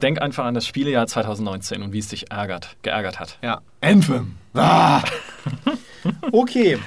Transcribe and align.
Denk 0.00 0.22
einfach 0.22 0.44
an 0.44 0.54
das 0.54 0.64
Spielejahr 0.64 1.08
2019 1.08 1.82
und 1.82 1.92
wie 1.92 1.98
es 1.98 2.06
dich 2.06 2.30
ärgert, 2.30 2.76
geärgert 2.82 3.18
hat. 3.18 3.36
Ja. 3.42 3.62
Anthem. 3.80 4.36
Ah. 4.54 5.02
okay. 6.30 6.78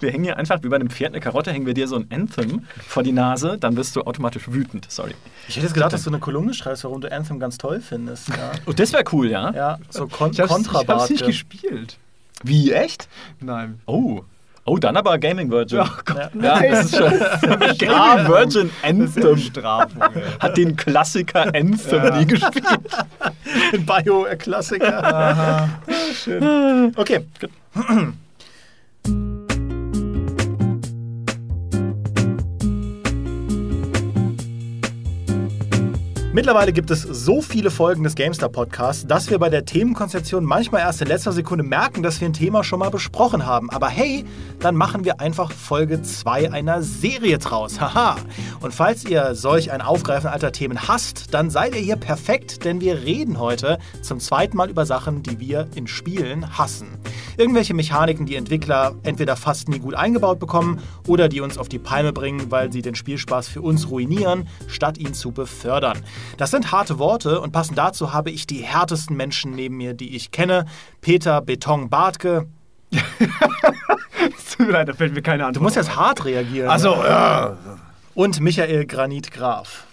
Wir 0.00 0.10
hängen 0.10 0.24
hier 0.24 0.36
einfach 0.36 0.60
wie 0.64 0.68
bei 0.68 0.74
einem 0.74 0.90
Pferd 0.90 1.12
eine 1.12 1.20
Karotte, 1.20 1.52
hängen 1.52 1.66
wir 1.66 1.74
dir 1.74 1.86
so 1.86 1.94
ein 1.94 2.08
Anthem 2.10 2.66
vor 2.84 3.04
die 3.04 3.12
Nase, 3.12 3.56
dann 3.56 3.76
wirst 3.76 3.94
du 3.94 4.02
automatisch 4.02 4.48
wütend. 4.48 4.90
Sorry. 4.90 5.14
Ich 5.46 5.54
hätte 5.54 5.66
jetzt 5.66 5.74
gedacht, 5.74 5.92
dass 5.92 6.02
du 6.02 6.10
eine 6.10 6.18
Kolumne 6.18 6.52
schreibst, 6.52 6.82
warum 6.82 7.00
du 7.00 7.12
Anthem 7.12 7.38
ganz 7.38 7.56
toll 7.56 7.80
findest. 7.80 8.30
Ja, 8.30 8.50
Und 8.66 8.80
das 8.80 8.92
wäre 8.92 9.04
cool, 9.12 9.30
ja? 9.30 9.52
ja 9.52 9.78
so 9.88 10.08
Kon 10.08 10.32
Ich 10.32 10.40
hab's, 10.40 10.60
ich 10.60 10.88
hab's 10.88 11.08
nicht 11.08 11.24
gespielt. 11.24 11.98
Wie, 12.42 12.72
echt? 12.72 13.08
Nein. 13.38 13.80
Oh. 13.86 14.24
Oh, 14.66 14.76
dann 14.76 14.96
aber 14.96 15.18
Gaming 15.18 15.50
Virgin. 15.50 15.80
Oh 15.80 15.86
Gott, 16.04 16.30
Ja, 16.40 16.60
das 16.60 16.86
ist 16.86 16.96
schon 16.96 17.10
Gaming 17.78 18.28
Virgin 18.28 18.70
Anthem. 18.82 19.22
Bestrafung, 19.34 20.02
ey. 20.14 20.22
Hat 20.38 20.56
den 20.56 20.76
Klassiker 20.76 21.46
Anthem 21.54 22.18
nie 22.18 22.26
gespielt. 22.26 22.66
Bio-Klassiker. 23.86 25.68
Schön. 26.14 26.92
Okay. 26.96 27.24
Mittlerweile 36.32 36.72
gibt 36.72 36.92
es 36.92 37.02
so 37.02 37.42
viele 37.42 37.72
Folgen 37.72 38.04
des 38.04 38.14
GameStar 38.14 38.50
Podcasts, 38.50 39.04
dass 39.04 39.30
wir 39.30 39.40
bei 39.40 39.48
der 39.48 39.64
Themenkonzeption 39.64 40.44
manchmal 40.44 40.82
erst 40.82 41.02
in 41.02 41.08
letzter 41.08 41.32
Sekunde 41.32 41.64
merken, 41.64 42.04
dass 42.04 42.20
wir 42.20 42.28
ein 42.28 42.32
Thema 42.32 42.62
schon 42.62 42.78
mal 42.78 42.90
besprochen 42.90 43.46
haben. 43.46 43.68
Aber 43.68 43.88
hey, 43.88 44.24
dann 44.60 44.76
machen 44.76 45.04
wir 45.04 45.20
einfach 45.20 45.50
Folge 45.50 46.02
2 46.02 46.52
einer 46.52 46.82
Serie 46.82 47.38
draus. 47.38 47.80
Haha. 47.80 48.14
Und 48.60 48.72
falls 48.72 49.04
ihr 49.04 49.34
solch 49.34 49.72
ein 49.72 49.80
Aufgreifen 49.80 50.30
alter 50.30 50.52
Themen 50.52 50.86
hasst, 50.86 51.34
dann 51.34 51.50
seid 51.50 51.74
ihr 51.74 51.80
hier 51.80 51.96
perfekt, 51.96 52.64
denn 52.64 52.80
wir 52.80 53.02
reden 53.02 53.40
heute 53.40 53.80
zum 54.00 54.20
zweiten 54.20 54.56
Mal 54.56 54.70
über 54.70 54.86
Sachen, 54.86 55.24
die 55.24 55.40
wir 55.40 55.66
in 55.74 55.88
Spielen 55.88 56.56
hassen. 56.56 56.98
Irgendwelche 57.38 57.74
Mechaniken, 57.74 58.26
die 58.26 58.36
Entwickler 58.36 58.94
entweder 59.02 59.34
fast 59.34 59.68
nie 59.68 59.80
gut 59.80 59.94
eingebaut 59.94 60.38
bekommen 60.38 60.78
oder 61.08 61.28
die 61.28 61.40
uns 61.40 61.58
auf 61.58 61.68
die 61.68 61.78
Palme 61.80 62.12
bringen, 62.12 62.52
weil 62.52 62.70
sie 62.70 62.82
den 62.82 62.94
Spielspaß 62.94 63.48
für 63.48 63.62
uns 63.62 63.90
ruinieren, 63.90 64.46
statt 64.68 64.96
ihn 64.96 65.14
zu 65.14 65.32
befördern. 65.32 65.98
Das 66.36 66.50
sind 66.50 66.72
harte 66.72 66.98
Worte 66.98 67.40
und 67.40 67.52
passend 67.52 67.76
dazu 67.78 68.12
habe 68.12 68.30
ich 68.30 68.46
die 68.46 68.62
härtesten 68.62 69.16
Menschen 69.16 69.52
neben 69.52 69.76
mir, 69.76 69.94
die 69.94 70.14
ich 70.16 70.30
kenne. 70.30 70.64
Peter 71.00 71.40
Beton 71.40 71.88
Bartke. 71.90 72.46
Tut 74.56 74.66
mir 74.66 74.72
leid, 74.72 74.88
da 74.88 74.92
fällt 74.92 75.14
mir 75.14 75.22
keine 75.22 75.44
Antwort. 75.44 75.56
Du 75.56 75.62
musst 75.62 75.76
jetzt 75.76 75.96
hart 75.96 76.24
reagieren. 76.24 76.68
Also, 76.68 76.94
ja. 76.94 77.56
Und 78.14 78.40
Michael 78.40 78.86
Granit 78.86 79.30
Graf. 79.30 79.86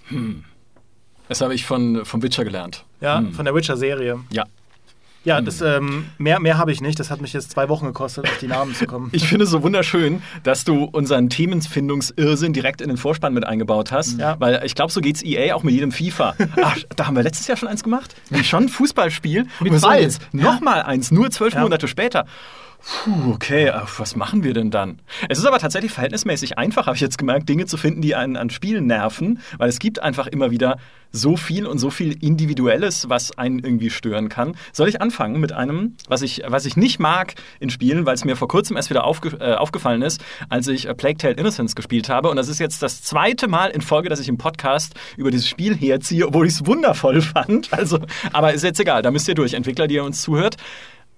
Das 1.27 1.41
habe 1.41 1.53
ich 1.53 1.65
von, 1.65 2.05
vom 2.05 2.23
Witcher 2.23 2.43
gelernt. 2.43 2.85
Ja, 2.99 3.19
Hm. 3.19 3.33
von 3.33 3.45
der 3.45 3.53
Witcher-Serie. 3.53 4.19
Ja. 4.31 4.45
Ja, 5.27 5.41
das, 5.41 5.59
ähm, 5.61 6.05
mehr, 6.17 6.39
mehr 6.39 6.57
habe 6.57 6.71
ich 6.71 6.79
nicht. 6.79 6.97
Das 6.99 7.11
hat 7.11 7.19
mich 7.19 7.33
jetzt 7.33 7.51
zwei 7.51 7.67
Wochen 7.67 7.85
gekostet, 7.85 8.23
auf 8.25 8.37
die 8.39 8.47
Namen 8.47 8.73
zu 8.73 8.85
kommen. 8.85 9.09
Ich 9.17 9.27
finde 9.27 9.43
es 9.43 9.51
so 9.51 9.61
wunderschön, 9.61 10.21
dass 10.43 10.63
du 10.63 10.85
unseren 10.85 11.29
Themenfindungsirrsinn 11.29 12.53
direkt 12.53 12.79
in 12.81 12.87
den 12.87 12.95
Vorspann 12.97 13.33
mit 13.33 13.45
eingebaut 13.45 13.91
hast. 13.91 14.17
Ja. 14.19 14.37
Weil 14.39 14.61
ich 14.63 14.73
glaube, 14.73 14.91
so 14.93 15.01
geht's 15.01 15.21
EA 15.23 15.53
auch 15.53 15.63
mit 15.63 15.73
jedem 15.73 15.91
FIFA. 15.91 16.35
Ach, 16.61 16.77
da 16.95 17.07
haben 17.07 17.15
wir 17.17 17.23
letztes 17.23 17.45
Jahr 17.47 17.57
schon 17.57 17.67
eins 17.67 17.83
gemacht. 17.83 18.15
Schon 18.43 18.63
ein 18.63 18.69
Fußballspiel. 18.69 19.43
Mit 19.59 19.71
Und 19.71 19.71
wir 19.71 19.81
Ball. 19.81 20.01
jetzt 20.01 20.21
nochmal 20.31 20.81
eins, 20.83 21.11
nur 21.11 21.29
zwölf 21.29 21.53
Ja. 21.55 21.59
Monate 21.61 21.87
später. 21.89 22.25
Puh, 22.79 23.33
okay, 23.33 23.71
was 23.97 24.15
machen 24.15 24.43
wir 24.43 24.53
denn 24.53 24.71
dann? 24.71 25.01
Es 25.27 25.39
ist 25.39 25.45
aber 25.45 25.59
tatsächlich 25.59 25.91
verhältnismäßig 25.91 26.57
einfach, 26.57 26.85
habe 26.85 26.95
ich 26.95 27.01
jetzt 27.01 27.17
gemerkt, 27.17 27.49
Dinge 27.49 27.65
zu 27.65 27.75
finden, 27.75 28.01
die 28.01 28.15
einen 28.15 28.37
an 28.37 28.49
Spielen 28.49 28.85
nerven, 28.85 29.39
weil 29.57 29.67
es 29.67 29.79
gibt 29.79 30.01
einfach 30.01 30.27
immer 30.27 30.51
wieder 30.51 30.77
so 31.11 31.37
viel 31.37 31.65
und 31.65 31.79
so 31.79 31.89
viel 31.89 32.17
Individuelles, 32.23 33.09
was 33.09 33.37
einen 33.37 33.59
irgendwie 33.59 33.89
stören 33.89 34.29
kann. 34.29 34.55
Soll 34.73 34.87
ich 34.89 35.01
anfangen 35.01 35.39
mit 35.39 35.51
einem, 35.51 35.95
was 36.07 36.21
ich, 36.21 36.43
was 36.47 36.65
ich 36.65 36.77
nicht 36.77 36.99
mag 36.99 37.35
in 37.59 37.69
Spielen, 37.69 38.05
weil 38.05 38.15
es 38.15 38.25
mir 38.25 38.35
vor 38.35 38.47
kurzem 38.47 38.77
erst 38.77 38.89
wieder 38.89 39.03
aufge, 39.05 39.29
äh, 39.39 39.55
aufgefallen 39.55 40.01
ist, 40.01 40.23
als 40.49 40.67
ich 40.67 40.87
äh, 40.87 40.93
Plague 40.93 41.17
Tale 41.17 41.35
Innocence 41.35 41.75
gespielt 41.75 42.09
habe. 42.09 42.29
Und 42.29 42.35
das 42.37 42.47
ist 42.47 42.59
jetzt 42.59 42.83
das 42.83 43.01
zweite 43.01 43.47
Mal 43.47 43.69
in 43.69 43.81
Folge, 43.81 44.09
dass 44.09 44.19
ich 44.19 44.29
im 44.29 44.37
Podcast 44.37 44.93
über 45.15 45.31
dieses 45.31 45.47
Spiel 45.47 45.75
herziehe, 45.75 46.27
obwohl 46.27 46.47
ich 46.47 46.53
es 46.53 46.65
wundervoll 46.65 47.21
fand. 47.21 47.73
Also, 47.73 47.99
aber 48.33 48.53
ist 48.53 48.63
jetzt 48.63 48.79
egal, 48.79 49.01
da 49.01 49.11
müsst 49.11 49.27
ihr 49.27 49.35
durch, 49.35 49.53
Entwickler, 49.53 49.87
die 49.87 49.95
ihr 49.95 50.03
uns 50.03 50.21
zuhört. 50.21 50.57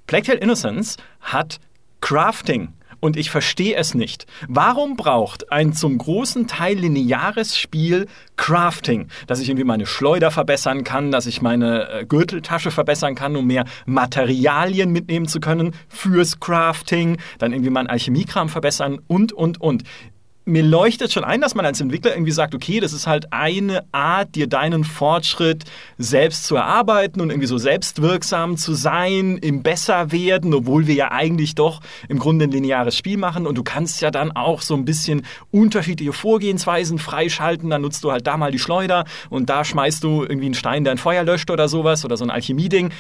Tale 0.09 0.39
Innocence 0.39 0.97
hat 1.21 1.59
Crafting. 2.01 2.73
Und 3.01 3.15
ich 3.15 3.29
verstehe 3.29 3.77
es 3.77 3.93
nicht. 3.93 4.25
Warum 4.49 4.97
braucht 4.97 5.53
ein 5.53 5.71
zum 5.71 5.97
großen 5.97 6.47
Teil 6.47 6.79
lineares 6.79 7.57
Spiel 7.57 8.07
Crafting? 8.35 9.07
Dass 9.27 9.39
ich 9.39 9.47
irgendwie 9.47 9.63
meine 9.63 9.85
Schleuder 9.85 10.31
verbessern 10.31 10.83
kann, 10.83 11.09
dass 11.09 11.25
ich 11.25 11.41
meine 11.41 11.89
äh, 11.89 12.05
Gürteltasche 12.05 12.71
verbessern 12.71 13.15
kann, 13.15 13.37
um 13.37 13.47
mehr 13.47 13.63
Materialien 13.85 14.91
mitnehmen 14.91 15.27
zu 15.27 15.39
können 15.39 15.73
fürs 15.87 16.41
Crafting, 16.41 17.17
dann 17.37 17.53
irgendwie 17.53 17.69
meinen 17.69 17.87
Alchemiekram 17.87 18.49
verbessern 18.49 18.99
und, 19.07 19.31
und, 19.31 19.61
und 19.61 19.83
mir 20.49 20.63
leuchtet 20.63 21.13
schon 21.13 21.23
ein, 21.23 21.41
dass 21.41 21.55
man 21.55 21.65
als 21.65 21.79
Entwickler 21.79 22.11
irgendwie 22.13 22.31
sagt, 22.31 22.55
okay, 22.55 22.79
das 22.79 22.91
ist 22.91 23.07
halt 23.07 23.31
eine 23.31 23.85
Art, 23.91 24.35
dir 24.35 24.47
deinen 24.47 24.83
Fortschritt 24.83 25.63
selbst 25.97 26.45
zu 26.45 26.55
erarbeiten 26.55 27.21
und 27.21 27.29
irgendwie 27.29 27.47
so 27.47 27.57
selbstwirksam 27.57 28.57
zu 28.57 28.73
sein, 28.73 29.38
im 29.38 29.63
Besserwerden, 29.63 30.53
obwohl 30.53 30.88
wir 30.88 30.95
ja 30.95 31.11
eigentlich 31.11 31.55
doch 31.55 31.81
im 32.07 32.19
Grunde 32.19 32.45
ein 32.45 32.51
lineares 32.51 32.97
Spiel 32.97 33.17
machen 33.17 33.45
und 33.45 33.57
du 33.57 33.63
kannst 33.63 34.01
ja 34.01 34.11
dann 34.11 34.31
auch 34.31 34.61
so 34.61 34.73
ein 34.73 34.85
bisschen 34.85 35.25
unterschiedliche 35.51 36.13
Vorgehensweisen 36.13 36.97
freischalten, 36.97 37.69
dann 37.69 37.81
nutzt 37.81 38.03
du 38.03 38.11
halt 38.11 38.25
da 38.25 38.35
mal 38.35 38.51
die 38.51 38.59
Schleuder 38.59 39.05
und 39.29 39.49
da 39.49 39.63
schmeißt 39.63 40.03
du 40.03 40.23
irgendwie 40.23 40.47
einen 40.47 40.55
Stein, 40.55 40.83
der 40.83 40.91
ein 40.91 40.97
Feuer 40.97 41.23
löscht 41.23 41.51
oder 41.51 41.67
sowas 41.67 42.03
oder 42.03 42.17
so 42.17 42.25
ein 42.25 42.31
Alchemie-Ding. 42.31 42.91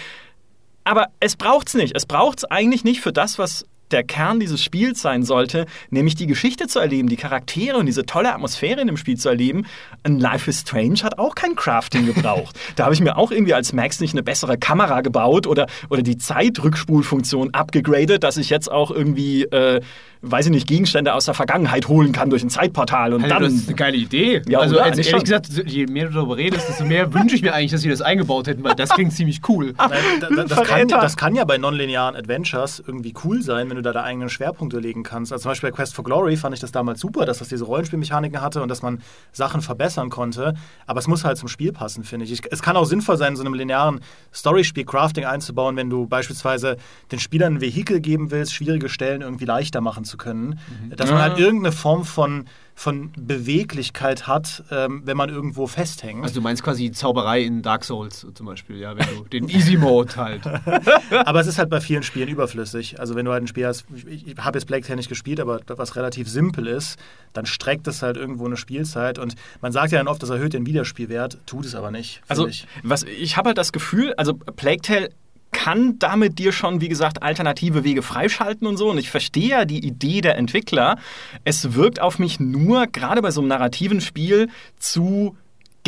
Aber 0.83 1.07
es 1.19 1.35
braucht's 1.35 1.73
nicht. 1.73 1.95
Es 1.95 2.05
braucht's 2.05 2.45
eigentlich 2.45 2.83
nicht 2.83 3.01
für 3.01 3.13
das, 3.13 3.37
was 3.37 3.65
der 3.91 4.03
Kern 4.03 4.39
dieses 4.39 4.63
Spiels 4.63 5.01
sein 5.01 5.23
sollte, 5.23 5.65
nämlich 5.89 6.15
die 6.15 6.27
Geschichte 6.27 6.67
zu 6.67 6.79
erleben, 6.79 7.09
die 7.09 7.15
Charaktere 7.15 7.77
und 7.77 7.85
diese 7.85 8.05
tolle 8.05 8.33
Atmosphäre 8.33 8.81
in 8.81 8.87
dem 8.87 8.97
Spiel 8.97 9.17
zu 9.17 9.29
erleben. 9.29 9.65
Ein 10.03 10.19
Life 10.19 10.49
is 10.49 10.61
Strange 10.61 10.99
hat 11.03 11.19
auch 11.19 11.35
kein 11.35 11.55
Crafting 11.55 12.05
gebraucht. 12.05 12.57
da 12.75 12.85
habe 12.85 12.93
ich 12.93 13.01
mir 13.01 13.17
auch 13.17 13.31
irgendwie 13.31 13.53
als 13.53 13.73
Max 13.73 13.99
nicht 13.99 14.13
eine 14.13 14.23
bessere 14.23 14.57
Kamera 14.57 15.01
gebaut 15.01 15.47
oder, 15.47 15.67
oder 15.89 16.01
die 16.01 16.17
Zeitrückspulfunktion 16.17 17.53
abgegradet, 17.53 18.23
dass 18.23 18.37
ich 18.37 18.49
jetzt 18.49 18.71
auch 18.71 18.91
irgendwie, 18.91 19.43
äh, 19.43 19.81
weiß 20.21 20.47
ich 20.47 20.51
nicht, 20.51 20.67
Gegenstände 20.67 21.13
aus 21.13 21.25
der 21.25 21.33
Vergangenheit 21.33 21.87
holen 21.87 22.11
kann 22.11 22.29
durch 22.29 22.43
ein 22.43 22.49
Zeitportal 22.49 23.13
und 23.13 23.23
Alter, 23.23 23.35
dann. 23.35 23.43
das 23.45 23.53
ist 23.53 23.67
eine 23.69 23.75
geile 23.77 23.95
Idee. 23.95 24.41
Ja, 24.49 24.59
also, 24.59 24.75
oder? 24.75 24.83
also 24.83 24.97
ehrlich 24.99 25.09
schon? 25.09 25.19
gesagt, 25.21 25.47
je 25.65 25.85
mehr 25.87 26.07
du 26.07 26.13
darüber 26.15 26.35
redest, 26.35 26.67
desto 26.67 26.83
mehr 26.83 27.13
wünsche 27.13 27.35
ich 27.37 27.41
mir 27.41 27.53
eigentlich, 27.53 27.71
dass 27.71 27.81
sie 27.81 27.89
das 27.89 28.01
eingebaut 28.01 28.47
hätten, 28.47 28.63
weil 28.63 28.75
das 28.75 28.89
klingt 28.89 29.13
ziemlich 29.13 29.39
cool. 29.47 29.73
Nein, 29.77 29.89
da- 30.19 30.29
da- 30.29 30.43
das, 30.43 30.67
kann, 30.67 30.87
das 30.89 31.15
kann 31.15 31.35
ja 31.35 31.45
bei 31.45 31.57
nonlinearen 31.57 32.15
Adventures 32.17 32.83
irgendwie 32.85 33.13
cool 33.23 33.41
sein, 33.41 33.69
wenn 33.69 33.77
du 33.77 33.81
da 33.81 33.93
deine 33.93 34.05
eigenen 34.05 34.29
Schwerpunkte 34.29 34.79
legen 34.79 35.03
kannst. 35.03 35.31
Also 35.31 35.43
zum 35.43 35.51
Beispiel 35.51 35.69
bei 35.71 35.75
Quest 35.77 35.95
for 35.95 36.03
Glory 36.03 36.35
fand 36.35 36.53
ich 36.53 36.59
das 36.59 36.73
damals 36.73 36.99
super, 36.99 37.25
dass 37.25 37.39
das 37.39 37.47
diese 37.47 37.63
Rollenspielmechaniken 37.63 38.41
hatte 38.41 38.61
und 38.61 38.67
dass 38.67 38.81
man 38.81 39.01
Sachen 39.31 39.61
verbessern 39.61 40.09
konnte. 40.09 40.53
Aber 40.85 40.99
es 40.99 41.07
muss 41.07 41.23
halt 41.23 41.37
zum 41.37 41.47
Spiel 41.47 41.71
passen, 41.71 42.03
finde 42.03 42.25
ich. 42.25 42.33
ich. 42.33 42.41
Es 42.51 42.61
kann 42.61 42.75
auch 42.75 42.85
sinnvoll 42.85 43.15
sein, 43.15 43.29
in 43.29 43.35
so 43.37 43.43
einem 43.45 43.53
linearen 43.53 44.01
Storyspiel 44.33 44.83
Crafting 44.83 45.23
einzubauen, 45.23 45.77
wenn 45.77 45.89
du 45.89 46.07
beispielsweise 46.07 46.75
den 47.11 47.19
Spielern 47.19 47.55
ein 47.55 47.61
Vehikel 47.61 48.01
geben 48.01 48.31
willst, 48.31 48.53
schwierige 48.53 48.89
Stellen 48.89 49.21
irgendwie 49.21 49.45
leichter 49.45 49.79
machen 49.79 50.03
zu 50.09 50.17
können. 50.17 50.59
Dass 50.95 51.09
man 51.09 51.21
halt 51.21 51.39
irgendeine 51.39 51.71
Form 51.71 52.03
von, 52.03 52.45
von 52.75 53.11
Beweglichkeit 53.17 54.27
hat, 54.27 54.63
ähm, 54.71 55.01
wenn 55.05 55.17
man 55.17 55.29
irgendwo 55.29 55.67
festhängt. 55.67 56.23
Also 56.23 56.35
du 56.35 56.41
meinst 56.41 56.63
quasi 56.63 56.91
Zauberei 56.91 57.41
in 57.41 57.61
Dark 57.61 57.83
Souls 57.83 58.25
zum 58.33 58.45
Beispiel, 58.45 58.77
ja, 58.77 58.97
wenn 58.97 59.05
du 59.15 59.23
den 59.25 59.49
Easy 59.49 59.77
Mode 59.77 60.15
halt. 60.15 60.41
Aber 61.25 61.39
es 61.39 61.47
ist 61.47 61.59
halt 61.59 61.69
bei 61.69 61.81
vielen 61.81 62.03
Spielen 62.03 62.29
überflüssig. 62.29 62.99
Also 62.99 63.15
wenn 63.15 63.25
du 63.25 63.31
halt 63.31 63.43
ein 63.43 63.47
Spiel 63.47 63.67
hast, 63.67 63.85
ich, 64.07 64.27
ich 64.27 64.37
habe 64.37 64.57
jetzt 64.57 64.65
Plague 64.65 64.85
Tale 64.85 64.97
nicht 64.97 65.09
gespielt, 65.09 65.39
aber 65.39 65.59
was 65.67 65.95
relativ 65.95 66.29
simpel 66.29 66.67
ist, 66.67 66.97
dann 67.33 67.45
streckt 67.45 67.87
es 67.87 68.01
halt 68.01 68.17
irgendwo 68.17 68.45
eine 68.45 68.57
Spielzeit. 68.57 69.19
Und 69.19 69.35
man 69.61 69.71
sagt 69.71 69.91
ja 69.91 69.97
dann 69.97 70.07
oft, 70.07 70.23
das 70.23 70.29
erhöht 70.29 70.53
den 70.53 70.65
Wiederspielwert, 70.65 71.37
tut 71.45 71.65
es 71.65 71.75
aber 71.75 71.91
nicht. 71.91 72.21
Also, 72.27 72.47
ich. 72.47 72.65
was, 72.83 73.03
ich 73.03 73.37
habe 73.37 73.47
halt 73.47 73.57
das 73.57 73.71
Gefühl, 73.71 74.13
also 74.15 74.33
Plague 74.33 74.81
Tale 74.81 75.09
kann 75.51 75.97
damit 75.99 76.39
dir 76.39 76.51
schon, 76.51 76.81
wie 76.81 76.89
gesagt, 76.89 77.23
alternative 77.23 77.83
Wege 77.83 78.01
freischalten 78.01 78.67
und 78.67 78.77
so. 78.77 78.89
Und 78.89 78.97
ich 78.97 79.09
verstehe 79.09 79.49
ja 79.49 79.65
die 79.65 79.85
Idee 79.85 80.21
der 80.21 80.37
Entwickler. 80.37 80.97
Es 81.43 81.73
wirkt 81.73 82.01
auf 82.01 82.19
mich 82.19 82.39
nur, 82.39 82.87
gerade 82.87 83.21
bei 83.21 83.31
so 83.31 83.41
einem 83.41 83.49
narrativen 83.49 84.01
Spiel, 84.01 84.49
zu 84.77 85.35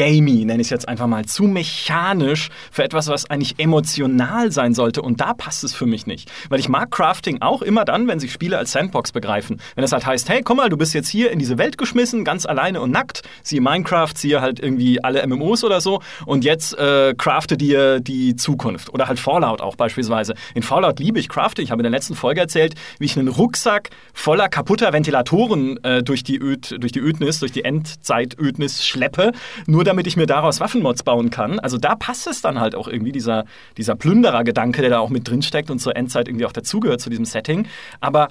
gamey, 0.02 0.46
nenne 0.46 0.62
ich 0.62 0.68
es 0.68 0.72
jetzt 0.72 0.90
einfach 0.90 1.06
mal, 1.06 1.26
zu 1.26 1.44
mechanisch 1.44 2.50
für 2.72 2.84
etwas, 2.84 3.08
was 3.08 3.30
eigentlich 3.30 3.60
emotional 3.60 4.52
sein 4.52 4.74
sollte. 4.74 5.04
Und 5.04 5.22
da 5.22 5.36
passt 5.36 5.64
es 5.64 5.76
für 5.76 5.86
mich 5.86 6.08
nicht. 6.08 6.32
Weil 6.50 6.60
ich 6.60 6.70
mag 6.70 6.90
Crafting 6.90 7.44
auch 7.44 7.62
immer 7.62 7.86
dann, 7.86 8.08
wenn 8.08 8.20
sich 8.20 8.32
Spiele 8.34 8.58
als 8.58 8.72
Sandbox 8.72 9.12
begreifen. 9.12 9.62
Wenn 9.76 9.84
es 9.84 9.92
halt 9.92 10.08
heißt, 10.08 10.28
hey, 10.28 10.42
komm 10.42 10.58
mal, 10.58 10.70
du 10.70 10.78
bist 10.78 10.96
jetzt 10.96 11.08
hier 11.08 11.30
in 11.30 11.38
diese 11.38 11.60
Welt 11.60 11.78
geschmissen, 11.78 12.24
ganz 12.24 12.48
alleine 12.48 12.82
und 12.82 12.90
nackt. 12.90 13.22
Siehe 13.44 13.62
Minecraft, 13.62 14.14
siehe 14.16 14.42
halt 14.42 14.60
irgendwie 14.60 15.04
alle 15.04 15.26
MMOs 15.28 15.64
oder 15.64 15.82
so. 15.82 16.02
Und 16.26 16.44
jetzt 16.44 16.76
äh, 16.80 17.14
crafte 17.16 17.56
dir 17.56 18.00
die 18.00 18.36
Zukunft. 18.36 18.92
Oder 18.92 19.08
halt 19.08 19.20
Fallout 19.20 19.62
auch 19.62 19.76
beispielsweise. 19.76 20.34
In 20.56 20.64
Fallout 20.64 20.98
liebe 21.00 21.20
ich 21.20 21.30
Crafting. 21.30 21.66
Ich 21.66 21.70
habe 21.70 21.82
in 21.82 21.84
der 21.84 21.92
letzten 21.92 22.16
Folge 22.16 22.42
erzählt, 22.42 22.74
wie 22.98 23.06
ich 23.06 23.16
einen 23.20 23.28
Rucksack 23.28 23.92
voller 24.16 24.50
kaputter 24.50 24.94
Ventilatoren 24.94 25.78
äh, 25.84 26.02
durch, 26.02 26.24
die 26.24 26.40
Öd, 26.40 26.76
durch 26.80 26.92
die 26.92 27.02
Ödnis, 27.02 27.38
durch 27.40 27.52
die 27.52 27.64
Endzeitödnis 27.64 28.84
schleppe. 28.84 29.32
Nur 29.68 29.91
damit 29.92 30.08
ich 30.08 30.16
mir 30.16 30.26
daraus 30.26 30.62
Waffenmods 30.62 31.04
bauen 31.04 31.32
kann. 31.32 31.60
Also 31.60 31.78
da 31.78 31.96
passt 31.96 32.26
es 32.26 32.42
dann 32.42 32.62
halt 32.62 32.76
auch 32.76 32.88
irgendwie, 32.88 33.12
dieser, 33.12 33.44
dieser 33.76 33.94
Plünderer-Gedanke, 33.96 34.80
der 34.80 34.90
da 34.90 35.00
auch 35.00 35.10
mit 35.10 35.28
drin 35.28 35.42
steckt 35.42 35.70
und 35.70 35.80
zur 35.80 35.98
Endzeit 35.98 36.30
irgendwie 36.30 36.46
auch 36.46 36.54
dazugehört 36.54 37.02
zu 37.02 37.10
diesem 37.10 37.26
Setting. 37.26 37.68
Aber 38.00 38.30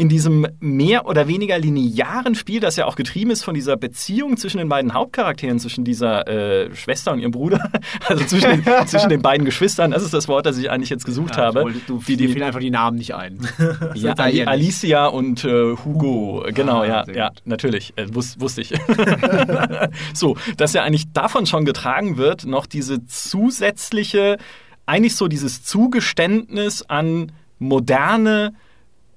in 0.00 0.08
diesem 0.08 0.46
mehr 0.60 1.04
oder 1.06 1.28
weniger 1.28 1.58
linearen 1.58 2.34
Spiel, 2.34 2.58
das 2.58 2.76
ja 2.76 2.86
auch 2.86 2.96
getrieben 2.96 3.30
ist 3.30 3.44
von 3.44 3.52
dieser 3.54 3.76
Beziehung 3.76 4.38
zwischen 4.38 4.56
den 4.56 4.70
beiden 4.70 4.94
Hauptcharakteren, 4.94 5.58
zwischen 5.58 5.84
dieser 5.84 6.26
äh, 6.26 6.74
Schwester 6.74 7.12
und 7.12 7.18
ihrem 7.18 7.32
Bruder, 7.32 7.70
also 8.08 8.24
zwischen 8.24 8.64
den, 8.64 8.86
zwischen 8.86 9.10
den 9.10 9.20
beiden 9.20 9.44
Geschwistern, 9.44 9.90
das 9.90 10.02
ist 10.02 10.14
das 10.14 10.26
Wort, 10.26 10.46
das 10.46 10.56
ich 10.56 10.70
eigentlich 10.70 10.88
jetzt 10.88 11.04
gesucht 11.04 11.36
Ja, 11.36 11.50
ich 11.50 11.54
habe. 11.56 11.62
wollte- 11.64 11.80
du, 11.86 11.98
die, 12.08 12.16
mir 12.16 12.28
fielen 12.30 12.44
einfach 12.44 12.60
die 12.60 12.70
Namen 12.70 12.96
nicht 12.96 13.14
ein. 13.14 13.46
ja, 13.94 14.14
Ali. 14.16 14.42
Alicia 14.44 15.04
und 15.06 15.44
äh, 15.44 15.76
Hugo, 15.84 16.46
genau, 16.54 16.80
Ah, 16.80 16.86
ja, 16.86 17.04
ja, 17.12 17.30
natürlich, 17.44 17.92
äh, 17.96 18.06
wus 18.10 18.40
wusste 18.40 18.62
ich. 18.62 18.72
so, 20.14 20.36
dass 20.56 20.72
ja 20.72 20.82
eigentlich 20.82 21.12
davon 21.12 21.44
schon 21.44 21.66
getragen 21.66 22.16
wird, 22.16 22.46
noch 22.46 22.64
diese 22.64 23.04
zusätzliche, 23.04 24.38
eigentlich 24.86 25.14
so 25.14 25.28
dieses 25.28 25.62
Zugeständnis 25.62 26.82
an 26.88 27.32
moderne 27.58 28.54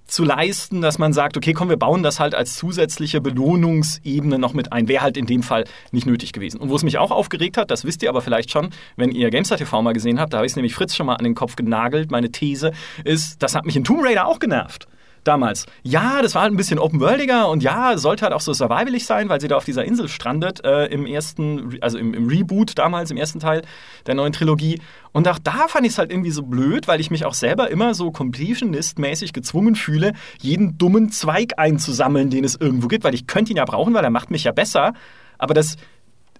zu 0.06 0.24
leisten, 0.24 0.82
dass 0.82 1.00
man 1.00 1.14
sagt, 1.14 1.38
okay, 1.38 1.54
komm, 1.54 1.70
wir 1.70 1.78
bauen 1.78 2.04
das 2.04 2.20
halt 2.20 2.36
als 2.36 2.56
zusätzliche 2.56 3.22
Belohnungsebene 3.22 4.38
noch 4.38 4.54
mit 4.54 4.72
ein. 4.72 4.88
Wäre 4.88 5.02
halt 5.02 5.18
in 5.18 5.26
dem 5.26 5.44
Fall 5.44 5.66
nicht 5.92 6.06
nötig 6.06 6.34
gewesen. 6.34 6.60
Und 6.60 6.70
wo 6.70 6.76
es 6.76 6.84
mich 6.84 6.98
auch 6.98 7.12
aufgeregt 7.12 7.58
hat, 7.58 7.72
das 7.72 7.86
wisst 7.86 8.04
ihr 8.04 8.10
aber 8.10 8.22
vielleicht 8.22 8.52
schon, 8.52 8.70
wenn 8.96 9.12
ihr 9.12 9.30
GameStar 9.30 9.58
TV 9.58 9.82
mal 9.82 9.94
gesehen 9.94 10.20
habt, 10.20 10.34
da 10.34 10.38
habe 10.38 10.46
ich 10.46 10.52
es 10.52 10.56
nämlich 10.56 10.76
Fritz 10.76 10.96
schon 10.96 11.06
mal 11.06 11.16
an 11.16 11.24
den 11.24 11.36
Kopf 11.36 11.56
genagelt, 11.56 12.12
meine 12.12 12.32
These 12.32 12.72
ist, 13.04 13.42
das 13.42 13.56
hat 13.56 13.66
mich 13.66 13.76
in 13.76 13.84
Tomb 13.84 14.04
Raider 14.04 14.28
auch 14.28 14.40
genervt. 14.40 14.88
Damals. 15.24 15.66
Ja, 15.84 16.22
das 16.22 16.36
war 16.36 16.42
halt 16.42 16.54
ein 16.54 16.58
bisschen 16.58 16.80
open-worldiger 16.80 17.48
und 17.48 17.64
ja, 17.64 17.98
sollte 17.98 18.24
halt 18.24 18.34
auch 18.34 18.42
so 18.42 18.52
survivalig 18.52 19.06
sein, 19.06 19.30
weil 19.30 19.40
sie 19.40 19.48
da 19.48 19.56
auf 19.56 19.64
dieser 19.64 19.86
Insel 19.86 20.10
strandet, 20.10 20.66
äh, 20.66 20.88
im 20.88 21.06
ersten, 21.06 21.78
also 21.80 21.98
im, 21.98 22.14
im 22.14 22.28
Reboot 22.28 22.78
damals, 22.78 23.10
im 23.10 23.16
ersten 23.16 23.40
Teil 23.40 23.62
der 24.06 24.16
neuen 24.16 24.34
Trilogie. 24.34 24.82
Und 25.14 25.30
auch 25.30 25.40
da 25.40 25.70
fand 25.70 25.86
ich 25.86 25.94
es 25.94 25.98
halt 25.98 26.12
irgendwie 26.12 26.32
so 26.32 26.44
blöd, 26.44 26.90
weil 26.90 27.00
ich 27.00 27.10
mich 27.10 27.24
auch 27.24 27.36
selber 27.36 27.72
immer 27.72 27.94
so 27.94 28.10
Completionist-mäßig 28.10 29.32
gezwungen 29.32 29.76
fühle, 29.76 30.12
jeden 30.42 30.78
dummen 30.78 31.10
Zweig 31.10 31.54
einzusammeln, 31.58 32.30
den 32.30 32.44
es 32.44 32.56
irgendwo 32.56 32.90
gibt, 32.90 33.06
weil 33.06 33.16
ich 33.16 33.26
könnte 33.26 33.52
ihn 33.52 33.58
ja 33.58 33.66
brauchen, 33.66 33.94
weil 33.94 34.04
er 34.04 34.10
macht 34.10 34.30
mich 34.30 34.44
ja 34.44 34.52
besser. 34.52 34.94
Aber 35.38 35.54
das 35.54 35.78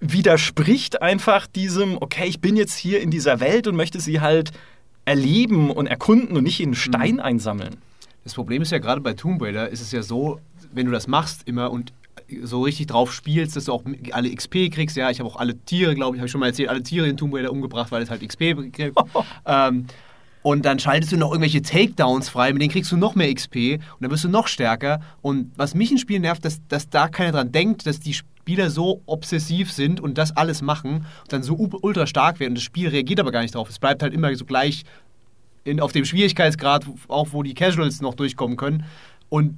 widerspricht 0.02 1.02
einfach 1.02 1.48
diesem, 1.48 1.98
okay, 2.02 2.26
ich 2.28 2.42
bin 2.42 2.58
jetzt 2.58 2.76
hier 2.76 3.00
in 3.00 3.12
dieser 3.12 3.40
Welt 3.40 3.68
und 3.68 3.78
möchte 3.78 4.02
sie 4.02 4.20
halt 4.20 4.52
erleben 5.06 5.72
und 5.72 5.88
erkunden 5.88 6.36
und 6.36 6.44
nicht 6.44 6.60
jeden 6.60 6.76
Stein 6.76 7.22
einsammeln. 7.22 7.78
Das 8.24 8.34
Problem 8.34 8.62
ist 8.62 8.72
ja 8.72 8.80
gerade 8.80 9.02
bei 9.02 9.14
Tomb 9.14 9.42
Raider, 9.42 9.70
ist 9.70 9.82
es 9.82 9.92
ja 9.92 10.02
so, 10.02 10.40
wenn 10.72 10.86
du 10.86 10.92
das 10.92 11.08
machst 11.08 11.48
immer 11.48 11.72
und 11.72 11.94
so 12.42 12.62
richtig 12.62 12.88
drauf 12.88 13.14
spielst, 13.14 13.56
dass 13.56 13.66
du 13.66 13.74
auch 13.74 13.84
alle 14.12 14.34
XP 14.34 14.72
kriegst. 14.72 14.96
Ja, 14.96 15.10
ich 15.10 15.20
habe 15.20 15.30
auch 15.30 15.36
alle 15.36 15.58
Tiere, 15.58 15.94
glaube 15.96 16.16
ich, 16.16 16.20
habe 16.20 16.28
ich 16.28 16.32
schon 16.32 16.40
mal 16.40 16.48
erzählt, 16.48 16.70
alle 16.70 16.84
Tiere 16.84 17.08
in 17.08 17.18
Tomb 17.18 17.34
Raider 17.34 17.52
umgebracht, 17.52 17.92
weil 17.92 18.02
es 18.02 18.10
halt 18.10 18.28
XP 18.28 18.72
gibt. 18.72 18.98
ähm, 19.46 19.88
und 20.42 20.66
dann 20.66 20.78
schaltest 20.78 21.12
du 21.12 21.18
noch 21.18 21.32
irgendwelche 21.32 21.62
Takedowns 21.62 22.28
frei, 22.30 22.52
mit 22.52 22.62
denen 22.62 22.72
kriegst 22.72 22.92
du 22.92 22.98
noch 22.98 23.16
mehr 23.16 23.34
XP 23.34 23.56
und 23.56 24.02
dann 24.02 24.12
wirst 24.12 24.26
du 24.26 24.30
noch 24.30 24.48
stärker. 24.48 25.00
Und 25.22 25.52
was 25.56 25.74
mich 25.74 25.92
in 25.92 25.98
Spielen 25.98 26.22
nervt, 26.22 26.44
dass, 26.44 26.60
dass 26.68 26.90
da 26.90 27.08
keiner 27.08 27.32
dran 27.32 27.52
denkt, 27.52 27.88
dass 27.88 28.02
die 28.02 28.14
Spieler 28.14 28.70
so 28.70 29.02
obsessiv 29.06 29.72
sind 29.72 30.02
und 30.02 30.18
das 30.18 30.36
alles 30.36 30.62
machen 30.62 31.06
und 31.22 31.32
dann 31.34 31.44
so 31.44 31.56
ultra 31.82 32.06
stark 32.08 32.42
werden 32.42 32.52
und 32.52 32.56
das 32.56 32.64
Spiel 32.64 32.90
reagiert 32.90 33.22
aber 33.22 33.32
gar 33.32 33.42
nicht 33.42 33.56
drauf. 33.56 33.70
Es 33.70 33.80
bleibt 33.80 34.04
halt 34.04 34.14
immer 34.14 34.36
so 34.36 34.44
gleich 34.44 34.84
in, 35.64 35.80
auf 35.80 35.92
dem 35.92 36.06
Schwierigkeitsgrad, 36.06 36.86
auch 37.08 37.30
wo 37.32 37.44
die 37.44 37.54
Casuals 37.54 38.02
noch 38.02 38.16
durchkommen 38.16 38.58
können. 38.58 38.86
Und 39.30 39.58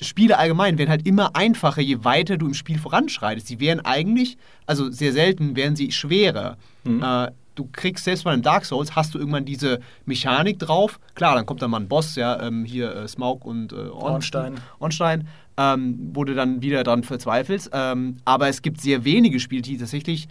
Spiele 0.00 0.38
allgemein 0.38 0.78
werden 0.78 0.88
halt 0.88 1.06
immer 1.06 1.36
einfacher, 1.36 1.82
je 1.82 2.04
weiter 2.04 2.38
du 2.38 2.46
im 2.46 2.54
Spiel 2.54 2.78
voranschreitest. 2.78 3.48
Sie 3.48 3.60
wären 3.60 3.80
eigentlich, 3.80 4.38
also 4.66 4.90
sehr 4.90 5.12
selten, 5.12 5.56
wären 5.56 5.76
sie 5.76 5.92
schwerer. 5.92 6.56
Äh, 7.02 7.32
du 7.54 7.68
kriegst 7.70 8.04
selbst 8.04 8.24
bei 8.24 8.30
einem 8.30 8.40
Dark 8.40 8.64
Souls, 8.64 8.96
hast 8.96 9.14
du 9.14 9.18
irgendwann 9.18 9.44
diese 9.44 9.80
Mechanik 10.06 10.58
drauf. 10.58 10.98
Klar, 11.14 11.34
dann 11.34 11.44
kommt 11.44 11.60
dann 11.60 11.70
mal 11.70 11.80
ein 11.80 11.88
Boss, 11.88 12.16
ja, 12.16 12.40
ähm, 12.40 12.64
hier 12.64 12.94
äh, 12.94 13.08
Smaug 13.08 13.44
und 13.44 13.72
äh, 13.72 13.76
Orn- 13.76 14.12
Ornstein. 14.14 14.54
Ornstein, 14.78 15.28
ähm, 15.58 15.98
wo 16.14 16.24
du 16.24 16.34
dann 16.34 16.62
wieder 16.62 16.82
dran 16.82 17.02
verzweifelst. 17.02 17.70
Ähm, 17.74 18.16
aber 18.24 18.48
es 18.48 18.62
gibt 18.62 18.80
sehr 18.80 19.04
wenige 19.04 19.38
Spiele, 19.38 19.60
die 19.60 19.76
tatsächlich 19.76 20.28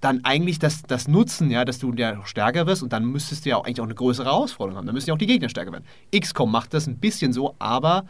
dann 0.00 0.24
eigentlich 0.24 0.58
das, 0.58 0.82
das 0.82 1.08
nutzen, 1.08 1.50
ja, 1.50 1.64
dass 1.64 1.78
du 1.78 1.92
ja 1.92 2.24
stärker 2.24 2.66
wirst 2.66 2.82
und 2.82 2.92
dann 2.92 3.04
müsstest 3.04 3.44
du 3.44 3.50
ja 3.50 3.56
auch 3.56 3.64
eigentlich 3.64 3.80
auch 3.80 3.84
eine 3.84 3.94
größere 3.94 4.26
Herausforderung 4.26 4.78
haben. 4.78 4.86
Dann 4.86 4.94
müssen 4.94 5.08
ja 5.08 5.14
auch 5.14 5.18
die 5.18 5.26
Gegner 5.26 5.48
stärker 5.48 5.72
werden. 5.72 5.84
XCOM 6.16 6.52
macht 6.52 6.72
das 6.72 6.86
ein 6.86 6.98
bisschen 6.98 7.32
so, 7.32 7.56
aber 7.58 8.04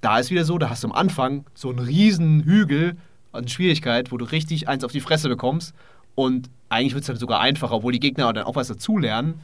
da 0.00 0.18
ist 0.18 0.30
wieder 0.30 0.44
so, 0.44 0.58
da 0.58 0.70
hast 0.70 0.82
du 0.82 0.88
am 0.88 0.92
Anfang 0.92 1.44
so 1.54 1.70
einen 1.70 1.78
riesen 1.78 2.42
Hügel 2.42 2.96
an 3.32 3.46
Schwierigkeit, 3.46 4.10
wo 4.10 4.16
du 4.16 4.24
richtig 4.24 4.68
eins 4.68 4.82
auf 4.82 4.92
die 4.92 5.00
Fresse 5.00 5.28
bekommst 5.28 5.74
und 6.14 6.50
eigentlich 6.68 6.94
wird 6.94 7.02
es 7.02 7.06
dann 7.06 7.16
sogar 7.16 7.40
einfacher, 7.40 7.74
obwohl 7.74 7.92
die 7.92 8.00
Gegner 8.00 8.32
dann 8.32 8.44
auch 8.44 8.56
was 8.56 8.68
dazulernen. 8.68 9.40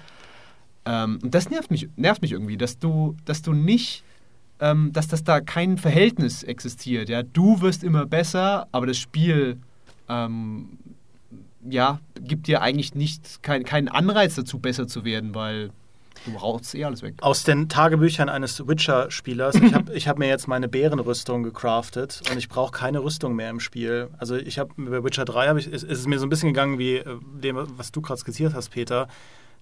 Ähm, 0.85 1.21
und 1.23 1.35
das 1.35 1.51
nervt 1.51 1.71
mich, 1.71 1.89
nervt 1.97 2.23
mich 2.23 2.33
irgendwie, 2.33 2.57
dass 2.57 2.79
du, 2.79 3.17
dass 3.25 3.43
du 3.43 3.53
nicht, 3.53 4.03
ähm, 4.59 4.93
dass 4.93 5.07
das 5.07 5.23
da 5.23 5.41
kein 5.41 5.79
Verhältnis 5.79 6.43
existiert. 6.43 7.09
Ja? 7.09 7.23
Du 7.23 7.61
wirst 7.61 7.85
immer 7.85 8.07
besser, 8.07 8.67
aber 8.73 8.87
das 8.87 8.99
Spiel 8.99 9.59
ähm, 10.09 10.79
ja, 11.69 12.01
gibt 12.21 12.47
dir 12.47 12.63
eigentlich 12.63 12.95
nicht 12.95 13.43
kein, 13.43 13.65
keinen 13.65 13.89
Anreiz 13.89 14.35
dazu, 14.35 14.59
besser 14.59 14.87
zu 14.89 15.05
werden, 15.05 15.35
weil 15.35 15.71
du 16.27 16.37
rauchst 16.37 16.75
eh 16.75 16.85
alles 16.85 17.03
weg. 17.03 17.15
Aus 17.21 17.45
den 17.45 17.69
Tagebüchern 17.69 18.29
eines 18.29 18.67
Witcher-Spielers. 18.67 19.57
Ich 19.57 19.75
habe 19.75 19.93
hab 19.95 20.19
mir 20.19 20.29
jetzt 20.29 20.49
meine 20.49 20.69
Bärenrüstung 20.69 21.43
gecraftet 21.43 22.23
und 22.31 22.39
ich 22.39 22.49
brauche 22.49 22.73
keine 22.73 23.03
Rüstung 23.03 23.35
mehr 23.35 23.51
im 23.51 23.61
Spiel. 23.61 24.09
Also 24.19 24.37
ich 24.37 24.59
habe 24.59 24.73
bei 24.77 25.03
Witcher 25.05 25.25
3 25.25 25.49
hab 25.49 25.57
ich, 25.57 25.67
ist, 25.67 25.85
ist 25.85 25.99
es 25.99 26.07
mir 26.07 26.19
so 26.19 26.27
ein 26.27 26.31
bisschen 26.31 26.51
gegangen 26.51 26.79
wie 26.79 26.97
äh, 26.97 27.05
dem, 27.43 27.57
was 27.77 27.93
du 27.93 28.01
gerade 28.01 28.21
skizziert 28.21 28.55
hast, 28.55 28.71
Peter, 28.71 29.09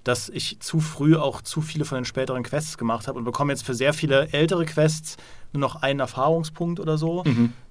dass 0.04 0.28
ich 0.28 0.60
zu 0.60 0.80
früh 0.80 1.16
auch 1.16 1.42
zu 1.42 1.60
viele 1.60 1.84
von 1.84 1.96
den 1.96 2.04
späteren 2.04 2.42
Quests 2.42 2.78
gemacht 2.78 3.08
habe 3.08 3.18
und 3.18 3.24
bekomme 3.24 3.52
jetzt 3.52 3.64
für 3.64 3.74
sehr 3.74 3.92
viele 3.92 4.28
ältere 4.32 4.64
Quests 4.64 5.16
nur 5.52 5.60
noch 5.60 5.76
einen 5.82 6.00
Erfahrungspunkt 6.00 6.80
oder 6.80 6.98
so. 6.98 7.24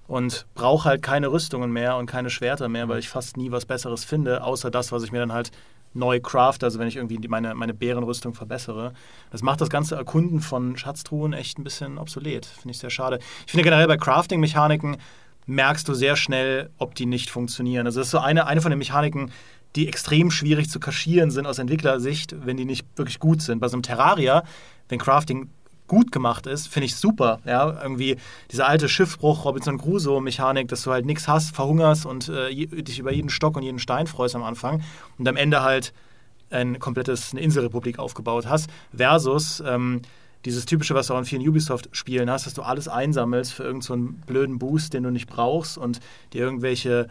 Und 0.07 0.45
brauche 0.53 0.87
halt 0.87 1.01
keine 1.01 1.31
Rüstungen 1.31 1.71
mehr 1.71 1.97
und 1.97 2.05
keine 2.05 2.29
Schwerter 2.29 2.69
mehr, 2.69 2.87
weil 2.87 2.99
ich 2.99 3.09
fast 3.09 3.35
nie 3.35 3.51
was 3.51 3.65
Besseres 3.65 4.05
finde, 4.05 4.41
außer 4.43 4.71
das, 4.71 4.91
was 4.93 5.03
ich 5.03 5.11
mir 5.11 5.19
dann 5.19 5.33
halt 5.33 5.51
neu 5.93 6.19
craft, 6.19 6.59
also 6.61 6.79
wenn 6.79 6.87
ich 6.87 6.95
irgendwie 6.95 7.19
meine, 7.27 7.55
meine 7.55 7.73
Bärenrüstung 7.73 8.33
verbessere. 8.33 8.93
Das 9.31 9.41
macht 9.41 9.59
das 9.59 9.69
ganze 9.69 9.95
Erkunden 9.95 10.39
von 10.39 10.77
Schatztruhen 10.77 11.33
echt 11.33 11.57
ein 11.59 11.63
bisschen 11.63 11.97
obsolet. 11.97 12.45
Finde 12.45 12.71
ich 12.71 12.77
sehr 12.77 12.89
schade. 12.89 13.19
Ich 13.45 13.51
finde 13.51 13.63
generell 13.63 13.87
bei 13.87 13.97
Crafting-Mechaniken 13.97 14.97
merkst 15.47 15.87
du 15.87 15.93
sehr 15.93 16.15
schnell, 16.15 16.69
ob 16.77 16.93
die 16.95 17.05
nicht 17.05 17.29
funktionieren. 17.29 17.87
Also 17.87 17.99
das 17.99 18.07
ist 18.07 18.11
so 18.11 18.19
eine, 18.19 18.47
eine 18.47 18.61
von 18.61 18.69
den 18.69 18.79
Mechaniken, 18.79 19.31
die 19.77 19.87
extrem 19.87 20.31
schwierig 20.31 20.69
zu 20.69 20.79
kaschieren 20.79 21.31
sind 21.31 21.45
aus 21.45 21.59
Entwicklersicht, 21.59 22.35
wenn 22.45 22.57
die 22.57 22.65
nicht 22.65 22.85
wirklich 22.95 23.19
gut 23.19 23.41
sind. 23.41 23.59
Bei 23.59 23.67
so 23.67 23.75
einem 23.75 23.83
Terraria, 23.83 24.43
wenn 24.89 24.99
Crafting 24.99 25.49
gut 25.87 26.11
gemacht 26.11 26.47
ist, 26.47 26.67
finde 26.67 26.87
ich 26.87 26.95
super. 26.95 27.39
Ja, 27.45 27.81
irgendwie 27.81 28.17
dieser 28.51 28.67
alte 28.67 28.89
Schiffbruch 28.89 29.45
Robinson 29.45 29.77
Crusoe-Mechanik, 29.77 30.67
dass 30.67 30.81
du 30.81 30.91
halt 30.91 31.05
nichts 31.05 31.27
hast, 31.27 31.55
verhungerst 31.55 32.05
und 32.05 32.27
äh, 32.27 32.53
dich 32.67 32.99
über 32.99 33.13
jeden 33.13 33.29
Stock 33.29 33.55
und 33.55 33.63
jeden 33.63 33.79
Stein 33.79 34.07
freust 34.07 34.35
am 34.35 34.43
Anfang 34.43 34.83
und 35.17 35.27
am 35.27 35.37
Ende 35.37 35.61
halt 35.61 35.93
ein 36.49 36.79
komplettes 36.79 37.31
eine 37.31 37.41
Inselrepublik 37.41 37.99
aufgebaut 37.99 38.47
hast, 38.47 38.69
versus 38.95 39.61
ähm, 39.65 40.01
dieses 40.45 40.65
typische, 40.65 40.95
was 40.95 41.07
du 41.07 41.13
auch 41.13 41.19
in 41.19 41.25
vielen 41.25 41.47
Ubisoft-Spielen 41.47 42.29
hast, 42.29 42.45
dass 42.45 42.53
du 42.53 42.63
alles 42.63 42.87
einsammelst 42.87 43.53
für 43.53 43.63
irgendeinen 43.63 44.17
so 44.21 44.25
blöden 44.25 44.59
Boost, 44.59 44.93
den 44.93 45.03
du 45.03 45.11
nicht 45.11 45.27
brauchst 45.27 45.77
und 45.77 45.99
dir 46.33 46.41
irgendwelche 46.41 47.07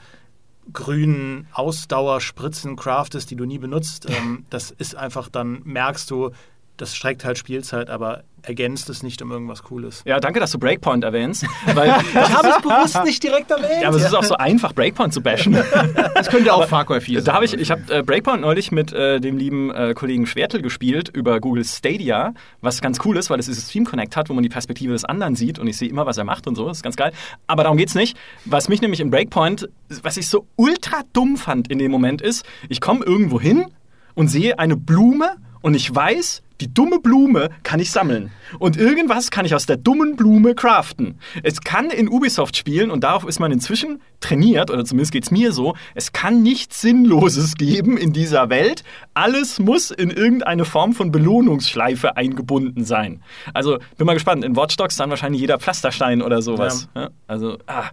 grünen 0.73 1.47
Ausdauerspritzen 1.53 2.77
craftest, 2.77 3.31
die 3.31 3.37
du 3.37 3.45
nie 3.45 3.59
benutzt. 3.59 4.07
Ähm, 4.17 4.47
das 4.51 4.71
ist 4.71 4.95
einfach, 4.95 5.29
dann 5.29 5.63
merkst 5.65 6.11
du, 6.11 6.31
das 6.77 6.95
streckt 6.95 7.25
halt 7.25 7.39
Spielzeit, 7.39 7.91
aber 7.91 8.25
ergänzt 8.43 8.89
es 8.91 9.03
nicht 9.03 9.21
um 9.23 9.33
irgendwas 9.33 9.63
Cooles. 9.65 10.03
Ja, 10.07 10.21
danke, 10.21 10.41
dass 10.41 10.53
du 10.53 10.59
Breakpoint 10.59 11.05
erwähnst. 11.05 11.45
Weil 11.75 11.89
Das 12.15 12.33
habe 12.33 12.49
ich 12.49 12.57
bewusst 12.63 13.05
nicht 13.05 13.23
direkt 13.23 13.51
erwähnt. 13.51 13.83
ja, 13.83 13.89
aber 13.89 13.97
es 13.97 14.05
ist 14.05 14.15
auch 14.15 14.23
so 14.23 14.37
einfach, 14.37 14.73
Breakpoint 14.73 15.13
zu 15.13 15.21
bashen. 15.21 15.57
Das 16.15 16.29
könnte 16.29 16.53
auch 16.55 16.67
Far 16.67 16.85
Cry 16.85 17.01
4 17.01 17.21
sein. 17.21 17.25
Da 17.27 17.35
habe 17.35 17.45
ich, 17.45 17.55
ich 17.55 17.71
habe 17.71 17.83
äh, 17.93 18.03
Breakpoint 18.03 18.41
neulich 18.41 18.73
mit 18.73 18.93
äh, 18.93 19.21
dem 19.21 19.37
lieben 19.37 19.71
äh, 19.71 19.93
Kollegen 19.95 20.27
Schwertel 20.27 20.63
gespielt 20.63 21.11
über 21.13 21.41
Google 21.41 21.65
Stadia, 21.65 22.33
was 22.61 22.81
ganz 22.81 22.99
cool 23.05 23.17
ist, 23.17 23.29
weil 23.29 23.39
es 23.39 23.47
dieses 23.47 23.69
Stream 23.69 23.85
Connect 23.85 24.17
hat, 24.17 24.29
wo 24.29 24.35
man 24.35 24.43
die 24.43 24.49
Perspektive 24.49 24.93
des 24.93 25.05
anderen 25.05 25.35
sieht 25.35 25.59
und 25.59 25.67
ich 25.67 25.77
sehe 25.77 25.89
immer, 25.89 26.07
was 26.07 26.17
er 26.17 26.25
macht 26.25 26.47
und 26.47 26.55
so. 26.55 26.67
Das 26.69 26.79
ist 26.79 26.83
ganz 26.83 26.97
geil. 26.97 27.13
Aber 27.47 27.65
darum 27.65 27.77
geht's 27.77 27.95
nicht. 27.95 28.17
Was 28.45 28.69
mich 28.69 28.81
nämlich 28.81 29.01
in 29.01 29.11
Breakpoint, 29.11 29.69
was 30.03 30.17
ich 30.17 30.29
so 30.29 30.47
ultra 30.57 31.03
dumm 31.13 31.37
fand 31.37 31.69
in 31.71 31.79
dem 31.79 31.91
Moment 31.91 32.23
ist, 32.23 32.47
ich 32.69 32.81
komme 32.81 33.05
irgendwo 33.05 33.41
hin 33.41 33.67
und 34.15 34.29
sehe 34.29 34.59
eine 34.59 34.77
Blume 34.77 35.37
und 35.61 35.75
ich 35.75 35.95
weiß, 35.95 36.43
die 36.61 36.73
dumme 36.73 37.01
Blume 37.01 37.51
kann 37.63 37.81
ich 37.81 37.91
sammeln. 37.91 38.31
Und 38.59 38.77
irgendwas 38.77 39.31
kann 39.31 39.45
ich 39.45 39.55
aus 39.55 39.67
der 39.67 39.77
dummen 39.77 40.17
Blume 40.17 40.55
craften. 40.55 41.19
Es 41.43 41.61
kann 41.61 41.91
in 41.91 42.09
Ubisoft 42.09 42.57
spielen 42.57 42.91
und 42.91 43.05
darauf 43.05 43.25
ist 43.25 43.41
man 43.41 43.53
inzwischen 43.53 44.01
trainiert, 44.21 44.71
oder 44.71 44.85
zumindest 44.85 45.13
geht 45.13 45.25
es 45.25 45.31
mir 45.31 45.53
so, 45.53 45.75
es 45.95 46.13
kann 46.13 46.43
nichts 46.43 46.81
Sinnloses 46.81 47.55
geben 47.55 47.97
in 47.97 48.13
dieser 48.13 48.49
Welt. 48.49 48.85
Alles 49.15 49.59
muss 49.59 49.91
in 49.91 50.11
irgendeine 50.11 50.65
Form 50.65 50.93
von 50.93 51.13
Belohnungsschleife 51.13 52.17
eingebunden 52.17 52.85
sein. 52.85 53.23
Also 53.53 53.79
bin 53.99 54.07
mal 54.07 54.15
gespannt. 54.15 54.45
In 54.45 54.57
Watch 54.57 54.77
Dogs 54.77 54.97
dann 54.97 55.11
wahrscheinlich 55.11 55.41
jeder 55.41 55.59
Pflasterstein 55.59 56.23
oder 56.23 56.43
sowas. 56.43 56.89
Ja, 56.95 57.11
also, 57.27 57.59
ah. 57.67 57.91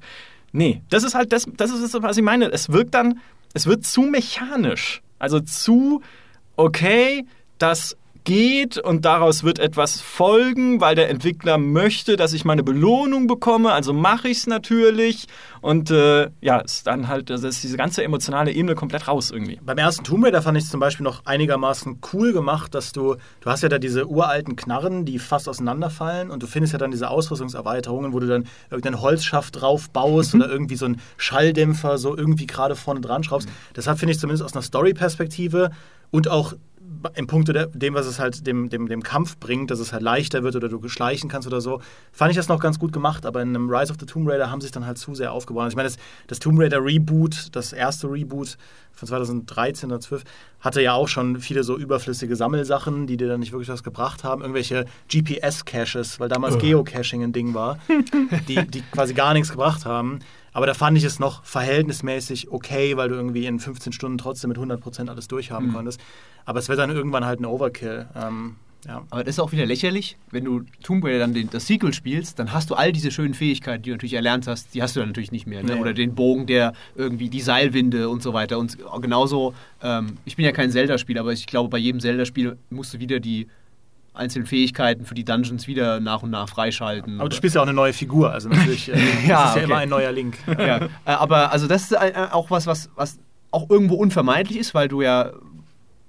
Nee, 0.52 0.84
das 0.90 1.04
ist 1.04 1.16
halt 1.16 1.34
das, 1.34 1.48
das 1.58 1.72
ist 1.72 2.02
was 2.02 2.18
ich 2.18 2.24
meine. 2.24 2.46
Es 2.52 2.70
wirkt 2.72 2.94
dann, 2.94 3.20
es 3.54 3.66
wird 3.66 3.86
zu 3.86 4.04
mechanisch. 4.04 5.02
Also 5.18 5.40
zu, 5.40 6.02
okay, 6.56 7.26
das 7.58 7.98
geht 8.24 8.78
und 8.78 9.06
daraus 9.06 9.44
wird 9.44 9.60
etwas 9.60 10.02
folgen, 10.02 10.82
weil 10.82 10.96
der 10.96 11.10
Entwickler 11.10 11.58
möchte, 11.58 12.16
dass 12.16 12.34
ich 12.34 12.46
meine 12.46 12.64
Belohnung 12.64 13.28
bekomme, 13.28 13.72
also 13.72 13.94
mache 13.94 14.30
ich 14.30 14.40
es 14.40 14.48
natürlich. 14.48 15.28
Und 15.62 15.92
äh, 15.92 16.30
ja, 16.42 16.58
ist 16.60 16.88
dann 16.88 17.08
halt, 17.08 17.32
also 17.32 17.48
ist 17.48 17.64
diese 17.64 17.78
ganze 17.78 18.04
emotionale 18.04 18.52
Ebene 18.52 18.76
komplett 18.76 19.08
raus 19.08 19.32
irgendwie. 19.32 19.60
Beim 19.64 19.78
ersten 19.78 20.04
Tomb 20.04 20.26
Raider 20.26 20.42
fand 20.42 20.58
ich 20.58 20.66
es 20.66 20.70
zum 20.70 20.80
Beispiel 20.80 21.04
noch 21.04 21.26
einigermaßen 21.26 22.00
cool 22.14 22.34
gemacht, 22.34 22.76
dass 22.76 22.92
du, 22.92 23.16
du 23.42 23.50
hast 23.50 23.64
ja 23.64 23.70
da 23.70 23.80
diese 23.80 24.08
uralten 24.08 24.56
Knarren, 24.56 25.06
die 25.06 25.20
fast 25.20 25.48
auseinanderfallen. 25.48 26.30
Und 26.30 26.44
du 26.44 26.48
findest 26.48 26.74
ja 26.74 26.80
dann 26.80 26.92
diese 26.92 27.10
Ausrüstungserweiterungen, 27.10 28.14
wo 28.14 28.20
du 28.20 28.28
dann 28.28 28.46
irgendeinen 28.70 29.02
Holzschaft 29.02 29.62
drauf 29.62 29.90
baust 29.90 30.36
oder 30.36 30.50
irgendwie 30.50 30.76
so 30.76 30.86
einen 30.86 31.02
Schalldämpfer 31.18 31.98
so 31.98 32.18
irgendwie 32.18 32.48
gerade 32.48 32.76
vorne 32.76 33.02
dran 33.02 33.24
schraubst. 33.24 33.48
Deshalb 33.76 34.00
finde 34.00 34.14
ich 34.14 34.20
zumindest 34.20 34.44
aus 34.44 34.54
einer 34.54 34.64
Story-Perspektive 34.64 35.72
und 36.12 36.28
auch 36.28 36.54
im 37.16 37.28
Punkt 37.28 37.52
dem, 37.54 37.94
was 37.94 38.06
es 38.06 38.20
halt 38.20 38.48
dem, 38.48 38.70
dem, 38.70 38.88
dem 38.88 39.04
Kampf 39.04 39.38
bringt, 39.38 39.72
dass 39.72 39.80
es 39.80 39.94
halt 39.94 40.02
leichter 40.04 40.44
wird 40.44 40.56
oder 40.56 40.70
du 40.70 40.88
schleichen 40.88 41.30
kannst 41.30 41.48
oder 41.48 41.62
so, 41.62 41.82
fand 42.12 42.32
ich 42.32 42.38
das 42.38 42.48
noch 42.48 42.60
ganz 42.60 42.80
gut 42.80 42.92
gemacht, 42.92 43.26
aber 43.26 43.42
in 43.42 43.50
einem 43.50 43.70
Rise 43.70 43.92
of 43.92 44.00
the 44.00 44.06
Tomb 44.06 44.30
Raider 44.30 44.50
haben 44.50 44.62
sie 44.62 44.66
sich 44.66 44.72
dann 44.72 44.86
halt 44.86 44.98
zu 44.98 45.16
sehr 45.16 45.32
aufgebaut. 45.32 45.64
Also 45.64 45.74
ich 45.74 45.78
meine, 45.78 45.90
das, 45.90 45.98
das 46.28 46.40
Tomb 46.40 46.60
Raider 46.60 46.84
Reboot, 46.84 47.48
das 47.52 47.74
erste 47.74 48.10
Reboot 48.10 48.58
von 48.94 49.08
2013 49.08 49.90
oder 49.90 50.00
12, 50.00 50.24
hatte 50.60 50.82
ja 50.82 50.94
auch 50.94 51.08
schon 51.08 51.40
viele 51.40 51.64
so 51.64 51.78
überflüssige 51.78 52.36
Sammelsachen, 52.36 53.08
die 53.08 53.18
dir 53.18 53.28
dann 53.28 53.40
nicht 53.40 53.52
wirklich 53.52 53.70
was 53.70 53.84
gebracht 53.84 54.24
haben. 54.24 54.42
Irgendwelche 54.42 54.86
GPS-Caches, 55.12 56.20
weil 56.20 56.30
damals 56.30 56.58
Geocaching 56.58 57.24
ein 57.24 57.34
Ding 57.34 57.54
war, 57.54 57.80
die, 58.48 58.66
die 58.68 58.82
quasi 58.92 59.14
gar 59.14 59.34
nichts 59.34 59.50
gebracht 59.50 59.86
haben. 59.86 60.20
Aber 60.54 60.68
da 60.68 60.76
fand 60.76 60.98
ich 60.98 61.04
es 61.04 61.20
noch 61.20 61.44
verhältnismäßig 61.44 62.52
okay, 62.52 62.96
weil 62.96 63.10
du 63.10 63.16
irgendwie 63.16 63.48
in 63.48 63.60
15 63.60 63.92
Stunden 63.92 64.20
trotzdem 64.20 64.50
mit 64.50 64.58
100% 64.58 65.10
alles 65.10 65.28
durchhaben 65.28 65.70
mhm. 65.70 65.74
konntest. 65.74 66.00
Aber 66.46 66.60
es 66.60 66.70
wird 66.70 66.80
dann 66.80 66.90
irgendwann 66.90 67.26
halt 67.26 67.40
ein 67.40 67.46
Overkill. 67.46 68.08
Ähm, 68.16 68.56
ja. 68.88 69.04
Aber 69.10 69.24
das 69.24 69.36
ist 69.36 69.40
auch 69.40 69.52
wieder 69.52 69.66
lächerlich, 69.66 70.18
wenn 70.32 70.44
du 70.44 70.64
Tomb 70.82 71.06
Raider 71.06 71.20
dann 71.20 71.34
den, 71.34 71.50
das 71.50 71.68
Sequel 71.68 71.94
spielst, 71.94 72.40
dann 72.40 72.52
hast 72.52 72.70
du 72.70 72.76
all 72.76 72.92
diese 72.92 73.12
schönen 73.12 73.34
Fähigkeiten, 73.34 73.82
die 73.82 73.90
du 73.90 73.96
natürlich 73.96 74.14
erlernt 74.14 74.48
hast, 74.48 74.74
die 74.74 74.82
hast 74.82 74.96
du 74.96 75.00
dann 75.00 75.10
natürlich 75.10 75.32
nicht 75.32 75.48
mehr. 75.48 75.64
Ne? 75.64 75.76
Nee. 75.76 75.82
Oder 75.82 75.94
den 75.94 76.16
Bogen, 76.16 76.48
der 76.48 76.74
irgendwie 76.96 77.30
die 77.30 77.42
Seilwinde 77.42 78.10
und 78.10 78.22
so 78.22 78.34
weiter. 78.34 78.60
Und 78.60 78.78
genauso, 79.02 79.54
ähm, 79.82 80.18
ich 80.26 80.36
bin 80.36 80.44
ja 80.46 80.52
kein 80.52 80.72
Zelda-Spieler, 80.72 81.22
aber 81.22 81.32
ich 81.32 81.46
glaube, 81.46 81.70
bei 81.70 81.78
jedem 81.78 82.02
Zelda-Spiel 82.02 82.58
musst 82.70 82.94
du 82.94 83.00
wieder 83.00 83.20
die 83.20 83.48
einzelnen 84.14 84.46
Fähigkeiten 84.46 85.06
für 85.06 85.16
die 85.16 85.24
Dungeons 85.24 85.68
wieder 85.68 86.00
nach 86.00 86.22
und 86.22 86.30
nach 86.30 86.50
freischalten. 86.50 87.20
Aber 87.20 87.30
du 87.30 87.36
spielst 87.36 87.56
ja 87.56 87.62
auch 87.62 87.66
eine 87.66 87.74
neue 87.74 87.94
Figur, 87.94 88.32
also 88.32 88.50
natürlich 88.50 88.92
äh, 88.92 88.98
ja, 89.28 89.46
ist 89.46 89.52
okay. 89.52 89.60
ja 89.60 89.66
immer 89.66 89.78
ein 89.78 89.90
neuer 89.90 90.12
Link. 90.12 90.38
ja, 90.48 90.78
äh, 90.84 90.90
aber 91.06 91.52
also 91.52 91.68
das 91.68 91.84
ist 91.84 91.94
äh, 91.94 92.28
auch 92.32 92.52
was, 92.52 92.68
was, 92.68 92.90
was 92.96 93.18
auch 93.50 93.70
irgendwo 93.70 93.96
unvermeidlich 93.96 94.60
ist, 94.60 94.76
weil 94.76 94.88
du 94.88 95.02
ja 95.02 95.32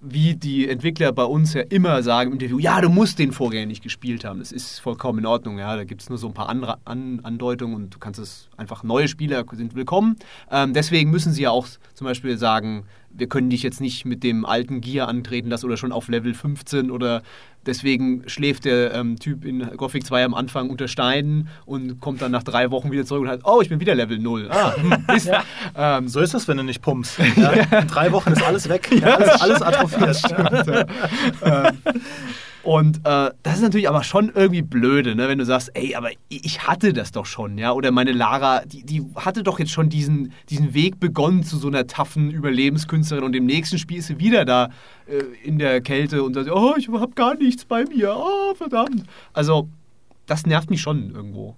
wie 0.07 0.35
die 0.35 0.69
Entwickler 0.69 1.13
bei 1.13 1.25
uns 1.25 1.55
ja 1.55 1.63
immer 1.63 2.03
sagen 2.03 2.31
im 2.31 2.35
Interview, 2.35 2.59
ja, 2.59 2.81
du 2.81 2.89
musst 2.89 3.19
den 3.19 3.33
Vorgänger 3.33 3.67
nicht 3.67 3.83
gespielt 3.83 4.25
haben. 4.25 4.39
Das 4.39 4.53
ist 4.53 4.79
vollkommen 4.79 5.21
in 5.21 5.27
Ordnung. 5.27 5.59
Ja, 5.59 5.77
da 5.77 5.85
gibt 5.85 6.03
es 6.03 6.09
nur 6.09 6.19
so 6.19 6.27
ein 6.27 6.35
paar 6.35 6.49
andere 6.49 6.79
An 6.85 7.21
Andeutungen 7.23 7.75
und 7.75 7.95
du 7.95 7.99
kannst 7.99 8.21
es 8.21 8.49
einfach, 8.57 8.83
neue 8.83 9.09
Spieler 9.09 9.45
sind 9.53 9.75
willkommen. 9.75 10.17
Ähm, 10.51 10.75
deswegen 10.75 11.11
müssen 11.11 11.33
sie 11.33 11.43
ja 11.43 11.51
auch 11.51 11.67
zum 11.95 12.07
Beispiel 12.07 12.37
sagen, 12.37 12.85
wir 13.17 13.29
können 13.29 13.51
dich 13.51 13.63
jetzt 13.63 13.81
nicht 13.81 14.05
mit 14.05 14.23
dem 14.23 14.45
alten 14.45 14.81
Gear 14.81 15.09
antreten 15.09 15.49
lassen 15.49 15.67
oder 15.67 15.77
schon 15.77 15.93
auf 15.93 16.09
Level 16.09 16.35
15 16.35 16.91
oder 16.91 17.23
deswegen 17.65 18.29
schläft 18.29 18.65
der 18.65 18.93
ähm, 18.95 19.19
Typ 19.19 19.45
in 19.45 19.67
Gothic 19.77 20.05
2 20.05 20.25
am 20.25 20.35
Anfang 20.35 20.69
unter 20.69 20.89
Steinen 20.89 21.49
und 21.65 22.01
kommt 22.01 22.23
dann 22.23 22.33
nach 22.33 22.43
drei 22.43 22.71
Wochen 22.71 22.91
wieder 22.91 23.05
zurück 23.05 23.23
und 23.23 23.29
hat, 23.29 23.41
oh, 23.45 23.61
ich 23.63 23.69
bin 23.69 23.81
wieder 23.81 23.95
Level 23.95 24.19
0. 24.19 24.51
Ah, 24.51 24.75
hm, 24.77 24.93
ja. 25.25 25.45
ähm, 25.77 26.09
so 26.09 26.21
ist 26.21 26.35
das, 26.35 26.49
wenn 26.49 26.57
du 26.57 26.65
nicht 26.65 26.83
pumpst. 26.83 27.19
Ja? 27.37 27.51
In 27.51 27.89
drei 27.89 28.13
Wochen 28.13 28.33
ist 28.33 28.43
alles 28.43 28.69
weg, 28.69 28.89
ja, 28.93 29.17
alles, 29.17 29.41
alles 29.41 29.63
atrophiert. 29.63 30.17
Stimmt, 30.19 30.87
ähm, 31.43 31.79
und 32.65 32.99
äh, 33.05 33.31
das 33.43 33.57
ist 33.57 33.63
natürlich 33.63 33.91
aber 33.91 34.03
schon 34.03 34.33
irgendwie 34.35 34.63
blöde, 34.63 35.15
ne? 35.15 35.29
wenn 35.29 35.39
du 35.39 35.45
sagst, 35.45 35.71
ey, 35.75 35.95
aber 35.95 36.11
ich 36.31 36.67
hatte 36.67 36.95
das 36.95 37.13
doch 37.13 37.27
schon, 37.27 37.59
ja. 37.59 37.73
Oder 37.73 37.91
meine 37.91 38.13
Lara, 38.13 38.65
die, 38.65 38.83
die 38.85 39.05
hatte 39.17 39.43
doch 39.43 39.59
jetzt 39.59 39.71
schon 39.71 39.91
diesen, 39.91 40.33
diesen 40.49 40.73
Weg 40.73 40.99
begonnen 40.99 41.43
zu 41.43 41.59
so 41.59 41.69
einer 41.69 41.87
taffen 41.87 42.31
Überlebenskünstlerin 42.31 43.23
und 43.23 43.37
im 43.37 43.45
nächsten 43.45 43.79
Spiel 43.79 43.99
ist 43.99 44.07
sie 44.07 44.19
wieder 44.19 44.47
da 44.47 44.71
äh, 45.07 45.23
in 45.47 45.59
der 45.59 45.83
Kälte 45.83 46.23
und 46.23 46.33
sagt, 46.33 46.51
oh, 46.51 46.75
ich 46.79 46.89
hab 46.89 47.15
gar 47.15 47.35
nichts 47.35 47.67
bei 47.67 47.85
mir, 47.85 48.17
oh, 48.17 48.55
verdammt. 48.55 49.05
Also, 49.35 49.69
das 50.25 50.47
nervt 50.47 50.71
mich 50.71 50.81
schon 50.81 51.15
irgendwo. 51.15 51.57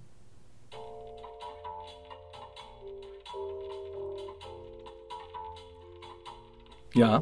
Ja. 6.93 7.21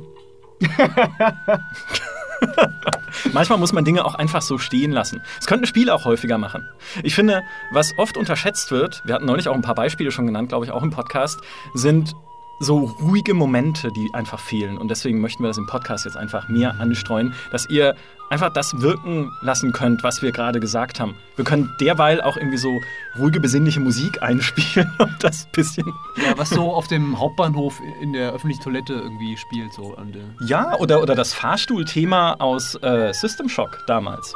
Manchmal 3.34 3.58
muss 3.58 3.74
man 3.74 3.86
Dinge 3.86 4.06
auch 4.06 4.16
einfach 4.16 4.42
so 4.42 4.58
stehen 4.58 4.92
lassen. 4.92 5.22
Das 5.38 5.48
könnte 5.48 5.64
ein 5.64 5.68
Spiel 5.68 5.90
auch 5.90 6.06
häufiger 6.06 6.38
machen. 6.38 6.68
Ich 7.04 7.16
finde, 7.16 7.42
was 7.72 7.98
oft 7.98 8.18
unterschätzt 8.18 8.72
wird, 8.72 9.02
wir 9.06 9.16
hatten 9.16 9.26
neulich 9.26 9.48
auch 9.48 9.56
ein 9.56 9.62
paar 9.62 9.76
Beispiele 9.76 10.12
schon 10.12 10.26
genannt, 10.26 10.50
glaube 10.50 10.66
ich, 10.66 10.72
auch 10.72 10.84
im 10.84 10.92
Podcast, 10.92 11.40
sind 11.74 12.16
so 12.60 12.80
ruhige 13.02 13.34
Momente, 13.34 13.92
die 13.92 14.14
einfach 14.14 14.40
fehlen. 14.40 14.78
Und 14.78 14.90
deswegen 14.90 15.20
möchten 15.20 15.44
wir 15.44 15.48
das 15.48 15.58
im 15.58 15.68
Podcast 15.68 16.06
jetzt 16.06 16.18
einfach 16.18 16.48
mehr 16.48 16.80
anstreuen, 16.80 17.34
dass 17.52 17.70
ihr 17.70 17.96
einfach 18.30 18.52
das 18.52 18.82
wirken 18.82 19.32
lassen 19.42 19.72
könnt, 19.72 20.04
was 20.04 20.22
wir 20.22 20.32
gerade 20.32 20.60
gesagt 20.60 21.00
haben. 21.00 21.16
Wir 21.36 21.46
können 21.46 21.72
derweil 21.80 22.22
auch 22.22 22.38
irgendwie 22.38 22.58
so 22.58 22.80
ruhige, 23.20 23.40
besinnliche 23.40 23.80
Musik 23.80 24.22
einspielen 24.22 24.92
und 24.98 25.24
das 25.24 25.48
bisschen. 25.52 25.94
Ja, 26.18 26.38
was 26.38 26.50
so 26.50 26.74
auf 26.74 26.88
dem 26.88 27.20
Hauptbahnhof 27.20 27.80
in 28.02 28.14
der 28.14 28.32
öffentlichen 28.32 28.64
Toilette 28.64 28.94
irgendwie 28.94 29.38
spielt. 29.38 29.74
So 29.74 29.96
an 29.96 30.12
der 30.12 30.24
ja, 30.48 30.76
oder, 30.80 31.02
oder 31.02 31.16
das 31.16 31.34
Fahrstuhlthema 31.34 32.34
aus 32.34 32.76
äh, 32.82 33.14
System 33.14 33.50
Shock 33.50 33.84
damals. 33.88 34.34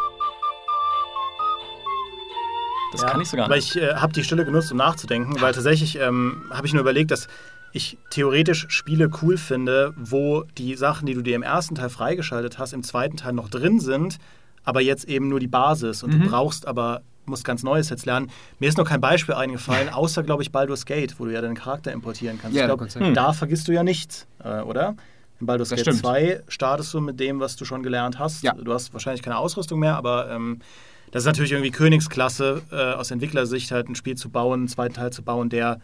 Das 2.92 3.02
ja, 3.02 3.08
kann 3.08 3.22
ich 3.22 3.30
sogar 3.30 3.48
nicht. 3.48 3.76
Aber 3.76 3.84
ich 3.84 3.92
äh, 3.92 3.96
habe 3.96 4.14
die 4.14 4.24
Stille 4.24 4.46
genutzt, 4.46 4.72
um 4.72 4.78
nachzudenken, 4.78 5.40
weil 5.42 5.54
tatsächlich 5.54 6.00
ähm, 6.00 6.44
habe 6.50 6.66
ich 6.66 6.74
nur 6.74 6.82
überlegt, 6.82 7.12
dass 7.12 7.28
ich 7.72 7.98
theoretisch 8.10 8.66
Spiele 8.70 9.10
cool 9.22 9.38
finde, 9.38 9.94
wo 9.98 10.44
die 10.58 10.76
Sachen, 10.76 11.06
die 11.06 11.14
du 11.14 11.22
dir 11.22 11.36
im 11.36 11.44
ersten 11.44 11.76
Teil 11.76 11.90
freigeschaltet 11.90 12.58
hast, 12.58 12.74
im 12.74 12.84
zweiten 12.84 13.18
Teil 13.18 13.34
noch 13.34 13.50
drin 13.50 13.80
sind, 13.80 14.18
aber 14.64 14.82
jetzt 14.82 15.06
eben 15.06 15.28
nur 15.30 15.40
die 15.40 15.48
Basis 15.48 16.04
und 16.04 16.14
mhm. 16.14 16.24
du 16.24 16.30
brauchst 16.30 16.68
aber 16.68 17.02
musst 17.26 17.46
ganz 17.46 17.64
Neues 17.64 17.90
jetzt 17.90 18.06
lernen. 18.06 18.32
Mir 18.58 18.70
ist 18.70 18.78
noch 18.78 18.88
kein 18.88 19.02
Beispiel 19.02 19.36
eingefallen, 19.36 19.90
außer, 19.90 20.24
glaube 20.24 20.42
ich, 20.42 20.52
Baldur's 20.52 20.86
Gate, 20.86 21.20
wo 21.20 21.26
du 21.26 21.32
ja 21.32 21.42
deinen 21.42 21.56
Charakter 21.56 21.92
importieren 21.92 22.40
kannst. 22.42 22.58
Ja, 22.58 22.64
ich 22.64 22.68
glaube, 22.68 22.88
hm. 22.88 23.14
da 23.14 23.34
vergisst 23.34 23.68
du 23.68 23.72
ja 23.72 23.84
nichts, 23.84 24.28
äh, 24.44 24.62
oder? 24.62 24.96
In 25.40 25.46
Baldur's 25.46 25.70
das 25.70 25.78
Gate 25.78 25.86
stimmt. 25.86 26.00
2 26.00 26.44
startest 26.48 26.94
du 26.94 27.02
mit 27.02 27.20
dem, 27.20 27.40
was 27.40 27.56
du 27.56 27.66
schon 27.66 27.84
gelernt 27.84 28.20
hast. 28.20 28.44
Ja. 28.44 28.54
Du 28.54 28.74
hast 28.74 28.92
wahrscheinlich 28.94 29.22
keine 29.22 29.38
Ausrüstung 29.38 29.80
mehr, 29.80 29.96
aber 29.96 30.30
ähm, 30.32 30.60
das 31.12 31.24
ist 31.24 31.28
natürlich 31.28 31.52
irgendwie 31.52 31.72
Königsklasse, 31.72 32.62
äh, 32.72 32.94
aus 32.94 33.12
Entwicklersicht 33.12 33.72
halt 33.72 33.90
ein 33.90 33.96
Spiel 33.96 34.16
zu 34.16 34.30
bauen, 34.30 34.62
einen 34.62 34.68
zweiten 34.68 34.96
Teil 34.96 35.12
zu 35.12 35.24
bauen, 35.24 35.50
der 35.50 35.80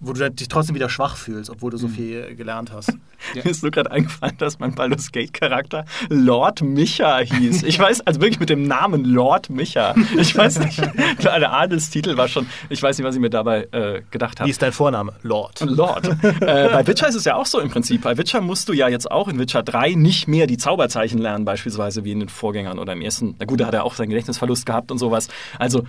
wo 0.00 0.12
du 0.12 0.30
dich 0.30 0.48
trotzdem 0.48 0.74
wieder 0.74 0.88
schwach 0.88 1.16
fühlst, 1.16 1.50
obwohl 1.50 1.70
du 1.70 1.76
so 1.76 1.88
mhm. 1.88 1.92
viel 1.92 2.34
gelernt 2.36 2.72
hast. 2.72 2.88
Ja. 3.34 3.42
Mir 3.44 3.50
ist 3.50 3.62
nur 3.62 3.70
gerade 3.70 3.90
eingefallen, 3.90 4.36
dass 4.38 4.58
mein 4.58 4.74
Baldur's 4.74 5.12
Gate 5.12 5.32
Charakter 5.32 5.84
Lord 6.08 6.62
Micha 6.62 7.18
hieß. 7.18 7.62
Ich 7.62 7.78
weiß, 7.78 8.02
also 8.02 8.20
wirklich 8.20 8.40
mit 8.40 8.50
dem 8.50 8.66
Namen 8.66 9.04
Lord 9.04 9.50
Micha. 9.50 9.94
Ich 10.16 10.36
weiß 10.36 10.60
nicht, 10.60 10.80
der 11.22 11.52
Adelstitel 11.52 12.16
war 12.16 12.28
schon, 12.28 12.46
ich 12.68 12.82
weiß 12.82 12.98
nicht, 12.98 13.06
was 13.06 13.14
ich 13.14 13.20
mir 13.20 13.30
dabei 13.30 13.68
äh, 13.72 14.02
gedacht 14.10 14.40
habe. 14.40 14.46
Wie 14.46 14.50
ist 14.50 14.62
dein 14.62 14.72
Vorname? 14.72 15.14
Lord. 15.22 15.60
Lord. 15.60 16.06
äh, 16.22 16.68
bei 16.68 16.86
Witcher 16.86 17.08
ist 17.08 17.14
es 17.14 17.24
ja 17.24 17.36
auch 17.36 17.46
so 17.46 17.60
im 17.60 17.70
Prinzip. 17.70 18.02
Bei 18.02 18.16
Witcher 18.18 18.40
musst 18.40 18.68
du 18.68 18.72
ja 18.72 18.88
jetzt 18.88 19.10
auch 19.10 19.28
in 19.28 19.38
Witcher 19.38 19.62
3 19.62 19.94
nicht 19.94 20.28
mehr 20.28 20.46
die 20.46 20.56
Zauberzeichen 20.56 21.18
lernen, 21.18 21.44
beispielsweise 21.44 22.04
wie 22.04 22.12
in 22.12 22.20
den 22.20 22.28
Vorgängern 22.28 22.78
oder 22.78 22.92
im 22.92 23.00
ersten. 23.00 23.34
Na 23.38 23.46
gut, 23.46 23.60
da 23.60 23.66
hat 23.66 23.74
er 23.74 23.84
auch 23.84 23.94
seinen 23.94 24.10
Gedächtnisverlust 24.10 24.66
gehabt 24.66 24.90
und 24.90 24.98
sowas. 24.98 25.28
Also 25.58 25.84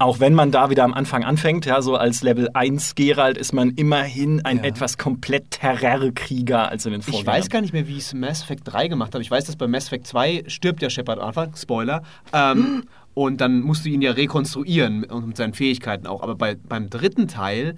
auch 0.00 0.18
wenn 0.18 0.32
man 0.32 0.50
da 0.50 0.70
wieder 0.70 0.84
am 0.84 0.94
Anfang 0.94 1.24
anfängt, 1.24 1.66
ja, 1.66 1.82
so 1.82 1.94
als 1.94 2.22
Level 2.22 2.48
1 2.54 2.94
Geralt 2.94 3.36
ist 3.36 3.52
man 3.52 3.68
immerhin 3.70 4.42
ein 4.46 4.56
ja. 4.56 4.64
etwas 4.64 4.96
komplett 4.96 5.50
Terrorkrieger 5.50 6.70
als 6.70 6.86
in 6.86 6.92
den 6.92 7.02
Vorgängern. 7.02 7.20
Ich 7.20 7.26
weiß 7.26 7.50
gar 7.50 7.60
nicht 7.60 7.74
mehr, 7.74 7.86
wie 7.86 7.98
es 7.98 8.14
Mass 8.14 8.42
Effect 8.42 8.62
3 8.64 8.88
gemacht 8.88 9.14
hat. 9.14 9.20
Ich 9.20 9.30
weiß, 9.30 9.44
dass 9.44 9.56
bei 9.56 9.68
Mass 9.68 9.88
Effect 9.88 10.06
2 10.06 10.44
stirbt 10.46 10.80
der 10.80 10.88
Shepard 10.88 11.18
am 11.18 11.28
Anfang, 11.28 11.54
Spoiler. 11.54 12.02
Ähm, 12.32 12.84
und 13.14 13.42
dann 13.42 13.60
musst 13.60 13.84
du 13.84 13.90
ihn 13.90 14.00
ja 14.00 14.12
rekonstruieren 14.12 15.06
mit 15.26 15.36
seinen 15.36 15.52
Fähigkeiten 15.52 16.06
auch. 16.06 16.22
Aber 16.22 16.34
bei, 16.34 16.54
beim 16.54 16.88
dritten 16.88 17.28
Teil 17.28 17.76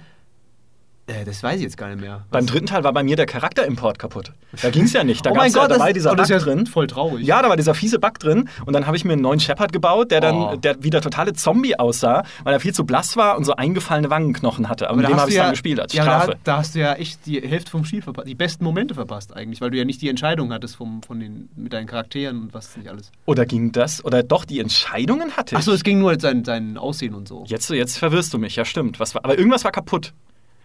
äh, 1.09 1.25
das 1.25 1.43
weiß 1.43 1.57
ich 1.57 1.63
jetzt 1.63 1.77
gar 1.77 1.89
nicht 1.89 2.01
mehr. 2.01 2.25
Was? 2.31 2.31
Beim 2.31 2.47
dritten 2.47 2.67
Teil 2.67 2.85
war 2.85 2.93
bei 2.93 3.03
mir 3.03 3.17
der 3.17 3.27
Charakterimport 3.27 3.99
kaputt. 3.99 4.33
Da 4.61 4.71
ging 4.71 4.85
es 4.85 4.93
ja 4.93 5.03
nicht. 5.03 5.27
Da 5.27 5.31
oh 5.33 5.35
mein 5.35 5.53
Gott, 5.53 5.63
ja, 5.63 5.77
da 5.77 5.81
war 5.81 5.93
dieser 5.93 6.13
oh, 6.13 6.15
Bug 6.15 6.29
ja 6.29 6.39
drin. 6.39 6.67
Voll 6.67 6.87
traurig. 6.87 7.27
Ja, 7.27 7.43
da 7.43 7.49
war 7.49 7.57
dieser 7.57 7.75
fiese 7.75 7.99
Bug 7.99 8.21
drin. 8.21 8.49
Und 8.67 8.73
dann 8.73 8.87
habe 8.87 8.97
ich 8.97 9.05
mir 9.05 9.15
einen 9.15 9.23
neuen 9.23 9.41
Shepard 9.41 9.73
gebaut, 9.73 10.13
der 10.13 10.21
dann 10.21 10.37
oh. 10.37 10.57
der 10.57 10.83
wieder 10.85 11.01
totale 11.01 11.33
Zombie 11.33 11.77
aussah, 11.77 12.23
weil 12.45 12.53
er 12.55 12.61
viel 12.61 12.73
zu 12.73 12.85
blass 12.85 13.17
war 13.17 13.37
und 13.37 13.45
so 13.45 13.57
eingefallene 13.57 14.11
Wangenknochen 14.11 14.69
hatte. 14.69 14.89
Aber, 14.89 14.99
mit 14.99 15.09
dem 15.09 15.17
habe 15.17 15.31
ich 15.31 15.37
ja, 15.37 15.45
dann 15.45 15.53
gespielt 15.53 15.81
als 15.81 15.93
ja, 15.93 16.05
Strafe. 16.05 16.31
Da, 16.33 16.39
da, 16.45 16.57
hast 16.59 16.77
du 16.77 16.79
ja 16.79 16.95
echt 16.95 17.27
die 17.27 17.41
Hälfte 17.41 17.73
vom 17.73 17.85
Spiel 17.85 18.03
verpasst, 18.03 18.29
die 18.29 18.37
besten 18.37 18.63
Momente 18.63 18.95
verpasst 18.95 19.35
eigentlich, 19.35 19.61
weil 19.61 19.71
du 19.71 19.79
ja 19.79 19.85
nicht 19.85 20.01
die 20.03 20.09
Entscheidung 20.09 20.53
hattest 20.53 20.77
vom, 20.77 21.03
von 21.03 21.19
den, 21.19 21.49
mit 21.57 21.73
deinen 21.73 21.89
Charakteren 21.89 22.43
und 22.43 22.55
was 22.55 22.77
nicht 22.77 22.89
alles. 22.89 23.11
Oder 23.27 23.45
ging 23.45 23.73
das? 23.73 24.05
Oder 24.05 24.23
doch, 24.23 24.45
die 24.45 24.61
Entscheidungen 24.61 25.37
hatte 25.37 25.57
ich. 25.57 25.59
Achso, 25.59 25.73
es 25.73 25.83
ging 25.83 25.99
nur 25.99 26.19
sein, 26.21 26.45
sein 26.45 26.79
Aussehen 26.79 27.15
und 27.15 27.27
so. 27.27 27.45
Jetzt, 27.49 27.71
jetzt 27.71 27.99
verwirrst 27.99 28.33
du 28.33 28.39
mich, 28.39 28.55
ja 28.55 28.65
stimmt. 28.65 29.01
Was 29.01 29.17
war, 29.17 29.25
aber 29.25 29.37
irgendwas 29.37 29.65
war 29.65 29.73
kaputt. 29.73 30.13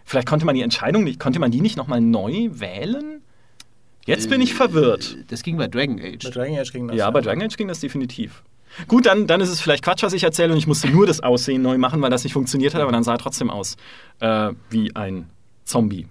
Vielleicht 0.08 0.30
konnte 0.30 0.46
man 0.46 0.56
die 0.56 0.62
Entscheidung 0.62 1.04
nicht, 1.04 1.20
konnte 1.20 1.38
man 1.38 1.52
die 1.52 1.60
nicht 1.60 1.76
nochmal 1.76 2.00
neu 2.00 2.48
wählen? 2.52 3.22
Jetzt 4.06 4.30
bin 4.30 4.40
ich 4.40 4.54
verwirrt. 4.54 5.18
Das 5.28 5.44
ging 5.44 5.58
bei 5.58 5.68
Dragon 5.68 6.00
Age. 6.00 6.24
Bei 6.24 6.30
Dragon 6.30 6.58
Age 6.58 6.72
ging 6.72 6.88
das. 6.88 6.96
Ja, 6.96 7.12
bei 7.12 7.20
Dragon 7.20 7.44
Age 7.44 7.58
ging 7.58 7.68
das 7.68 7.82
definitiv. 7.82 8.42
Gut, 8.88 9.06
dann, 9.06 9.28
dann 9.28 9.42
ist 9.42 9.50
es 9.50 9.60
vielleicht 9.60 9.84
Quatsch, 9.84 10.04
was 10.04 10.14
ich 10.14 10.24
erzähle 10.24 10.54
und 10.54 10.60
ich 10.60 10.66
musste 10.66 10.90
nur 10.90 11.06
das 11.06 11.20
Aussehen 11.20 11.62
neu 11.62 11.78
machen, 11.78 12.02
weil 12.02 12.10
das 12.10 12.24
nicht 12.24 12.32
funktioniert 12.32 12.74
hat, 12.74 12.82
aber 12.82 12.94
dann 12.94 13.04
sah 13.04 13.16
er 13.16 13.18
trotzdem 13.18 13.50
aus 13.50 13.76
äh, 14.22 14.54
wie 14.70 14.96
ein 14.96 15.30
Zombie. 15.66 16.08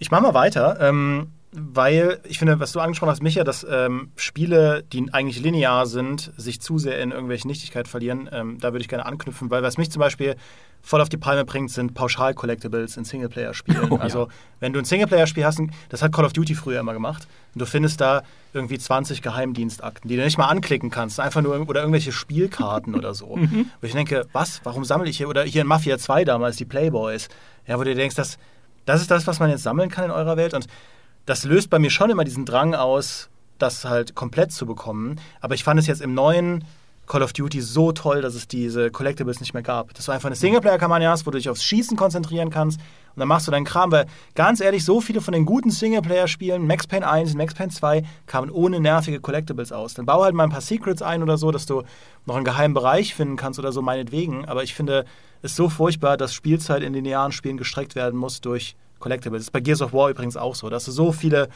Ich 0.00 0.10
mache 0.10 0.22
mal 0.22 0.34
weiter, 0.34 0.78
ähm, 0.80 1.28
weil 1.52 2.18
ich 2.24 2.40
finde, 2.40 2.58
was 2.58 2.72
du 2.72 2.80
angesprochen 2.80 3.10
hast, 3.10 3.22
Micha, 3.22 3.44
dass 3.44 3.64
ähm, 3.70 4.10
Spiele, 4.16 4.82
die 4.92 5.06
eigentlich 5.12 5.40
linear 5.40 5.86
sind, 5.86 6.32
sich 6.36 6.60
zu 6.60 6.78
sehr 6.78 7.00
in 7.00 7.12
irgendwelche 7.12 7.46
Nichtigkeit 7.46 7.86
verlieren. 7.86 8.28
Ähm, 8.32 8.58
da 8.58 8.72
würde 8.72 8.82
ich 8.82 8.88
gerne 8.88 9.06
anknüpfen, 9.06 9.52
weil 9.52 9.62
was 9.62 9.78
mich 9.78 9.92
zum 9.92 10.00
Beispiel 10.00 10.34
voll 10.82 11.00
auf 11.00 11.08
die 11.08 11.16
Palme 11.16 11.44
bringt, 11.44 11.70
sind 11.70 11.94
Pauschal-Collectibles 11.94 12.96
in 12.96 13.04
Singleplayer-Spielen. 13.04 13.90
Oh, 13.90 13.96
ja. 13.96 14.00
also, 14.00 14.28
wenn 14.60 14.72
du 14.72 14.78
ein 14.78 14.84
Singleplayer-Spiel 14.84 15.44
hast, 15.44 15.60
das 15.88 16.02
hat 16.02 16.12
Call 16.12 16.24
of 16.24 16.32
Duty 16.32 16.54
früher 16.54 16.80
immer 16.80 16.92
gemacht, 16.92 17.26
und 17.54 17.60
du 17.60 17.66
findest 17.66 18.00
da 18.00 18.22
irgendwie 18.52 18.78
20 18.78 19.22
Geheimdienstakten, 19.22 20.08
die 20.08 20.16
du 20.16 20.24
nicht 20.24 20.38
mal 20.38 20.46
anklicken 20.46 20.90
kannst, 20.90 21.20
einfach 21.20 21.42
nur 21.42 21.68
oder 21.68 21.80
irgendwelche 21.80 22.12
Spielkarten 22.12 22.94
oder 22.94 23.14
so. 23.14 23.38
Wo 23.80 23.86
ich 23.86 23.92
denke, 23.92 24.26
was, 24.32 24.60
warum 24.64 24.84
sammle 24.84 25.08
ich 25.10 25.16
hier, 25.16 25.28
oder 25.28 25.42
hier 25.44 25.62
in 25.62 25.68
Mafia 25.68 25.98
2 25.98 26.24
damals, 26.24 26.56
die 26.56 26.64
Playboys, 26.64 27.28
ja, 27.66 27.78
wo 27.78 27.84
du 27.84 27.94
denkst, 27.94 28.16
das, 28.16 28.38
das 28.86 29.00
ist 29.00 29.10
das, 29.10 29.26
was 29.26 29.38
man 29.38 29.50
jetzt 29.50 29.62
sammeln 29.62 29.90
kann 29.90 30.06
in 30.06 30.10
eurer 30.10 30.36
Welt 30.36 30.54
und 30.54 30.66
das 31.26 31.44
löst 31.44 31.70
bei 31.70 31.78
mir 31.78 31.90
schon 31.90 32.10
immer 32.10 32.24
diesen 32.24 32.44
Drang 32.44 32.74
aus, 32.74 33.28
das 33.58 33.84
halt 33.84 34.14
komplett 34.14 34.52
zu 34.52 34.66
bekommen. 34.66 35.20
Aber 35.40 35.54
ich 35.54 35.64
fand 35.64 35.78
es 35.78 35.86
jetzt 35.86 36.00
im 36.00 36.14
neuen 36.14 36.64
Call 37.10 37.24
of 37.24 37.32
Duty 37.32 37.60
so 37.60 37.90
toll, 37.90 38.22
dass 38.22 38.36
es 38.36 38.46
diese 38.46 38.92
Collectibles 38.92 39.40
nicht 39.40 39.52
mehr 39.52 39.64
gab. 39.64 39.92
Dass 39.94 40.06
du 40.06 40.12
einfach 40.12 40.28
eine 40.28 40.36
Singleplayer-Kampagne 40.36 41.08
hast, 41.08 41.26
wo 41.26 41.32
du 41.32 41.38
dich 41.38 41.48
aufs 41.48 41.64
Schießen 41.64 41.96
konzentrieren 41.96 42.50
kannst 42.50 42.78
und 42.78 43.18
dann 43.18 43.26
machst 43.26 43.48
du 43.48 43.50
deinen 43.50 43.64
Kram. 43.64 43.90
Weil 43.90 44.06
ganz 44.36 44.60
ehrlich, 44.60 44.84
so 44.84 45.00
viele 45.00 45.20
von 45.20 45.32
den 45.32 45.44
guten 45.44 45.72
Singleplayer-Spielen, 45.72 46.64
Max 46.68 46.86
Payne 46.86 47.10
1 47.10 47.32
und 47.32 47.38
Max 47.38 47.54
Payne 47.54 47.72
2, 47.72 48.04
kamen 48.26 48.48
ohne 48.48 48.78
nervige 48.78 49.18
Collectibles 49.18 49.72
aus. 49.72 49.94
Dann 49.94 50.06
bau 50.06 50.22
halt 50.22 50.36
mal 50.36 50.44
ein 50.44 50.50
paar 50.50 50.60
Secrets 50.60 51.02
ein 51.02 51.24
oder 51.24 51.36
so, 51.36 51.50
dass 51.50 51.66
du 51.66 51.82
noch 52.26 52.36
einen 52.36 52.44
geheimen 52.44 52.74
Bereich 52.74 53.12
finden 53.12 53.34
kannst 53.34 53.58
oder 53.58 53.72
so, 53.72 53.82
meinetwegen. 53.82 54.44
Aber 54.44 54.62
ich 54.62 54.74
finde 54.74 55.04
es 55.42 55.56
so 55.56 55.68
furchtbar, 55.68 56.16
dass 56.16 56.32
Spielzeit 56.32 56.84
in 56.84 56.92
linearen 56.92 57.32
Spielen 57.32 57.56
gestreckt 57.56 57.96
werden 57.96 58.16
muss 58.16 58.40
durch 58.40 58.76
Collectibles. 59.00 59.40
Das 59.40 59.46
ist 59.48 59.52
bei 59.52 59.60
Gears 59.60 59.82
of 59.82 59.92
War 59.92 60.10
übrigens 60.10 60.36
auch 60.36 60.54
so. 60.54 60.68
Da 60.68 60.76
hast 60.76 60.86
du 60.86 60.92
so 60.92 61.10
viele 61.10 61.48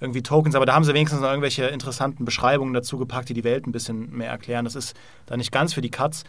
irgendwie 0.00 0.22
Tokens, 0.22 0.54
aber 0.54 0.64
da 0.66 0.72
haben 0.72 0.84
sie 0.84 0.94
wenigstens 0.94 1.20
noch 1.20 1.28
irgendwelche 1.28 1.66
interessanten 1.66 2.24
Beschreibungen 2.24 2.72
dazu 2.72 2.98
gepackt, 2.98 3.28
die 3.28 3.34
die 3.34 3.44
Welt 3.44 3.66
ein 3.66 3.72
bisschen 3.72 4.10
mehr 4.16 4.30
erklären. 4.30 4.64
Das 4.64 4.74
ist 4.74 4.96
da 5.26 5.36
nicht 5.36 5.52
ganz 5.52 5.74
für 5.74 5.82
die 5.82 5.90
Cuts. 5.90 6.24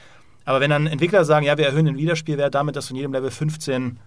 Aber 0.45 0.59
wenn 0.59 0.69
dann 0.69 0.87
Entwickler 0.87 1.23
sagen, 1.23 1.45
ja, 1.45 1.57
wir 1.57 1.65
erhöhen 1.65 1.85
den 1.85 1.97
Wiederspielwert 1.97 2.53
damit, 2.53 2.75
dass 2.75 2.87
du 2.87 2.93
in 2.93 2.97
jedem 2.97 3.13
Level 3.13 3.31
15 3.31 3.99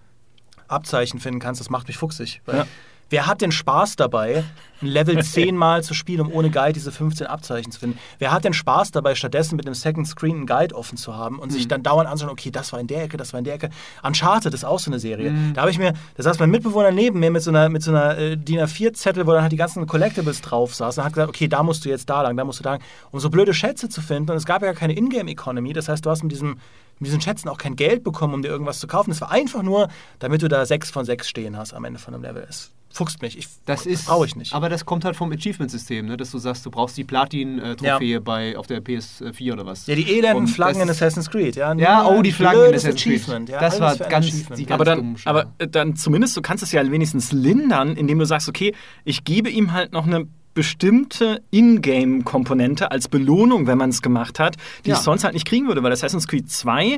Abzeichen 0.67 1.19
finden 1.19 1.39
kannst, 1.39 1.59
das 1.59 1.69
macht 1.69 1.87
mich 1.87 1.97
fuchsig. 1.97 2.41
Weil 2.45 2.57
Ja. 2.57 2.67
Wer 3.09 3.25
hat 3.25 3.41
denn 3.41 3.51
Spaß 3.51 3.95
dabei, 3.95 4.43
ein 4.81 4.87
Level 4.87 5.21
10 5.23 5.55
Mal 5.57 5.83
zu 5.83 5.93
spielen, 5.93 6.21
um 6.21 6.31
ohne 6.31 6.49
Guide 6.49 6.73
diese 6.73 6.91
15 6.91 7.27
Abzeichen 7.27 7.71
zu 7.71 7.79
finden? 7.79 7.97
Wer 8.19 8.31
hat 8.31 8.43
denn 8.43 8.53
Spaß 8.53 8.91
dabei, 8.91 9.15
stattdessen 9.15 9.55
mit 9.55 9.65
einem 9.65 9.75
Second 9.75 10.07
Screen 10.07 10.37
einen 10.37 10.45
Guide 10.45 10.75
offen 10.75 10.97
zu 10.97 11.15
haben 11.15 11.39
und 11.39 11.51
sich 11.51 11.67
dann 11.67 11.83
dauernd 11.83 12.09
anschauen, 12.09 12.29
okay, 12.29 12.51
das 12.51 12.73
war 12.73 12.79
in 12.79 12.87
der 12.87 13.03
Ecke, 13.03 13.17
das 13.17 13.33
war 13.33 13.39
in 13.39 13.45
der 13.45 13.55
Ecke. 13.55 13.69
Uncharted 14.03 14.53
ist 14.53 14.65
auch 14.65 14.79
so 14.79 14.91
eine 14.91 14.99
Serie. 14.99 15.33
Da 15.53 15.61
habe 15.61 15.71
ich 15.71 15.79
mir, 15.79 15.93
da 16.15 16.23
saß 16.23 16.39
mein 16.39 16.49
Mitbewohner 16.49 16.91
neben 16.91 17.19
mir 17.19 17.31
mit 17.31 17.43
so 17.43 17.51
einer, 17.51 17.69
mit 17.69 17.81
so 17.81 17.91
einer 17.91 18.17
äh, 18.17 18.37
DIN 18.37 18.59
A4-Zettel, 18.59 19.25
wo 19.25 19.31
dann 19.31 19.41
halt 19.41 19.51
die 19.51 19.57
ganzen 19.57 19.87
Collectibles 19.87 20.41
drauf 20.41 20.75
saßen 20.75 21.01
und 21.01 21.05
hat 21.05 21.13
gesagt, 21.13 21.29
okay, 21.29 21.47
da 21.47 21.63
musst 21.63 21.85
du 21.85 21.89
jetzt 21.89 22.09
da 22.09 22.21
lang, 22.21 22.35
da 22.35 22.43
musst 22.43 22.59
du 22.59 22.63
da 22.63 22.71
lang, 22.71 22.81
um 23.11 23.19
so 23.19 23.29
blöde 23.29 23.53
Schätze 23.53 23.89
zu 23.89 24.01
finden. 24.01 24.31
Und 24.31 24.37
es 24.37 24.45
gab 24.45 24.61
ja 24.61 24.73
keine 24.73 24.97
Ingame-Economy, 24.97 25.73
das 25.73 25.87
heißt, 25.89 26.05
du 26.05 26.09
hast 26.09 26.23
mit 26.23 26.31
diesem 26.31 26.57
mit 26.99 27.07
diesen 27.07 27.21
Schätzen 27.21 27.49
auch 27.49 27.57
kein 27.57 27.75
Geld 27.75 28.03
bekommen, 28.03 28.33
um 28.33 28.41
dir 28.41 28.49
irgendwas 28.49 28.79
zu 28.79 28.87
kaufen. 28.87 29.11
Es 29.11 29.21
war 29.21 29.31
einfach 29.31 29.63
nur, 29.63 29.87
damit 30.19 30.41
du 30.41 30.47
da 30.47 30.65
sechs 30.65 30.89
von 30.91 31.05
sechs 31.05 31.27
stehen 31.29 31.57
hast 31.57 31.73
am 31.73 31.85
Ende 31.85 31.99
von 31.99 32.13
einem 32.13 32.23
Level. 32.23 32.45
Es 32.49 32.71
fuchst 32.89 33.21
mich. 33.21 33.37
Ich, 33.37 33.47
Das 33.65 33.85
ist, 33.85 34.07
brauche 34.07 34.25
ich 34.25 34.35
nicht. 34.35 34.53
Aber 34.55 34.69
das 34.69 34.85
kommt 34.85 35.05
halt 35.05 35.15
vom 35.15 35.31
Achievement-System, 35.31 36.07
ne? 36.07 36.17
dass 36.17 36.31
du 36.31 36.39
sagst, 36.39 36.65
du 36.65 36.71
brauchst 36.71 36.97
die 36.97 37.03
Platin-Trophäe 37.03 38.21
bei 38.21 38.57
auf 38.57 38.65
der 38.67 38.81
PS4 38.83 39.53
oder 39.53 39.65
was. 39.65 39.85
ja, 39.87 39.95
die 39.95 40.09
elenden 40.17 40.43
Und 40.43 40.47
Flaggen 40.47 40.81
in 40.81 40.87
das- 40.87 40.97
Assassin's 40.97 41.29
Creed. 41.29 41.55
Ja, 41.55 41.73
Ja, 41.75 42.07
oh, 42.07 42.21
die 42.21 42.31
Flaggen 42.31 42.65
in 42.69 42.75
Assassin's 42.75 43.03
Creed. 43.03 43.13
Achievement. 43.21 43.49
Ja, 43.49 43.59
Das 43.59 43.79
war 43.79 43.95
ganz- 43.97 44.27
die 44.31 44.65
ganz 44.65 44.71
Aber 44.71 44.85
dann, 44.85 45.15
aber 45.25 45.45
äh, 45.59 45.67
dann 45.67 45.95
zumindest, 45.95 46.35
du 46.37 46.41
kannst 46.41 46.63
es 46.63 46.71
ja 46.71 46.89
wenigstens 46.89 47.31
lindern, 47.31 47.95
indem 47.95 48.19
du 48.19 48.25
sagst, 48.25 48.49
okay, 48.49 48.73
ich 49.03 49.23
gebe 49.23 49.49
ihm 49.49 49.73
halt 49.73 49.91
noch 49.93 50.07
eine 50.07 50.25
bestimmte 50.57 51.39
Ingame-Komponente 51.51 52.89
als 52.89 53.07
Belohnung, 53.09 53.67
wenn 53.67 53.77
man 53.77 53.91
es 53.91 54.01
gemacht 54.01 54.39
hat, 54.39 54.55
die 54.85 54.89
Ja. 54.89 54.95
ich 54.95 55.01
sonst 55.03 55.23
halt 55.23 55.35
nicht 55.35 55.45
kriegen 55.47 55.67
würde, 55.67 55.83
weil 55.83 55.91
Assassin's 55.91 56.27
Creed 56.27 56.49
2 56.49 56.97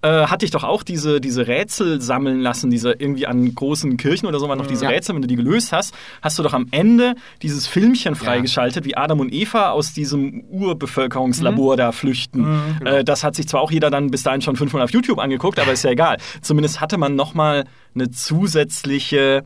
äh, 0.00 0.26
hatte 0.28 0.44
ich 0.46 0.52
doch 0.52 0.64
auch 0.64 0.82
diese, 0.84 1.20
diese 1.20 1.46
Rätsel 1.48 2.00
sammeln 2.00 2.40
lassen, 2.40 2.70
diese 2.70 2.92
irgendwie 2.92 3.26
an 3.26 3.54
großen 3.54 3.96
Kirchen 3.98 4.26
oder 4.26 4.38
so 4.38 4.48
waren 4.48 4.56
noch 4.56 4.66
diese 4.68 4.84
Ja. 4.84 4.90
Rätsel, 4.90 5.14
wenn 5.16 5.20
du 5.22 5.28
die 5.28 5.36
gelöst 5.36 5.70
hast, 5.72 5.92
hast 6.22 6.38
du 6.38 6.42
doch 6.42 6.54
am 6.54 6.68
Ende 6.70 7.14
dieses 7.42 7.66
Filmchen 7.66 8.14
freigeschaltet, 8.14 8.84
wie 8.86 8.96
Adam 8.96 9.20
und 9.20 9.30
Eva 9.34 9.70
aus 9.72 9.92
diesem 9.92 10.44
Urbevölkerungslabor 10.50 11.76
da 11.76 11.92
flüchten. 11.92 12.46
Äh, 12.84 13.04
das 13.04 13.22
hat 13.22 13.34
sich 13.34 13.48
zwar 13.48 13.60
auch 13.60 13.70
jeder 13.70 13.90
dann 13.90 14.10
bis 14.10 14.22
dahin 14.22 14.40
schon 14.40 14.56
fünfmal 14.56 14.82
auf 14.82 14.92
YouTube 14.92 15.18
angeguckt, 15.18 15.58
aber 15.60 15.72
ist 15.72 15.82
ja 15.84 15.90
egal. 15.90 16.16
Zumindest 16.40 16.80
hatte 16.80 16.96
man 16.96 17.16
nochmal 17.16 17.64
eine 17.94 18.08
zusätzliche 18.10 19.44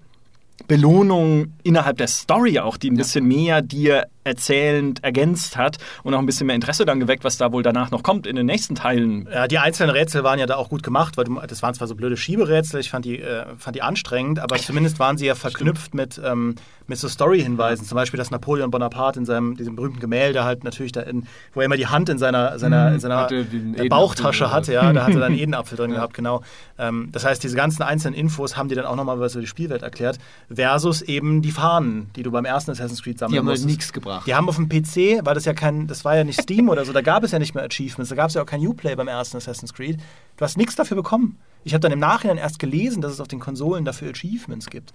Belohnung 0.67 1.55
innerhalb 1.63 1.99
der 1.99 2.09
Story 2.09 2.59
auch, 2.59 2.77
die 2.77 2.91
ein 2.91 2.97
bisschen 2.97 3.27
mehr 3.27 3.63
dir 3.63 4.07
erzählend 4.25 5.03
ergänzt 5.03 5.57
hat 5.57 5.79
und 6.03 6.15
auch 6.15 6.19
ein 6.19 6.27
bisschen 6.27 6.47
mehr 6.47 6.57
Interesse 6.57 6.85
dann 6.85 7.01
geweckt, 7.01 7.25
was 7.25 7.37
da 7.37 7.53
wohl 7.53 7.63
danach 7.63 7.91
noch 7.91 8.03
kommt 8.03 8.27
in 8.27 8.37
den 8.37 8.47
nächsten 8.47 8.75
Teilen. 8.75 9.29
Ja, 9.33 9.49
die 9.49 9.59
einzelnen 9.59 9.91
Rätsel 9.91 10.25
waren 10.25 10.39
ja 10.39 10.47
da 10.47 10.57
auch 10.57 10.69
gut 10.69 10.83
gemacht, 10.83 11.17
weil 11.17 11.25
du, 11.25 11.41
das 11.41 11.63
waren 11.63 11.75
zwar 11.75 11.89
so 11.89 11.95
blöde 11.95 12.17
Schieberätsel, 12.17 12.81
ich 12.81 12.91
fand 12.91 13.05
die, 13.05 13.21
äh, 13.21 13.45
fand 13.59 13.77
die 13.77 13.83
anstrengend, 13.83 14.39
aber 14.39 14.57
zumindest 14.57 14.99
waren 14.99 15.19
sie 15.19 15.27
ja 15.27 15.35
verknüpft 15.35 15.95
mit, 15.95 16.21
ähm, 16.25 16.55
mit 16.87 16.99
so 16.99 17.09
Story-Hinweisen. 17.09 17.87
Zum 17.87 17.97
Beispiel, 17.97 18.19
dass 18.19 18.31
Napoleon 18.31 18.71
Bonaparte 18.71 19.19
in 19.19 19.25
seinem 19.25 19.57
diesem 19.57 19.77
berühmten 19.77 20.01
Gemälde 20.01 20.45
halt 20.45 20.65
natürlich 20.65 20.93
da 20.93 21.01
in, 21.01 21.27
wo 21.53 21.61
er 21.61 21.67
immer 21.67 21.77
die 21.77 21.87
Hand 21.87 22.09
in 22.09 22.19
seiner, 22.19 22.59
seiner, 22.59 22.93
in 22.93 23.01
seiner 23.01 23.17
Hatte 23.17 23.37
äh, 23.37 23.41
Edenapfel 23.41 23.89
Bauchtasche 23.89 24.53
hatte, 24.53 24.73
ja, 24.73 24.93
da 24.93 25.03
hatte 25.03 25.15
er 25.15 25.21
dann 25.21 25.33
einen 25.33 25.39
Edenapfel 25.41 25.77
drin 25.77 25.91
gehabt, 25.91 26.15
genau. 26.15 26.43
Ähm, 26.79 27.09
das 27.13 27.25
heißt, 27.25 27.43
diese 27.43 27.57
ganzen 27.57 27.83
einzelnen 27.83 28.15
Infos 28.15 28.57
haben 28.57 28.69
dir 28.69 28.77
dann 28.77 28.87
auch 28.87 28.97
nochmal 28.97 29.19
was 29.21 29.35
über 29.35 29.41
die 29.41 29.47
Spielwelt 29.47 29.83
erklärt, 29.83 30.19
versus 30.53 31.03
eben 31.03 31.43
die 31.43 31.51
Fahnen, 31.51 32.11
die 32.17 32.23
du 32.23 32.31
beim 32.31 32.45
ersten 32.45 32.71
Assassin's 32.71 33.03
Creed 33.03 33.19
sammeln 33.19 33.33
Die 33.33 33.39
haben 33.39 33.49
halt 33.49 33.65
nichts 33.65 33.93
gebracht. 33.93 34.12
Die 34.27 34.35
haben 34.35 34.49
auf 34.49 34.57
dem 34.57 34.69
PC, 34.69 35.25
weil 35.25 35.35
das 35.35 35.45
ja 35.45 35.55
kein, 35.55 35.87
das 35.87 36.05
war 36.05 36.17
ja 36.17 36.25
nicht 36.25 36.41
Steam 36.41 36.69
oder 36.69 36.85
so, 36.85 36.93
da 36.93 37.01
gab 37.01 37.25
es 37.25 37.33
ja 37.33 37.39
nicht 37.39 37.55
mehr 37.55 37.65
Achievements, 37.65 38.11
da 38.11 38.17
gab 38.17 38.29
es 38.29 38.35
ja 38.35 38.43
auch 38.43 38.47
kein 38.47 38.67
Uplay 38.67 38.95
beim 38.95 39.09
ersten 39.09 39.37
Assassin's 39.37 39.73
Creed. 39.73 39.99
Du 40.37 40.45
hast 40.45 40.57
nichts 40.57 40.75
dafür 40.75 40.97
bekommen. 40.97 41.39
Ich 41.65 41.75
habe 41.75 41.81
dann 41.81 41.93
im 41.93 42.01
Nachhinein 42.01 42.39
erst 42.39 42.59
gelesen, 42.59 43.01
dass 43.03 43.13
es 43.13 43.21
auf 43.21 43.29
den 43.29 43.39
Konsolen 43.41 43.85
dafür 43.85 44.11
Achievements 44.11 44.69
gibt. 44.69 44.93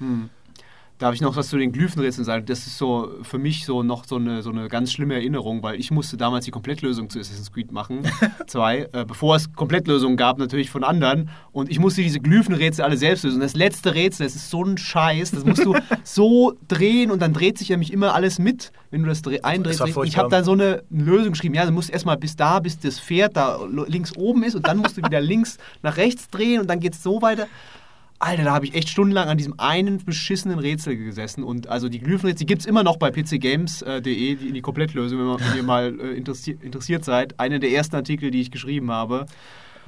Darf 0.99 1.13
ich 1.13 1.21
noch 1.21 1.35
was 1.35 1.49
zu 1.49 1.57
den 1.57 1.71
Glyphenrätseln 1.71 2.25
sagen? 2.25 2.45
Das 2.47 2.65
ist 2.65 2.77
so 2.77 3.11
für 3.21 3.37
mich 3.37 3.65
so 3.65 3.83
noch 3.83 4.05
so 4.05 4.15
eine, 4.15 4.41
so 4.41 4.49
eine 4.49 4.67
ganz 4.67 4.91
schlimme 4.91 5.13
Erinnerung, 5.13 5.61
weil 5.61 5.79
ich 5.79 5.91
musste 5.91 6.17
damals 6.17 6.45
die 6.45 6.51
Komplettlösung 6.51 7.09
zu 7.11 7.19
Assassin's 7.19 7.51
Creed 7.51 7.71
machen. 7.71 7.99
Zwei, 8.47 8.89
äh, 8.93 9.05
bevor 9.05 9.35
es 9.35 9.53
Komplettlösungen 9.53 10.17
gab, 10.17 10.39
natürlich 10.39 10.71
von 10.71 10.83
anderen. 10.83 11.29
Und 11.51 11.69
ich 11.69 11.77
musste 11.77 12.01
diese 12.01 12.19
Glyphenrätsel 12.19 12.83
alle 12.83 12.97
selbst 12.97 13.23
lösen. 13.25 13.41
Das 13.41 13.55
letzte 13.55 13.93
Rätsel, 13.93 14.25
das 14.25 14.35
ist 14.35 14.49
so 14.49 14.63
ein 14.63 14.79
Scheiß. 14.79 15.31
Das 15.31 15.45
musst 15.45 15.63
du 15.63 15.75
so 16.03 16.53
drehen 16.67 17.11
und 17.11 17.21
dann 17.21 17.31
dreht 17.31 17.59
sich 17.59 17.69
ja 17.69 17.77
mich 17.77 17.93
immer 17.93 18.15
alles 18.15 18.39
mit, 18.39 18.71
wenn 18.89 19.03
du 19.03 19.07
das 19.09 19.21
dreh- 19.21 19.41
eindrehst. 19.41 19.79
war 19.95 20.03
ich 20.03 20.17
habe 20.17 20.29
dann 20.29 20.43
so 20.43 20.53
eine 20.53 20.81
Lösung 20.89 21.33
geschrieben. 21.33 21.53
Ja, 21.53 21.65
du 21.65 21.71
musst 21.71 21.91
erstmal 21.91 22.17
bis 22.17 22.35
da, 22.35 22.59
bis 22.59 22.79
das 22.79 22.99
Pferd 22.99 23.37
da 23.37 23.59
links 23.87 24.15
oben 24.17 24.41
ist 24.41 24.55
und 24.55 24.67
dann 24.67 24.77
musst 24.77 24.97
du 24.97 25.03
wieder 25.03 25.21
links 25.27 25.59
nach 25.83 25.97
rechts 25.97 26.27
drehen 26.29 26.59
und 26.61 26.67
dann 26.67 26.79
geht 26.79 26.93
es 26.93 27.03
so 27.03 27.21
weiter. 27.21 27.45
Alter, 28.19 28.43
da 28.43 28.53
habe 28.53 28.65
ich 28.65 28.73
echt 28.73 28.89
stundenlang 28.89 29.29
an 29.29 29.37
diesem 29.37 29.59
einen 29.59 30.03
beschissenen 30.03 30.57
Rätsel 30.57 30.97
gesessen. 30.97 31.43
Und 31.43 31.67
also 31.67 31.87
die 31.87 31.99
Glyphenrätsel, 31.99 32.39
die 32.39 32.45
gibt 32.47 32.61
es 32.61 32.65
immer 32.65 32.83
noch 32.83 32.97
bei 32.97 33.11
pcgames.de, 33.11 34.01
die, 34.01 34.51
die 34.51 34.61
Komplettlösung, 34.61 35.19
wenn, 35.19 35.25
man, 35.27 35.39
wenn 35.39 35.57
ihr 35.57 35.63
mal 35.63 35.99
äh, 35.99 36.13
interessiert, 36.13 36.63
interessiert 36.63 37.05
seid. 37.05 37.39
Einer 37.39 37.59
der 37.59 37.71
ersten 37.71 37.95
Artikel, 37.95 38.31
die 38.31 38.41
ich 38.41 38.49
geschrieben 38.49 38.91
habe. 38.91 39.27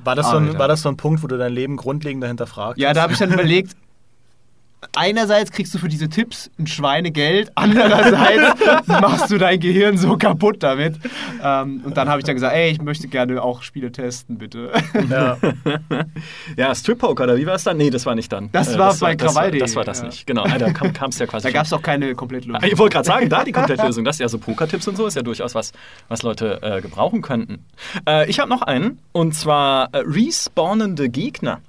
War 0.04 0.16
das, 0.16 0.30
so 0.30 0.38
ein, 0.38 0.58
war 0.58 0.68
das 0.68 0.84
so 0.84 0.90
ein 0.90 0.96
Punkt, 0.96 1.24
wo 1.24 1.28
du 1.28 1.38
dein 1.38 1.52
Leben 1.52 1.76
grundlegend 1.76 2.24
dahinter 2.24 2.48
fragst? 2.48 2.80
Ja, 2.80 2.94
da 2.94 3.02
habe 3.02 3.14
ich 3.14 3.20
dann 3.20 3.34
überlegt, 3.34 3.76
einerseits 4.96 5.52
kriegst 5.52 5.74
du 5.74 5.78
für 5.78 5.90
diese 5.90 6.10
Tipps 6.10 6.50
ein 6.60 6.68
Schweinegeld, 6.68 7.52
andererseits 7.56 8.60
machst 8.88 9.30
du 9.32 9.38
dein 9.38 9.60
Gehirn 9.60 9.98
so 9.98 10.18
kaputt 10.18 10.64
damit. 10.64 10.96
Ähm, 11.44 11.82
und 11.86 11.98
dann 11.98 12.10
habe 12.10 12.20
ich 12.20 12.26
dann 12.26 12.36
gesagt, 12.36 12.56
ey, 12.56 12.72
ich 12.72 12.82
möchte 12.82 13.08
gerne 13.08 13.42
auch 13.42 13.62
Spiele 13.64 13.92
testen, 13.92 14.38
bitte. 14.38 14.72
Ja. 15.10 15.38
Ja, 16.58 16.74
Strip 16.76 17.00
Poker, 17.00 17.24
oder 17.26 17.38
wie 17.38 17.46
war 17.46 17.56
es 17.56 17.64
dann? 17.64 17.78
Nee, 17.78 17.90
das 17.90 18.06
war 18.06 18.16
nicht 18.16 18.32
dann. 18.32 18.50
Das 18.52 18.78
war 18.78 18.94
bei 18.96 19.16
das 19.16 19.34
Krawall.de, 19.34 19.60
das 19.60 19.76
war 19.76 19.84
das 19.84 20.00
ja. 20.00 20.08
nicht. 20.08 20.28
Genau, 20.28 20.46
da 20.46 20.72
kam 20.72 20.92
es 21.10 21.20
ja 21.20 21.26
quasi. 21.26 21.48
Da 21.48 21.52
gab 21.52 21.66
es 21.66 21.74
auch 21.74 21.82
keine 21.82 22.16
Komplettlösung. 22.16 22.62
Ah, 22.62 22.68
Ich 22.68 22.78
wollte 22.78 22.94
gerade 22.94 23.08
sagen, 23.08 23.30
da 23.30 23.44
die 23.44 23.52
Komplettlösung, 23.52 24.04
das 24.04 24.16
ist 24.18 24.20
ja 24.20 24.30
so 24.30 24.38
Pokertipps 24.38 24.88
und 24.88 24.98
so, 24.98 25.06
ist 25.06 25.16
ja 25.16 25.22
durchaus 25.22 25.56
was, 25.56 25.72
was 26.08 26.24
Leute 26.24 26.60
äh, 26.62 26.82
gebrauchen 26.82 27.22
könnten. 27.22 27.66
Äh, 28.08 28.30
ich 28.30 28.40
habe 28.40 28.50
noch 28.50 28.62
einen, 28.62 29.00
und 29.12 29.34
zwar 29.36 29.90
äh, 29.94 30.00
respawnende 30.00 31.10
Gegner. 31.10 31.60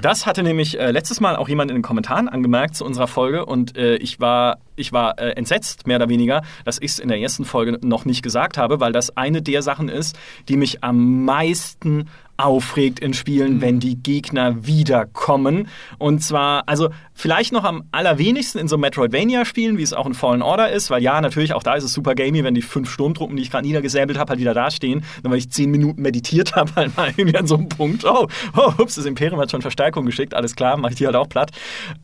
Das 0.00 0.26
hatte 0.26 0.42
nämlich 0.42 0.78
äh, 0.78 0.90
letztes 0.90 1.20
Mal 1.20 1.36
auch 1.36 1.48
jemand 1.48 1.70
in 1.70 1.76
den 1.76 1.82
Kommentaren 1.82 2.28
angemerkt 2.42 2.74
zu 2.74 2.84
unserer 2.84 3.06
Folge 3.06 3.46
und 3.46 3.76
äh, 3.76 3.94
ich 3.96 4.18
war, 4.18 4.58
ich 4.74 4.92
war 4.92 5.16
äh, 5.20 5.30
entsetzt, 5.30 5.86
mehr 5.86 5.96
oder 5.96 6.08
weniger, 6.08 6.42
dass 6.64 6.78
ich 6.78 6.92
es 6.92 6.98
in 6.98 7.08
der 7.08 7.20
ersten 7.20 7.44
Folge 7.44 7.78
noch 7.82 8.04
nicht 8.04 8.22
gesagt 8.22 8.58
habe, 8.58 8.80
weil 8.80 8.90
das 8.90 9.16
eine 9.16 9.42
der 9.42 9.62
Sachen 9.62 9.88
ist, 9.88 10.18
die 10.48 10.56
mich 10.56 10.82
am 10.82 11.24
meisten 11.24 12.08
aufregt 12.42 13.00
in 13.00 13.14
Spielen, 13.14 13.60
wenn 13.60 13.80
die 13.80 13.96
Gegner 13.96 14.66
wiederkommen. 14.66 15.68
Und 15.98 16.22
zwar, 16.22 16.68
also 16.68 16.90
vielleicht 17.14 17.52
noch 17.52 17.64
am 17.64 17.84
allerwenigsten 17.92 18.58
in 18.58 18.68
so 18.68 18.76
Metroidvania-Spielen, 18.78 19.78
wie 19.78 19.82
es 19.82 19.92
auch 19.92 20.06
in 20.06 20.14
Fallen 20.14 20.42
Order 20.42 20.70
ist, 20.70 20.90
weil 20.90 21.02
ja, 21.02 21.20
natürlich, 21.20 21.54
auch 21.54 21.62
da 21.62 21.74
ist 21.74 21.84
es 21.84 21.92
super 21.92 22.14
gamey, 22.14 22.44
wenn 22.44 22.54
die 22.54 22.62
fünf 22.62 22.90
Sturmtruppen, 22.90 23.36
die 23.36 23.42
ich 23.42 23.50
gerade 23.50 23.66
niedergesäbelt 23.66 24.18
habe, 24.18 24.30
halt 24.30 24.40
wieder 24.40 24.54
dastehen. 24.54 25.04
Dann, 25.22 25.30
weil 25.30 25.38
ich 25.38 25.50
zehn 25.50 25.70
Minuten 25.70 26.02
meditiert 26.02 26.54
habe, 26.56 26.74
halt 26.74 26.96
mal 26.96 27.12
irgendwie 27.16 27.38
an 27.38 27.46
so 27.46 27.56
einem 27.56 27.68
Punkt, 27.68 28.04
oh, 28.04 28.26
oh, 28.56 28.72
ups, 28.78 28.96
das 28.96 29.04
Imperium 29.04 29.40
hat 29.40 29.50
schon 29.50 29.62
Verstärkung 29.62 30.04
geschickt, 30.04 30.34
alles 30.34 30.56
klar, 30.56 30.76
mache 30.76 30.92
ich 30.92 30.98
die 30.98 31.06
halt 31.06 31.16
auch 31.16 31.28
platt. 31.28 31.50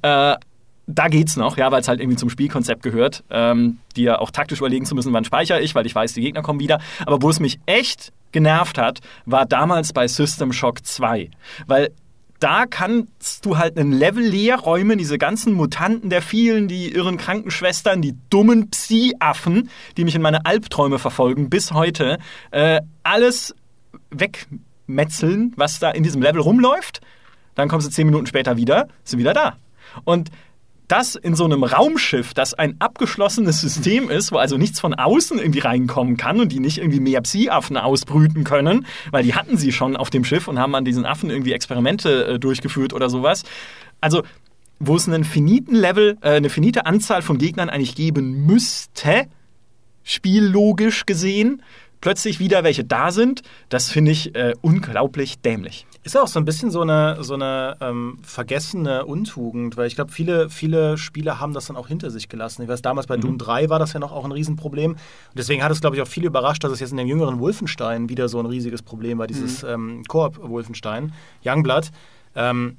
Äh, 0.03 0.37
da 0.89 1.09
geht's 1.09 1.37
noch, 1.37 1.59
ja, 1.59 1.71
weil 1.71 1.83
es 1.83 1.89
halt 1.89 2.01
irgendwie 2.01 2.17
zum 2.17 2.31
Spielkonzept 2.31 2.83
gehört, 2.83 3.23
ähm, 3.31 3.79
dir 3.95 4.23
auch 4.23 4.31
taktisch 4.31 4.59
überlegen 4.59 4.87
zu 4.87 4.95
müssen, 4.95 5.13
wann 5.13 5.25
speichere 5.25 5.61
ich, 5.61 5.75
weil 5.75 5.85
ich 5.85 5.95
weiß, 5.95 6.15
die 6.15 6.23
Gegner 6.23 6.41
kommen 6.41 6.61
wieder. 6.61 6.81
Aber 7.05 7.21
wo 7.21 7.29
es 7.29 7.41
mich 7.41 7.61
echt 7.67 8.13
genervt 8.33 8.79
hat, 8.79 9.01
war 9.27 9.47
damals 9.47 9.93
bei 9.93 10.09
System 10.09 10.53
Shock 10.53 10.85
2. 10.85 11.31
Weil 11.67 11.91
da 12.41 12.67
kannst 12.67 13.45
du 13.45 13.59
halt 13.59 13.77
einen 13.77 13.93
Level 13.93 14.23
leer 14.23 14.59
räumen, 14.61 14.99
diese 14.99 15.19
ganzen 15.19 15.55
Mutanten 15.55 16.09
der 16.09 16.23
vielen, 16.23 16.69
die 16.69 16.93
irren 16.93 17.17
Krankenschwestern, 17.17 18.01
die 18.01 18.15
dummen 18.31 18.71
Psi-Affen, 18.71 19.71
die 19.97 20.05
mich 20.05 20.15
in 20.15 20.23
meine 20.23 20.47
Albträume 20.47 20.99
verfolgen 20.99 21.51
bis 21.51 21.73
heute, 21.73 22.19
äh, 22.53 22.81
alles 23.03 23.55
wegmetzeln, 24.11 25.53
was 25.57 25.81
da 25.81 25.91
in 25.91 26.05
diesem 26.05 26.23
Level 26.23 26.41
rumläuft. 26.41 27.01
Dann 27.55 27.69
kommst 27.69 27.89
du 27.89 27.91
zehn 27.91 28.07
Minuten 28.07 28.27
später 28.27 28.57
wieder, 28.57 28.87
sind 29.03 29.19
wieder 29.19 29.33
da. 29.33 29.57
Und 30.05 30.31
das 30.89 31.15
in 31.15 31.35
so 31.35 31.45
einem 31.45 31.65
Raumschiff, 31.65 32.33
das 32.35 32.55
ein 32.55 32.77
abgeschlossenes 32.81 33.61
System 33.61 34.11
ist, 34.11 34.33
wo 34.33 34.39
also 34.39 34.57
nichts 34.57 34.81
von 34.81 34.95
außen 34.95 35.39
irgendwie 35.39 35.61
reinkommen 35.61 36.17
kann 36.17 36.41
und 36.41 36.51
die 36.51 36.61
nicht 36.61 36.79
irgendwie 36.79 37.01
mehr 37.01 37.21
Psi-Affen 37.21 37.77
ausbrüten 37.77 38.45
können, 38.45 38.87
weil 39.11 39.23
die 39.23 39.35
hatten 39.35 39.59
sie 39.59 39.71
schon 39.71 39.97
auf 39.97 40.09
dem 40.11 40.25
Schiff 40.25 40.49
und 40.49 40.59
haben 40.59 40.75
an 40.75 40.87
diesen 40.87 41.05
Affen 41.05 41.31
irgendwie 41.31 41.53
Experimente 41.53 42.27
äh, 42.27 42.39
durchgeführt 42.39 42.95
oder 42.95 43.11
sowas. 43.11 43.43
Also, 44.01 44.23
wo 44.81 44.97
es 44.97 45.07
einen 45.07 45.25
finiten 45.25 45.75
Level, 45.75 46.17
äh, 46.23 46.37
eine 46.37 46.49
finite 46.49 46.87
Anzahl 46.87 47.21
von 47.21 47.37
Gegnern 47.37 47.69
eigentlich 47.69 47.95
geben 47.95 48.47
müsste, 48.47 49.27
spiellogisch 50.05 51.05
gesehen, 51.05 51.63
plötzlich 52.01 52.39
wieder 52.39 52.65
welche 52.65 52.85
da 52.85 53.11
sind, 53.11 53.43
das 53.69 53.91
finde 53.91 54.13
ich 54.13 54.35
äh, 54.35 54.55
unglaublich 54.63 55.41
dämlich. 55.41 55.87
Ist 56.05 56.15
ja 56.15 56.23
auch 56.23 56.29
so 56.29 56.39
ein 56.39 56.45
bisschen 56.45 56.71
so 56.71 56.81
eine, 56.81 57.23
so 57.23 57.35
eine 57.35 57.77
ähm, 57.81 58.19
vergessene 58.23 59.05
Untugend, 59.05 59.77
weil 59.77 59.89
ich 59.89 59.95
glaube, 59.95 60.13
viele, 60.13 60.49
viele 60.49 60.97
Spiele 60.97 61.41
haben 61.41 61.53
das 61.53 61.67
dann 61.67 61.77
auch 61.77 61.89
hinter 61.89 62.11
sich 62.11 62.29
gelassen. 62.29 62.63
Ich 62.63 62.69
weiß, 62.69 62.83
damals 62.83 63.07
bei 63.07 63.17
mhm. 63.17 63.23
Doom 63.23 63.39
3 63.39 63.69
war 63.69 63.79
das 63.79 63.93
ja 63.93 64.01
noch 64.01 64.13
auch 64.13 64.25
ein 64.25 64.33
Riesenproblem. 64.33 64.93
Und 64.93 64.99
deswegen 65.37 65.63
hat 65.63 65.73
es, 65.73 65.81
glaube 65.81 65.97
ich, 65.97 66.03
auch 66.03 66.09
viele 66.09 66.29
überrascht, 66.29 66.63
dass 66.65 66.73
es 66.73 66.81
jetzt 66.81 66.93
in 66.93 66.97
dem 66.97 67.09
jüngeren 67.09 67.41
Wolfenstein 67.41 68.09
wieder 68.09 68.29
so 68.29 68.39
ein 68.39 68.47
riesiges 68.47 68.83
Problem 68.83 69.19
war, 69.19 69.27
dieses 69.27 69.63
mhm. 69.63 69.69
ähm, 69.69 70.05
Koop-Wolfenstein, 70.07 71.13
Youngblood. 71.45 71.91
Ähm, 72.37 72.77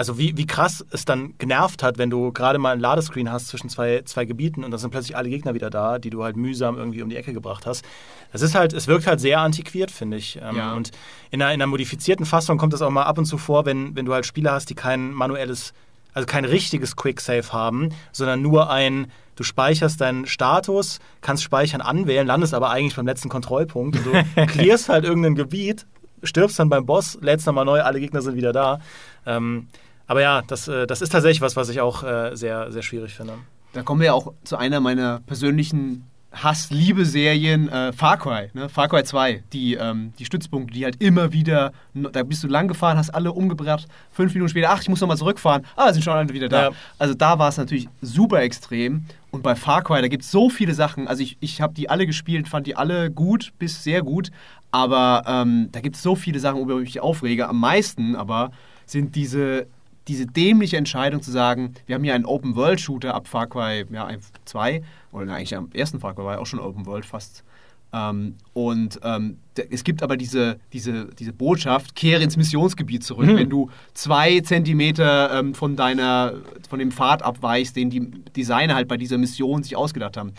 also 0.00 0.16
wie, 0.16 0.34
wie 0.38 0.46
krass 0.46 0.82
es 0.92 1.04
dann 1.04 1.34
genervt 1.36 1.82
hat, 1.82 1.98
wenn 1.98 2.08
du 2.08 2.32
gerade 2.32 2.58
mal 2.58 2.72
ein 2.72 2.80
Ladescreen 2.80 3.30
hast 3.30 3.48
zwischen 3.48 3.68
zwei, 3.68 4.00
zwei 4.06 4.24
Gebieten 4.24 4.64
und 4.64 4.70
dann 4.70 4.80
sind 4.80 4.92
plötzlich 4.92 5.14
alle 5.14 5.28
Gegner 5.28 5.52
wieder 5.52 5.68
da, 5.68 5.98
die 5.98 6.08
du 6.08 6.24
halt 6.24 6.38
mühsam 6.38 6.78
irgendwie 6.78 7.02
um 7.02 7.10
die 7.10 7.16
Ecke 7.16 7.34
gebracht 7.34 7.66
hast. 7.66 7.84
Das 8.32 8.40
ist 8.40 8.54
halt, 8.54 8.72
es 8.72 8.86
wirkt 8.86 9.06
halt 9.06 9.20
sehr 9.20 9.40
antiquiert, 9.40 9.90
finde 9.90 10.16
ich. 10.16 10.40
Ähm, 10.42 10.56
ja. 10.56 10.72
Und 10.72 10.90
in 11.30 11.42
einer, 11.42 11.52
in 11.52 11.60
einer 11.60 11.66
modifizierten 11.66 12.24
Fassung 12.24 12.56
kommt 12.56 12.72
das 12.72 12.80
auch 12.80 12.88
mal 12.88 13.02
ab 13.02 13.18
und 13.18 13.26
zu 13.26 13.36
vor, 13.36 13.66
wenn, 13.66 13.94
wenn 13.94 14.06
du 14.06 14.14
halt 14.14 14.24
Spiele 14.24 14.50
hast, 14.50 14.70
die 14.70 14.74
kein 14.74 15.12
manuelles, 15.12 15.74
also 16.14 16.24
kein 16.24 16.46
richtiges 16.46 16.96
Quick-Save 16.96 17.52
haben, 17.52 17.90
sondern 18.10 18.40
nur 18.40 18.70
ein, 18.70 19.12
du 19.36 19.42
speicherst 19.42 20.00
deinen 20.00 20.24
Status, 20.24 21.00
kannst 21.20 21.42
Speichern 21.42 21.82
anwählen, 21.82 22.26
landest 22.26 22.54
aber 22.54 22.70
eigentlich 22.70 22.96
beim 22.96 23.06
letzten 23.06 23.28
Kontrollpunkt 23.28 23.98
und 23.98 24.06
du 24.06 24.46
clearst 24.46 24.88
halt 24.88 25.04
irgendein 25.04 25.34
Gebiet, 25.34 25.84
stirbst 26.22 26.58
dann 26.58 26.70
beim 26.70 26.86
Boss, 26.86 27.18
lädst 27.20 27.46
nochmal 27.46 27.66
neu, 27.66 27.82
alle 27.82 28.00
Gegner 28.00 28.22
sind 28.22 28.36
wieder 28.36 28.54
da. 28.54 28.80
Ähm, 29.26 29.68
aber 30.10 30.22
ja, 30.22 30.42
das, 30.44 30.66
äh, 30.66 30.88
das 30.88 31.02
ist 31.02 31.10
tatsächlich 31.10 31.40
was, 31.40 31.54
was 31.54 31.68
ich 31.68 31.80
auch 31.80 32.02
äh, 32.02 32.34
sehr, 32.34 32.72
sehr 32.72 32.82
schwierig 32.82 33.14
finde. 33.14 33.34
Da 33.74 33.84
kommen 33.84 34.00
wir 34.00 34.06
ja 34.06 34.12
auch 34.12 34.32
zu 34.42 34.56
einer 34.56 34.80
meiner 34.80 35.20
persönlichen 35.20 36.04
Hass-Liebe-Serien 36.32 37.68
äh, 37.68 37.92
Far 37.92 38.18
Cry, 38.18 38.50
ne? 38.52 38.68
Far 38.68 38.88
Cry 38.88 39.04
2, 39.04 39.44
die, 39.52 39.74
ähm, 39.74 40.12
die 40.18 40.24
Stützpunkte, 40.24 40.74
die 40.74 40.84
halt 40.84 41.00
immer 41.00 41.32
wieder, 41.32 41.70
da 41.94 42.24
bist 42.24 42.42
du 42.42 42.48
lang 42.48 42.66
gefahren, 42.66 42.98
hast 42.98 43.10
alle 43.10 43.30
umgebracht, 43.30 43.86
fünf 44.10 44.34
Minuten 44.34 44.48
später, 44.48 44.70
ach, 44.70 44.82
ich 44.82 44.88
muss 44.88 45.00
nochmal 45.00 45.16
zurückfahren, 45.16 45.64
ah, 45.76 45.92
sind 45.92 46.02
schon 46.02 46.14
alle 46.14 46.28
wieder 46.30 46.48
da. 46.48 46.62
Ja. 46.62 46.70
Also 46.98 47.14
da 47.14 47.38
war 47.38 47.48
es 47.48 47.56
natürlich 47.56 47.88
super 48.02 48.42
extrem 48.42 49.04
und 49.30 49.44
bei 49.44 49.54
Far 49.54 49.84
Cry, 49.84 50.02
da 50.02 50.08
gibt 50.08 50.24
es 50.24 50.32
so 50.32 50.50
viele 50.50 50.74
Sachen, 50.74 51.06
also 51.06 51.22
ich, 51.22 51.36
ich 51.38 51.60
habe 51.60 51.74
die 51.74 51.88
alle 51.88 52.04
gespielt, 52.04 52.48
fand 52.48 52.66
die 52.66 52.74
alle 52.74 53.12
gut 53.12 53.52
bis 53.60 53.84
sehr 53.84 54.02
gut, 54.02 54.32
aber 54.72 55.22
ähm, 55.28 55.68
da 55.70 55.80
gibt 55.80 55.94
es 55.94 56.02
so 56.02 56.16
viele 56.16 56.40
Sachen, 56.40 56.56
worüber 56.58 56.78
ich 56.80 56.94
mich 56.94 57.00
aufrege, 57.00 57.48
am 57.48 57.60
meisten 57.60 58.16
aber 58.16 58.50
sind 58.86 59.14
diese 59.14 59.68
diese 60.10 60.26
dämliche 60.26 60.76
Entscheidung 60.76 61.22
zu 61.22 61.30
sagen, 61.30 61.74
wir 61.86 61.94
haben 61.94 62.02
hier 62.02 62.14
einen 62.14 62.24
Open-World-Shooter 62.24 63.14
ab 63.14 63.28
Far 63.28 63.46
Cry 63.46 63.86
ja, 63.92 64.08
2, 64.44 64.82
oder 65.12 65.32
eigentlich 65.32 65.56
am 65.56 65.70
ersten 65.72 66.00
Far 66.00 66.14
Cry 66.14 66.24
war 66.24 66.34
ja 66.34 66.40
auch 66.40 66.46
schon 66.46 66.58
Open-World 66.58 67.06
fast. 67.06 67.44
Ähm, 67.92 68.34
und 68.52 68.98
ähm, 69.04 69.38
es 69.70 69.84
gibt 69.84 70.02
aber 70.02 70.16
diese, 70.16 70.58
diese, 70.72 71.06
diese 71.16 71.32
Botschaft, 71.32 71.94
kehre 71.94 72.24
ins 72.24 72.36
Missionsgebiet 72.36 73.04
zurück, 73.04 73.28
mhm. 73.28 73.36
wenn 73.36 73.50
du 73.50 73.70
zwei 73.94 74.40
Zentimeter 74.40 75.38
ähm, 75.38 75.54
von, 75.54 75.76
deiner, 75.76 76.34
von 76.68 76.80
dem 76.80 76.90
Pfad 76.90 77.22
abweichst, 77.22 77.76
den 77.76 77.90
die 77.90 78.10
Designer 78.36 78.74
halt 78.74 78.88
bei 78.88 78.96
dieser 78.96 79.16
Mission 79.16 79.62
sich 79.62 79.76
ausgedacht 79.76 80.16
haben. 80.16 80.32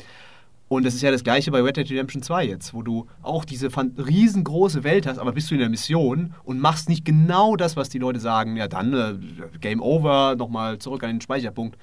Und 0.71 0.86
das 0.86 0.95
ist 0.95 1.01
ja 1.01 1.12
das 1.12 1.25
gleiche 1.25 1.51
bei 1.51 1.62
Red 1.62 1.75
Dead 1.75 1.91
Redemption 1.91 2.23
2 2.23 2.45
jetzt, 2.45 2.73
wo 2.73 2.81
du 2.81 3.05
auch 3.23 3.43
diese 3.43 3.67
riesengroße 3.75 4.86
Welt 4.86 5.05
hast, 5.05 5.19
aber 5.19 5.34
bist 5.34 5.51
du 5.51 5.55
in 5.55 5.60
der 5.60 5.67
Mission 5.67 6.34
und 6.45 6.62
machst 6.62 6.88
nicht 6.88 7.03
genau 7.03 7.57
das, 7.57 7.75
was 7.75 7.89
die 7.89 7.99
Leute 7.99 8.21
sagen, 8.21 8.55
ja 8.55 8.69
dann 8.69 8.93
äh, 8.93 9.57
Game 9.60 9.81
Over, 9.81 10.38
nochmal 10.38 10.77
zurück 10.77 11.03
an 11.03 11.10
den 11.10 11.19
Speicherpunkt. 11.19 11.77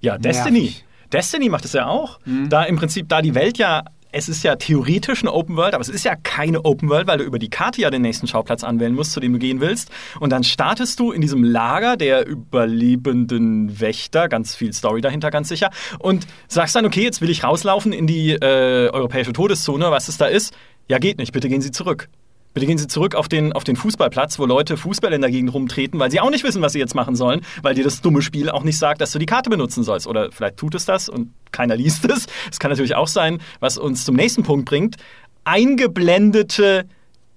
Ja, 0.00 0.16
Destiny. 0.16 0.60
Nervig. 0.60 0.84
Destiny 1.12 1.50
macht 1.50 1.66
es 1.66 1.74
ja 1.74 1.88
auch. 1.88 2.18
Mhm. 2.24 2.48
Da 2.48 2.62
im 2.62 2.76
Prinzip, 2.76 3.06
da 3.06 3.20
die 3.20 3.34
Welt 3.34 3.58
ja 3.58 3.84
es 4.12 4.28
ist 4.28 4.42
ja 4.42 4.56
theoretisch 4.56 5.22
eine 5.22 5.32
Open 5.32 5.56
World, 5.56 5.74
aber 5.74 5.82
es 5.82 5.88
ist 5.88 6.04
ja 6.04 6.14
keine 6.16 6.64
Open 6.64 6.88
World, 6.88 7.06
weil 7.06 7.18
du 7.18 7.24
über 7.24 7.38
die 7.38 7.50
Karte 7.50 7.80
ja 7.80 7.90
den 7.90 8.02
nächsten 8.02 8.26
Schauplatz 8.26 8.64
anwählen 8.64 8.94
musst, 8.94 9.12
zu 9.12 9.20
dem 9.20 9.32
du 9.32 9.38
gehen 9.38 9.60
willst. 9.60 9.90
Und 10.20 10.30
dann 10.30 10.44
startest 10.44 10.98
du 11.00 11.12
in 11.12 11.20
diesem 11.20 11.44
Lager 11.44 11.96
der 11.96 12.26
überlebenden 12.26 13.80
Wächter, 13.80 14.28
ganz 14.28 14.54
viel 14.54 14.72
Story 14.72 15.00
dahinter, 15.00 15.30
ganz 15.30 15.48
sicher, 15.48 15.70
und 15.98 16.26
sagst 16.48 16.74
dann, 16.76 16.86
okay, 16.86 17.02
jetzt 17.02 17.20
will 17.20 17.30
ich 17.30 17.44
rauslaufen 17.44 17.92
in 17.92 18.06
die 18.06 18.32
äh, 18.32 18.88
europäische 18.90 19.32
Todeszone, 19.32 19.90
was 19.90 20.08
es 20.08 20.16
da 20.16 20.26
ist. 20.26 20.54
Ja, 20.88 20.98
geht 20.98 21.18
nicht, 21.18 21.32
bitte 21.32 21.48
gehen 21.48 21.60
Sie 21.60 21.72
zurück. 21.72 22.08
Bitte 22.56 22.68
gehen 22.68 22.78
Sie 22.78 22.86
zurück 22.86 23.14
auf 23.14 23.28
den, 23.28 23.52
auf 23.52 23.64
den 23.64 23.76
Fußballplatz, 23.76 24.38
wo 24.38 24.46
Leute 24.46 24.78
Fußball 24.78 25.12
in 25.12 25.20
der 25.20 25.30
Gegend 25.30 25.52
rumtreten, 25.52 26.00
weil 26.00 26.10
sie 26.10 26.20
auch 26.20 26.30
nicht 26.30 26.42
wissen, 26.42 26.62
was 26.62 26.72
sie 26.72 26.78
jetzt 26.78 26.94
machen 26.94 27.14
sollen, 27.14 27.42
weil 27.60 27.74
dir 27.74 27.84
das 27.84 28.00
dumme 28.00 28.22
Spiel 28.22 28.48
auch 28.48 28.62
nicht 28.62 28.78
sagt, 28.78 29.02
dass 29.02 29.12
du 29.12 29.18
die 29.18 29.26
Karte 29.26 29.50
benutzen 29.50 29.84
sollst. 29.84 30.06
Oder 30.06 30.32
vielleicht 30.32 30.56
tut 30.56 30.74
es 30.74 30.86
das 30.86 31.10
und 31.10 31.34
keiner 31.52 31.76
liest 31.76 32.06
es. 32.06 32.24
Es 32.50 32.58
kann 32.58 32.70
natürlich 32.70 32.94
auch 32.94 33.08
sein, 33.08 33.42
was 33.60 33.76
uns 33.76 34.06
zum 34.06 34.16
nächsten 34.16 34.42
Punkt 34.42 34.64
bringt. 34.64 34.96
Eingeblendete 35.44 36.86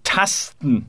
Tasten. 0.06 0.86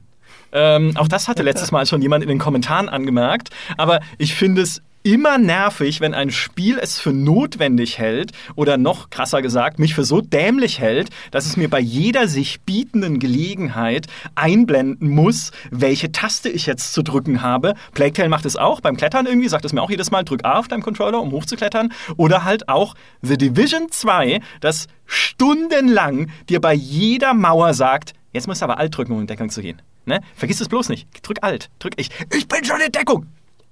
Ähm, 0.52 0.96
auch 0.96 1.08
das 1.08 1.26
hatte 1.26 1.42
letztes 1.42 1.72
Mal 1.72 1.84
schon 1.86 2.00
jemand 2.00 2.22
in 2.22 2.28
den 2.28 2.38
Kommentaren 2.38 2.88
angemerkt. 2.88 3.50
Aber 3.78 3.98
ich 4.16 4.36
finde 4.36 4.62
es 4.62 4.80
immer 5.02 5.38
nervig, 5.38 6.00
wenn 6.00 6.14
ein 6.14 6.30
Spiel 6.30 6.78
es 6.78 6.98
für 6.98 7.12
notwendig 7.12 7.98
hält 7.98 8.32
oder 8.54 8.76
noch 8.76 9.10
krasser 9.10 9.42
gesagt, 9.42 9.78
mich 9.78 9.94
für 9.94 10.04
so 10.04 10.20
dämlich 10.20 10.78
hält, 10.78 11.10
dass 11.30 11.46
es 11.46 11.56
mir 11.56 11.70
bei 11.70 11.80
jeder 11.80 12.28
sich 12.28 12.60
bietenden 12.62 13.18
Gelegenheit 13.18 14.06
einblenden 14.34 15.08
muss, 15.08 15.52
welche 15.70 16.12
Taste 16.12 16.48
ich 16.48 16.66
jetzt 16.66 16.92
zu 16.92 17.02
drücken 17.02 17.42
habe. 17.42 17.74
Plague 17.94 18.28
macht 18.28 18.44
es 18.44 18.56
auch 18.56 18.80
beim 18.80 18.96
Klettern 18.96 19.26
irgendwie, 19.26 19.48
sagt 19.48 19.64
es 19.64 19.72
mir 19.72 19.82
auch 19.82 19.90
jedes 19.90 20.10
Mal, 20.10 20.24
drück 20.24 20.44
A 20.44 20.58
auf 20.58 20.68
deinem 20.68 20.82
Controller, 20.82 21.20
um 21.20 21.32
hochzuklettern. 21.32 21.92
Oder 22.16 22.44
halt 22.44 22.68
auch 22.68 22.94
The 23.22 23.38
Division 23.38 23.90
2, 23.90 24.40
das 24.60 24.86
stundenlang 25.06 26.30
dir 26.48 26.60
bei 26.60 26.74
jeder 26.74 27.34
Mauer 27.34 27.74
sagt, 27.74 28.12
jetzt 28.32 28.46
musst 28.46 28.60
du 28.60 28.64
aber 28.64 28.78
Alt 28.78 28.96
drücken, 28.96 29.12
um 29.12 29.20
in 29.20 29.26
Deckung 29.26 29.50
zu 29.50 29.62
gehen. 29.62 29.80
Ne? 30.04 30.20
Vergiss 30.34 30.60
es 30.60 30.68
bloß 30.68 30.88
nicht. 30.88 31.08
Drück 31.26 31.38
Alt. 31.42 31.70
Drück 31.78 31.94
ich. 31.96 32.10
Ich 32.34 32.48
bin 32.48 32.64
schon 32.64 32.80
in 32.80 32.92
Deckung. 32.92 33.26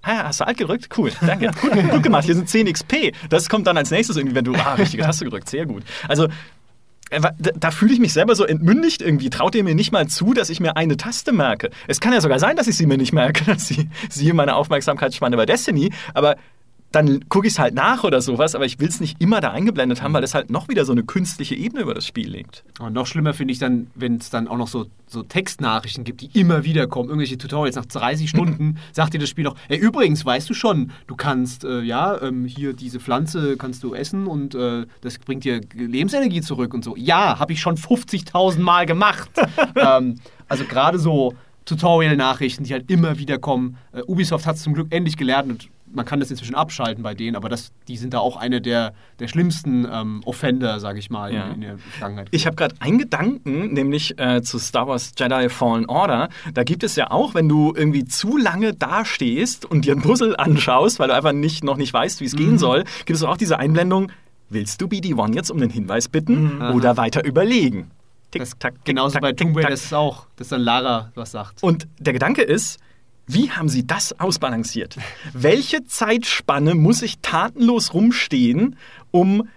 Ah, 0.09 0.25
hast 0.25 0.40
du 0.40 0.47
alt 0.47 0.57
gedrückt? 0.57 0.88
Cool, 0.97 1.12
danke. 1.21 1.51
Gut, 1.61 1.90
gut 1.90 2.03
gemacht. 2.03 2.25
Hier 2.25 2.35
sind 2.35 2.49
10 2.49 2.73
XP. 2.73 3.12
Das 3.29 3.51
kommt 3.51 3.66
dann 3.66 3.77
als 3.77 3.90
nächstes 3.90 4.16
irgendwie, 4.16 4.35
wenn 4.35 4.44
du, 4.44 4.55
ah, 4.55 4.73
richtige 4.73 5.03
Taste 5.03 5.27
gedrückt. 5.27 5.51
Sehr 5.51 5.66
gut. 5.66 5.83
Also, 6.09 6.29
äh, 7.11 7.21
da, 7.21 7.33
da 7.55 7.71
fühle 7.71 7.92
ich 7.92 8.01
mich 8.01 8.14
selber 8.14 8.35
so 8.35 8.44
entmündigt 8.44 9.03
irgendwie. 9.03 9.29
Traut 9.29 9.55
ihr 9.55 9.62
mir 9.64 9.75
nicht 9.75 9.92
mal 9.92 10.07
zu, 10.07 10.33
dass 10.33 10.49
ich 10.49 10.61
mir 10.61 10.79
eine 10.79 10.97
Taste 10.97 11.33
merke? 11.33 11.68
Es 11.88 12.01
kann 12.01 12.14
ja 12.14 12.23
sogar 12.23 12.38
sein, 12.38 12.57
dass 12.57 12.68
ich 12.68 12.77
sie 12.79 12.87
mir 12.87 12.97
nicht 12.97 13.12
merke, 13.12 13.44
dass 13.47 13.68
sie, 13.68 13.90
sie 14.09 14.33
meine 14.33 14.57
Aufmerksamkeitsspanne 14.57 15.37
bei 15.37 15.44
Destiny, 15.44 15.92
aber 16.14 16.37
dann 16.92 17.29
gucke 17.29 17.46
ich 17.46 17.55
es 17.55 17.59
halt 17.59 17.74
nach 17.74 18.05
oder 18.05 18.22
sowas, 18.22 18.55
aber 18.55 18.64
ich 18.64 18.81
will 18.81 18.88
es 18.88 19.01
nicht 19.01 19.20
immer 19.20 19.40
da 19.40 19.51
eingeblendet 19.51 20.03
haben, 20.03 20.14
weil 20.14 20.24
es 20.24 20.35
halt 20.35 20.51
noch 20.51 20.68
wieder 20.68 20.85
so 20.87 20.92
eine 20.92 21.03
künstliche 21.03 21.55
Ebene 21.55 21.83
über 21.83 21.92
das 21.92 22.07
Spiel 22.07 22.31
legt. 22.31 22.64
Und 22.81 22.94
noch 22.94 23.07
schlimmer 23.07 23.35
finde 23.35 23.53
ich 23.53 23.59
dann, 23.59 23.88
wenn 23.94 24.16
es 24.16 24.31
dann 24.31 24.48
auch 24.48 24.57
noch 24.57 24.68
so, 24.68 24.87
so 25.07 25.22
Textnachrichten 25.22 26.05
gibt, 26.05 26.22
die 26.22 26.31
immer 26.38 26.64
wieder 26.64 26.87
kommen, 26.87 27.11
irgendwelche 27.11 27.37
Tutorials 27.37 27.77
nach 27.77 27.85
30 27.85 28.31
Stunden, 28.31 28.79
sagt 28.92 29.12
dir 29.12 29.18
das 29.18 29.29
Spiel 29.29 29.44
noch, 29.44 29.57
ey, 29.68 29.77
übrigens, 29.77 30.24
weißt 30.24 30.48
du 30.48 30.55
schon, 30.55 30.92
du 31.07 31.14
kannst, 31.14 31.64
äh, 31.64 31.83
ja, 31.83 32.20
ähm, 32.22 32.46
hier 32.46 32.72
diese 32.72 33.01
Pflanze 33.01 33.57
kannst 33.59 33.83
du 33.83 33.94
essen 33.94 34.27
und 34.27 34.55
äh, 34.55 34.87
das 35.03 35.18
bringt 35.18 35.44
dir 35.44 35.61
Lebensenergie 35.74 36.40
zurück 36.40 36.72
und 36.72 36.85
so. 36.85 36.96
Ja, 36.96 37.38
habe 37.38 37.53
ich 37.53 37.61
schon 37.61 37.77
50.000 37.77 38.61
Mal 38.61 38.87
gemacht. 38.87 39.31
ähm, 39.77 40.16
also 40.48 40.64
gerade 40.64 40.98
so 40.98 41.35
Tutorial-Nachrichten, 41.66 42.64
die 42.64 42.72
halt 42.72 42.90
immer 42.90 43.18
wieder 43.18 43.38
kommen. 43.38 43.77
Äh, 43.92 44.03
Ubisoft 44.07 44.46
hat 44.46 44.57
es 44.57 44.62
zum 44.62 44.72
Glück 44.72 44.88
endlich 44.90 45.18
gelernt 45.18 45.51
und 45.51 45.68
man 45.92 46.05
kann 46.05 46.20
das 46.20 46.31
inzwischen 46.31 46.55
abschalten 46.55 47.03
bei 47.03 47.14
denen, 47.14 47.37
aber 47.37 47.48
das, 47.48 47.72
die 47.88 47.96
sind 47.96 48.14
da 48.14 48.18
auch 48.18 48.37
eine 48.37 48.61
der, 48.61 48.92
der 49.18 49.29
schlimmsten 49.29 49.87
ähm, 49.90 50.22
Offender, 50.24 50.81
sage 50.81 50.98
ich 50.98 51.11
mal, 51.11 51.33
Ja. 51.33 51.46
in, 51.48 51.55
in 51.55 51.61
der 51.62 51.79
Vergangenheit. 51.79 52.29
Ich 52.31 52.46
habe 52.46 52.57
gerade 52.57 52.74
einen 52.81 52.98
Gedanken, 52.98 53.72
nämlich 53.72 54.18
äh, 54.18 54.42
zu 54.42 54.59
Star 54.59 54.87
Wars 54.88 55.12
Jedi 55.18 55.48
Fallen 55.48 55.87
Order. 55.87 56.29
Da 56.55 56.64
gibt 56.64 56.83
es 56.83 56.96
ja 56.96 57.11
auch, 57.11 57.35
wenn 57.35 57.48
du 57.48 57.72
irgendwie 57.77 58.05
zu 58.05 58.37
lange 58.37 58.74
dastehst 58.74 59.64
und 59.64 59.85
dir 59.85 59.94
ein 59.94 60.03
Puzzle 60.03 60.37
anschaust, 60.37 60.98
weil 60.98 61.09
du 61.09 61.14
einfach 61.14 61.33
nicht, 61.33 61.64
noch 61.64 61.77
nicht 61.77 61.92
weißt, 61.92 62.20
wie 62.20 62.24
es 62.27 62.35
Mhm. 62.35 62.38
gehen 62.38 62.59
soll, 62.59 62.85
gibt 63.07 63.16
es 63.16 63.22
auch 63.22 63.37
diese 63.37 63.59
Einblendung, 63.59 64.11
willst 64.51 64.81
du 64.81 64.87
BD-1 64.87 65.35
jetzt 65.35 65.51
um 65.51 65.59
den 65.59 65.70
Hinweis 65.70 66.09
bitten 66.09 66.57
Mhm. 66.57 66.62
oder 66.74 66.96
weiter 66.96 67.24
überlegen? 67.24 67.90
Tick, 68.31 68.42
das, 68.42 68.51
tack, 68.59 68.74
tick, 68.74 68.85
genauso 68.85 69.14
tack, 69.14 69.22
bei 69.22 69.33
Tomb 69.33 69.57
Raider 69.57 69.70
ist 69.70 69.87
es 69.87 69.92
auch, 69.94 70.27
dass 70.37 70.48
dann 70.48 70.61
Lara 70.61 71.11
was 71.14 71.31
sagt. 71.31 71.62
Und 71.62 71.88
der 71.98 72.12
Gedanke 72.12 72.42
ist, 72.42 72.79
wie 73.29 73.51
haben 73.51 73.69
sie 73.69 73.87
das 73.87 74.19
ausbalanciert? 74.19 74.97
Welche 75.33 75.85
Zeitspanne 75.85 76.75
muss 76.75 77.03
ich 77.03 77.19
tatenlos 77.21 77.93
rumstehen, 77.95 78.77
um 79.11 79.49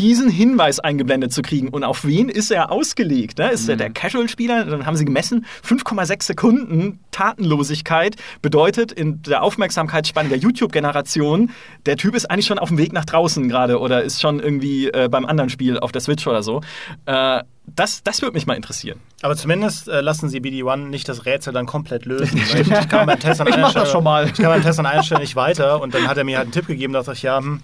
diesen 0.00 0.30
Hinweis 0.30 0.80
eingeblendet 0.80 1.32
zu 1.32 1.42
kriegen? 1.42 1.68
Und 1.68 1.84
auf 1.84 2.04
wen 2.04 2.28
ist 2.28 2.50
er 2.50 2.72
ausgelegt? 2.72 3.38
Ne? 3.38 3.50
Ist 3.50 3.68
er 3.68 3.76
der 3.76 3.90
Casual-Spieler? 3.90 4.64
Dann 4.64 4.86
haben 4.86 4.96
sie 4.96 5.04
gemessen, 5.04 5.44
5,6 5.66 6.22
Sekunden 6.22 7.00
Tatenlosigkeit 7.10 8.16
bedeutet 8.40 8.92
in 8.92 9.22
der 9.22 9.42
Aufmerksamkeitsspanne 9.42 10.30
der 10.30 10.38
YouTube-Generation, 10.38 11.50
der 11.84 11.96
Typ 11.96 12.14
ist 12.14 12.30
eigentlich 12.30 12.46
schon 12.46 12.58
auf 12.58 12.68
dem 12.68 12.78
Weg 12.78 12.92
nach 12.92 13.04
draußen 13.04 13.48
gerade 13.48 13.78
oder 13.78 14.02
ist 14.02 14.20
schon 14.20 14.40
irgendwie 14.40 14.88
äh, 14.88 15.08
beim 15.10 15.26
anderen 15.26 15.50
Spiel 15.50 15.78
auf 15.78 15.92
der 15.92 16.00
Switch 16.00 16.26
oder 16.26 16.42
so. 16.42 16.62
Äh, 17.04 17.42
das, 17.66 18.02
das 18.02 18.22
würde 18.22 18.34
mich 18.34 18.46
mal 18.46 18.54
interessieren. 18.54 19.00
Aber 19.22 19.36
zumindest 19.36 19.88
äh, 19.88 20.00
lassen 20.00 20.28
sie 20.28 20.40
BD1 20.40 20.88
nicht 20.88 21.08
das 21.08 21.26
Rätsel 21.26 21.52
dann 21.52 21.66
komplett 21.66 22.06
lösen. 22.06 22.40
Ich, 22.50 22.70
ich 22.70 22.88
kann 22.88 23.06
beim 23.06 23.20
Test 23.20 23.40
an 23.40 23.52
einer 23.52 23.70
Stelle-. 23.70 24.26
Ich 24.26 24.34
kann 24.34 24.46
beim 24.46 24.62
Test 24.62 24.78
an 24.78 24.86
einer 24.86 25.02
Stelle 25.02 25.20
nicht 25.20 25.36
weiter 25.36 25.80
und 25.80 25.94
dann 25.94 26.08
hat 26.08 26.16
er 26.16 26.24
mir 26.24 26.38
halt 26.38 26.46
einen 26.46 26.52
Tipp 26.52 26.66
gegeben, 26.66 26.92
dachte 26.92 27.12
ich, 27.12 27.22
ja, 27.22 27.38
hm, 27.38 27.62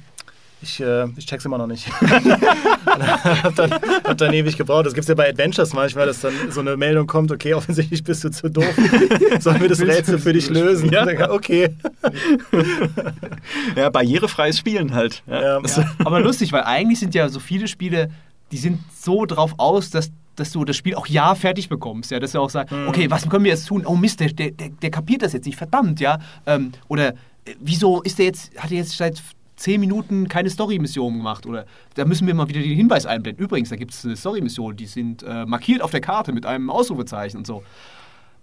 ich, 0.62 0.80
äh, 0.80 1.06
ich 1.16 1.26
check's 1.26 1.44
immer 1.44 1.58
noch 1.58 1.66
nicht. 1.66 1.86
hab, 2.00 3.54
dann, 3.56 3.72
hab 3.72 4.16
dann 4.18 4.32
ewig 4.32 4.56
gebraucht. 4.56 4.86
Das 4.86 4.94
gibt's 4.94 5.08
ja 5.08 5.14
bei 5.14 5.28
Adventures 5.28 5.72
manchmal, 5.74 6.06
dass 6.06 6.20
dann 6.20 6.32
so 6.50 6.60
eine 6.60 6.76
Meldung 6.76 7.06
kommt, 7.06 7.30
okay, 7.30 7.54
offensichtlich 7.54 8.02
bist 8.02 8.24
du 8.24 8.30
zu 8.30 8.48
doof. 8.50 8.64
Sollen 9.40 9.60
wir 9.60 9.68
das 9.68 9.80
Rätsel 9.80 10.18
für 10.18 10.32
dich 10.32 10.48
lösen? 10.48 10.90
Ja. 10.90 11.04
Dann, 11.04 11.30
Okay. 11.30 11.70
Ja, 13.76 13.90
barrierefreies 13.90 14.58
Spielen 14.58 14.94
halt. 14.94 15.22
Ja. 15.26 15.60
Das- 15.60 15.80
Aber 16.04 16.20
lustig, 16.20 16.52
weil 16.52 16.62
eigentlich 16.64 16.98
sind 17.00 17.14
ja 17.14 17.28
so 17.28 17.40
viele 17.40 17.68
Spiele, 17.68 18.10
die 18.52 18.58
sind 18.58 18.78
so 18.98 19.24
drauf 19.26 19.54
aus, 19.58 19.90
dass, 19.90 20.10
dass 20.36 20.52
du 20.52 20.64
das 20.64 20.76
Spiel 20.76 20.94
auch 20.94 21.06
ja 21.06 21.34
fertig 21.34 21.68
bekommst. 21.68 22.10
Ja, 22.10 22.18
dass 22.20 22.32
du 22.32 22.40
auch 22.40 22.50
sagst, 22.50 22.74
okay, 22.86 23.10
was 23.10 23.28
können 23.28 23.44
wir 23.44 23.52
jetzt 23.52 23.66
tun? 23.66 23.84
Oh 23.86 23.96
Mist, 23.96 24.20
der, 24.20 24.28
der, 24.32 24.50
der, 24.52 24.68
der 24.70 24.90
kapiert 24.90 25.22
das 25.22 25.32
jetzt 25.32 25.46
nicht, 25.46 25.58
verdammt, 25.58 26.00
ja. 26.00 26.18
Ähm, 26.46 26.72
oder 26.88 27.08
äh, 27.10 27.14
wieso 27.60 28.02
ist 28.02 28.18
der 28.18 28.26
jetzt, 28.26 28.56
hat 28.58 28.70
er 28.70 28.78
jetzt 28.78 28.96
seit 28.96 29.20
zehn 29.56 29.80
Minuten 29.80 30.28
keine 30.28 30.50
Story-Mission 30.50 31.16
gemacht? 31.16 31.46
Oder 31.46 31.66
da 31.94 32.04
müssen 32.04 32.26
wir 32.26 32.34
mal 32.34 32.48
wieder 32.48 32.60
den 32.60 32.76
Hinweis 32.76 33.06
einblenden. 33.06 33.44
Übrigens, 33.44 33.70
da 33.70 33.76
gibt 33.76 33.92
es 33.92 34.04
eine 34.04 34.16
Story-Mission, 34.16 34.76
die 34.76 34.86
sind 34.86 35.22
äh, 35.22 35.46
markiert 35.46 35.82
auf 35.82 35.90
der 35.90 36.00
Karte 36.00 36.32
mit 36.32 36.46
einem 36.46 36.70
Ausrufezeichen 36.70 37.38
und 37.38 37.46
so. 37.46 37.62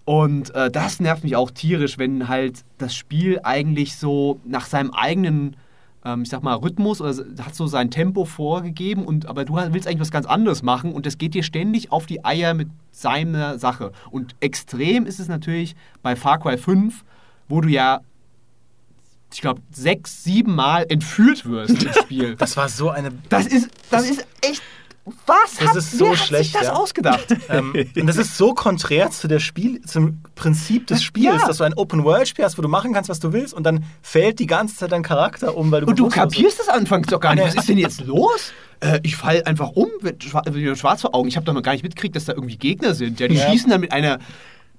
Und 0.06 0.54
äh, 0.54 0.70
das 0.70 1.00
nervt 1.00 1.24
mich 1.24 1.36
auch 1.36 1.52
tierisch, 1.52 1.98
wenn 1.98 2.28
halt 2.28 2.66
das 2.78 2.94
Spiel 2.94 3.40
eigentlich 3.44 3.96
so 3.96 4.42
nach 4.44 4.66
seinem 4.66 4.92
eigenen, 4.92 5.56
ähm, 6.04 6.24
ich 6.24 6.30
sag 6.30 6.44
mal, 6.44 6.56
Rhythmus 6.56 7.00
oder 7.00 7.16
hat 7.42 7.56
so 7.56 7.68
sein 7.68 7.90
Tempo 7.90 8.26
vorgegeben 8.26 9.06
und 9.06 9.28
aber 9.28 9.46
du 9.46 9.56
willst 9.56 9.88
eigentlich 9.88 10.02
was 10.02 10.12
ganz 10.12 10.26
anderes 10.26 10.62
machen 10.62 10.92
und 10.92 11.06
das 11.06 11.18
geht 11.18 11.34
dir 11.34 11.44
ständig 11.44 11.92
auf 11.92 12.06
die 12.06 12.26
Eier 12.26 12.54
mit 12.54 12.68
seiner 12.92 13.58
Sache. 13.60 13.94
Und 14.12 14.36
extrem 14.42 15.06
ist 15.06 15.22
es 15.22 15.30
natürlich 15.30 15.76
bei 16.02 16.18
Far 16.18 16.40
Cry 16.40 16.58
5, 16.58 17.06
wo 17.48 17.62
du 17.62 17.70
ja, 17.70 18.02
ich 19.34 19.42
glaube, 19.42 19.62
sechs, 19.72 20.24
sieben 20.24 20.56
Mal 20.56 20.86
entführt 20.90 21.46
wirst 21.50 21.84
im 21.84 21.94
Spiel. 22.04 22.36
Das 22.36 22.56
war 22.58 22.70
so 22.70 22.90
eine. 22.90 23.12
Das 23.30 23.48
ist, 23.48 23.70
das 23.90 24.10
ist 24.10 24.26
echt. 24.42 24.62
Was? 25.26 25.58
Das 25.60 25.68
hat, 25.72 25.76
ist 25.76 25.98
so 25.98 26.06
wer 26.12 26.16
schlecht, 26.16 26.54
Hat 26.56 26.62
sich 26.62 26.70
das 26.70 26.78
ja. 26.78 26.82
ausgedacht? 26.82 27.26
Ähm, 27.50 27.74
und 27.98 28.08
das 28.08 28.16
ist 28.16 28.38
so 28.38 28.54
konträr 28.54 29.12
zu 29.12 29.28
der 29.28 29.40
Spiel, 29.40 29.82
zum 29.82 30.22
Prinzip 30.36 30.88
des 30.88 31.04
Spiels, 31.04 31.42
Ja. 31.42 31.48
dass 31.48 31.58
du 31.58 31.66
ein 31.66 31.74
Open-World-Spiel 31.74 32.46
hast, 32.46 32.58
wo 32.58 32.62
du 32.62 32.70
machen 32.70 32.94
kannst, 32.94 33.10
was 33.10 33.20
du 33.20 33.34
willst, 33.34 33.54
und 33.54 33.64
dann 33.64 33.84
fällt 34.02 34.40
die 34.40 34.46
ganze 34.46 34.78
Zeit 34.78 34.94
dein 34.94 35.04
Charakter 35.04 35.58
um, 35.58 35.72
weil 35.72 35.82
du 35.82 35.88
Und 35.88 36.00
du 36.00 36.08
kapierst 36.08 36.58
es 36.62 36.70
anfangs 36.70 37.08
doch 37.08 37.20
gar 37.20 37.36
nicht. 37.36 37.46
Was 37.46 37.56
ist 37.56 37.68
denn 37.68 37.78
jetzt 37.80 38.06
los? 38.06 38.54
Äh, 38.80 39.02
ich 39.04 39.18
fall 39.18 39.44
einfach 39.44 39.72
um, 39.72 39.90
wird 40.00 40.24
schwa 40.24 40.42
wird 40.46 40.78
schwarz 40.78 41.02
vor 41.02 41.14
Augen. 41.14 41.28
Ich 41.28 41.36
habe 41.36 41.46
doch 41.46 41.54
noch 41.54 41.64
gar 41.64 41.74
nicht 41.74 41.84
mitgekriegt, 41.84 42.16
dass 42.16 42.24
da 42.24 42.32
irgendwie 42.34 42.56
Gegner 42.58 42.94
sind. 42.94 43.20
Ja, 43.20 43.28
die 43.28 43.36
Ja. 43.36 43.50
schießen 43.52 43.70
dann 43.70 43.82
mit 43.82 43.92
einer, 43.92 44.20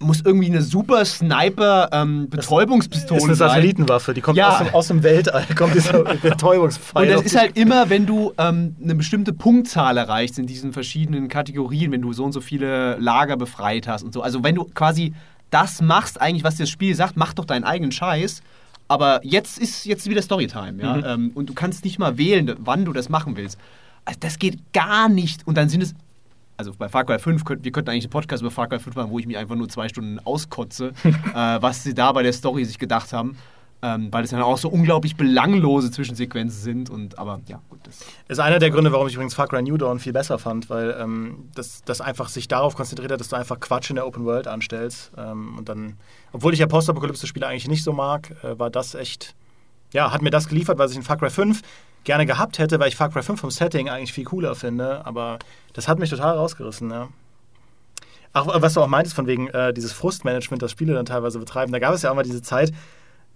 muss 0.05 0.21
irgendwie 0.25 0.47
eine 0.47 0.63
super 0.63 1.05
Sniper 1.05 1.89
ähm, 1.93 2.29
Betäubungspistole 2.31 3.19
ist 3.19 3.25
eine 3.25 3.35
sein. 3.35 3.49
Satellitenwaffe, 3.51 4.15
die 4.15 4.21
kommt 4.21 4.37
Ja. 4.39 4.51
aus, 4.51 4.59
dem, 4.59 4.75
aus 4.75 4.89
dem 4.89 5.03
Weltall, 5.03 5.45
kommt 5.57 5.75
dieser 5.75 6.05
Betäubungspfeil. 6.23 7.03
Und 7.09 7.13
das 7.15 7.23
ist 7.23 7.37
halt 7.39 7.57
immer, 7.57 7.91
wenn 7.91 8.07
du 8.07 8.33
ähm, 8.39 8.77
eine 8.83 8.95
bestimmte 8.95 9.33
Punktzahl 9.33 9.97
erreichst 9.97 10.39
in 10.39 10.47
diesen 10.47 10.73
verschiedenen 10.73 11.29
Kategorien, 11.29 11.93
wenn 11.93 12.03
du 12.03 12.13
so 12.13 12.25
und 12.25 12.33
so 12.33 12.41
viele 12.41 12.97
Lager 12.99 13.37
befreit 13.37 13.89
hast 13.89 14.03
und 14.03 14.13
so. 14.13 14.23
Also 14.23 14.43
wenn 14.45 14.55
du 14.55 14.65
quasi 14.75 15.15
das 15.51 15.81
machst, 15.81 16.21
eigentlich, 16.21 16.45
was 16.45 16.57
dir 16.57 16.65
das 16.65 16.71
Spiel 16.71 16.95
sagt, 16.95 17.17
mach 17.17 17.33
doch 17.33 17.45
deinen 17.45 17.65
eigenen 17.65 17.93
Scheiß. 17.93 18.43
Aber 18.89 19.21
jetzt 19.25 19.59
ist 19.59 19.87
jetzt 19.87 20.09
wieder 20.11 20.21
Storytime, 20.21 20.83
ja. 20.83 21.15
Ähm, 21.15 21.31
und 21.35 21.49
du 21.49 21.55
kannst 21.55 21.85
nicht 21.85 21.99
mal 21.99 22.19
wählen, 22.19 22.55
wann 22.59 22.85
du 22.85 22.93
das 22.93 23.09
machen 23.09 23.37
willst. 23.37 23.59
Also 24.05 24.21
das 24.21 24.39
geht 24.39 24.59
gar 24.75 25.09
nicht. 25.09 25.47
Und 25.47 25.57
dann 25.57 25.69
sind 25.71 25.83
es. 25.83 25.95
Also 26.57 26.73
bei 26.77 26.89
Far 26.89 27.05
Cry 27.05 27.19
5, 27.19 27.45
könnt, 27.45 27.65
wir 27.65 27.73
könnten 27.73 27.91
eigentlich 27.91 28.05
einen 28.05 28.11
Podcast 28.11 28.43
über 28.43 28.51
Far 28.51 28.69
Cry 28.69 28.79
5 28.79 28.95
machen, 28.97 29.11
wo 29.11 29.19
ich 29.19 29.27
mich 29.27 29.37
einfach 29.37 29.57
nur 29.57 29.69
zwei 29.69 29.89
Stunden 29.89 30.21
auskotze, 30.21 30.93
äh, 31.05 31.13
was 31.35 31.83
sie 31.83 31.95
da 31.95 32.13
bei 32.13 32.23
der 32.23 32.33
Story 32.33 32.65
sich 32.65 32.79
gedacht 32.79 33.13
haben. 33.13 33.37
Ähm, 33.83 34.11
weil 34.11 34.25
es 34.25 34.31
dann 34.31 34.41
auch 34.41 34.57
so 34.57 34.71
unglaublich 34.71 35.15
belanglose 35.15 35.91
Zwischensequenzen 35.91 36.59
sind. 36.59 36.89
Und 36.89 37.19
aber 37.19 37.41
ja, 37.49 37.61
gut, 37.69 37.81
das. 37.83 38.01
ist 38.29 38.39
einer 38.39 38.59
der 38.59 38.71
Gründe, 38.71 38.93
warum 38.93 39.09
ich 39.09 39.15
übrigens 39.15 39.35
Far 39.35 39.47
Cry 39.47 39.63
New 39.63 39.77
Dawn 39.77 39.99
viel 39.99 40.15
besser 40.15 40.39
fand, 40.39 40.71
weil 40.71 40.97
ähm, 40.99 41.51
das, 41.55 41.83
das 41.85 42.01
einfach 42.01 42.31
sich 42.31 42.49
darauf 42.49 42.77
konzentriert 42.77 43.13
hat, 43.13 43.21
dass 43.21 43.29
du 43.29 43.37
einfach 43.37 43.61
Quatsch 43.61 43.91
in 43.91 43.97
der 43.97 44.07
Open 44.07 44.25
World 44.25 44.47
anstellst. 44.47 45.13
Ähm, 45.19 45.59
und 45.59 45.69
dann, 45.69 45.99
obwohl 46.33 46.55
ich 46.55 46.61
ja 46.61 46.67
Postapokalypse-Spiele 46.67 47.47
eigentlich 47.47 47.69
nicht 47.69 47.85
so 47.85 47.93
mag, 47.93 48.31
äh, 48.43 48.59
war 48.59 48.71
das 48.71 48.95
echt, 48.95 49.35
ja, 49.93 50.13
hat 50.13 50.23
mir 50.23 50.31
das 50.31 50.49
geliefert, 50.49 50.79
was 50.79 50.93
ich 50.93 50.97
in 50.97 51.03
Far 51.03 51.19
Cry 51.19 51.29
5 51.29 51.61
gerne 52.05 52.27
gehabt 52.27 52.59
hätte, 52.59 52.79
weil 52.79 52.89
ich 52.89 52.97
Far 52.97 53.11
Cry 53.11 53.23
5 53.23 53.41
vom 53.41 53.51
Setting 53.51 53.89
eigentlich 53.89 54.13
viel 54.13 54.25
cooler 54.25 54.55
finde. 54.55 55.05
Aber 55.07 55.39
das 55.73 55.89
hat 55.89 55.99
mich 55.99 56.11
total 56.11 56.37
rausgerissen, 56.37 56.91
ja. 56.91 57.09
Ach, 58.33 58.47
was 58.47 58.75
du 58.75 58.81
auch 58.81 58.89
meintest, 58.89 59.15
von 59.15 59.27
wegen 59.27 59.49
äh, 59.49 59.73
dieses 59.73 59.93
Frustmanagement, 59.93 60.61
das 60.61 60.73
Spiele 60.73 60.93
dann 60.95 61.07
teilweise 61.07 61.39
betreiben. 61.39 61.73
Da 61.73 61.79
gab 61.79 61.95
es 61.95 62.03
ja 62.03 62.11
auch 62.11 62.17
mal 62.17 62.25
diese 62.25 62.43
Zeit, 62.43 62.73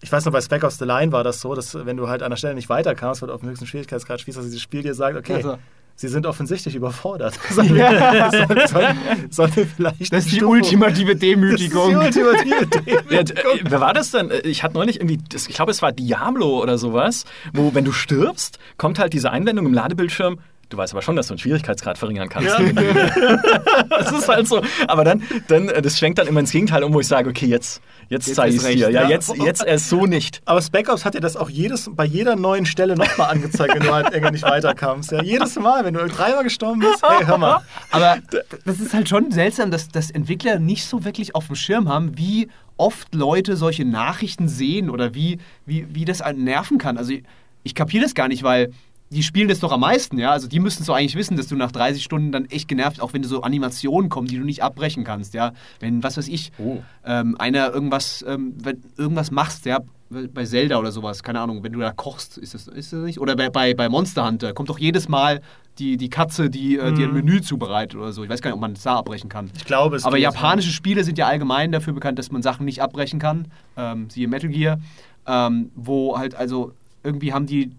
ich 0.01 0.11
weiß 0.11 0.25
noch, 0.25 0.33
bei 0.33 0.41
Spec 0.41 0.63
Ops 0.65 0.79
The 0.79 0.85
Line 0.85 1.13
war 1.13 1.25
das 1.25 1.41
so, 1.41 1.55
dass 1.55 1.75
wenn 1.75 1.97
du 1.97 2.09
halt 2.09 2.23
an 2.23 2.31
der 2.31 2.37
Stelle 2.37 2.55
nicht 2.55 2.69
weiterkamst, 2.69 3.23
weil 3.23 3.29
du 3.29 3.35
auf 3.35 3.41
dem 3.41 3.49
höchsten 3.49 3.67
Schwierigkeitsgrad 3.67 4.21
spielst, 4.21 4.39
dass 4.39 4.47
dieses 4.47 4.61
Spiel 4.61 4.83
dir 4.83 4.95
sagt, 4.95 5.17
okay, 5.17 5.35
Also. 5.35 5.59
Sie 6.01 6.09
sind 6.09 6.25
offensichtlich 6.27 6.75
überfordert. 6.75 7.39
sollen, 7.51 7.75
wir, 7.75 8.31
sollen, 8.31 8.69
sollen, 8.69 8.97
sollen 9.31 9.57
wir 9.57 9.67
vielleicht 9.67 10.13
Das 10.13 10.25
ist 10.27 10.33
die 10.35 10.43
ultimative 10.45 11.13
Das 11.13 11.21
Demütigung. 11.21 12.01
ist 12.01 12.15
die 12.17 12.21
ultimative 12.23 12.57
Ja, 12.87 13.23
Demütigung. 13.23 13.57
d- 13.59 13.65
wer 13.71 13.81
war 13.81 13.93
das 13.93 14.13
denn? 14.13 14.33
Ich 14.45 14.63
hatte 14.63 14.75
neulich 14.75 14.97
irgendwie, 15.01 15.19
das, 15.29 15.47
ich 15.49 15.55
glaube, 15.57 15.71
es 15.73 15.83
war 15.83 15.93
Diablo 15.93 16.63
oder 16.63 16.79
sowas, 16.79 17.25
wo, 17.53 17.75
wenn 17.75 17.85
du 17.85 17.93
stirbst, 17.93 18.59
kommt 18.79 18.99
halt 18.99 19.13
diese 19.13 19.31
Einblendung 19.31 19.67
im 19.67 19.75
Ladebildschirm. 19.75 20.39
Du 20.69 20.77
weißt 20.77 20.93
aber 20.93 21.01
schon, 21.01 21.17
dass 21.17 21.29
du 21.29 21.35
den 21.35 21.39
Schwierigkeitsgrad 21.39 21.97
verringern 21.97 22.29
kannst. 22.29 22.51
das 23.91 24.13
ist 24.13 24.29
halt 24.29 24.47
so. 24.47 24.63
Aber 24.87 25.03
dann, 25.03 25.23
dann, 25.49 25.71
äh, 25.71 25.81
das 25.81 25.99
schwenkt 25.99 26.19
dann 26.19 26.27
immer 26.27 26.41
ins 26.41 26.51
Gegenteil 26.51 26.85
um, 26.85 26.93
wo 26.93 27.01
ich 27.01 27.07
sage, 27.07 27.31
okay, 27.31 27.47
jetzt, 27.47 27.81
jetzt, 28.11 28.27
Jetzt 28.27 28.37
zeige 28.37 28.55
ich 28.55 28.63
es 28.63 28.69
dir. 28.69 28.91
Ja, 28.91 29.03
ja. 29.03 29.09
jetzt, 29.09 29.35
jetzt 29.37 29.65
erst 29.65 29.89
so 29.89 30.05
nicht. 30.05 30.43
Aber 30.45 30.61
Spec 30.61 30.91
Ops 30.91 31.07
hat 31.07 31.15
dir 31.15 31.21
das 31.21 31.37
auch 31.37 31.49
jedes, 31.49 31.91
bei 31.95 32.05
jeder 32.05 32.37
neuen 32.37 32.67
Stelle 32.67 32.97
nochmal 32.97 33.31
angezeigt, 33.31 33.77
wenn 33.77 33.83
du 33.83 33.95
halt 33.95 34.13
irgendwie 34.13 34.33
nicht 34.33 34.45
weiterkamst. 34.45 35.11
Ja, 35.13 35.23
jedes 35.23 35.57
Mal, 35.57 35.87
wenn 35.87 35.95
du 35.95 36.07
dreimal 36.07 36.45
gestorben 36.45 36.81
bist, 36.81 37.03
hey, 37.03 37.25
hör 37.25 37.39
mal. 37.39 37.63
Aber 37.91 38.19
das 38.67 38.79
ist 38.79 38.93
halt 38.93 39.09
schon 39.09 39.31
seltsam, 39.31 39.71
dass, 39.71 39.89
dass 39.89 40.11
Entwickler 40.11 40.59
nicht 40.59 40.85
so 40.85 41.03
wirklich 41.05 41.35
auf 41.35 41.47
dem 41.47 41.57
Schirm 41.57 41.89
haben, 41.89 42.19
wie 42.19 42.49
oft 42.77 43.15
Leute 43.15 43.57
solche 43.57 43.87
Nachrichten 43.87 44.49
sehen 44.49 44.91
oder 44.91 45.15
wie, 45.15 45.39
wie, 45.65 45.87
wie 45.95 46.05
das 46.05 46.21
einen 46.21 46.45
nerven 46.45 46.77
kann. 46.77 46.99
Also 46.99 47.13
ich, 47.13 47.25
ich 47.63 47.75
kapiere 47.75 48.05
das 48.05 48.15
gar 48.15 48.29
nicht, 48.29 48.43
weil 48.43 48.71
die 49.11 49.23
spielen 49.23 49.49
das 49.49 49.61
doch 49.61 49.73
am 49.73 49.81
meisten, 49.81 50.19
ja. 50.19 50.31
Also 50.33 50.49
die 50.49 50.61
müssten 50.61 50.85
so 50.85 50.93
eigentlich 50.93 51.17
wissen, 51.17 51.37
dass 51.37 51.49
du 51.49 51.57
nach 51.57 51.73
30 51.73 52.03
Stunden 52.03 52.31
dann 52.33 52.45
echt 52.47 52.69
genervt, 52.69 53.01
auch 53.01 53.13
wenn 53.15 53.25
so 53.25 53.43
Animationen 53.43 54.11
kommen, 54.11 54.27
die 54.29 54.37
du 54.37 54.45
nicht 54.45 54.63
abbrechen 54.63 55.05
kannst, 55.05 55.35
ja. 55.35 55.53
Wenn, 55.81 56.03
was 56.03 56.17
weiß 56.17 56.29
ich, 56.29 56.53
Oh. 56.59 56.83
ähm, 57.05 57.37
einer 57.39 57.73
irgendwas, 57.73 58.25
ähm, 58.29 58.55
wenn 58.63 58.83
irgendwas 58.97 59.31
machst, 59.31 59.65
ja, 59.67 59.79
bei 60.11 60.45
Zelda 60.47 60.79
oder 60.79 60.91
sowas, 60.91 61.23
keine 61.23 61.41
Ahnung, 61.41 61.63
wenn 61.63 61.73
du 61.73 61.81
da 61.81 61.93
kochst, 61.93 62.39
ist 62.39 62.55
das, 62.55 62.67
ist 62.67 62.93
das 62.95 63.01
nicht? 63.05 63.21
Oder 63.21 63.37
bei, 63.37 63.51
bei, 63.51 63.75
bei 63.75 63.89
Monster 63.91 64.27
Hunter 64.27 64.55
kommt 64.55 64.71
doch 64.71 64.79
jedes 64.79 65.07
Mal 65.09 65.43
die, 65.79 65.97
die 65.99 66.09
Katze, 66.09 66.49
die 66.49 66.77
äh, 66.79 66.93
dir 66.93 67.09
ein 67.09 67.13
Menü 67.15 67.41
zubereitet 67.43 67.95
oder 68.01 68.13
so. 68.13 68.25
Ich 68.25 68.31
weiß 68.31 68.41
gar 68.41 68.51
nicht, 68.51 68.55
ob 68.57 68.61
man 68.63 68.73
das 68.75 68.83
da 68.85 68.97
abbrechen 68.97 69.29
kann. 69.29 69.51
Ich 69.57 69.65
glaube, 69.67 69.97
es 69.97 70.05
Aber 70.05 70.17
japanische 70.17 70.71
Spiele 70.73 71.05
sind 71.05 71.19
ja 71.19 71.27
allgemein 71.27 71.73
dafür 71.73 71.93
bekannt, 71.93 72.19
dass 72.19 72.33
man 72.33 72.43
Sachen 72.43 72.65
nicht 72.65 72.81
abbrechen 72.83 73.19
kann. 73.19 73.49
Ähm, 73.77 74.09
siehe 74.11 74.29
Metal 74.29 74.49
Gear. 74.51 74.81
Ähm, 75.27 75.71
wo 75.77 76.17
halt, 76.19 76.35
also 76.35 76.73
irgendwie 77.05 77.35
haben 77.35 77.45
die 77.47 77.73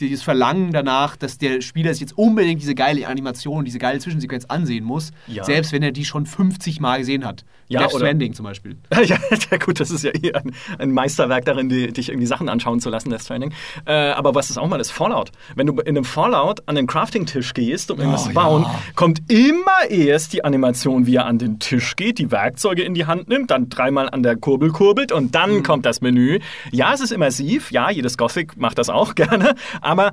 dieses 0.00 0.22
Verlangen 0.22 0.72
danach, 0.72 1.16
dass 1.16 1.38
der 1.38 1.60
Spieler 1.60 1.92
sich 1.92 2.00
jetzt 2.02 2.18
unbedingt 2.18 2.60
diese 2.60 2.74
geile 2.74 3.06
Animation, 3.06 3.64
diese 3.64 3.78
geile 3.78 3.98
Zwischensequenz 4.00 4.44
ansehen 4.46 4.84
muss, 4.84 5.12
Ja. 5.26 5.44
selbst 5.44 5.72
wenn 5.72 5.82
er 5.82 5.92
die 5.92 6.04
schon 6.04 6.26
50 6.26 6.80
Mal 6.80 6.98
gesehen 6.98 7.24
hat. 7.24 7.44
Ja, 7.68 7.80
Death 7.80 7.92
Stranding 7.92 8.34
zum 8.34 8.44
Beispiel. 8.44 8.76
Ja, 9.04 9.16
gut, 9.58 9.80
das 9.80 9.90
ist 9.90 10.04
ja 10.04 10.10
eh 10.10 10.32
ein, 10.34 10.52
ein 10.78 10.90
Meisterwerk 10.92 11.44
darin, 11.46 11.68
die, 11.68 11.92
dich 11.92 12.08
irgendwie 12.10 12.26
Sachen 12.26 12.48
anschauen 12.48 12.80
zu 12.80 12.90
lassen, 12.90 13.08
Death 13.10 13.22
Stranding. 13.22 13.52
Äh, 13.86 13.92
aber 13.92 14.34
was 14.34 14.50
ist 14.50 14.58
auch 14.58 14.68
mal 14.68 14.78
das 14.78 14.90
Fallout? 14.90 15.30
Wenn 15.56 15.66
du 15.66 15.74
in 15.80 15.88
einem 15.96 16.04
Fallout 16.04 16.62
an 16.66 16.74
den 16.74 16.86
Crafting-Tisch 16.86 17.54
gehst, 17.54 17.90
um 17.90 17.98
irgendwas 17.98 18.24
Oh, 18.24 18.28
zu 18.28 18.34
bauen, 18.34 18.62
ja. 18.64 18.74
kommt 18.96 19.22
immer 19.32 19.88
erst 19.90 20.32
die 20.34 20.44
Animation, 20.44 21.06
wie 21.06 21.16
er 21.16 21.26
an 21.26 21.38
den 21.38 21.58
Tisch 21.58 21.96
geht, 21.96 22.18
die 22.18 22.30
Werkzeuge 22.30 22.82
in 22.82 22.94
die 22.94 23.06
Hand 23.06 23.28
nimmt, 23.28 23.50
dann 23.50 23.68
dreimal 23.70 24.10
an 24.10 24.22
der 24.22 24.36
Kurbel 24.36 24.70
kurbelt 24.70 25.10
und 25.12 25.34
dann 25.34 25.62
kommt 25.62 25.86
das 25.86 26.00
Menü. 26.00 26.40
Ja, 26.70 26.92
es 26.92 27.00
ist 27.00 27.12
immersiv, 27.12 27.70
ja, 27.70 27.90
jedes 27.90 28.18
Gothic 28.18 28.56
macht 28.58 28.78
das 28.78 28.90
auch 28.90 29.14
gerne, 29.14 29.54
aber 29.84 30.12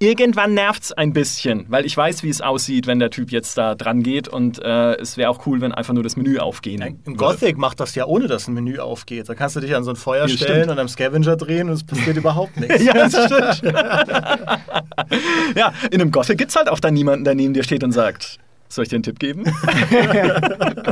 Irgendwann 0.00 0.54
nervt's 0.54 0.92
ein 0.92 1.12
bisschen, 1.12 1.66
weil 1.70 1.84
ich 1.84 1.96
weiß, 1.96 2.22
wie 2.22 2.28
es 2.28 2.40
aussieht, 2.40 2.86
wenn 2.86 3.00
der 3.00 3.10
Typ 3.10 3.32
jetzt 3.32 3.58
da 3.58 3.74
dran 3.74 4.04
geht 4.04 4.28
und 4.28 4.62
äh, 4.62 4.94
es 4.94 5.16
wäre 5.16 5.28
auch 5.28 5.44
cool, 5.44 5.60
wenn 5.60 5.72
einfach 5.72 5.92
nur 5.92 6.04
das 6.04 6.16
Menü 6.16 6.38
aufgehen 6.38 6.80
Im 6.82 6.98
würde. 7.04 7.16
Gothic 7.16 7.58
macht 7.58 7.80
das 7.80 7.96
ja 7.96 8.06
ohne, 8.06 8.28
dass 8.28 8.46
ein 8.46 8.54
Menü 8.54 8.78
aufgeht. 8.78 9.28
Da 9.28 9.34
kannst 9.34 9.56
du 9.56 9.60
dich 9.60 9.74
an 9.74 9.82
so 9.82 9.90
ein 9.90 9.96
Feuer 9.96 10.28
Ja, 10.28 10.36
stellen 10.36 10.54
stimmt. 10.58 10.70
und 10.70 10.78
am 10.78 10.86
Scavenger 10.86 11.34
drehen 11.34 11.68
und 11.68 11.74
es 11.74 11.82
passiert 11.82 12.16
überhaupt 12.16 12.56
nichts. 12.60 12.84
Ja, 12.84 12.92
das 12.92 13.10
stimmt. 13.58 13.74
ja, 15.56 15.72
in 15.90 16.00
einem 16.00 16.12
Gothic 16.12 16.38
gibt's 16.38 16.54
halt 16.54 16.68
auch 16.68 16.78
dann 16.78 16.94
niemanden, 16.94 17.24
der 17.24 17.34
neben 17.34 17.52
dir 17.52 17.64
steht 17.64 17.82
und 17.82 17.90
sagt, 17.90 18.38
soll 18.68 18.84
ich 18.84 18.90
dir 18.90 18.96
einen 18.96 19.02
Tipp 19.02 19.18
geben? 19.18 19.42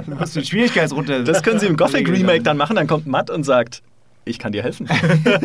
Du 0.04 0.14
musst 0.16 0.34
die 0.34 0.44
Schwierigkeitsrunde. 0.44 1.22
Das 1.22 1.44
können 1.44 1.60
sie 1.60 1.66
im 1.66 1.76
Gothic 1.76 2.08
Remake 2.08 2.42
dann 2.42 2.56
machen, 2.56 2.74
dann 2.74 2.88
kommt 2.88 3.06
Matt 3.06 3.30
und 3.30 3.44
sagt, 3.44 3.82
ich 4.26 4.38
kann 4.38 4.52
dir 4.52 4.62
helfen. 4.62 4.88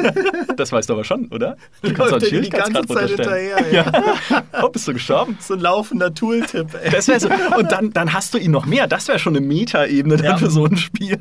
das 0.57 0.71
weißt 0.71 0.89
du 0.89 0.93
aber 0.93 1.03
schon, 1.03 1.27
oder? 1.27 1.55
Du 1.81 1.93
kannst 1.93 2.13
auch 2.13 2.19
Läuft 2.19 2.33
einen 2.33 2.43
die 2.43 2.49
ganze 2.49 2.85
Zeit 2.85 3.09
hinterher. 3.09 3.71
Ja. 3.71 3.91
Oh, 4.61 4.69
bist 4.69 4.87
du 4.87 4.93
gestorben? 4.93 5.37
So 5.39 5.53
ein 5.53 5.59
laufender 5.59 6.13
Tooltip, 6.13 6.73
ey. 6.83 6.89
Das 6.91 7.05
so. 7.05 7.29
Und 7.57 7.71
dann, 7.71 7.91
dann 7.93 8.13
hast 8.13 8.33
du 8.33 8.37
ihn 8.37 8.51
noch 8.51 8.65
mehr. 8.65 8.87
Das 8.87 9.07
wäre 9.07 9.17
schon 9.17 9.35
eine 9.35 9.45
Meta-Ebene 9.45 10.23
Ja. 10.23 10.37
für 10.37 10.49
so 10.49 10.65
ein 10.65 10.77
Spiel. 10.77 11.17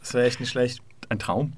Das 0.00 0.14
wäre 0.14 0.26
echt 0.26 0.40
nicht 0.40 0.50
schlecht. 0.50 0.80
Ein 1.08 1.18
Traum. 1.18 1.52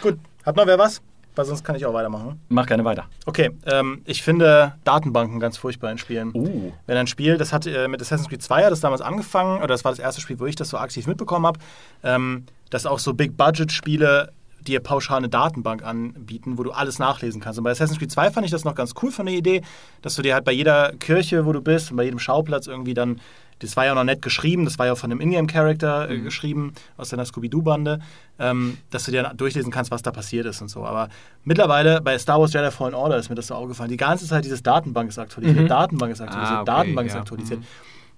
Gut, 0.00 0.18
hat 0.44 0.56
noch 0.56 0.66
wer 0.66 0.78
was? 0.78 1.02
Weil 1.34 1.44
sonst 1.46 1.64
kann 1.64 1.76
ich 1.76 1.86
auch 1.86 1.94
weitermachen. 1.94 2.40
Mach 2.48 2.66
gerne 2.66 2.84
weiter. 2.84 3.06
Okay, 3.24 3.50
ähm, 3.66 4.02
ich 4.04 4.22
finde 4.22 4.74
Datenbanken 4.84 5.40
ganz 5.40 5.56
furchtbar 5.56 5.90
in 5.90 5.98
Spielen. 5.98 6.30
Oh. 6.34 6.72
Wenn 6.86 6.96
ein 6.96 7.06
Spiel, 7.06 7.38
das 7.38 7.52
hat 7.52 7.66
äh, 7.66 7.88
mit 7.88 8.02
Assassin's 8.02 8.28
Creed 8.28 8.42
2 8.42 8.64
hat 8.64 8.72
das 8.72 8.80
damals 8.80 9.00
angefangen, 9.00 9.58
oder 9.58 9.68
das 9.68 9.84
war 9.84 9.92
das 9.92 9.98
erste 9.98 10.20
Spiel, 10.20 10.38
wo 10.40 10.46
ich 10.46 10.56
das 10.56 10.68
so 10.68 10.76
aktiv 10.78 11.06
mitbekommen 11.06 11.46
habe, 11.46 11.60
ähm, 12.04 12.44
dass 12.72 12.86
auch 12.86 12.98
so 12.98 13.12
Big-Budget-Spiele 13.12 14.32
dir 14.66 14.80
pauschal 14.80 15.18
eine 15.18 15.28
Datenbank 15.28 15.84
anbieten, 15.84 16.56
wo 16.56 16.62
du 16.62 16.70
alles 16.70 16.98
nachlesen 16.98 17.40
kannst. 17.40 17.58
Und 17.58 17.64
bei 17.64 17.70
Assassin's 17.70 17.98
Creed 17.98 18.10
2 18.12 18.30
fand 18.30 18.44
ich 18.46 18.50
das 18.50 18.64
noch 18.64 18.74
ganz 18.74 18.94
cool 19.02 19.10
von 19.10 19.26
der 19.26 19.34
Idee, 19.34 19.60
dass 20.00 20.14
du 20.14 20.22
dir 20.22 20.34
halt 20.34 20.44
bei 20.44 20.52
jeder 20.52 20.92
Kirche, 20.98 21.44
wo 21.44 21.52
du 21.52 21.60
bist, 21.60 21.90
und 21.90 21.96
bei 21.96 22.04
jedem 22.04 22.18
Schauplatz 22.18 22.68
irgendwie 22.68 22.94
dann, 22.94 23.20
das 23.58 23.76
war 23.76 23.84
ja 23.84 23.90
auch 23.92 23.96
noch 23.96 24.04
nett 24.04 24.22
geschrieben, 24.22 24.64
das 24.64 24.78
war 24.78 24.86
ja 24.86 24.92
auch 24.92 24.98
von 24.98 25.10
einem 25.10 25.20
Ingame-Character 25.20 26.08
äh, 26.08 26.18
geschrieben, 26.20 26.72
aus 26.96 27.10
deiner 27.10 27.24
Scooby-Doo-Bande, 27.24 27.98
ähm, 28.38 28.78
dass 28.90 29.04
du 29.04 29.10
dir 29.10 29.24
dann 29.24 29.36
durchlesen 29.36 29.70
kannst, 29.72 29.90
was 29.90 30.02
da 30.02 30.12
passiert 30.12 30.46
ist 30.46 30.62
und 30.62 30.68
so. 30.68 30.84
Aber 30.86 31.08
mittlerweile 31.44 32.00
bei 32.00 32.16
Star 32.18 32.40
Wars 32.40 32.52
Jedi 32.52 32.70
Fallen 32.70 32.94
Order 32.94 33.18
ist 33.18 33.28
mir 33.28 33.34
das 33.34 33.48
so 33.48 33.54
aufgefallen. 33.54 33.90
Die 33.90 33.96
ganze 33.96 34.26
Zeit 34.26 34.44
dieses 34.44 34.62
Datenbank 34.62 35.10
ist 35.10 35.18
aktualisiert, 35.18 35.68
Datenbank 35.70 36.12
ist 36.12 36.20
aktualisiert, 36.20 36.58
Ah, 36.58 36.62
okay, 36.62 36.70
Datenbank 36.70 37.08
ist 37.08 37.14
ja. 37.14 37.20
aktualisiert. 37.20 37.60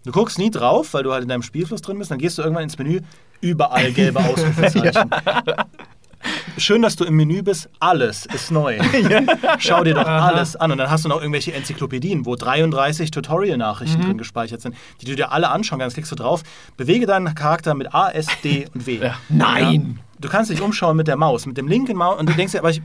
Du 0.05 0.13
guckst 0.13 0.39
nie 0.39 0.51
drauf, 0.51 0.93
weil 0.93 1.03
du 1.03 1.13
halt 1.13 1.23
in 1.23 1.31
deinem 1.31 1.43
Spielfluss 1.43 1.81
drin 1.81 1.99
bist, 1.99 2.11
dann 2.11 2.19
gehst 2.19 2.37
du 2.37 2.43
irgendwann 2.43 2.65
ins 2.65 2.77
Menü, 2.77 3.01
überall 3.45 3.93
gelbe 3.93 4.21
Ausrufezeichen. 4.25 5.11
Schön, 6.57 6.81
dass 6.83 6.97
du 6.97 7.05
im 7.05 7.17
Menü 7.17 7.43
bist, 7.43 7.69
alles 7.81 8.27
ist 8.27 8.51
neu. 8.51 8.79
Schau 9.59 9.85
dir 9.85 9.95
doch 9.95 10.07
alles 10.07 10.57
an. 10.57 10.73
Und 10.73 10.79
dann 10.79 10.91
hast 10.91 11.05
du 11.05 11.09
noch 11.09 11.21
irgendwelche 11.21 11.53
Enzyklopädien, 11.53 12.25
wo 12.25 12.37
33 12.37 13.11
Tutorial-Nachrichten 13.11 14.01
drin 14.01 14.19
gespeichert 14.19 14.63
sind, 14.63 14.75
die 15.01 15.07
du 15.07 15.17
dir 15.17 15.33
alle 15.33 15.51
anschauen 15.51 15.81
kannst. 15.81 15.95
Klickst 15.95 16.13
du 16.13 16.17
drauf, 16.17 16.43
bewege 16.77 17.07
deinen 17.07 17.35
Charakter 17.35 17.75
mit 17.75 17.95
A, 17.95 18.11
S, 18.11 18.27
D 18.43 18.67
und 18.73 18.87
W. 18.87 19.11
Nein! 19.29 20.01
Du 20.19 20.29
kannst 20.31 20.51
dich 20.51 20.63
umschauen 20.63 20.97
mit 20.97 21.09
der 21.09 21.17
Maus, 21.17 21.45
mit 21.45 21.59
dem 21.59 21.69
linken 21.69 21.97
Maus 21.97 22.19
und 22.19 22.29
du 22.29 22.33
denkst 22.33 22.53
dir, 22.53 22.61
aber 22.61 22.71
ich, 22.71 22.81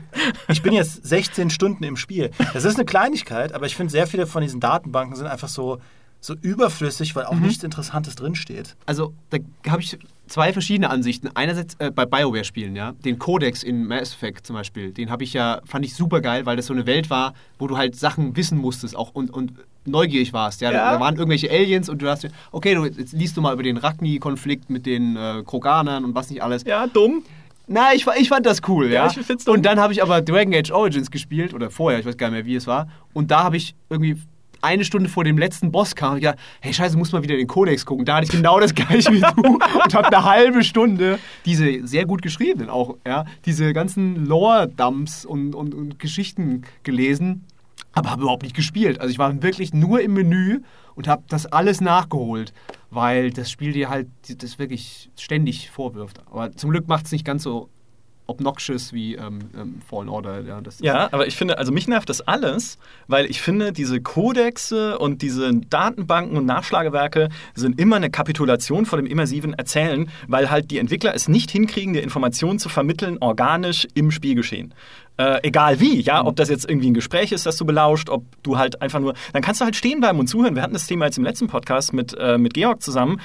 ich 0.48 0.62
bin 0.62 0.74
jetzt 0.74 1.06
16 1.06 1.48
Stunden 1.48 1.84
im 1.84 1.96
Spiel. 1.96 2.32
Das 2.52 2.64
ist 2.64 2.74
eine 2.74 2.84
Kleinigkeit, 2.84 3.54
aber 3.54 3.64
ich 3.66 3.76
finde, 3.76 3.92
sehr 3.92 4.06
viele 4.06 4.26
von 4.26 4.42
diesen 4.42 4.60
Datenbanken 4.60 5.16
sind 5.16 5.26
einfach 5.26 5.48
so, 5.48 5.78
so 6.20 6.34
überflüssig, 6.34 7.16
weil 7.16 7.24
auch 7.24 7.36
nichts 7.36 7.64
Interessantes 7.64 8.16
drinsteht. 8.16 8.76
Also, 8.84 9.14
da 9.30 9.38
habe 9.70 9.80
ich 9.80 9.96
zwei 10.30 10.52
verschiedene 10.52 10.88
Ansichten. 10.90 11.28
Einerseits 11.34 11.74
äh, 11.78 11.90
bei 11.90 12.06
BioWare-Spielen, 12.06 12.74
ja. 12.76 12.92
Den 13.04 13.18
Codex 13.18 13.62
in 13.62 13.86
Mass 13.86 14.14
Effect 14.14 14.46
zum 14.46 14.54
Beispiel, 14.54 14.92
den 14.92 15.10
habe 15.10 15.24
ich 15.24 15.34
ja, 15.34 15.60
fand 15.64 15.84
ich 15.84 15.94
super 15.94 16.20
geil, 16.20 16.46
weil 16.46 16.56
das 16.56 16.66
so 16.66 16.72
eine 16.72 16.86
Welt 16.86 17.10
war, 17.10 17.34
wo 17.58 17.66
du 17.66 17.76
halt 17.76 17.96
Sachen 17.96 18.36
wissen 18.36 18.56
musstest 18.56 18.96
auch 18.96 19.10
und, 19.12 19.30
und 19.30 19.52
neugierig 19.84 20.32
warst. 20.32 20.60
Ja? 20.60 20.72
Ja. 20.72 20.92
Da 20.92 21.00
waren 21.00 21.16
irgendwelche 21.16 21.50
Aliens 21.50 21.88
und 21.88 22.00
du 22.00 22.08
hast, 22.08 22.26
okay, 22.52 22.74
du, 22.74 22.84
jetzt 22.86 23.12
liest 23.12 23.36
du 23.36 23.40
mal 23.40 23.52
über 23.52 23.62
den 23.62 23.76
Ragni-Konflikt 23.76 24.70
mit 24.70 24.86
den 24.86 25.16
äh, 25.16 25.42
Kroganern 25.44 26.04
und 26.04 26.14
was 26.14 26.30
nicht 26.30 26.42
alles. 26.42 26.64
Ja, 26.64 26.86
dumm. 26.86 27.24
Na, 27.66 27.92
ich, 27.94 28.06
ich 28.18 28.28
fand 28.28 28.46
das 28.46 28.62
cool, 28.68 28.86
Ja, 28.86 29.06
ja. 29.06 29.14
ich 29.16 29.44
dumm. 29.44 29.54
und 29.54 29.66
dann 29.66 29.78
habe 29.78 29.92
ich 29.92 30.02
aber 30.02 30.22
Dragon 30.22 30.54
Age 30.54 30.70
Origins 30.72 31.10
gespielt, 31.10 31.54
oder 31.54 31.70
vorher, 31.70 32.00
ich 32.00 32.06
weiß 32.06 32.16
gar 32.16 32.28
nicht 32.28 32.34
mehr, 32.38 32.46
wie 32.46 32.56
es 32.56 32.66
war. 32.66 32.88
Und 33.12 33.30
da 33.30 33.44
habe 33.44 33.56
ich 33.56 33.74
irgendwie 33.88 34.16
eine 34.62 34.84
Stunde 34.84 35.08
vor 35.08 35.24
dem 35.24 35.38
letzten 35.38 35.72
Boss 35.72 35.94
kam, 35.94 36.16
ich 36.16 36.22
gedacht, 36.22 36.38
hey 36.60 36.72
Scheiße, 36.72 36.96
muss 36.96 37.12
mal 37.12 37.22
wieder 37.22 37.34
in 37.34 37.40
den 37.40 37.46
Kodex 37.46 37.86
gucken. 37.86 38.04
Da 38.04 38.16
hatte 38.16 38.24
ich 38.24 38.30
genau 38.30 38.60
das 38.60 38.74
gleiche 38.74 39.12
wie 39.12 39.20
du 39.20 39.54
und 39.84 39.94
habe 39.94 40.08
eine 40.08 40.24
halbe 40.24 40.64
Stunde 40.64 41.18
diese 41.44 41.86
sehr 41.86 42.06
gut 42.06 42.22
geschriebenen 42.22 42.70
auch, 42.70 42.96
ja, 43.06 43.24
diese 43.46 43.72
ganzen 43.72 44.26
Lore-Dumps 44.26 45.24
und, 45.24 45.54
und, 45.54 45.74
und 45.74 45.98
Geschichten 45.98 46.62
gelesen, 46.82 47.44
aber 47.92 48.10
habe 48.10 48.22
überhaupt 48.22 48.42
nicht 48.42 48.56
gespielt. 48.56 49.00
Also 49.00 49.10
ich 49.10 49.18
war 49.18 49.42
wirklich 49.42 49.72
nur 49.74 50.00
im 50.00 50.14
Menü 50.14 50.60
und 50.94 51.08
habe 51.08 51.22
das 51.28 51.46
alles 51.46 51.80
nachgeholt, 51.80 52.52
weil 52.90 53.30
das 53.30 53.50
Spiel 53.50 53.72
dir 53.72 53.88
halt 53.88 54.08
das 54.38 54.58
wirklich 54.58 55.10
ständig 55.16 55.70
vorwirft. 55.70 56.20
Aber 56.26 56.52
zum 56.52 56.70
Glück 56.70 56.88
macht 56.88 57.06
es 57.06 57.12
nicht 57.12 57.24
ganz 57.24 57.42
so 57.42 57.68
obnoxious 58.30 58.92
wie 58.92 59.16
ähm, 59.16 59.40
ähm, 59.56 59.80
Fallen 59.88 60.08
Order. 60.08 60.40
Ja, 60.40 60.60
Ja, 60.80 61.08
aber 61.12 61.26
ich 61.26 61.36
finde, 61.36 61.58
also 61.58 61.72
mich 61.72 61.88
nervt 61.88 62.08
das 62.08 62.20
alles, 62.22 62.78
weil 63.06 63.26
ich 63.26 63.42
finde, 63.42 63.72
diese 63.72 64.00
Kodexe 64.00 64.98
und 64.98 65.22
diese 65.22 65.52
Datenbanken 65.54 66.36
und 66.36 66.46
Nachschlagewerke 66.46 67.28
sind 67.54 67.80
immer 67.80 67.96
eine 67.96 68.10
Kapitulation 68.10 68.86
vor 68.86 68.98
dem 68.98 69.06
immersiven 69.06 69.54
Erzählen, 69.54 70.10
weil 70.28 70.50
halt 70.50 70.70
die 70.70 70.78
Entwickler 70.78 71.14
es 71.14 71.28
nicht 71.28 71.50
hinkriegen, 71.50 71.92
dir 71.92 72.02
Informationen 72.02 72.58
zu 72.58 72.68
vermitteln, 72.68 73.18
organisch 73.20 73.86
im 73.94 74.10
Spielgeschehen. 74.10 74.74
Äh, 75.20 75.40
egal 75.42 75.80
wie, 75.80 76.00
ja, 76.00 76.24
ob 76.24 76.36
das 76.36 76.48
jetzt 76.48 76.66
irgendwie 76.66 76.88
ein 76.88 76.94
Gespräch 76.94 77.30
ist, 77.32 77.44
das 77.44 77.58
du 77.58 77.66
belauscht, 77.66 78.08
ob 78.08 78.24
du 78.42 78.56
halt 78.56 78.80
einfach 78.80 79.00
nur, 79.00 79.12
dann 79.34 79.42
kannst 79.42 79.60
du 79.60 79.66
halt 79.66 79.76
stehen 79.76 80.00
bleiben 80.00 80.18
und 80.18 80.28
zuhören. 80.28 80.54
Wir 80.54 80.62
hatten 80.62 80.72
das 80.72 80.86
Thema 80.86 81.04
jetzt 81.04 81.18
im 81.18 81.24
letzten 81.24 81.46
Podcast 81.46 81.92
mit, 81.92 82.16
äh, 82.18 82.38
mit 82.38 82.54
Georg 82.54 82.80
zusammen. 82.80 83.20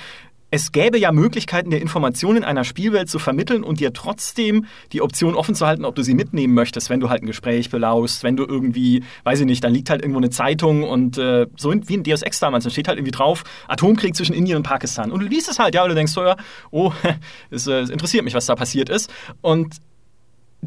Es 0.51 0.71
gäbe 0.71 0.97
ja 0.97 1.11
Möglichkeiten, 1.11 1.69
dir 1.69 1.81
Informationen 1.81 2.37
in 2.37 2.43
einer 2.43 2.63
Spielwelt 2.63 3.09
zu 3.09 3.19
vermitteln 3.19 3.63
und 3.63 3.79
dir 3.79 3.93
trotzdem 3.93 4.65
die 4.93 5.01
Option 5.01 5.35
offen 5.35 5.55
zu 5.55 5.65
halten, 5.65 5.85
ob 5.85 5.95
du 5.95 6.03
sie 6.03 6.13
mitnehmen 6.13 6.53
möchtest, 6.53 6.89
wenn 6.89 6.99
du 6.99 7.09
halt 7.09 7.23
ein 7.23 7.27
Gespräch 7.27 7.69
belauschst, 7.69 8.23
wenn 8.23 8.37
du 8.37 8.45
irgendwie, 8.45 9.03
weiß 9.23 9.41
ich 9.41 9.45
nicht, 9.45 9.63
dann 9.63 9.73
liegt 9.73 9.89
halt 9.89 10.01
irgendwo 10.01 10.19
eine 10.19 10.29
Zeitung 10.29 10.83
und 10.83 11.17
äh, 11.17 11.47
so 11.57 11.73
wie 11.73 11.93
in 11.93 12.03
Deus 12.03 12.21
Ex 12.21 12.39
damals, 12.39 12.63
da 12.63 12.69
steht 12.69 12.87
halt 12.87 12.97
irgendwie 12.97 13.11
drauf, 13.11 13.43
Atomkrieg 13.67 14.15
zwischen 14.15 14.33
Indien 14.33 14.57
und 14.57 14.63
Pakistan. 14.63 15.11
Und 15.11 15.21
du 15.21 15.27
liest 15.27 15.49
es 15.49 15.59
halt, 15.59 15.75
ja, 15.75 15.83
und 15.83 15.89
du 15.89 15.95
denkst 15.95 16.13
so, 16.13 16.23
ja, 16.23 16.37
oh, 16.71 16.93
es, 17.49 17.67
äh, 17.67 17.81
es 17.81 17.89
interessiert 17.89 18.23
mich, 18.23 18.33
was 18.33 18.45
da 18.45 18.55
passiert 18.55 18.89
ist. 18.89 19.11
Und 19.41 19.75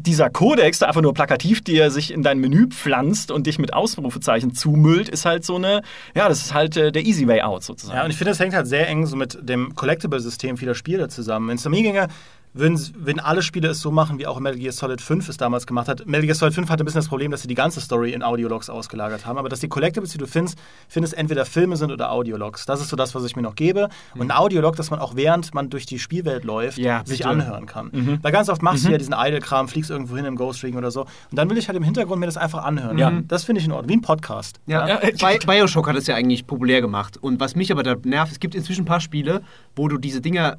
dieser 0.05 0.29
Kodex, 0.29 0.79
der 0.79 0.87
einfach 0.87 1.01
nur 1.01 1.13
plakativ 1.13 1.61
dir 1.61 1.91
sich 1.91 2.11
in 2.11 2.23
dein 2.23 2.39
Menü 2.39 2.67
pflanzt 2.67 3.31
und 3.31 3.47
dich 3.47 3.59
mit 3.59 3.73
Ausrufezeichen 3.73 4.53
zumüllt, 4.53 5.09
ist 5.09 5.25
halt 5.25 5.45
so 5.45 5.55
eine, 5.55 5.81
ja, 6.15 6.29
das 6.29 6.43
ist 6.43 6.53
halt 6.53 6.77
äh, 6.77 6.91
der 6.91 7.05
easy 7.05 7.27
way 7.27 7.41
out 7.41 7.63
sozusagen. 7.63 7.97
Ja, 7.97 8.03
und 8.03 8.11
ich 8.11 8.17
finde, 8.17 8.31
das 8.31 8.39
hängt 8.39 8.53
halt 8.53 8.67
sehr 8.67 8.87
eng 8.87 9.05
so 9.05 9.15
mit 9.15 9.37
dem 9.41 9.75
Collectible-System 9.75 10.57
vieler 10.57 10.75
Spiele 10.75 11.07
zusammen. 11.07 11.49
Wenn 11.49 11.57
es 11.57 11.65
um 11.65 11.73
ginge, 11.73 12.07
würden, 12.53 12.79
würden 12.97 13.19
alle 13.19 13.41
Spiele 13.43 13.67
es 13.69 13.79
so 13.79 13.91
machen, 13.91 14.17
wie 14.17 14.25
auch 14.27 14.39
Metal 14.39 14.57
Gear 14.59 14.71
Solid 14.73 15.01
5 15.01 15.29
es 15.29 15.37
damals 15.37 15.67
gemacht 15.67 15.87
hat. 15.87 16.05
Metal 16.07 16.23
Gear 16.25 16.35
Solid 16.35 16.53
5 16.55 16.69
hatte 16.69 16.83
ein 16.83 16.85
bisschen 16.85 16.99
das 17.01 17.07
Problem, 17.07 17.31
dass 17.31 17.41
sie 17.43 17.47
die 17.47 17.55
ganze 17.55 17.79
Story 17.79 18.11
in 18.13 18.23
Audiologs 18.23 18.69
ausgelagert 18.69 19.25
haben, 19.25 19.37
aber 19.37 19.49
dass 19.49 19.59
die 19.59 19.67
Collectibles, 19.69 20.11
die 20.11 20.17
du 20.17 20.25
findest, 20.25 20.57
findest 20.87 21.13
entweder 21.13 21.45
Filme 21.45 21.77
sind 21.77 21.91
oder 21.91 22.11
Audiologs. 22.11 22.65
Das 22.65 22.81
ist 22.81 22.89
so 22.89 22.95
das, 22.95 23.13
was 23.13 23.23
ich 23.23 23.35
mir 23.35 23.41
noch 23.43 23.55
gebe. 23.55 23.89
Und 24.15 24.21
ein 24.23 24.31
Audiolog, 24.31 24.75
das 24.75 24.89
man 24.89 24.99
auch 24.99 25.15
während 25.15 25.53
man 25.53 25.69
durch 25.69 25.85
die 25.85 25.99
Spielwelt 25.99 26.43
läuft, 26.43 26.77
Ja, 26.79 27.03
sich 27.05 27.19
bitte. 27.19 27.29
anhören 27.29 27.65
kann. 27.67 28.19
Weil 28.21 28.31
ganz 28.31 28.49
oft 28.49 28.61
machst 28.63 28.85
du 28.85 28.91
ja 28.91 28.97
diesen 28.97 29.13
Idle-Kram, 29.17 29.67
fliegst 29.67 29.89
irgendwo 29.91 30.15
hin 30.15 30.25
im 30.25 30.35
Ghost 30.35 30.63
Recon 30.63 30.79
oder 30.79 30.91
so. 30.91 31.01
Und 31.01 31.07
dann 31.37 31.49
will 31.49 31.57
ich 31.57 31.67
halt 31.67 31.77
im 31.77 31.83
Hintergrund 31.83 32.19
mir 32.19 32.25
das 32.25 32.37
einfach 32.37 32.63
anhören. 32.63 32.97
Ja. 32.97 33.11
Das 33.27 33.43
finde 33.43 33.59
ich 33.59 33.65
in 33.65 33.71
Ordnung. 33.71 33.89
Wie 33.89 33.97
ein 33.97 34.01
Podcast. 34.01 34.59
Ja, 34.65 34.87
Ja, 34.87 34.97
Bi 35.01 35.37
Bioshock 35.45 35.87
hat 35.87 35.95
es 35.95 36.07
ja 36.07 36.15
eigentlich 36.15 36.47
populär 36.47 36.81
gemacht. 36.81 37.17
Und 37.17 37.39
was 37.39 37.55
mich 37.55 37.71
aber 37.71 37.83
da 37.83 37.95
nervt, 38.03 38.31
es 38.31 38.39
gibt 38.39 38.55
inzwischen 38.55 38.81
ein 38.81 38.85
paar 38.85 39.01
Spiele, 39.01 39.41
wo 39.75 39.87
du 39.87 39.97
diese 39.97 40.21
Dinger 40.21 40.57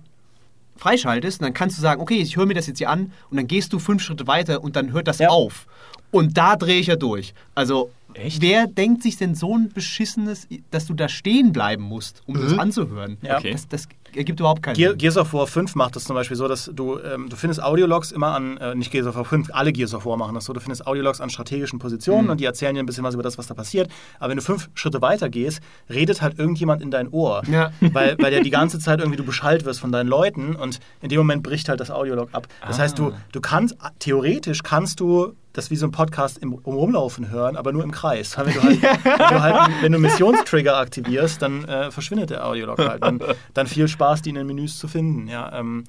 freischaltest 0.76 1.40
und 1.40 1.44
dann 1.46 1.54
kannst 1.54 1.76
du 1.76 1.82
sagen, 1.82 2.00
okay, 2.00 2.16
ich 2.20 2.36
höre 2.36 2.46
mir 2.46 2.54
das 2.54 2.66
jetzt 2.66 2.78
hier 2.78 2.90
an 2.90 3.12
und 3.30 3.36
dann 3.36 3.46
gehst 3.46 3.72
du 3.72 3.78
fünf 3.78 4.02
Schritte 4.02 4.26
weiter 4.26 4.62
und 4.62 4.76
dann 4.76 4.92
hört 4.92 5.08
das 5.08 5.18
Ja. 5.18 5.28
auf. 5.28 5.66
Und 6.10 6.36
da 6.36 6.56
drehe 6.56 6.80
ich 6.80 6.88
ja 6.88 6.96
durch. 6.96 7.34
Also 7.54 7.90
Echt? 8.14 8.42
Wer 8.42 8.66
denkt 8.66 9.04
sich 9.04 9.16
denn 9.18 9.36
so 9.36 9.56
ein 9.56 9.68
beschissenes, 9.72 10.48
dass 10.72 10.86
du 10.86 10.94
da 10.94 11.08
stehen 11.08 11.52
bleiben 11.52 11.84
musst, 11.84 12.22
um 12.26 12.34
das 12.40 12.58
anzuhören? 12.58 13.18
Ja. 13.22 13.38
Okay. 13.38 13.52
Das, 13.52 13.68
das 13.68 13.88
ergibt 14.16 14.40
überhaupt 14.40 14.62
keinen 14.62 14.74
Ge 14.74 14.88
Sinn. 14.90 14.98
Gears 14.98 15.16
of 15.16 15.32
War 15.32 15.46
5 15.46 15.74
macht 15.74 15.96
das 15.96 16.04
zum 16.04 16.14
Beispiel 16.14 16.36
so, 16.36 16.48
dass 16.48 16.70
du, 16.74 16.98
ähm, 16.98 17.28
du 17.28 17.36
findest 17.36 17.62
Audiologs 17.62 18.12
immer 18.12 18.34
an, 18.34 18.56
äh, 18.58 18.74
nicht 18.74 18.90
Gears 18.90 19.06
of 19.06 19.16
War 19.16 19.24
5, 19.24 19.48
alle 19.52 19.72
Gears 19.72 19.94
of 19.94 20.06
War 20.06 20.16
machen 20.16 20.34
das 20.34 20.44
so, 20.44 20.52
du 20.52 20.60
findest 20.60 20.86
Audiologs 20.86 21.20
an 21.20 21.30
strategischen 21.30 21.78
Positionen 21.78 22.24
Mhm. 22.24 22.30
und 22.30 22.40
die 22.40 22.44
erzählen 22.44 22.74
dir 22.74 22.82
ein 22.82 22.86
bisschen 22.86 23.04
was 23.04 23.14
über 23.14 23.22
das, 23.22 23.38
was 23.38 23.46
da 23.46 23.54
passiert. 23.54 23.90
Aber 24.18 24.30
wenn 24.30 24.36
du 24.36 24.42
fünf 24.42 24.68
Schritte 24.74 25.00
weiter 25.02 25.28
gehst, 25.28 25.60
redet 25.88 26.22
halt 26.22 26.38
irgendjemand 26.38 26.82
in 26.82 26.90
dein 26.90 27.08
Ohr. 27.08 27.42
Ja. 27.50 27.70
Weil, 27.92 28.16
weil 28.18 28.32
ja 28.32 28.40
die 28.40 28.50
ganze 28.50 28.78
Zeit 28.78 28.98
irgendwie 29.00 29.16
du 29.16 29.24
Bescheid 29.24 29.64
wirst 29.64 29.80
von 29.80 29.90
deinen 29.92 30.08
Leuten 30.08 30.54
und 30.56 30.80
in 31.02 31.08
dem 31.08 31.18
Moment 31.18 31.42
bricht 31.42 31.68
halt 31.68 31.80
das 31.80 31.90
Audiolog 31.90 32.28
ab. 32.32 32.46
Das 32.66 32.78
heißt, 32.78 32.98
du, 32.98 33.12
du 33.32 33.40
kannst, 33.40 33.76
theoretisch 33.98 34.62
kannst 34.62 35.00
du 35.00 35.34
das 35.52 35.68
wie 35.70 35.74
so 35.76 35.84
ein 35.86 35.90
Podcast 35.90 36.38
im 36.38 36.54
um 36.54 36.74
Rumlaufen 36.76 37.28
hören, 37.30 37.56
aber 37.56 37.72
nur 37.72 37.82
im 37.82 37.90
Kreis. 37.90 38.38
Wenn 38.38 38.54
du 38.54 38.62
halt, 38.62 38.82
wenn 39.04 39.18
du, 39.18 39.42
halt, 39.42 39.70
wenn 39.82 39.92
du 39.92 39.98
Missionstrigger 39.98 40.76
aktivierst, 40.76 41.42
dann 41.42 41.64
äh, 41.64 41.90
verschwindet 41.90 42.30
der 42.30 42.46
Audiolog 42.46 42.78
halt. 42.78 43.02
Dann, 43.02 43.20
dann 43.52 43.66
viel 43.66 43.88
Spaß, 43.88 43.99
die 44.24 44.30
in 44.30 44.34
den 44.36 44.46
Menüs 44.46 44.78
zu 44.78 44.88
finden. 44.88 45.28
Ja, 45.28 45.58
ähm, 45.58 45.84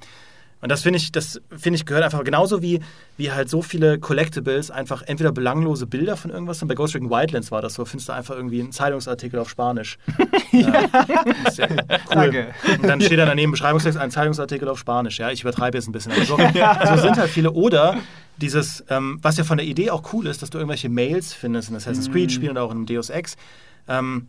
und 0.62 0.70
das 0.70 0.82
finde 0.82 0.98
ich, 0.98 1.10
das 1.10 1.40
finde 1.50 1.76
ich 1.76 1.86
gehört 1.86 2.04
einfach 2.04 2.22
genauso 2.22 2.62
wie, 2.62 2.78
wie 3.16 3.32
halt 3.32 3.50
so 3.50 3.62
viele 3.62 3.98
Collectibles 3.98 4.70
einfach 4.70 5.02
entweder 5.02 5.32
belanglose 5.32 5.88
Bilder 5.88 6.16
von 6.16 6.30
irgendwas 6.30 6.60
sind. 6.60 6.68
Bei 6.68 6.76
Ghost 6.76 6.94
Recon 6.94 7.10
Wildlands 7.10 7.50
war 7.50 7.62
das 7.62 7.74
so, 7.74 7.84
findest 7.84 8.08
du 8.08 8.12
einfach 8.12 8.36
irgendwie 8.36 8.60
einen 8.60 8.70
Zeitungsartikel 8.70 9.40
auf 9.40 9.50
Spanisch. 9.50 9.98
ja, 10.52 10.84
ist 11.48 11.58
ja 11.58 11.66
cool. 11.68 11.98
Danke. 12.10 12.54
Und 12.80 12.86
dann 12.86 13.00
steht 13.00 13.18
da 13.18 13.26
daneben 13.26 13.50
Beschreibungstext, 13.50 13.98
ein 13.98 14.12
Zeitungsartikel 14.12 14.68
auf 14.68 14.78
Spanisch. 14.78 15.18
Ja, 15.18 15.32
ich 15.32 15.40
übertreibe 15.40 15.76
jetzt 15.76 15.88
ein 15.88 15.92
bisschen. 15.92 16.12
Aber 16.12 16.24
so, 16.24 16.36
so 16.36 17.02
sind 17.02 17.16
halt 17.16 17.30
viele. 17.30 17.50
Oder 17.50 17.96
dieses, 18.36 18.84
ähm, 18.88 19.18
was 19.20 19.36
ja 19.38 19.42
von 19.42 19.58
der 19.58 19.66
Idee 19.66 19.90
auch 19.90 20.12
cool 20.12 20.28
ist, 20.28 20.42
dass 20.42 20.50
du 20.50 20.58
irgendwelche 20.58 20.88
Mails 20.88 21.34
findest 21.34 21.70
in 21.70 21.76
Assassin's 21.76 22.08
Creed 22.08 22.30
Spielen 22.30 22.52
oder 22.52 22.62
auch 22.62 22.70
in 22.70 22.78
einem 22.78 22.86
Deus 22.86 23.10
Ex. 23.10 23.36
Ähm, 23.88 24.28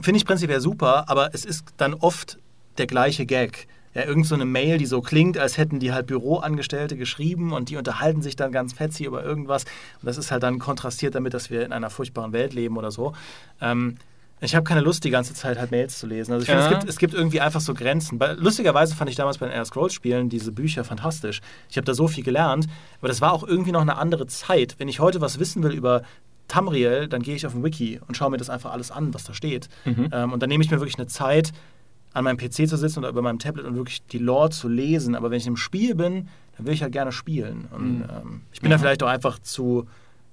Finde 0.00 0.18
ich 0.18 0.24
prinzipiell 0.24 0.60
super, 0.60 1.08
aber 1.08 1.34
es 1.34 1.44
ist 1.44 1.66
dann 1.76 1.92
oft 1.92 2.38
der 2.78 2.86
gleiche 2.86 3.26
Gag. 3.26 3.66
Ja, 3.94 4.04
irgend 4.04 4.26
so 4.26 4.34
eine 4.34 4.44
Mail, 4.44 4.76
die 4.76 4.84
so 4.84 5.00
klingt, 5.00 5.38
als 5.38 5.56
hätten 5.56 5.78
die 5.80 5.90
halt 5.92 6.06
Büroangestellte 6.06 6.98
geschrieben 6.98 7.52
und 7.52 7.70
die 7.70 7.76
unterhalten 7.76 8.20
sich 8.20 8.36
dann 8.36 8.52
ganz 8.52 8.74
fetzig 8.74 9.06
über 9.06 9.24
irgendwas. 9.24 9.64
Und 9.64 10.06
das 10.06 10.18
ist 10.18 10.30
halt 10.30 10.42
dann 10.42 10.58
kontrastiert 10.58 11.14
damit, 11.14 11.32
dass 11.32 11.48
wir 11.48 11.64
in 11.64 11.72
einer 11.72 11.88
furchtbaren 11.88 12.32
Welt 12.34 12.52
leben 12.52 12.76
oder 12.76 12.90
so. 12.90 13.14
Ähm, 13.60 13.96
ich 14.42 14.54
habe 14.54 14.64
keine 14.64 14.82
Lust, 14.82 15.02
die 15.04 15.08
ganze 15.08 15.32
Zeit 15.32 15.58
halt 15.58 15.70
Mails 15.70 15.98
zu 15.98 16.06
lesen. 16.06 16.32
Also 16.34 16.42
ich 16.42 16.50
finde, 16.50 16.60
Ja. 16.64 16.68
es, 16.72 16.78
gibt, 16.78 16.90
es 16.90 16.98
gibt 16.98 17.14
irgendwie 17.14 17.40
einfach 17.40 17.62
so 17.62 17.72
Grenzen. 17.72 18.20
Lustigerweise 18.36 18.94
fand 18.94 19.08
ich 19.08 19.16
damals 19.16 19.38
bei 19.38 19.46
den 19.46 19.52
Elder 19.52 19.64
Scrolls 19.64 19.94
Spielen 19.94 20.28
diese 20.28 20.52
Bücher 20.52 20.84
fantastisch. 20.84 21.40
Ich 21.70 21.78
habe 21.78 21.86
da 21.86 21.94
so 21.94 22.06
viel 22.06 22.22
gelernt, 22.22 22.66
aber 22.98 23.08
das 23.08 23.22
war 23.22 23.32
auch 23.32 23.44
irgendwie 23.48 23.72
noch 23.72 23.80
eine 23.80 23.96
andere 23.96 24.26
Zeit. 24.26 24.74
Wenn 24.76 24.88
ich 24.88 25.00
heute 25.00 25.22
was 25.22 25.38
wissen 25.38 25.62
will 25.62 25.72
über 25.72 26.02
Tamriel, 26.48 27.08
dann 27.08 27.22
gehe 27.22 27.34
ich 27.34 27.46
auf 27.46 27.52
den 27.54 27.64
Wiki 27.64 27.98
und 28.06 28.14
schaue 28.14 28.30
mir 28.30 28.36
das 28.36 28.50
einfach 28.50 28.72
alles 28.72 28.90
an, 28.90 29.14
was 29.14 29.24
da 29.24 29.32
steht. 29.32 29.70
Ähm, 29.86 30.32
und 30.34 30.40
dann 30.42 30.50
nehme 30.50 30.62
ich 30.62 30.70
mir 30.70 30.80
wirklich 30.80 30.98
eine 30.98 31.06
Zeit, 31.06 31.52
an 32.16 32.24
meinem 32.24 32.38
PC 32.38 32.66
zu 32.66 32.76
sitzen 32.76 33.00
oder 33.00 33.10
über 33.10 33.20
meinem 33.20 33.38
Tablet 33.38 33.66
und 33.66 33.76
wirklich 33.76 34.02
die 34.06 34.18
Lore 34.18 34.48
zu 34.48 34.68
lesen. 34.68 35.14
Aber 35.14 35.30
wenn 35.30 35.36
ich 35.36 35.46
im 35.46 35.56
Spiel 35.56 35.94
bin, 35.94 36.28
dann 36.56 36.66
will 36.66 36.72
ich 36.72 36.82
halt 36.82 36.92
gerne 36.92 37.12
spielen. 37.12 37.68
Und 37.70 38.04
ähm, 38.10 38.40
ich 38.52 38.62
bin 38.62 38.70
da 38.70 38.78
vielleicht 38.78 39.02
auch 39.02 39.08
einfach 39.08 39.38
zu, 39.38 39.86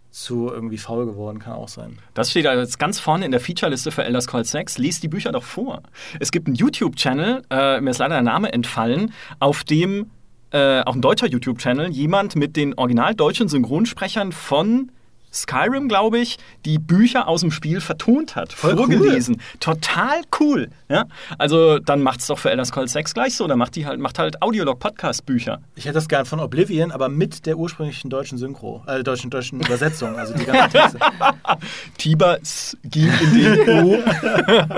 zu 0.09 0.49
irgendwie 0.49 0.77
faul 0.77 1.05
geworden, 1.05 1.39
kann 1.39 1.53
auch 1.53 1.67
sein. 1.67 1.99
Das 2.13 2.31
steht 2.31 2.45
da 2.45 2.55
jetzt 2.55 2.79
ganz 2.79 3.01
vorne 3.01 3.25
in 3.25 3.31
der 3.31 3.41
Featureliste 3.41 3.91
für 3.91 4.05
Elder 4.05 4.21
Scrolls 4.21 4.51
6. 4.51 4.77
Lies 4.77 5.01
die 5.01 5.09
Bücher 5.09 5.33
doch 5.33 5.43
vor. 5.43 5.83
Es 6.21 6.31
gibt 6.31 6.47
einen 6.47 6.55
YouTube-Channel, 6.55 7.41
äh, 7.49 7.81
mir 7.81 7.89
ist 7.89 7.97
leider 7.97 8.15
der 8.15 8.23
Name 8.23 8.53
entfallen, 8.53 9.11
auf 9.39 9.65
dem, 9.65 10.09
äh, 10.51 10.81
auch 10.83 10.95
ein 10.95 11.01
deutscher 11.01 11.27
YouTube-Channel, 11.27 11.91
jemand 11.91 12.37
mit 12.37 12.55
den 12.55 12.75
original 12.75 13.13
deutschen 13.13 13.49
Synchronsprechern 13.49 14.31
von 14.31 14.89
Skyrim, 15.33 15.89
glaube 15.89 16.19
ich, 16.19 16.37
die 16.65 16.79
Bücher 16.79 17.27
aus 17.27 17.41
dem 17.41 17.51
Spiel 17.51 17.81
vertont 17.81 18.35
hat, 18.35 18.53
Voll 18.53 18.77
vorgelesen. 18.77 19.41
Total 19.59 20.21
cool. 20.39 20.69
Ja? 20.89 21.05
Also 21.37 21.79
dann 21.79 22.01
macht's 22.01 22.27
doch 22.27 22.37
für 22.39 22.51
Elder 22.51 22.65
Scrolls 22.65 22.93
6 22.93 23.13
gleich 23.13 23.35
so. 23.35 23.47
Dann 23.47 23.57
macht 23.57 23.75
die 23.75 23.85
halt, 23.85 23.99
macht 23.99 24.19
halt 24.19 24.41
Audiolog-Podcast-Bücher. 24.41 25.59
Ich 25.75 25.85
hätte 25.85 25.95
das 25.95 26.07
gern 26.07 26.25
von 26.25 26.39
Oblivion, 26.39 26.91
aber 26.91 27.09
mit 27.09 27.45
der 27.45 27.57
ursprünglichen 27.57 28.09
deutschen 28.09 28.37
Synchro, 28.37 28.83
äh, 28.87 29.03
deutschen, 29.03 29.29
deutschen 29.29 29.59
Übersetzung. 29.59 30.15
Also 30.17 30.33
die 30.33 30.45
ganzen 30.45 30.71
Texte. 30.71 30.99
Tiber 31.97 32.37
ging 32.83 33.11
in 33.21 33.33
den 33.33 33.69
O. 33.85 33.97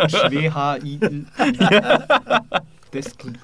Schw-H-I. 0.08 1.00
Das 3.04 3.18
klingt. 3.18 3.40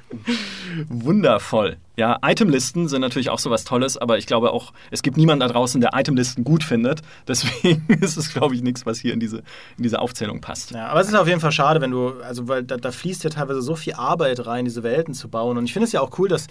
Wundervoll. 0.90 1.78
Ja, 1.98 2.18
Itemlisten 2.26 2.88
sind 2.88 3.02
natürlich 3.02 3.30
auch 3.30 3.40
sowas 3.40 3.64
Tolles, 3.64 3.98
aber 3.98 4.18
ich 4.18 4.26
glaube 4.26 4.52
auch, 4.52 4.74
es 4.90 5.02
gibt 5.04 5.18
niemanden 5.18 5.42
da 5.42 5.48
draußen, 5.48 5.80
der 5.82 5.92
Itemlisten 5.94 6.44
gut 6.44 6.64
findet. 6.64 7.02
Deswegen 7.28 7.86
ist 8.02 8.18
es, 8.18 8.34
glaube 8.34 8.56
ich, 8.56 8.62
nichts, 8.62 8.86
was 8.86 9.00
hier 9.00 9.14
in 9.14 9.20
diese, 9.20 9.40
in 9.78 9.84
diese 9.84 10.00
Aufzählung 10.00 10.42
passt. 10.42 10.72
Ja, 10.72 10.88
aber 10.88 11.02
es 11.02 11.08
ist 11.08 11.16
auf 11.16 11.28
jeden 11.28 11.40
Fall 11.42 11.52
schade, 11.52 11.82
wenn 11.82 11.92
du, 11.92 12.14
also 12.22 12.48
weil 12.48 12.64
da, 12.64 12.78
da 12.78 12.92
fließt 12.92 13.24
ja 13.24 13.30
teilweise 13.30 13.62
so 13.62 13.76
viel 13.76 13.94
Arbeit 13.94 14.46
rein, 14.46 14.66
diese 14.66 14.84
Welten 14.84 15.14
zu 15.14 15.30
bauen. 15.30 15.58
Und 15.58 15.66
ich 15.66 15.74
finde 15.74 15.86
es 15.86 15.92
ja 15.92 16.02
auch 16.02 16.18
cool, 16.18 16.28
dass 16.30 16.48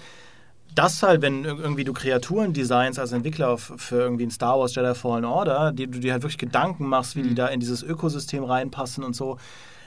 das 0.76 1.02
halt, 1.02 1.20
wenn 1.20 1.44
ir- 1.44 1.58
irgendwie 1.58 1.82
du 1.82 1.92
Kreaturen 1.92 2.52
designst 2.52 3.00
als 3.00 3.10
Entwickler 3.10 3.58
für 3.58 3.96
irgendwie 3.96 4.26
ein 4.26 4.30
Star 4.30 4.58
Wars 4.60 4.74
Jedi 4.76 4.94
Fallen 4.94 5.24
Order, 5.24 5.72
die 5.72 5.88
du 5.88 5.98
dir 5.98 6.12
halt 6.12 6.22
wirklich 6.22 6.38
Gedanken 6.38 6.86
machst, 6.86 7.16
wie 7.16 7.22
die 7.22 7.34
da 7.34 7.48
in 7.48 7.58
dieses 7.58 7.82
Ökosystem 7.82 8.44
reinpassen 8.44 9.02
und 9.02 9.16
so. 9.16 9.38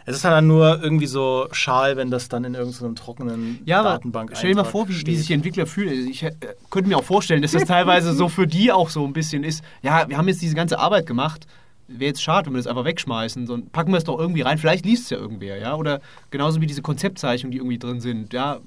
Es 0.06 0.16
ist 0.16 0.24
halt 0.24 0.34
dann 0.34 0.48
nur 0.48 0.82
irgendwie 0.84 1.06
so 1.06 1.48
schal, 1.52 1.96
wenn 1.96 2.12
das 2.12 2.30
dann 2.30 2.44
in 2.44 2.56
irgendeinem 2.56 2.96
trockenen 2.96 3.60
Ja, 3.66 3.84
Datenbank 3.84 4.32
stell 4.36 4.52
dir 4.52 4.58
mal 4.58 4.64
vor, 4.64 4.90
wie, 4.90 5.06
wie 5.06 5.16
sich 5.16 5.28
die 5.28 5.34
Entwickler 5.34 5.66
fühlen. 5.66 6.08
Ich 6.10 6.24
äh, 6.24 6.32
könnte 6.70 6.90
mir 6.90 6.98
auch 6.98 7.04
vorstellen, 7.04 7.42
dass 7.42 7.52
das 7.52 7.66
teilweise 7.66 8.14
so 8.14 8.30
für 8.30 8.48
die 8.48 8.72
auch 8.72 8.90
so 8.90 9.06
ein 9.06 9.14
bisschen 9.14 9.44
ist. 9.44 9.64
Ja, 9.82 10.08
wir 10.10 10.18
haben 10.18 10.28
jetzt 10.28 10.42
diese 10.42 10.56
ganze 10.56 10.80
Arbeit 10.80 11.06
gemacht. 11.06 11.48
Wäre 11.88 12.10
jetzt 12.10 12.24
schade, 12.24 12.48
wenn 12.48 12.54
wir 12.54 12.60
das 12.60 12.68
einfach 12.68 12.86
wegschmeißen. 12.86 13.46
So, 13.46 13.60
packen 13.72 13.92
wir 13.92 13.98
es 13.98 14.04
doch 14.04 14.18
irgendwie 14.18 14.42
rein. 14.42 14.58
Vielleicht 14.58 14.86
liest 14.86 15.04
es 15.04 15.10
ja 15.12 15.18
irgendwer, 15.18 15.58
ja. 15.58 15.76
Oder 15.76 16.02
genauso 16.32 16.62
wie 16.62 16.68
diese 16.68 16.82
Konzeptzeichnungen, 16.82 17.52
die 17.52 17.58
irgendwie 17.58 17.78
drin 17.78 18.00
sind. 18.00 18.34
Ja, 18.34 18.60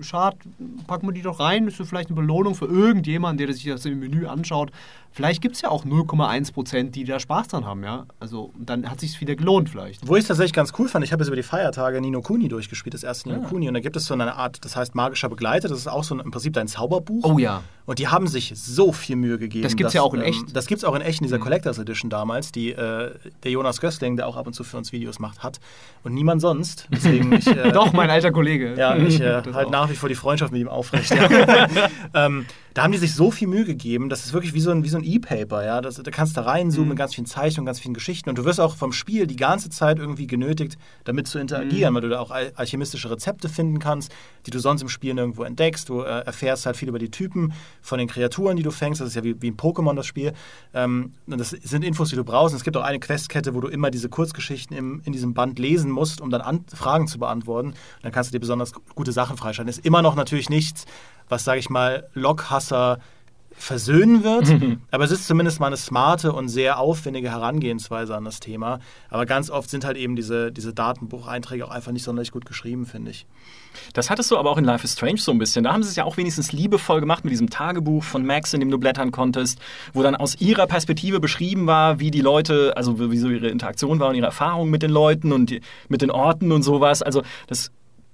schade, 0.00 0.36
packen 0.86 1.06
wir 1.06 1.12
die 1.12 1.22
doch 1.22 1.40
rein. 1.40 1.66
Ist 1.68 1.76
vielleicht 1.76 2.08
eine 2.08 2.16
Belohnung 2.16 2.54
für 2.54 2.66
irgendjemanden, 2.66 3.44
der 3.44 3.54
sich 3.54 3.64
das 3.64 3.84
im 3.84 4.00
Menü 4.00 4.26
anschaut. 4.26 4.70
Vielleicht 5.12 5.42
gibt 5.42 5.56
es 5.56 5.62
ja 5.62 5.70
auch 5.70 5.84
0,1 5.84 6.52
Prozent, 6.52 6.94
die 6.94 7.04
da 7.04 7.18
Spaß 7.18 7.48
dran 7.48 7.64
haben, 7.66 7.82
ja. 7.82 8.06
Also, 8.20 8.52
dann 8.58 8.88
hat 8.88 9.00
sich 9.00 9.20
wieder 9.20 9.34
gelohnt 9.34 9.68
vielleicht. 9.68 10.06
Wo 10.06 10.14
ich 10.14 10.22
es 10.22 10.28
tatsächlich 10.28 10.52
ganz 10.52 10.72
cool 10.78 10.88
fand, 10.88 11.04
ich 11.04 11.12
habe 11.12 11.22
jetzt 11.22 11.28
über 11.28 11.36
die 11.36 11.42
Feiertage 11.42 12.00
Nino 12.00 12.22
Kuni 12.22 12.48
durchgespielt, 12.48 12.94
das 12.94 13.02
erste 13.02 13.28
Nino 13.28 13.42
Kuni. 13.42 13.66
Und 13.68 13.74
da 13.74 13.80
gibt 13.80 13.96
es 13.96 14.04
so 14.04 14.14
eine 14.14 14.34
Art, 14.36 14.64
das 14.64 14.76
heißt 14.76 14.94
magischer 14.94 15.28
Begleiter, 15.28 15.68
das 15.68 15.78
ist 15.78 15.88
auch 15.88 16.04
so 16.04 16.14
ein, 16.14 16.20
im 16.20 16.30
Prinzip 16.30 16.52
dein 16.52 16.68
Zauberbuch. 16.68 17.24
Oh 17.24 17.38
ja. 17.38 17.62
Und 17.86 17.98
die 17.98 18.06
haben 18.06 18.28
sich 18.28 18.52
so 18.54 18.92
viel 18.92 19.16
Mühe 19.16 19.36
gegeben. 19.36 19.64
Das 19.64 19.74
gibt's 19.74 19.92
dass, 19.92 19.94
ja 19.94 20.02
auch 20.02 20.14
in 20.14 20.20
ähm, 20.20 20.26
echt. 20.28 20.54
Das 20.56 20.66
gibt 20.66 20.78
es 20.78 20.84
auch 20.84 20.94
in 20.94 21.02
echt 21.02 21.20
in 21.20 21.26
dieser 21.26 21.38
Mhm. 21.38 21.42
Collectors 21.42 21.78
Edition 21.78 22.08
damals, 22.08 22.52
die 22.52 22.70
äh, 22.70 23.10
der 23.42 23.50
Jonas 23.50 23.80
Gößling, 23.80 24.16
der 24.16 24.28
auch 24.28 24.36
ab 24.36 24.46
und 24.46 24.52
zu 24.52 24.62
für 24.62 24.76
uns 24.76 24.92
Videos 24.92 25.18
macht, 25.18 25.42
hat. 25.42 25.58
Und 26.04 26.14
niemand 26.14 26.40
sonst. 26.40 26.86
Deswegen 26.92 27.32
ich, 27.40 27.48
äh, 27.48 27.72
Doch, 27.72 27.92
mein 27.92 28.08
alter 28.10 28.30
Kollege. 28.30 28.74
ja, 28.76 28.96
ich 28.96 29.20
äh, 29.20 29.42
halt 29.52 29.70
nach 29.70 29.90
wie 29.90 29.96
vor 29.96 30.08
die 30.08 30.14
Freundschaft 30.14 30.52
mit 30.52 30.60
ihm 30.60 30.68
aufrecht. 30.68 31.12
Ja. 31.12 31.68
ähm, 32.14 32.46
da 32.74 32.82
haben 32.82 32.92
die 32.92 32.98
sich 32.98 33.14
so 33.14 33.30
viel 33.30 33.48
Mühe 33.48 33.64
gegeben, 33.64 34.08
das 34.08 34.24
ist 34.24 34.32
wirklich 34.32 34.54
wie 34.54 34.60
so 34.60 34.70
ein, 34.70 34.84
wie 34.84 34.88
so 34.88 34.96
ein 34.98 35.04
E-Paper. 35.04 35.64
Ja? 35.64 35.80
Das, 35.80 35.96
da 35.96 36.10
kannst 36.10 36.36
du 36.36 36.44
reinzoomen 36.46 36.84
Mhm. 36.84 36.88
mit 36.90 36.98
ganz 36.98 37.14
vielen 37.14 37.26
Zeichnungen, 37.26 37.66
ganz 37.66 37.80
vielen 37.80 37.94
Geschichten 37.94 38.28
und 38.30 38.38
du 38.38 38.44
wirst 38.44 38.60
auch 38.60 38.76
vom 38.76 38.92
Spiel 38.92 39.26
die 39.26 39.36
ganze 39.36 39.70
Zeit 39.70 39.98
irgendwie 39.98 40.26
genötigt, 40.26 40.76
damit 41.04 41.26
zu 41.26 41.38
Mhm. 41.38 41.42
interagieren, 41.42 41.94
weil 41.94 42.02
du 42.02 42.08
da 42.08 42.20
auch 42.20 42.30
al- 42.30 42.52
alchemistische 42.54 43.10
Rezepte 43.10 43.48
finden 43.48 43.78
kannst, 43.78 44.12
die 44.46 44.50
du 44.50 44.58
sonst 44.58 44.82
im 44.82 44.88
Spiel 44.88 45.14
nirgendwo 45.14 45.42
entdeckst. 45.44 45.88
Du 45.88 46.00
äh, 46.02 46.20
erfährst 46.24 46.66
halt 46.66 46.76
viel 46.76 46.88
über 46.88 46.98
die 46.98 47.10
Typen 47.10 47.52
von 47.82 47.98
den 47.98 48.08
Kreaturen, 48.08 48.56
die 48.56 48.62
du 48.62 48.70
fängst. 48.70 49.00
Das 49.00 49.08
ist 49.08 49.14
ja 49.16 49.24
wie, 49.24 49.40
wie 49.42 49.50
ein 49.50 49.56
Pokémon, 49.56 49.94
das 49.96 50.06
Spiel. 50.06 50.32
Ähm, 50.72 51.12
und 51.26 51.38
das 51.38 51.50
sind 51.50 51.84
Infos, 51.84 52.10
die 52.10 52.16
du 52.16 52.24
brauchst. 52.24 52.52
Und 52.54 52.58
es 52.58 52.64
gibt 52.64 52.76
auch 52.76 52.82
eine 52.84 53.00
Questkette, 53.00 53.54
wo 53.54 53.60
du 53.60 53.68
immer 53.68 53.90
diese 53.90 54.08
Kurzgeschichten 54.08 54.76
im, 54.76 55.02
in 55.04 55.12
diesem 55.12 55.34
Band 55.34 55.58
lesen 55.58 55.90
musst, 55.90 56.20
um 56.20 56.30
dann 56.30 56.40
an 56.40 56.64
Fragen 56.72 57.06
zu 57.08 57.18
beantworten. 57.18 57.68
Und 57.70 57.76
dann 58.02 58.12
kannst 58.12 58.30
du 58.30 58.32
dir 58.32 58.40
besonders 58.40 58.72
gute 58.94 59.12
Sachen 59.12 59.36
freischalten. 59.36 59.68
Ist 59.68 59.84
immer 59.84 60.02
noch 60.02 60.14
natürlich 60.14 60.48
nichts, 60.50 60.84
was, 61.30 61.44
sage 61.44 61.58
ich 61.58 61.70
mal, 61.70 62.06
Lockhasser 62.12 62.98
versöhnen 63.60 64.24
wird, 64.24 64.48
aber 64.90 65.04
es 65.04 65.10
ist 65.10 65.26
zumindest 65.26 65.60
mal 65.60 65.66
eine 65.66 65.76
smarte 65.76 66.32
und 66.32 66.48
sehr 66.48 66.78
aufwendige 66.78 67.30
Herangehensweise 67.30 68.16
an 68.16 68.24
das 68.24 68.40
Thema. 68.40 68.80
Aber 69.10 69.26
ganz 69.26 69.50
oft 69.50 69.68
sind 69.68 69.84
halt 69.84 69.96
eben 69.96 70.16
diese, 70.16 70.50
diese 70.50 70.72
Datenbucheinträge 70.72 71.66
auch 71.66 71.70
einfach 71.70 71.92
nicht 71.92 72.04
sonderlich 72.04 72.32
gut 72.32 72.46
geschrieben, 72.46 72.86
finde 72.86 73.10
ich. 73.10 73.26
Das 73.92 74.08
hattest 74.08 74.30
du 74.30 74.38
aber 74.38 74.50
auch 74.50 74.56
in 74.56 74.64
Life 74.64 74.84
is 74.84 74.94
Strange 74.94 75.18
so 75.18 75.30
ein 75.30 75.38
bisschen. 75.38 75.64
Da 75.64 75.72
haben 75.72 75.82
sie 75.82 75.90
es 75.90 75.96
ja 75.96 76.04
auch 76.04 76.16
wenigstens 76.16 76.52
liebevoll 76.52 77.00
gemacht 77.00 77.24
mit 77.24 77.32
diesem 77.32 77.50
Tagebuch 77.50 78.02
von 78.02 78.24
Max, 78.24 78.54
in 78.54 78.60
dem 78.60 78.70
du 78.70 78.78
blättern 78.78 79.12
konntest, 79.12 79.60
wo 79.92 80.02
dann 80.02 80.16
aus 80.16 80.40
ihrer 80.40 80.66
Perspektive 80.66 81.20
beschrieben 81.20 81.66
war, 81.66 82.00
wie 82.00 82.10
die 82.10 82.22
Leute, 82.22 82.76
also 82.76 83.10
wie 83.10 83.18
so 83.18 83.28
ihre 83.28 83.48
Interaktion 83.48 84.00
war 84.00 84.08
und 84.08 84.14
ihre 84.14 84.26
Erfahrungen 84.26 84.70
mit 84.70 84.82
den 84.82 84.90
Leuten 84.90 85.32
und 85.32 85.50
die, 85.50 85.60
mit 85.88 86.02
den 86.02 86.10
Orten 86.10 86.50
und 86.50 86.62
sowas. 86.62 87.02
Also 87.02 87.22
das 87.46 87.70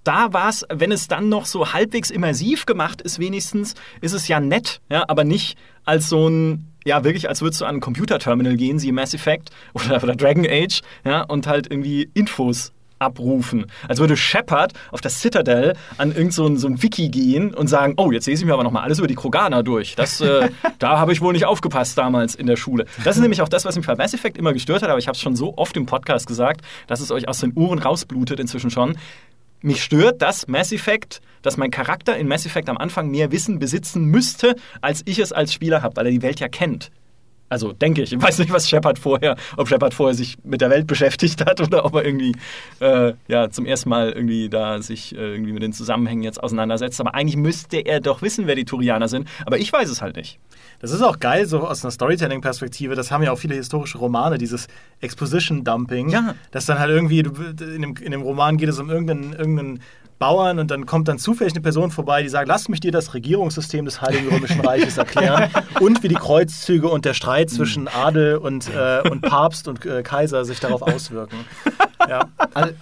da 0.07 0.33
war 0.33 0.49
es, 0.49 0.65
wenn 0.73 0.93
es 0.93 1.09
dann 1.09 1.29
noch 1.29 1.47
so 1.47 1.73
halbwegs 1.73 2.11
immersiv 2.11 2.67
gemacht 2.67 3.03
ist, 3.03 3.19
wenigstens, 3.19 3.75
ist 4.01 4.13
es 4.13 4.29
ja 4.29 4.41
nett, 4.41 4.81
ja, 4.89 5.05
aber 5.09 5.25
nicht 5.25 5.59
als 5.85 6.09
so 6.09 6.29
ein, 6.29 6.73
ja, 6.85 7.03
wirklich, 7.03 7.29
als 7.29 7.43
würdest 7.43 7.61
du 7.61 7.65
an 7.65 7.77
ein 7.77 7.81
Computerterminal 7.81 8.57
gehen, 8.57 8.79
sie 8.79 8.93
Mass 8.93 9.15
Effect 9.15 9.51
oder, 9.75 10.03
oder 10.03 10.15
Dragon 10.15 10.47
Age, 10.49 10.83
ja, 11.05 11.23
und 11.23 11.47
halt 11.47 11.71
irgendwie 11.71 12.09
Infos 12.15 12.73
abrufen. 12.99 13.67
Als 13.89 13.99
würde 13.99 14.17
Shepard 14.17 14.73
auf 14.91 15.01
der 15.01 15.11
Citadel 15.11 15.75
an 15.99 16.15
irgend 16.15 16.33
so 16.33 16.47
ein, 16.47 16.57
so 16.57 16.67
ein 16.67 16.83
Wiki 16.83 17.09
gehen 17.09 17.53
und 17.53 17.69
sagen, 17.69 17.95
oh, 17.97 18.11
jetzt 18.11 18.27
lese 18.27 18.43
ich 18.43 18.47
mir 18.47 18.55
aber 18.55 18.65
nochmal 18.65 18.85
alles 18.85 18.99
über 18.99 19.09
die 19.09 19.15
Kroganer 19.15 19.63
durch. 19.63 19.97
Das, 19.97 20.21
äh, 20.21 20.49
da 20.79 20.99
habe 20.99 21.13
ich 21.13 21.21
wohl 21.21 21.33
nicht 21.33 21.45
aufgepasst 21.45 21.99
damals 21.99 22.35
in 22.35 22.47
der 22.47 22.57
Schule. 22.57 22.87
Das 23.05 23.17
ist 23.17 23.23
nämlich 23.23 23.43
auch 23.43 23.49
das, 23.49 23.65
was 23.65 23.77
mich 23.77 23.87
bei 23.87 23.97
Mass 23.97 24.15
Effect 24.15 24.39
immer 24.39 24.53
gestört 24.53 24.83
hat, 24.83 24.89
aber 24.89 24.99
ich 24.99 25.09
habe 25.09 25.17
es 25.17 25.21
schon 25.21 25.37
so 25.37 25.59
oft 25.59 25.77
im 25.77 25.85
Podcast 25.85 26.27
gesagt, 26.27 26.63
dass 26.87 27.01
es 27.01 27.11
euch 27.11 27.29
aus 27.29 27.41
den 27.41 27.53
Ohren 27.55 27.79
rausblutet 27.79 28.41
inzwischen 28.41 28.71
schon. 28.71 28.97
Mich 29.63 29.83
stört, 29.83 30.23
dass 30.23 30.49
Mass 30.49 30.73
Effect, 30.73 31.21
dass 31.43 31.57
mein 31.57 31.71
Charakter 31.71 32.17
in 32.17 32.29
Mass 32.29 32.47
Effect 32.47 32.69
am 32.69 32.77
Anfang 32.77 33.11
mehr 33.11 33.33
Wissen 33.33 33.59
besitzen 33.59 34.05
müsste, 34.05 34.57
als 34.81 35.03
ich 35.07 35.19
es 35.19 35.33
als 35.33 35.53
Spieler 35.53 35.83
habe, 35.83 35.97
weil 35.97 36.07
er 36.07 36.13
die 36.13 36.23
Welt 36.23 36.41
ja 36.41 36.49
kennt. 36.49 36.91
Also 37.49 37.73
denke 37.73 38.03
ich. 38.03 38.13
Ich 38.13 38.21
weiß 38.21 38.39
nicht, 38.39 38.53
was 38.53 38.69
Shepard 38.69 38.99
vorher, 38.99 39.37
ob 39.57 39.69
Shepard 39.69 39.95
vorher 39.95 40.15
sich 40.15 40.37
mit 40.43 40.61
der 40.61 40.71
Welt 40.71 40.87
beschäftigt 40.87 41.45
hat 41.45 41.61
oder 41.61 41.85
ob 41.85 41.95
er 41.95 42.05
irgendwie 42.05 42.35
äh, 42.81 43.13
ja, 43.29 43.51
zum 43.51 43.67
ersten 43.67 43.89
Mal 43.89 44.13
irgendwie 44.13 44.49
da 44.49 44.83
sich 44.83 45.15
äh, 45.15 45.19
irgendwie 45.19 45.53
mit 45.53 45.63
den 45.63 45.73
Zusammenhängen 45.73 46.23
jetzt 46.23 46.43
auseinandersetzt. 46.43 47.01
Aber 47.01 47.15
eigentlich 47.15 47.37
müsste 47.37 47.79
er 47.79 48.01
doch 48.01 48.23
wissen, 48.23 48.47
wer 48.47 48.57
die 48.57 48.65
Turianer 48.65 49.09
sind. 49.09 49.29
Aber 49.45 49.59
ich 49.59 49.73
weiß 49.73 49.89
es 49.89 50.03
halt 50.03 50.17
nicht. 50.17 50.39
Das 50.81 50.91
ist 50.91 51.03
auch 51.03 51.21
geil, 51.21 51.47
so 51.47 51.61
aus 51.61 51.85
einer 51.85 51.91
Storytelling-Perspektive. 51.91 52.95
Das 52.95 53.11
haben 53.11 53.23
ja 53.23 53.33
auch 53.33 53.39
viele 53.39 53.55
historische 53.55 53.99
Romane, 53.99 54.39
dieses 54.39 54.67
Exposition-Dumping. 55.01 56.11
Ja. 56.11 56.35
Dass 56.51 56.67
dann 56.67 56.79
halt 56.79 56.91
irgendwie, 56.91 57.21
in, 57.21 57.83
dem, 57.83 57.95
in 57.97 58.11
dem 58.11 58.23
Roman 58.23 58.57
geht 58.59 58.69
es 58.69 58.79
um 58.79 58.91
irgendeinen, 58.91 59.33
irgendeinen 59.33 59.81
Bauern 60.19 60.59
und 60.59 60.71
dann 60.71 60.87
kommt 60.87 61.09
dann 61.09 61.19
zufällig 61.19 61.53
eine 61.53 61.63
Person 61.63 61.91
vorbei, 61.91 62.23
die 62.23 62.29
sagt, 62.29 62.49
lass 62.49 62.69
mich 62.69 62.81
dir 62.81 62.93
das 62.93 63.13
Regierungssystem 63.15 63.85
des 63.85 64.01
Heiligen 64.01 64.29
Römischen 64.29 64.61
Reiches 64.61 64.97
erklären 64.97 65.51
und 65.81 66.03
wie 66.03 66.09
die 66.09 66.15
Kreuzzüge 66.15 66.89
und 66.89 67.05
der 67.05 67.15
Streit 67.15 67.51
zwischen 67.51 67.89
Adel 67.89 68.37
und, 68.37 68.69
äh, 68.75 69.03
und 69.09 69.21
Papst 69.23 69.69
und 69.69 69.85
äh, 69.85 70.03
Kaiser 70.03 70.45
sich 70.45 70.61
darauf 70.61 70.83
auswirken. 70.83 71.45
Ja. 72.09 72.21
Also, 72.55 72.73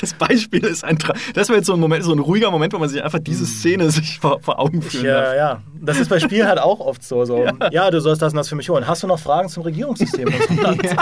Das 0.00 0.14
Beispiel 0.14 0.64
ist 0.64 0.84
ein 0.84 0.98
Tra 0.98 1.14
Das 1.34 1.48
wäre 1.48 1.58
jetzt 1.58 1.66
so 1.66 1.74
ein 1.74 1.80
Moment, 1.80 2.04
so 2.04 2.12
ein 2.12 2.18
ruhiger 2.18 2.50
Moment, 2.50 2.72
wo 2.72 2.78
man 2.78 2.88
sich 2.88 3.02
einfach 3.02 3.18
diese 3.18 3.44
Szene 3.46 3.90
sich 3.90 4.18
vor, 4.18 4.40
vor 4.40 4.58
Augen 4.58 4.78
Ich, 4.78 4.86
führen 4.86 5.06
äh, 5.06 5.08
darf. 5.08 5.36
ja, 5.36 5.62
das 5.80 5.98
ist 5.98 6.08
bei 6.08 6.20
Spielen 6.20 6.46
halt 6.46 6.58
auch 6.58 6.80
oft 6.80 7.02
so. 7.02 7.24
so 7.24 7.44
ja. 7.70 7.90
du 7.90 8.00
sollst 8.00 8.22
das 8.22 8.32
und 8.32 8.36
das 8.36 8.48
für 8.48 8.56
mich 8.56 8.68
holen. 8.70 8.86
Hast 8.86 9.02
du 9.02 9.06
noch 9.06 9.18
Fragen 9.18 9.48
zum 9.48 9.62
Regierungssystem 9.64 10.28
Landes? 10.62 10.92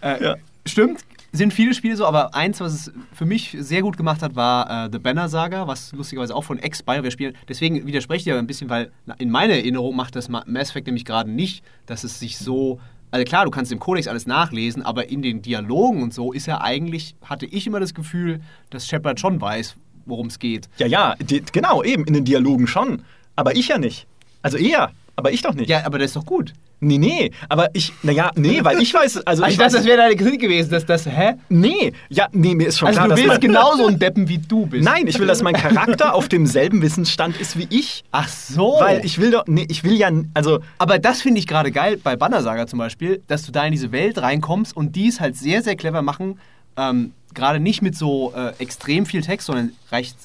äh, 0.00 0.34
Stimmt, 0.66 1.00
sind 1.36 1.52
viele 1.52 1.74
Spiele 1.74 1.96
so, 1.96 2.06
aber 2.06 2.34
eins, 2.34 2.60
was 2.60 2.72
es 2.72 2.92
für 3.12 3.24
mich 3.26 3.56
sehr 3.58 3.82
gut 3.82 3.96
gemacht 3.96 4.22
hat, 4.22 4.36
war 4.36 4.86
äh, 4.86 4.88
The 4.92 4.98
Banner 4.98 5.28
Saga, 5.28 5.66
was 5.66 5.92
lustigerweise 5.92 6.34
auch 6.34 6.44
von 6.44 6.58
Ex-BioWare 6.58 7.10
spielen. 7.10 7.34
Deswegen 7.48 7.86
widerspreche 7.86 8.18
ich 8.18 8.24
dir 8.24 8.38
ein 8.38 8.46
bisschen, 8.46 8.70
weil 8.70 8.92
in 9.18 9.30
meiner 9.30 9.54
Erinnerung 9.54 9.96
macht 9.96 10.14
das 10.16 10.28
Ma- 10.28 10.44
Mass 10.46 10.70
Effect 10.70 10.86
nämlich 10.86 11.04
gerade 11.04 11.30
nicht, 11.30 11.64
dass 11.86 12.04
es 12.04 12.18
sich 12.20 12.38
so. 12.38 12.80
Also 13.10 13.24
klar, 13.24 13.44
du 13.44 13.50
kannst 13.50 13.70
im 13.72 13.78
Codex 13.78 14.08
alles 14.08 14.26
nachlesen, 14.26 14.82
aber 14.82 15.08
in 15.08 15.22
den 15.22 15.42
Dialogen 15.42 16.02
und 16.02 16.14
so 16.14 16.32
ist 16.32 16.46
ja 16.46 16.60
eigentlich, 16.60 17.14
hatte 17.24 17.46
ich 17.46 17.66
immer 17.66 17.78
das 17.80 17.94
Gefühl, 17.94 18.40
dass 18.70 18.86
Shepard 18.86 19.20
schon 19.20 19.40
weiß, 19.40 19.76
worum 20.06 20.26
es 20.28 20.38
geht. 20.38 20.68
Ja, 20.78 20.86
ja, 20.86 21.14
die, 21.20 21.42
genau, 21.52 21.82
eben, 21.82 22.04
in 22.06 22.14
den 22.14 22.24
Dialogen 22.24 22.66
schon. 22.66 23.02
Aber 23.36 23.54
ich 23.56 23.68
ja 23.68 23.78
nicht. 23.78 24.06
Also 24.42 24.56
eher, 24.56 24.90
aber 25.16 25.32
ich 25.32 25.42
doch 25.42 25.54
nicht. 25.54 25.68
Ja, 25.68 25.84
aber 25.86 25.98
das 25.98 26.06
ist 26.10 26.16
doch 26.16 26.26
gut. 26.26 26.52
Nee, 26.84 26.98
nee, 26.98 27.30
aber 27.48 27.70
ich, 27.72 27.92
naja, 28.02 28.30
nee, 28.36 28.62
weil 28.62 28.80
ich 28.80 28.92
weiß, 28.92 29.18
also 29.18 29.24
Also 29.26 29.44
ich 29.44 29.50
ich 29.52 29.58
dachte, 29.58 29.76
das 29.76 29.84
wäre 29.84 29.96
deine 29.96 30.16
Kritik 30.16 30.40
gewesen, 30.40 30.70
dass 30.70 30.84
das, 30.84 31.06
hä? 31.06 31.34
nee, 31.48 31.92
ja, 32.08 32.28
nee, 32.32 32.54
mir 32.54 32.68
ist 32.68 32.78
schon 32.78 32.88
Also 32.88 33.00
klar, 33.00 33.16
du 33.16 33.22
willst 33.22 33.40
genauso 33.40 33.86
ein 33.86 33.98
Deppen 33.98 34.28
wie 34.28 34.38
du 34.38 34.66
bist. 34.66 34.84
Nein, 34.84 35.06
ich 35.06 35.18
will, 35.18 35.26
dass 35.26 35.42
mein 35.42 35.54
Charakter 35.54 36.14
auf 36.14 36.28
demselben 36.28 36.82
Wissensstand 36.82 37.40
ist 37.40 37.56
wie 37.58 37.66
ich. 37.70 38.04
Ach 38.12 38.28
so. 38.28 38.76
Weil 38.78 39.04
ich 39.04 39.18
will 39.18 39.30
doch, 39.30 39.44
nee, 39.46 39.66
ich 39.68 39.82
will 39.84 39.94
ja, 39.94 40.10
also, 40.34 40.60
Aber 40.78 40.98
das 40.98 41.22
finde 41.22 41.38
ich 41.40 41.46
gerade 41.46 41.72
geil 41.72 41.98
bei 42.02 42.16
Banner 42.16 42.42
Saga 42.42 42.66
zum 42.66 42.78
Beispiel, 42.78 43.22
dass 43.28 43.42
du 43.44 43.52
da 43.52 43.64
in 43.64 43.72
diese 43.72 43.90
Welt 43.92 44.18
reinkommst 44.18 44.76
und 44.76 44.94
die 44.96 45.08
es 45.08 45.20
halt 45.20 45.36
sehr, 45.36 45.62
sehr 45.62 45.76
clever 45.76 46.02
machen. 46.02 46.38
Ähm, 46.76 47.12
gerade 47.34 47.60
nicht 47.60 47.82
mit 47.82 47.96
so 47.96 48.32
äh, 48.36 48.52
extrem 48.58 49.06
viel 49.06 49.22
Text, 49.22 49.46
sondern 49.46 49.72
recht 49.90 50.16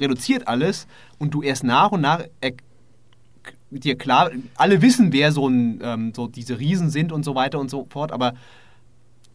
reduziert 0.00 0.48
alles 0.48 0.86
und 1.18 1.34
du 1.34 1.42
erst 1.42 1.62
nach 1.62 1.92
und 1.92 2.00
nach 2.00 2.24
er, 3.70 3.78
dir 3.78 3.96
klar, 3.98 4.30
alle 4.56 4.82
wissen, 4.82 5.12
wer 5.12 5.32
so, 5.32 5.48
ein, 5.48 5.80
ähm, 5.82 6.12
so 6.14 6.26
diese 6.26 6.58
Riesen 6.58 6.90
sind 6.90 7.12
und 7.12 7.24
so 7.24 7.34
weiter 7.34 7.58
und 7.58 7.70
so 7.70 7.86
fort, 7.90 8.12
aber 8.12 8.34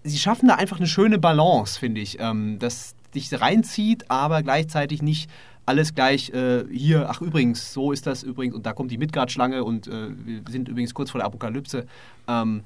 sie 0.03 0.17
schaffen 0.19 0.47
da 0.47 0.55
einfach 0.55 0.77
eine 0.77 0.88
schöne 0.88 1.17
Balance, 1.19 1.79
finde 1.79 2.01
ich, 2.01 2.19
ähm, 2.19 2.59
dass 2.59 2.95
dich 3.13 3.29
reinzieht, 3.39 4.05
aber 4.09 4.43
gleichzeitig 4.43 5.01
nicht 5.01 5.29
alles 5.65 5.95
gleich 5.95 6.29
äh, 6.29 6.63
hier, 6.71 7.09
ach 7.09 7.21
übrigens, 7.21 7.73
so 7.73 7.91
ist 7.91 8.05
das 8.05 8.21
übrigens 8.21 8.53
und 8.55 8.65
da 8.65 8.73
kommt 8.73 8.91
die 8.91 8.97
Midgard-Schlange 8.99 9.63
und 9.63 9.88
äh, 9.88 10.09
wir 10.25 10.41
sind 10.49 10.69
übrigens 10.69 10.93
kurz 10.93 11.09
vor 11.09 11.19
der 11.19 11.25
Apokalypse. 11.25 11.86
Ähm, 12.27 12.63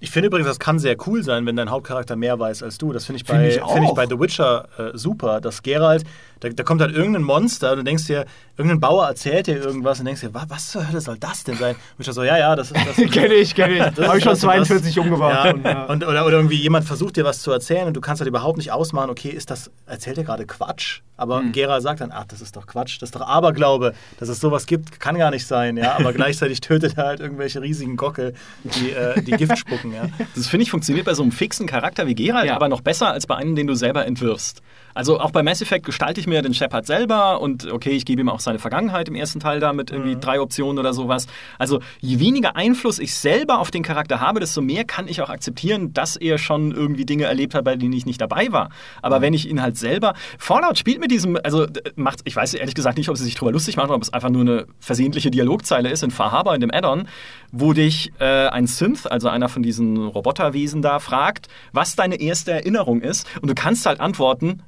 Ich 0.00 0.10
finde 0.10 0.26
übrigens, 0.26 0.46
das 0.46 0.58
kann 0.58 0.78
sehr 0.78 0.96
cool 1.06 1.22
sein, 1.22 1.46
wenn 1.46 1.56
dein 1.56 1.70
Hauptcharakter 1.70 2.16
mehr 2.16 2.38
weiß 2.38 2.62
als 2.62 2.76
du. 2.76 2.92
Das 2.92 3.06
finde 3.06 3.22
ich, 3.22 3.26
Finde 3.26 3.44
bei- 3.44 3.48
ich 3.54 3.62
auch. 3.62 3.72
finde 3.72 3.88
ich 3.88 3.94
bei 3.94 4.06
The 4.06 4.20
Witcher 4.20 4.68
äh, 4.78 4.98
super, 4.98 5.40
dass 5.40 5.62
Geralt, 5.62 6.04
da, 6.40 6.48
da 6.48 6.62
kommt 6.62 6.80
halt 6.80 6.94
irgendein 6.94 7.22
Monster 7.22 7.72
und 7.72 7.78
du 7.78 7.84
denkst 7.84 8.06
dir, 8.06 8.26
irgendein 8.56 8.80
Bauer 8.80 9.06
erzählt 9.06 9.46
dir 9.46 9.56
irgendwas 9.56 9.98
und 10.00 10.06
denkst 10.06 10.20
dir, 10.20 10.34
was, 10.34 10.48
was 10.50 10.70
zur 10.70 10.88
Hölle 10.88 11.00
soll 11.00 11.16
das 11.18 11.44
denn 11.44 11.56
sein? 11.56 11.76
Und 11.96 12.06
ich 12.06 12.12
so, 12.12 12.22
ja, 12.24 12.36
ja, 12.38 12.56
das 12.56 12.70
ist 12.72 12.86
das. 12.86 12.98
ich, 12.98 13.10
kenne 13.10 13.34
ich. 13.34 13.54
Das 13.54 14.08
Habe 14.08 14.20
das 14.20 14.44
und 14.44 14.84
das. 14.86 14.96
umgebracht. 14.96 15.44
Ja, 15.44 15.50
und, 15.52 15.64
ja. 15.64 15.84
und, 15.86 16.04
oder, 16.06 16.26
oder 16.26 16.36
irgendwie 16.36 16.56
jemand 16.56 16.84
versucht 16.86 17.16
dir 17.16 17.24
was 17.24 17.40
zu 17.40 17.50
erzählen 17.52 17.86
und 17.86 17.94
du 17.94 18.00
kannst 18.00 18.20
halt 18.20 18.28
überhaupt 18.28 18.58
nicht 18.58 18.72
ausmachen, 18.72 19.10
okay, 19.10 19.28
ist 19.30 19.50
das, 19.50 19.70
erzählt 19.86 20.18
er 20.18 20.24
gerade 20.24 20.46
Quatsch? 20.46 21.00
Aber 21.16 21.40
Hm. 21.40 21.52
Geralt 21.52 21.82
sagt 21.82 22.00
dann, 22.00 22.12
ach, 22.12 22.26
das 22.26 22.40
ist 22.40 22.54
doch 22.56 22.66
Quatsch, 22.66 22.96
das 23.02 23.08
ist 23.08 23.16
doch 23.16 23.26
Aberglaube, 23.26 23.92
dass 24.20 24.28
es 24.28 24.38
sowas 24.40 24.66
gibt, 24.66 25.00
kann 25.00 25.18
gar 25.18 25.30
nicht 25.32 25.46
sein, 25.46 25.76
ja. 25.76 25.96
Aber 25.98 26.12
gleichzeitig 26.14 26.60
tötet 26.60 26.96
er 26.96 27.06
halt 27.06 27.20
irgendwelche 27.20 27.60
riesigen 27.60 27.96
Gockel, 27.96 28.34
die, 28.62 28.90
äh, 28.92 29.20
die 29.22 29.32
Gift 29.32 29.58
spucken, 29.58 29.92
ja. 29.92 30.04
das 30.36 30.46
finde 30.46 30.62
ich 30.62 30.70
funktioniert 30.70 31.06
bei 31.06 31.14
so 31.14 31.22
einem 31.22 31.32
fixen 31.32 31.66
Charakter 31.66 32.06
wie 32.06 32.14
Geralt, 32.14 32.46
Ja. 32.46 32.54
aber 32.56 32.68
noch 32.68 32.80
besser 32.82 33.10
als 33.12 33.26
bei 33.26 33.34
einem, 33.36 33.56
den 33.56 33.66
du 33.66 33.74
selber 33.74 34.06
entwirfst. 34.06 34.62
Also 34.98 35.20
auch 35.20 35.30
bei 35.30 35.44
Mass 35.44 35.62
Effect 35.62 35.86
gestalte 35.86 36.20
ich 36.20 36.26
mir 36.26 36.42
den 36.42 36.54
Shepard 36.54 36.84
selber 36.84 37.40
und 37.40 37.70
okay, 37.70 37.90
ich 37.90 38.04
gebe 38.04 38.20
ihm 38.20 38.28
auch 38.28 38.40
seine 38.40 38.58
Vergangenheit 38.58 39.08
im 39.08 39.14
ersten 39.14 39.38
Teil 39.38 39.60
da 39.60 39.72
mit 39.72 39.92
irgendwie 39.92 40.16
drei 40.16 40.40
Optionen 40.40 40.76
oder 40.76 40.92
sowas. 40.92 41.28
Also 41.56 41.78
je 42.00 42.18
weniger 42.18 42.56
Einfluss 42.56 42.98
ich 42.98 43.14
selber 43.14 43.60
auf 43.60 43.70
den 43.70 43.84
Charakter 43.84 44.20
habe, 44.20 44.40
desto 44.40 44.60
mehr 44.60 44.82
kann 44.82 45.06
ich 45.06 45.22
auch 45.22 45.28
akzeptieren, 45.28 45.92
dass 45.92 46.16
er 46.16 46.36
schon 46.36 46.72
irgendwie 46.72 47.06
Dinge 47.06 47.26
erlebt 47.26 47.54
hat, 47.54 47.62
bei 47.62 47.76
denen 47.76 47.92
ich 47.92 48.06
nicht 48.06 48.20
dabei 48.20 48.50
war. 48.50 48.70
Aber 49.00 49.20
wenn 49.20 49.34
ich 49.34 49.48
ihn 49.48 49.62
halt 49.62 49.76
selber 49.76 50.14
Fallout 50.36 50.78
spielt 50.78 50.98
mit 50.98 51.12
diesem, 51.12 51.38
also 51.44 51.68
macht, 51.94 52.22
ich 52.24 52.34
weiß 52.34 52.54
ehrlich 52.54 52.74
gesagt 52.74 52.98
nicht, 52.98 53.08
ob 53.08 53.16
sie 53.16 53.22
sich 53.22 53.36
drüber 53.36 53.52
lustig 53.52 53.76
machen, 53.76 53.92
ob 53.92 54.02
es 54.02 54.12
einfach 54.12 54.30
nur 54.30 54.40
eine 54.40 54.66
versehentliche 54.80 55.30
Dialogzeile 55.30 55.90
ist 55.90 56.02
in 56.02 56.10
Far 56.10 56.32
Harbor 56.32 56.56
in 56.56 56.60
dem 56.60 56.74
Add-on, 56.74 57.06
wo 57.52 57.72
dich 57.72 58.10
äh, 58.18 58.48
ein 58.48 58.66
Synth, 58.66 59.08
also 59.08 59.28
einer 59.28 59.48
von 59.48 59.62
diesen 59.62 59.96
Roboterwesen 59.96 60.82
da, 60.82 60.98
fragt, 60.98 61.46
was 61.72 61.94
deine 61.94 62.20
erste 62.20 62.50
Erinnerung 62.50 63.00
ist. 63.00 63.28
Und 63.40 63.48
du 63.48 63.54
kannst 63.54 63.86
halt 63.86 64.00
antworten, 64.00 64.64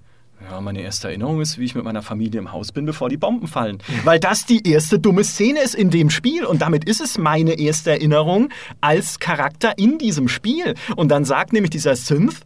ja, 0.48 0.60
meine 0.60 0.80
erste 0.80 1.08
Erinnerung 1.08 1.40
ist, 1.40 1.58
wie 1.58 1.64
ich 1.64 1.74
mit 1.74 1.84
meiner 1.84 2.02
Familie 2.02 2.40
im 2.40 2.52
Haus 2.52 2.72
bin, 2.72 2.86
bevor 2.86 3.08
die 3.08 3.16
Bomben 3.16 3.46
fallen. 3.46 3.78
Weil 4.04 4.18
das 4.18 4.46
die 4.46 4.66
erste 4.66 4.98
dumme 4.98 5.24
Szene 5.24 5.60
ist 5.60 5.74
in 5.74 5.90
dem 5.90 6.10
Spiel. 6.10 6.44
Und 6.44 6.62
damit 6.62 6.84
ist 6.84 7.00
es 7.00 7.18
meine 7.18 7.58
erste 7.58 7.90
Erinnerung 7.90 8.48
als 8.80 9.18
Charakter 9.18 9.76
in 9.76 9.98
diesem 9.98 10.28
Spiel. 10.28 10.74
Und 10.96 11.10
dann 11.10 11.24
sagt 11.24 11.52
nämlich 11.52 11.70
dieser 11.70 11.94
Synth, 11.96 12.40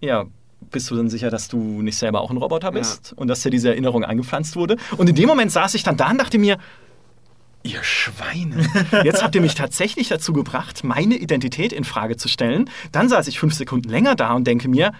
ja, 0.00 0.26
bist 0.70 0.90
du 0.90 0.96
denn 0.96 1.10
sicher, 1.10 1.30
dass 1.30 1.48
du 1.48 1.82
nicht 1.82 1.96
selber 1.96 2.20
auch 2.20 2.30
ein 2.30 2.36
Roboter 2.36 2.72
bist? 2.72 3.12
Und 3.16 3.28
dass 3.28 3.42
dir 3.42 3.50
diese 3.50 3.70
Erinnerung 3.70 4.04
eingepflanzt 4.04 4.56
wurde? 4.56 4.76
Und 4.96 5.08
in 5.08 5.14
dem 5.14 5.28
Moment 5.28 5.52
saß 5.52 5.74
ich 5.74 5.82
dann 5.82 5.96
da 5.96 6.10
und 6.10 6.18
dachte 6.18 6.38
mir, 6.38 6.58
Ihr 7.64 7.84
Schweine. 7.84 8.66
Jetzt 9.04 9.22
habt 9.22 9.36
ihr 9.36 9.40
mich 9.40 9.54
tatsächlich 9.54 10.08
dazu 10.08 10.32
gebracht, 10.32 10.82
meine 10.82 11.14
Identität 11.14 11.72
in 11.72 11.84
Frage 11.84 12.16
zu 12.16 12.26
stellen. 12.26 12.68
Dann 12.90 13.08
saß 13.08 13.28
ich 13.28 13.38
fünf 13.38 13.54
Sekunden 13.54 13.88
länger 13.88 14.16
da 14.16 14.32
und 14.32 14.48
denke 14.48 14.68
mir, 14.68 14.92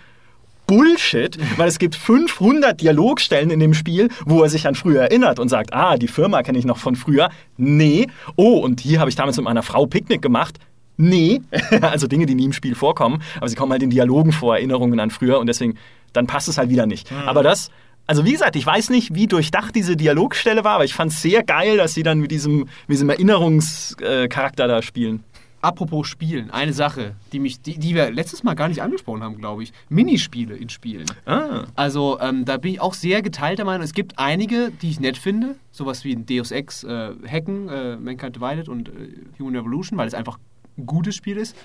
Bullshit, 0.67 1.39
weil 1.57 1.69
es 1.69 1.79
gibt 1.79 1.95
500 1.97 2.81
Dialogstellen 2.81 3.51
in 3.51 3.61
dem 3.61 3.75
Spiel, 3.75 4.09
wo 4.25 4.43
er 4.43 4.49
sich 4.49 4.67
an 4.67 4.75
früher 4.75 5.03
erinnert 5.03 5.39
und 5.39 5.49
sagt, 5.49 5.73
ah, 5.73 5.97
die 5.97 6.09
Firma 6.09 6.43
kenne 6.43 6.59
ich 6.59 6.65
noch 6.65 6.79
von 6.79 6.97
früher. 6.97 7.31
Nee. 7.57 8.07
Oh, 8.37 8.59
und 8.59 8.81
hier 8.81 9.01
habe 9.01 9.11
ich 9.11 9.17
damals 9.17 9.37
mit 9.37 9.45
meiner 9.45 9.63
Frau 9.63 9.87
Picknick 9.87 10.23
gemacht. 10.23 10.59
Nee. 10.97 11.41
also 11.81 12.07
Dinge, 12.07 12.27
die 12.27 12.35
nie 12.35 12.45
im 12.45 12.53
Spiel 12.53 12.75
vorkommen, 12.75 13.23
aber 13.37 13.49
sie 13.49 13.57
kommen 13.57 13.73
halt 13.73 13.83
in 13.83 13.91
Dialogen 13.91 14.33
vor, 14.33 14.57
Erinnerungen 14.57 14.99
an 15.01 15.11
früher 15.11 15.39
und 15.39 15.47
deswegen, 15.47 15.77
dann 16.13 16.27
passt 16.27 16.49
es 16.49 16.59
halt 16.59 16.71
wieder 16.71 16.87
nicht. 16.87 17.11
Aber 17.27 17.43
das, 17.43 17.71
also 18.07 18.25
wie 18.25 18.33
gesagt, 18.33 18.57
ich 18.57 18.67
weiß 18.67 18.91
nicht, 18.91 19.15
wie 19.15 19.27
durchdacht 19.27 19.75
diese 19.75 19.97
Dialogstelle 19.97 20.65
war, 20.65 20.75
aber 20.75 20.85
ich 20.85 20.95
fand 20.95 21.13
es 21.13 21.23
sehr 21.23 21.43
geil, 21.43 21.77
dass 21.77 21.95
sie 21.95 22.03
dann 22.03 22.19
mit 22.19 22.31
diesem, 22.31 22.61
mit 22.87 22.91
diesem 22.91 23.11
Erinnerungscharakter 23.11 24.69
da 24.69 24.83
spielen. 24.83 25.25
Apropos 25.63 26.09
Spielen, 26.09 26.51
eine 26.51 26.73
Sache, 26.73 27.15
die, 27.33 27.39
mich, 27.39 27.63
die, 27.63 27.79
die 27.79 27.95
wir 27.95 28.11
letztes 28.11 28.43
Mal 28.43 28.55
gar 28.55 28.67
nicht 28.67 28.83
angesprochen 28.83 29.23
haben, 29.23 29.39
glaube 29.39 29.63
ich. 29.63 29.73
Minispiele 29.89 30.57
in 30.57 30.69
Spielen. 30.69 31.07
Ah. 31.25 31.65
Also 31.77 32.19
ähm, 32.21 32.45
da 32.45 32.57
bin 32.57 32.73
ich 32.73 32.81
auch 32.81 32.95
sehr 32.95 33.23
geteilter 33.23 33.65
Meinung. 33.65 33.85
Es 33.85 33.95
gibt 33.95 34.19
einige, 34.19 34.73
die 34.73 34.91
ich 34.91 34.99
nett 34.99 35.17
finde, 35.17 35.55
sowas 35.71 36.05
wie 36.05 36.17
ein 36.17 36.27
Deus 36.27 36.51
Ex 36.51 36.83
äh, 36.83 37.13
Hacken, 37.27 37.69
äh, 37.69 37.97
Mankind 37.97 38.35
Divided 38.35 38.69
und 38.69 38.89
äh, 38.89 38.93
Human 39.39 39.55
Revolution, 39.55 39.97
weil 39.97 40.09
es 40.09 40.15
einfach 40.15 40.39
ein 40.77 40.85
gutes 40.85 41.15
Spiel 41.15 41.37
ist. 41.37 41.57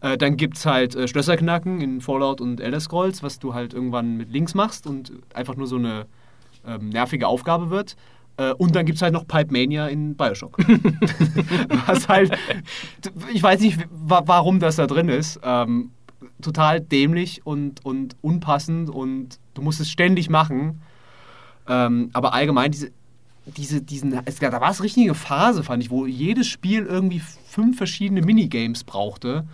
Äh, 0.00 0.18
dann 0.18 0.36
gibt 0.36 0.58
es 0.58 0.66
halt 0.66 0.94
äh, 0.94 1.08
Schlösserknacken 1.08 1.80
in 1.80 2.02
Fallout 2.02 2.42
und 2.42 2.60
Elder 2.60 2.80
Scrolls, 2.80 3.22
was 3.22 3.38
du 3.38 3.54
halt 3.54 3.72
irgendwann 3.72 4.18
mit 4.18 4.30
links 4.30 4.54
machst 4.54 4.86
und 4.86 5.12
einfach 5.32 5.56
nur 5.56 5.66
so 5.66 5.76
eine 5.76 6.06
ähm, 6.66 6.90
nervige 6.90 7.26
Aufgabe 7.26 7.70
wird. 7.70 7.96
Äh, 8.38 8.52
und 8.54 8.74
dann 8.74 8.86
gibt 8.86 8.96
es 8.96 9.02
halt 9.02 9.12
noch 9.12 9.26
Pipe 9.26 9.52
Mania 9.52 9.88
in 9.88 10.14
Bioshock. 10.16 10.58
was 11.86 12.08
halt, 12.08 12.32
ich 13.32 13.42
weiß 13.42 13.60
nicht, 13.60 13.86
wa 13.90 14.22
warum 14.24 14.60
das 14.60 14.76
da 14.76 14.86
drin 14.86 15.08
ist. 15.08 15.40
Ähm, 15.42 15.90
total 16.40 16.80
dämlich 16.80 17.44
und, 17.44 17.84
und 17.84 18.16
unpassend 18.22 18.88
und 18.88 19.38
du 19.54 19.62
musst 19.62 19.80
es 19.80 19.90
ständig 19.90 20.30
machen. 20.30 20.80
Ähm, 21.68 22.10
aber 22.12 22.32
allgemein 22.32 22.70
diese, 22.70 22.92
diese, 23.56 23.82
diesen, 23.82 24.20
es, 24.24 24.36
da 24.38 24.60
war 24.60 24.70
es 24.70 24.82
richtige 24.82 25.14
Phase, 25.14 25.64
fand 25.64 25.82
ich, 25.82 25.90
wo 25.90 26.06
jedes 26.06 26.46
Spiel 26.46 26.84
irgendwie 26.84 27.20
fünf 27.20 27.76
verschiedene 27.76 28.22
Minigames 28.22 28.84
brauchte. 28.84 29.46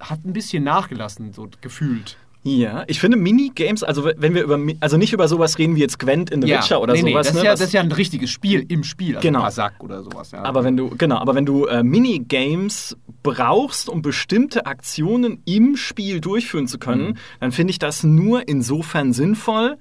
Hat 0.00 0.24
ein 0.24 0.32
bisschen 0.32 0.64
nachgelassen, 0.64 1.32
so 1.32 1.48
gefühlt. 1.60 2.16
Ja, 2.44 2.84
ich 2.86 3.00
finde 3.00 3.16
Minigames, 3.18 3.82
also 3.82 4.08
wenn 4.16 4.32
wir 4.34 4.42
über, 4.44 4.58
also 4.80 4.96
nicht 4.96 5.12
über 5.12 5.26
sowas 5.28 5.58
reden 5.58 5.74
wie 5.76 5.80
jetzt 5.80 5.98
Gwent 5.98 6.30
in 6.30 6.40
The 6.40 6.48
Witcher 6.48 6.80
oder 6.80 6.94
nee, 6.94 7.02
nee, 7.02 7.10
sowas, 7.10 7.26
das, 7.26 7.34
ne, 7.34 7.40
ist 7.40 7.44
ja, 7.44 7.50
das 7.52 7.60
ist 7.60 7.72
ja 7.72 7.80
ein 7.80 7.92
richtiges 7.92 8.30
Spiel 8.30 8.64
im 8.68 8.84
Spiel, 8.84 9.16
also 9.16 9.26
Genau. 9.26 9.40
ein 9.40 9.44
Pasak 9.46 9.74
oder 9.82 10.02
sowas. 10.02 10.30
Ja. 10.30 10.44
Aber 10.44 10.62
wenn 10.64 10.76
du, 10.76 10.90
genau, 10.96 11.16
aber 11.16 11.34
wenn 11.34 11.44
du 11.44 11.66
äh, 11.66 11.82
Minigames 11.82 12.96
brauchst, 13.22 13.88
um 13.88 14.02
bestimmte 14.02 14.66
Aktionen 14.66 15.42
im 15.46 15.76
Spiel 15.76 16.20
durchführen 16.20 16.68
zu 16.68 16.78
können, 16.78 17.08
Mhm. 17.08 17.14
dann 17.40 17.52
finde 17.52 17.72
ich 17.72 17.78
das 17.78 18.04
nur 18.04 18.46
insofern 18.48 19.12
sinnvoll, 19.12 19.76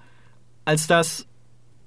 als 0.66 0.88
dass 0.88 1.26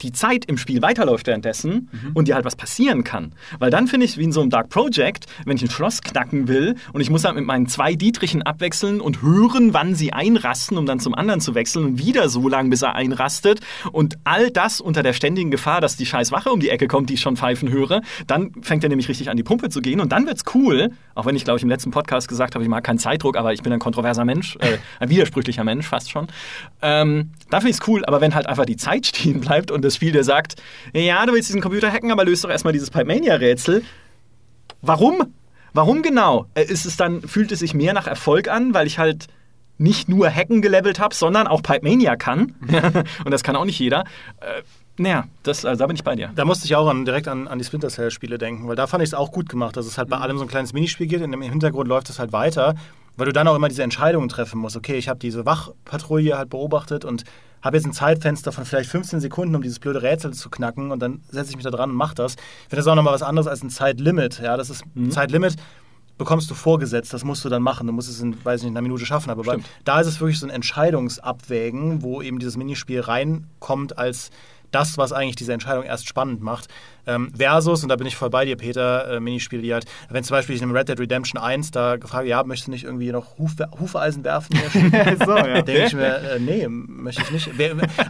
die 0.02 0.12
Zeit 0.12 0.44
im 0.46 0.56
Spiel 0.58 0.82
weiterläuft 0.82 1.26
währenddessen 1.26 1.88
Mhm. 1.92 2.10
und 2.14 2.28
dir 2.28 2.34
halt 2.34 2.44
was 2.44 2.56
passieren 2.56 3.04
kann. 3.04 3.32
Weil 3.58 3.70
dann 3.70 3.86
finde 3.88 4.06
ich, 4.06 4.16
wie 4.18 4.24
in 4.24 4.32
so 4.32 4.40
einem 4.40 4.50
Dark 4.50 4.68
Project, 4.68 5.26
wenn 5.44 5.56
ich 5.56 5.62
ein 5.62 5.70
Schloss 5.70 6.02
knacken 6.02 6.48
will 6.48 6.76
und 6.92 7.00
ich 7.00 7.10
muss 7.10 7.22
dann 7.22 7.34
mit 7.34 7.44
meinen 7.46 7.66
zwei 7.66 7.94
Dietrichen 7.94 8.42
abwechseln 8.42 9.00
und 9.00 9.22
hören, 9.22 9.74
wann 9.74 9.94
sie 9.94 10.12
einrasten, 10.12 10.76
um 10.78 10.86
dann 10.86 11.00
zum 11.00 11.14
anderen 11.14 11.40
zu 11.40 11.54
wechseln 11.54 11.84
und 11.84 11.98
wieder 11.98 12.28
so 12.28 12.48
lange, 12.48 12.70
bis 12.70 12.82
er 12.82 12.94
einrastet 12.94 13.60
und 13.92 14.18
all 14.24 14.50
das 14.50 14.80
unter 14.80 15.02
der 15.02 15.12
ständigen 15.12 15.50
Gefahr, 15.50 15.80
dass 15.80 15.96
die 15.96 16.06
scheiß 16.06 16.32
Wache 16.32 16.50
um 16.50 16.60
die 16.60 16.68
Ecke 16.70 16.88
kommt, 16.88 17.10
die 17.10 17.14
ich 17.14 17.20
schon 17.20 17.36
pfeifen 17.36 17.70
höre, 17.70 18.00
dann 18.26 18.52
fängt 18.62 18.82
er 18.84 18.88
nämlich 18.88 19.08
richtig 19.08 19.30
an 19.30 19.36
die 19.36 19.42
Pumpe 19.42 19.68
zu 19.70 19.80
gehen 19.80 20.00
und 20.00 20.12
dann 20.12 20.26
wird's 20.26 20.44
cool, 20.54 20.90
auch 21.14 21.26
wenn 21.26 21.36
ich 21.36 21.44
glaube 21.44 21.58
ich 21.58 21.62
im 21.62 21.68
letzten 21.68 21.90
Podcast 21.90 22.28
gesagt 22.28 22.54
habe, 22.54 22.62
ich 22.64 22.68
mag 22.70 22.84
keinen 22.84 22.98
Zeitdruck, 22.98 23.36
aber 23.36 23.52
ich 23.52 23.62
bin 23.62 23.72
ein 23.72 23.78
kontroverser 23.78 24.24
Mensch, 24.24 24.56
äh, 24.60 24.78
ein 24.98 25.08
widersprüchlicher 25.10 25.64
Mensch 25.64 25.86
fast 25.86 26.10
schon. 26.10 26.28
Ähm, 26.82 27.30
da 27.50 27.58
finde 27.58 27.70
ich 27.70 27.80
es 27.80 27.88
cool, 27.88 28.04
aber 28.04 28.20
wenn 28.20 28.34
halt 28.34 28.46
einfach 28.46 28.64
die 28.64 28.76
Zeit 28.76 29.06
stehen 29.06 29.40
bleibt 29.40 29.70
und 29.70 29.84
das 29.84 29.96
Spiel 29.96 30.12
dir 30.12 30.24
sagt, 30.24 30.56
ja, 30.94 31.24
du 31.26 31.32
willst 31.32 31.48
diesen 31.48 31.60
Computer 31.60 31.92
hacken, 31.92 32.10
aber 32.10 32.24
löst 32.24 32.44
doch 32.44 32.50
erstmal 32.50 32.72
dieses 32.72 32.90
Pipe-Mania-Rätsel. 32.90 33.82
Warum? 34.82 35.34
Warum 35.72 36.02
genau? 36.02 36.46
Äh, 36.54 36.64
Ist 36.64 36.86
es 36.86 36.96
dann, 36.96 37.22
fühlt 37.22 37.52
es 37.52 37.60
sich 37.60 37.74
mehr 37.74 37.92
nach 37.92 38.06
Erfolg 38.06 38.48
an, 38.48 38.74
weil 38.74 38.86
ich 38.86 38.98
halt 38.98 39.26
nicht 39.78 40.08
nur 40.08 40.28
Hacken 40.28 40.60
gelevelt 40.60 41.00
habe, 41.00 41.14
sondern 41.14 41.46
auch 41.46 41.62
Pipe 41.62 41.88
Mania 41.88 42.16
kann. 42.16 42.54
und 43.24 43.30
das 43.30 43.42
kann 43.42 43.56
auch 43.56 43.64
nicht 43.64 43.78
jeder. 43.78 44.04
Äh, 44.40 44.62
naja, 44.98 45.24
das, 45.42 45.64
also 45.64 45.78
da 45.78 45.86
bin 45.86 45.96
ich 45.96 46.04
bei 46.04 46.14
dir. 46.14 46.30
Da 46.34 46.44
musste 46.44 46.66
ich 46.66 46.76
auch 46.76 46.86
an, 46.86 47.06
direkt 47.06 47.28
an, 47.28 47.48
an 47.48 47.58
die 47.58 47.64
Splinter 47.64 47.88
Cell-Spiele 47.88 48.36
denken, 48.36 48.68
weil 48.68 48.76
da 48.76 48.86
fand 48.86 49.02
ich 49.02 49.08
es 49.08 49.14
auch 49.14 49.32
gut 49.32 49.48
gemacht, 49.48 49.74
dass 49.78 49.86
es 49.86 49.96
halt 49.96 50.10
bei 50.10 50.18
allem 50.18 50.36
so 50.36 50.44
ein 50.44 50.48
kleines 50.48 50.74
Minispiel 50.74 51.06
gibt 51.06 51.22
und 51.24 51.32
im 51.32 51.40
Hintergrund 51.40 51.88
läuft 51.88 52.10
es 52.10 52.18
halt 52.18 52.32
weiter, 52.32 52.74
weil 53.20 53.26
du 53.26 53.32
dann 53.32 53.46
auch 53.46 53.54
immer 53.54 53.68
diese 53.68 53.82
Entscheidungen 53.82 54.28
treffen 54.28 54.58
musst. 54.58 54.76
Okay, 54.76 54.96
ich 54.96 55.08
habe 55.08 55.18
diese 55.18 55.44
Wachpatrouille 55.44 56.38
halt 56.38 56.48
beobachtet 56.48 57.04
und 57.04 57.24
habe 57.62 57.76
jetzt 57.76 57.84
ein 57.84 57.92
Zeitfenster 57.92 58.50
von 58.50 58.64
vielleicht 58.64 58.88
15 58.88 59.20
Sekunden, 59.20 59.54
um 59.54 59.60
dieses 59.60 59.78
blöde 59.78 60.00
Rätsel 60.00 60.32
zu 60.32 60.48
knacken 60.48 60.90
und 60.90 61.00
dann 61.00 61.20
setze 61.28 61.50
ich 61.50 61.56
mich 61.56 61.64
da 61.64 61.70
dran 61.70 61.90
und 61.90 61.96
mache 61.96 62.14
das. 62.14 62.34
Ich 62.34 62.68
finde 62.70 62.76
das 62.76 62.86
auch 62.86 62.94
nochmal 62.94 63.12
was 63.12 63.22
anderes 63.22 63.46
als 63.46 63.62
ein 63.62 63.68
Zeitlimit. 63.68 64.40
Ja, 64.40 64.56
das 64.56 64.70
ist 64.70 64.84
ein 64.96 65.10
Zeitlimit 65.10 65.56
bekommst 66.16 66.50
du 66.50 66.54
vorgesetzt, 66.54 67.14
das 67.14 67.24
musst 67.24 67.46
du 67.46 67.48
dann 67.48 67.62
machen. 67.62 67.86
Du 67.86 67.94
musst 67.94 68.10
es 68.10 68.20
in, 68.20 68.36
weiß 68.44 68.60
nicht, 68.60 68.70
in 68.70 68.76
einer 68.76 68.82
Minute 68.82 69.06
schaffen. 69.06 69.30
Aber 69.30 69.42
bei, 69.42 69.56
da 69.84 70.00
ist 70.00 70.06
es 70.06 70.20
wirklich 70.20 70.38
so 70.38 70.46
ein 70.46 70.50
Entscheidungsabwägen, 70.50 72.02
wo 72.02 72.20
eben 72.20 72.38
dieses 72.38 72.58
Minispiel 72.58 73.00
reinkommt 73.00 73.96
als 73.96 74.30
das, 74.70 74.98
was 74.98 75.12
eigentlich 75.12 75.36
diese 75.36 75.52
Entscheidung 75.52 75.84
erst 75.84 76.08
spannend 76.08 76.42
macht. 76.42 76.68
Ähm, 77.06 77.32
versus, 77.36 77.82
und 77.82 77.88
da 77.88 77.96
bin 77.96 78.06
ich 78.06 78.16
voll 78.16 78.30
bei 78.30 78.44
dir, 78.44 78.56
Peter, 78.56 79.16
äh, 79.16 79.20
Minispiele, 79.20 79.62
die 79.62 79.72
halt, 79.72 79.86
wenn 80.10 80.22
zum 80.22 80.34
Beispiel 80.34 80.54
ich 80.54 80.62
in 80.62 80.68
einem 80.68 80.76
Red 80.76 80.88
Dead 80.88 81.00
Redemption 81.00 81.40
1 81.40 81.70
da 81.70 81.96
gefragt 81.96 82.26
ja, 82.26 82.42
möchtest 82.44 82.68
du 82.68 82.70
nicht 82.72 82.84
irgendwie 82.84 83.10
noch 83.10 83.38
Huf, 83.38 83.52
Hufeisen 83.80 84.22
werfen? 84.22 84.56
so, 85.24 85.36
ja. 85.36 85.62
denke 85.62 85.86
ich 85.86 85.94
mir, 85.94 86.16
äh, 86.18 86.38
nee, 86.38 86.68
möchte 86.68 87.22
ich 87.22 87.30
nicht. 87.30 87.50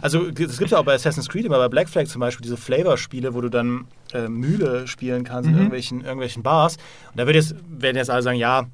Also 0.01 0.27
es 0.27 0.57
gibt 0.57 0.71
ja 0.71 0.77
auch 0.77 0.85
bei 0.85 0.93
Assassin's 0.93 1.29
Creed 1.29 1.45
immer 1.45 1.57
bei 1.57 1.69
Black 1.69 1.89
Flag 1.89 2.05
zum 2.05 2.19
Beispiel 2.19 2.43
diese 2.43 2.57
Flavor-Spiele, 2.57 3.33
wo 3.33 3.41
du 3.41 3.49
dann 3.49 3.85
äh, 4.13 4.27
Mühle 4.27 4.87
spielen 4.87 5.23
kannst 5.23 5.47
in 5.47 5.55
irgendwelchen, 5.55 6.01
irgendwelchen 6.01 6.43
Bars. 6.43 6.77
Und 7.11 7.19
da 7.19 7.25
wird 7.25 7.35
jetzt, 7.35 7.55
werden 7.69 7.97
jetzt 7.97 8.09
alle 8.09 8.21
sagen, 8.21 8.37
ja, 8.37 8.67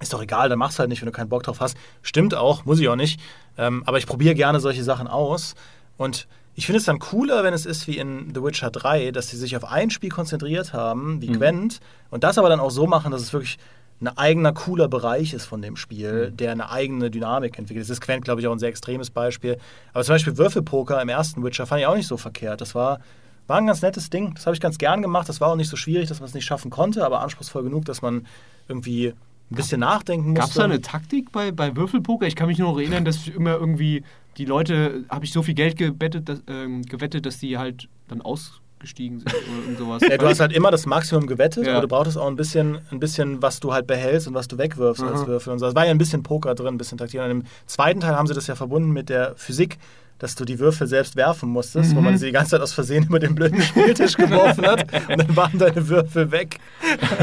ist 0.00 0.12
doch 0.12 0.22
egal, 0.22 0.48
dann 0.48 0.58
machst 0.58 0.78
du 0.78 0.80
halt 0.80 0.90
nicht, 0.90 1.00
wenn 1.00 1.06
du 1.06 1.12
keinen 1.12 1.30
Bock 1.30 1.42
drauf 1.42 1.60
hast. 1.60 1.76
Stimmt 2.02 2.34
auch, 2.34 2.64
muss 2.64 2.78
ich 2.80 2.88
auch 2.88 2.96
nicht. 2.96 3.18
Ähm, 3.56 3.82
aber 3.86 3.98
ich 3.98 4.06
probiere 4.06 4.34
gerne 4.34 4.60
solche 4.60 4.84
Sachen 4.84 5.06
aus. 5.06 5.54
Und 5.96 6.28
ich 6.56 6.64
finde 6.64 6.78
es 6.78 6.84
dann 6.86 6.98
cooler, 6.98 7.44
wenn 7.44 7.52
es 7.52 7.66
ist 7.66 7.86
wie 7.86 7.98
in 7.98 8.34
The 8.34 8.42
Witcher 8.42 8.70
3, 8.70 9.10
dass 9.10 9.28
sie 9.28 9.36
sich 9.36 9.56
auf 9.56 9.64
ein 9.64 9.90
Spiel 9.90 10.08
konzentriert 10.08 10.72
haben, 10.72 11.20
wie 11.20 11.26
Gwent, 11.26 11.80
und 12.10 12.24
das 12.24 12.38
aber 12.38 12.48
dann 12.48 12.60
auch 12.60 12.70
so 12.70 12.86
machen, 12.86 13.12
dass 13.12 13.20
es 13.20 13.32
wirklich 13.34 13.58
ein 14.00 14.08
eigener, 14.08 14.52
cooler 14.52 14.88
Bereich 14.88 15.34
ist 15.34 15.44
von 15.44 15.60
dem 15.60 15.76
Spiel, 15.76 16.30
der 16.30 16.52
eine 16.52 16.70
eigene 16.70 17.10
Dynamik 17.10 17.58
entwickelt. 17.58 17.84
Das 17.84 17.90
ist 17.90 18.00
Gwent, 18.00 18.24
glaube 18.24 18.40
ich, 18.40 18.46
auch 18.46 18.52
ein 18.52 18.58
sehr 18.58 18.70
extremes 18.70 19.10
Beispiel. 19.10 19.58
Aber 19.92 20.02
zum 20.04 20.14
Beispiel 20.14 20.36
Würfelpoker 20.38 21.00
im 21.00 21.08
ersten 21.08 21.44
Witcher 21.44 21.66
fand 21.66 21.82
ich 21.82 21.86
auch 21.86 21.96
nicht 21.96 22.06
so 22.06 22.16
verkehrt. 22.16 22.60
Das 22.60 22.74
war, 22.74 23.00
war 23.46 23.58
ein 23.58 23.66
ganz 23.66 23.82
nettes 23.82 24.10
Ding. 24.10 24.34
Das 24.34 24.46
habe 24.46 24.54
ich 24.54 24.60
ganz 24.60 24.78
gern 24.78 25.02
gemacht. 25.02 25.28
Das 25.28 25.40
war 25.40 25.48
auch 25.48 25.56
nicht 25.56 25.70
so 25.70 25.76
schwierig, 25.76 26.08
dass 26.08 26.20
man 26.20 26.28
es 26.28 26.34
nicht 26.34 26.44
schaffen 26.44 26.70
konnte, 26.70 27.04
aber 27.04 27.20
anspruchsvoll 27.20 27.64
genug, 27.64 27.86
dass 27.86 28.02
man 28.02 28.26
irgendwie 28.68 29.14
ein 29.50 29.54
bisschen 29.54 29.80
nachdenken 29.80 30.30
musste. 30.30 30.40
Gab 30.40 30.48
es 30.48 30.54
da 30.56 30.64
eine 30.64 30.80
Taktik 30.80 31.30
bei, 31.32 31.52
bei 31.52 31.76
Würfelpoker? 31.76 32.26
Ich 32.26 32.34
kann 32.36 32.48
mich 32.48 32.58
nur 32.58 32.72
noch 32.72 32.78
erinnern, 32.78 33.04
dass 33.04 33.28
immer 33.28 33.54
irgendwie 33.54 34.02
die 34.38 34.44
Leute, 34.44 35.04
habe 35.08 35.24
ich 35.24 35.32
so 35.32 35.42
viel 35.42 35.54
Geld 35.54 35.76
gebettet, 35.76 36.28
dass, 36.28 36.42
ähm, 36.48 36.82
gewettet, 36.82 37.24
dass 37.26 37.38
die 37.38 37.56
halt 37.56 37.88
dann 38.08 38.20
ausgestiegen 38.20 39.20
sind 39.20 39.32
oder 39.68 39.78
sowas. 39.78 40.02
Ja, 40.08 40.18
du 40.18 40.26
hast 40.26 40.40
halt 40.40 40.52
immer 40.52 40.70
das 40.70 40.84
Maximum 40.84 41.26
gewettet, 41.26 41.66
Ja. 41.66 41.72
aber 41.72 41.82
du 41.82 41.88
brauchtest 41.88 42.18
auch 42.18 42.26
ein 42.26 42.36
bisschen, 42.36 42.80
ein 42.90 42.98
bisschen, 43.00 43.40
was 43.40 43.60
du 43.60 43.72
halt 43.72 43.86
behältst 43.86 44.28
und 44.28 44.34
was 44.34 44.48
du 44.48 44.58
wegwirfst 44.58 45.02
als 45.02 45.20
Aha. 45.20 45.26
Würfel 45.26 45.52
und 45.52 45.58
so. 45.60 45.66
Es 45.66 45.74
war 45.74 45.84
ja 45.86 45.90
ein 45.90 45.98
bisschen 45.98 46.22
Poker 46.22 46.54
drin, 46.54 46.74
ein 46.74 46.78
bisschen 46.78 46.98
Taktik. 46.98 47.20
Und 47.20 47.30
im 47.30 47.42
zweiten 47.66 48.00
Teil 48.00 48.14
haben 48.16 48.26
sie 48.26 48.34
das 48.34 48.46
ja 48.48 48.56
verbunden 48.56 48.90
mit 48.90 49.08
der 49.08 49.34
Physik, 49.36 49.78
dass 50.18 50.34
du 50.34 50.44
die 50.44 50.58
Würfel 50.58 50.86
selbst 50.86 51.16
werfen 51.16 51.48
musstest, 51.50 51.94
wo 51.94 52.00
man 52.00 52.16
sie 52.16 52.26
die 52.26 52.32
ganze 52.32 52.52
Zeit 52.52 52.60
aus 52.60 52.72
Versehen 52.72 53.04
über 53.04 53.18
den 53.18 53.34
blöden 53.34 53.60
Spieltisch 53.60 54.14
geworfen 54.16 54.66
hat 54.66 54.86
und 55.08 55.18
dann 55.18 55.36
waren 55.36 55.58
deine 55.58 55.88
Würfel 55.88 56.30
weg. 56.30 56.58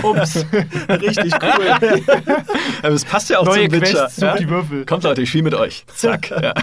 Ups. 0.03 0.45
Richtig 0.89 1.33
cool. 1.41 2.01
Aber 2.83 2.93
es 2.93 3.05
passt 3.05 3.29
ja 3.29 3.39
auch 3.39 3.45
Neue 3.45 3.69
zum 3.69 3.81
Witcher. 3.81 4.09
Sucht 4.09 4.39
die 4.39 4.49
Würfel. 4.49 4.85
Kommt 4.85 5.03
Leute, 5.03 5.21
ich 5.21 5.29
spiele 5.29 5.45
mit 5.45 5.55
euch. 5.55 5.85
Zack. 5.95 6.29
Ja. 6.29 6.53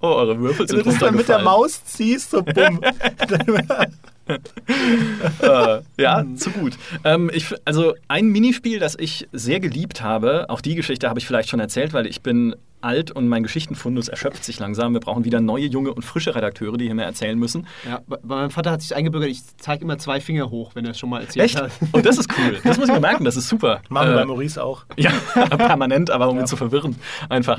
Oh, 0.00 0.08
eure 0.08 0.38
Würfel 0.38 0.68
Wenn 0.68 0.76
du 0.76 0.82
sind 0.84 0.86
das 0.86 0.98
dann 0.98 1.16
mit 1.16 1.28
der. 1.28 1.40
Maus 1.40 1.84
ziehst, 1.84 2.30
so 2.30 2.42
bumm. 2.42 2.80
äh, 5.42 5.80
ja, 5.98 6.24
zu 6.36 6.50
gut. 6.50 6.74
Ähm, 7.04 7.30
ich, 7.32 7.52
also 7.64 7.94
ein 8.08 8.28
Minispiel, 8.28 8.78
das 8.78 8.96
ich 8.98 9.28
sehr 9.32 9.60
geliebt 9.60 10.02
habe, 10.02 10.46
auch 10.48 10.60
die 10.60 10.74
Geschichte 10.74 11.08
habe 11.08 11.18
ich 11.18 11.26
vielleicht 11.26 11.48
schon 11.48 11.60
erzählt, 11.60 11.92
weil 11.92 12.06
ich 12.06 12.20
bin 12.22 12.54
alt 12.82 13.10
und 13.10 13.28
mein 13.28 13.42
Geschichtenfundus 13.42 14.08
erschöpft 14.08 14.42
sich 14.42 14.58
langsam. 14.58 14.94
Wir 14.94 15.00
brauchen 15.00 15.24
wieder 15.24 15.40
neue, 15.42 15.66
junge 15.66 15.92
und 15.92 16.02
frische 16.02 16.34
Redakteure, 16.34 16.78
die 16.78 16.86
hier 16.86 16.94
mehr 16.94 17.04
erzählen 17.04 17.38
müssen. 17.38 17.66
Ja, 17.86 18.00
bei 18.06 18.16
bei 18.22 18.36
meinem 18.36 18.50
Vater 18.50 18.70
hat 18.70 18.80
sich 18.80 18.94
eingebürgert, 18.96 19.28
ich 19.30 19.42
zeige 19.58 19.84
immer 19.84 19.98
zwei 19.98 20.20
Finger 20.20 20.48
hoch, 20.50 20.70
wenn 20.74 20.86
er 20.86 20.92
es 20.92 20.98
schon 20.98 21.10
mal 21.10 21.20
erzählt 21.20 21.44
Echt? 21.44 21.60
hat. 21.60 21.70
Und 21.92 22.06
das 22.06 22.16
ist 22.16 22.30
cool. 22.38 22.58
Das 22.64 22.78
muss 22.78 22.88
ich 22.88 22.94
mir 22.94 23.00
merken, 23.00 23.24
das 23.24 23.36
ist 23.36 23.48
super. 23.48 23.82
Machen 23.90 24.08
wir 24.08 24.14
Äh, 24.14 24.20
bei 24.20 24.24
Maurice 24.24 24.62
auch. 24.62 24.84
Ja, 24.96 25.10
permanent, 25.56 26.10
aber 26.10 26.28
um 26.30 26.38
ihn 26.38 26.46
zu 26.46 26.56
verwirren. 26.56 26.96
Einfach. 27.28 27.58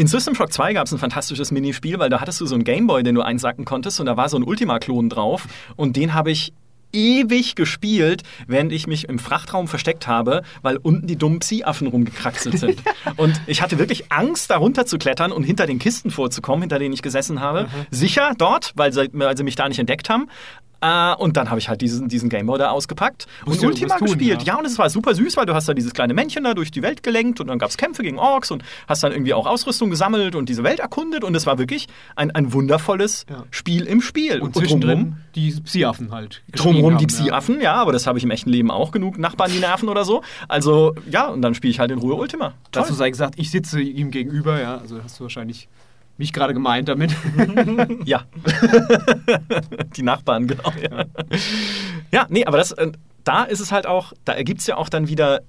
In 0.00 0.06
System 0.06 0.34
Shock 0.34 0.50
2 0.50 0.72
gab 0.72 0.86
es 0.86 0.92
ein 0.92 0.98
fantastisches 0.98 1.50
Minispiel, 1.50 1.98
weil 1.98 2.08
da 2.08 2.22
hattest 2.22 2.40
du 2.40 2.46
so 2.46 2.54
einen 2.54 2.64
Gameboy, 2.64 3.02
den 3.02 3.14
du 3.14 3.20
einsacken 3.20 3.66
konntest 3.66 4.00
und 4.00 4.06
da 4.06 4.16
war 4.16 4.30
so 4.30 4.38
ein 4.38 4.44
Ultima-Klon 4.44 5.10
drauf 5.10 5.46
und 5.76 5.94
den 5.94 6.14
habe 6.14 6.30
ich 6.30 6.54
ewig 6.94 7.54
gespielt, 7.54 8.22
während 8.46 8.72
ich 8.72 8.86
mich 8.86 9.10
im 9.10 9.18
Frachtraum 9.18 9.68
versteckt 9.68 10.06
habe, 10.06 10.40
weil 10.62 10.78
unten 10.78 11.06
die 11.06 11.16
dummen 11.16 11.40
Psi-Affen 11.40 11.86
rumgekraxelt 11.86 12.58
sind. 12.58 12.82
und 13.18 13.42
ich 13.46 13.60
hatte 13.60 13.78
wirklich 13.78 14.10
Angst, 14.10 14.48
da 14.48 14.56
runter 14.56 14.86
zu 14.86 14.96
klettern 14.96 15.32
und 15.32 15.44
hinter 15.44 15.66
den 15.66 15.78
Kisten 15.78 16.10
vorzukommen, 16.10 16.62
hinter 16.62 16.78
denen 16.78 16.94
ich 16.94 17.02
gesessen 17.02 17.40
habe. 17.40 17.68
Sicher 17.90 18.32
dort, 18.38 18.72
weil 18.76 18.94
sie, 18.94 19.10
weil 19.12 19.36
sie 19.36 19.44
mich 19.44 19.54
da 19.54 19.68
nicht 19.68 19.80
entdeckt 19.80 20.08
haben. 20.08 20.30
Äh, 20.80 21.14
und 21.16 21.36
dann 21.36 21.50
habe 21.50 21.58
ich 21.58 21.68
halt 21.68 21.80
diesen, 21.82 22.08
diesen 22.08 22.28
Gameboy 22.30 22.58
da 22.58 22.70
ausgepackt 22.70 23.26
und 23.44 23.62
Ultima 23.62 23.96
tun, 23.98 24.06
gespielt. 24.06 24.42
ja. 24.42 24.54
Ja, 24.54 24.58
und 24.58 24.64
es 24.64 24.78
war 24.78 24.88
super 24.90 25.14
süß, 25.14 25.36
weil 25.36 25.46
du 25.46 25.54
hast 25.54 25.68
da 25.68 25.74
dieses 25.74 25.92
kleine 25.92 26.14
Männchen 26.14 26.44
da 26.44 26.54
durch 26.54 26.70
die 26.70 26.82
Welt 26.82 27.02
gelenkt 27.02 27.40
und 27.40 27.48
dann 27.48 27.58
gab 27.58 27.68
es 27.70 27.76
Kämpfe 27.76 28.02
gegen 28.02 28.18
Orks 28.18 28.50
und 28.50 28.62
hast 28.88 29.02
dann 29.02 29.12
irgendwie 29.12 29.34
auch 29.34 29.46
Ausrüstung 29.46 29.90
gesammelt 29.90 30.34
und 30.34 30.48
diese 30.48 30.62
Welt 30.62 30.80
erkundet 30.80 31.22
und 31.22 31.34
es 31.34 31.46
war 31.46 31.58
wirklich 31.58 31.86
ein, 32.16 32.30
ein 32.30 32.52
wundervolles 32.52 33.26
Ja. 33.28 33.44
Spiel 33.50 33.84
im 33.86 34.00
Spiel. 34.00 34.40
Und 34.40 34.54
drumherum- 34.56 34.58
zwischendrin 34.60 35.16
die 35.34 35.50
Psi-Affen 35.52 36.12
halt. 36.12 36.42
Drumherum 36.52 36.96
die 36.98 37.04
haben, 37.04 37.12
ja. 37.14 37.24
Psi-Affen, 37.24 37.60
ja. 37.60 37.74
aber 37.74 37.92
das 37.92 38.06
habe 38.06 38.18
ich 38.18 38.24
im 38.24 38.30
echten 38.30 38.50
Leben 38.50 38.70
auch 38.70 38.90
genug 38.90 39.18
Nachbarn, 39.18 39.52
die 39.52 39.58
nerven 39.60 39.88
oder 39.88 40.04
so. 40.04 40.22
Also, 40.48 40.94
ja, 41.10 41.28
und 41.28 41.42
dann 41.42 41.54
spiele 41.54 41.70
ich 41.70 41.78
halt 41.78 41.90
in 41.90 41.98
Ruhe 41.98 42.14
Ultima. 42.14 42.54
Dazu 42.72 42.88
Toll. 42.88 42.96
sei 42.96 43.10
gesagt, 43.10 43.34
ich 43.36 43.50
sitze 43.50 43.80
ihm 43.80 44.10
gegenüber, 44.10 44.60
ja, 44.60 44.78
also 44.78 45.00
hast 45.04 45.18
du 45.20 45.24
wahrscheinlich 45.24 45.68
mich 46.20 46.32
gerade 46.32 46.54
gemeint 46.54 46.88
damit. 46.88 47.16
Ja. 48.04 48.24
die 49.96 50.02
Nachbarn, 50.02 50.46
genau. 50.46 50.72
Ja, 50.80 51.04
ja 52.12 52.26
nee, 52.28 52.44
aber 52.44 52.58
das, 52.58 52.72
äh, 52.72 52.92
da 53.24 53.44
ist 53.44 53.60
es 53.60 53.72
halt 53.72 53.86
auch, 53.86 54.12
da 54.24 54.32
ergibt 54.32 54.60
es 54.60 54.66
ja 54.66 54.76
auch 54.76 54.88
dann 54.88 55.08
wieder 55.08 55.40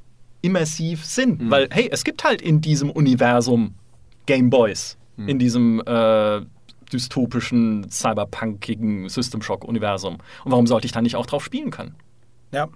immersiv 0.42 1.06
Sinn. 1.06 1.38
Mhm. 1.40 1.52
Weil, 1.52 1.70
hey, 1.72 1.90
es 1.92 2.04
gibt 2.04 2.24
halt 2.24 2.42
in 2.42 2.62
diesem 2.62 2.90
Universum 2.90 3.76
Gameboys. 4.26 4.98
Mhm. 5.18 5.30
In 5.30 5.40
diesem 5.40 5.82
äh, 5.86 6.42
dystopischen, 6.92 7.90
cyberpunkigen 7.90 9.10
System 9.10 9.42
Shock-Universum. 9.42 10.18
Und 10.44 10.52
warum 10.52 10.68
sollte 10.68 10.86
ich 10.86 10.92
da 10.92 11.02
nicht 11.02 11.16
auch 11.16 11.26
drauf 11.26 11.44
spielen 11.44 11.72
können? 11.72 11.96
Ja. 12.52 12.68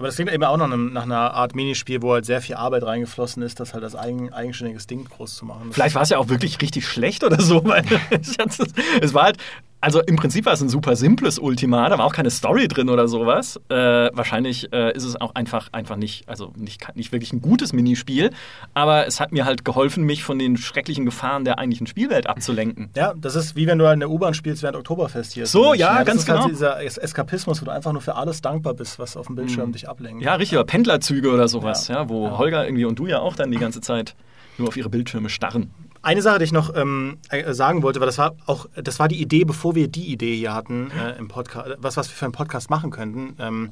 Aber 0.00 0.06
das 0.06 0.14
klingt 0.14 0.32
eben 0.32 0.42
auch 0.44 0.58
einem, 0.58 0.94
nach 0.94 1.02
einer 1.02 1.34
Art 1.34 1.54
Minispiel, 1.54 2.00
wo 2.00 2.14
halt 2.14 2.24
sehr 2.24 2.40
viel 2.40 2.54
Arbeit 2.54 2.84
reingeflossen 2.84 3.42
ist, 3.42 3.60
das 3.60 3.74
halt 3.74 3.84
als 3.84 3.94
eigen, 3.94 4.32
eigenständiges 4.32 4.86
Ding 4.86 5.04
groß 5.04 5.36
zu 5.36 5.44
machen. 5.44 5.74
Vielleicht 5.74 5.94
war 5.94 6.00
es 6.00 6.08
ja 6.08 6.16
auch 6.16 6.30
wirklich 6.30 6.58
richtig 6.62 6.88
schlecht 6.88 7.22
oder 7.22 7.38
so, 7.38 7.62
weil 7.66 7.84
es 9.02 9.12
war 9.12 9.24
halt, 9.24 9.36
also 9.80 10.00
im 10.02 10.16
Prinzip 10.16 10.44
war 10.46 10.52
es 10.52 10.60
ein 10.60 10.68
super 10.68 10.94
simples 10.96 11.38
Ultima, 11.38 11.88
da 11.88 11.96
war 11.98 12.04
auch 12.04 12.12
keine 12.12 12.30
Story 12.30 12.68
drin 12.68 12.88
oder 12.90 13.08
sowas. 13.08 13.58
Äh, 13.68 13.74
wahrscheinlich 14.12 14.72
äh, 14.72 14.92
ist 14.94 15.04
es 15.04 15.20
auch 15.20 15.34
einfach, 15.34 15.68
einfach 15.72 15.96
nicht, 15.96 16.28
also 16.28 16.52
nicht, 16.56 16.94
nicht 16.96 17.12
wirklich 17.12 17.32
ein 17.32 17.40
gutes 17.40 17.72
Minispiel, 17.72 18.30
aber 18.74 19.06
es 19.06 19.20
hat 19.20 19.32
mir 19.32 19.44
halt 19.46 19.64
geholfen, 19.64 20.04
mich 20.04 20.22
von 20.22 20.38
den 20.38 20.56
schrecklichen 20.56 21.04
Gefahren 21.04 21.44
der 21.44 21.58
eigentlichen 21.58 21.86
Spielwelt 21.86 22.26
abzulenken. 22.26 22.90
Ja, 22.94 23.14
das 23.16 23.34
ist 23.36 23.56
wie 23.56 23.66
wenn 23.66 23.78
du 23.78 23.86
halt 23.86 23.94
in 23.94 24.00
der 24.00 24.10
U-Bahn 24.10 24.34
spielst 24.34 24.62
während 24.62 24.76
Oktoberfest 24.76 25.32
hier. 25.32 25.46
So, 25.46 25.72
ja, 25.74 25.98
das 25.98 26.06
ganz 26.06 26.22
ist 26.22 26.28
halt 26.28 26.38
genau. 26.40 26.48
dieser 26.50 26.82
Es- 26.84 26.98
Eskapismus, 26.98 27.60
wo 27.62 27.64
du 27.64 27.70
einfach 27.72 27.92
nur 27.92 28.02
für 28.02 28.16
alles 28.16 28.42
dankbar 28.42 28.74
bist, 28.74 28.98
was 28.98 29.16
auf 29.16 29.26
dem 29.28 29.36
Bildschirm 29.36 29.72
dich 29.72 29.88
ablenkt. 29.88 30.22
Ja, 30.22 30.34
richtig, 30.34 30.58
oder 30.58 30.66
Pendlerzüge 30.66 31.32
oder 31.32 31.48
sowas, 31.48 31.88
Ja. 31.88 32.02
ja, 32.02 32.08
wo 32.08 32.26
Ja. 32.26 32.38
Holger 32.38 32.64
irgendwie 32.66 32.84
und 32.84 32.98
du 32.98 33.06
ja 33.06 33.20
auch 33.20 33.34
dann 33.34 33.50
die 33.50 33.58
ganze 33.58 33.80
Zeit 33.80 34.14
nur 34.58 34.68
auf 34.68 34.76
ihre 34.76 34.90
Bildschirme 34.90 35.30
starren. 35.30 35.70
Eine 36.02 36.22
Sache, 36.22 36.38
die 36.38 36.44
ich 36.44 36.52
noch 36.52 36.74
ähm, 36.74 37.18
äh, 37.28 37.52
sagen 37.52 37.82
wollte, 37.82 38.00
weil 38.00 38.06
das 38.06 38.16
war 38.18 38.34
auch, 38.46 38.66
das 38.74 38.98
war 38.98 39.08
die 39.08 39.20
Idee, 39.20 39.44
bevor 39.44 39.74
wir 39.74 39.88
die 39.88 40.06
Idee 40.12 40.34
hier 40.36 40.54
hatten 40.54 40.90
äh, 40.92 41.18
im 41.18 41.28
Podcast, 41.28 41.70
was, 41.78 41.96
was 41.96 42.08
wir 42.08 42.14
für 42.16 42.24
einen 42.24 42.32
Podcast 42.32 42.70
machen 42.70 42.90
könnten. 42.90 43.36
Ähm, 43.38 43.70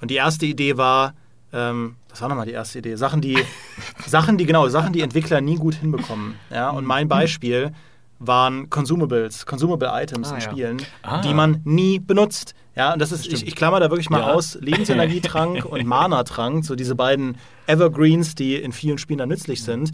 und 0.00 0.10
die 0.10 0.14
erste 0.14 0.46
Idee 0.46 0.76
war, 0.76 1.14
ähm, 1.52 1.96
was 2.08 2.22
war 2.22 2.28
nochmal 2.28 2.46
die 2.46 2.52
erste 2.52 2.78
Idee? 2.78 2.94
Sachen, 2.96 3.20
die, 3.20 3.36
Sachen, 4.06 4.38
die, 4.38 4.46
genau, 4.46 4.68
Sachen, 4.68 4.92
die 4.92 5.00
Entwickler 5.00 5.40
nie 5.40 5.56
gut 5.56 5.74
hinbekommen. 5.74 6.34
Ja, 6.50 6.70
und 6.70 6.84
mein 6.84 7.08
Beispiel 7.08 7.72
waren 8.20 8.70
Consumables, 8.70 9.44
Consumable 9.44 9.90
Items 9.92 10.30
Ah, 10.30 10.36
in 10.36 10.40
ja. 10.40 10.50
Spielen, 10.50 10.82
Ah. 11.02 11.20
die 11.20 11.34
man 11.34 11.60
nie 11.64 11.98
benutzt. 11.98 12.54
Ja, 12.76 12.92
und 12.92 12.98
das 13.00 13.10
ist, 13.10 13.26
ich, 13.26 13.46
ich 13.46 13.56
klammer 13.56 13.80
da 13.80 13.90
wirklich 13.90 14.08
mal 14.10 14.20
Ja. 14.20 14.32
aus, 14.32 14.56
Lebensenergietrank 14.60 15.64
und 15.68 15.84
Mana-Trank, 15.84 16.64
so 16.64 16.76
diese 16.76 16.94
beiden 16.94 17.36
Evergreens, 17.66 18.34
die 18.36 18.54
in 18.54 18.72
vielen 18.72 18.98
Spielen 18.98 19.18
dann 19.18 19.28
nützlich 19.30 19.62
sind. 19.64 19.90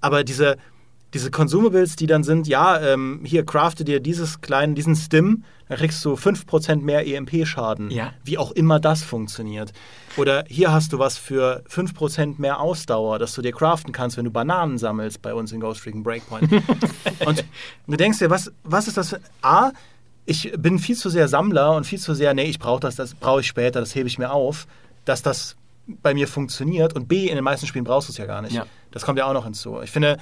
Aber 0.00 0.22
diese, 0.24 0.56
diese 1.14 1.30
Consumables, 1.30 1.96
die 1.96 2.06
dann 2.06 2.22
sind, 2.22 2.46
ja, 2.46 2.80
ähm, 2.80 3.20
hier 3.24 3.44
crafte 3.44 3.84
dir 3.84 4.00
dieses 4.00 4.40
kleinen, 4.40 4.74
diesen 4.74 4.94
Stim, 4.94 5.44
dann 5.68 5.78
kriegst 5.78 6.04
du 6.04 6.14
5% 6.14 6.82
mehr 6.82 7.06
EMP-Schaden. 7.06 7.90
Ja. 7.90 8.12
Wie 8.24 8.38
auch 8.38 8.52
immer 8.52 8.80
das 8.80 9.02
funktioniert. 9.02 9.72
Oder 10.16 10.44
hier 10.48 10.72
hast 10.72 10.92
du 10.92 10.98
was 10.98 11.16
für 11.16 11.62
5% 11.68 12.36
mehr 12.38 12.60
Ausdauer, 12.60 13.18
dass 13.18 13.34
du 13.34 13.42
dir 13.42 13.52
craften 13.52 13.92
kannst, 13.92 14.16
wenn 14.16 14.24
du 14.24 14.30
Bananen 14.30 14.78
sammelst 14.78 15.22
bei 15.22 15.34
uns 15.34 15.52
in 15.52 15.60
Ghost 15.60 15.84
Recon 15.86 16.02
Breakpoint. 16.02 16.50
und 17.26 17.44
du 17.86 17.96
denkst 17.96 18.18
dir, 18.18 18.30
was, 18.30 18.52
was 18.62 18.88
ist 18.88 18.96
das 18.96 19.10
für. 19.10 19.20
A, 19.42 19.72
ich 20.26 20.52
bin 20.56 20.78
viel 20.78 20.96
zu 20.96 21.08
sehr 21.08 21.28
Sammler 21.28 21.74
und 21.74 21.84
viel 21.84 21.98
zu 21.98 22.14
sehr, 22.14 22.34
nee, 22.34 22.44
ich 22.44 22.58
brauche 22.58 22.80
das, 22.80 22.94
das 22.94 23.14
brauche 23.14 23.40
ich 23.40 23.46
später, 23.46 23.80
das 23.80 23.94
hebe 23.94 24.06
ich 24.06 24.18
mir 24.18 24.30
auf, 24.32 24.66
dass 25.04 25.22
das 25.22 25.56
bei 26.02 26.14
mir 26.14 26.28
funktioniert. 26.28 26.94
Und 26.94 27.08
B, 27.08 27.26
in 27.26 27.34
den 27.34 27.44
meisten 27.44 27.66
Spielen 27.66 27.84
brauchst 27.84 28.08
du 28.08 28.12
es 28.12 28.18
ja 28.18 28.26
gar 28.26 28.42
nicht. 28.42 28.54
Ja. 28.54 28.66
Das 28.92 29.04
kommt 29.04 29.18
ja 29.18 29.26
auch 29.26 29.32
noch 29.32 29.44
hinzu. 29.44 29.80
Ich 29.82 29.90
finde, 29.90 30.18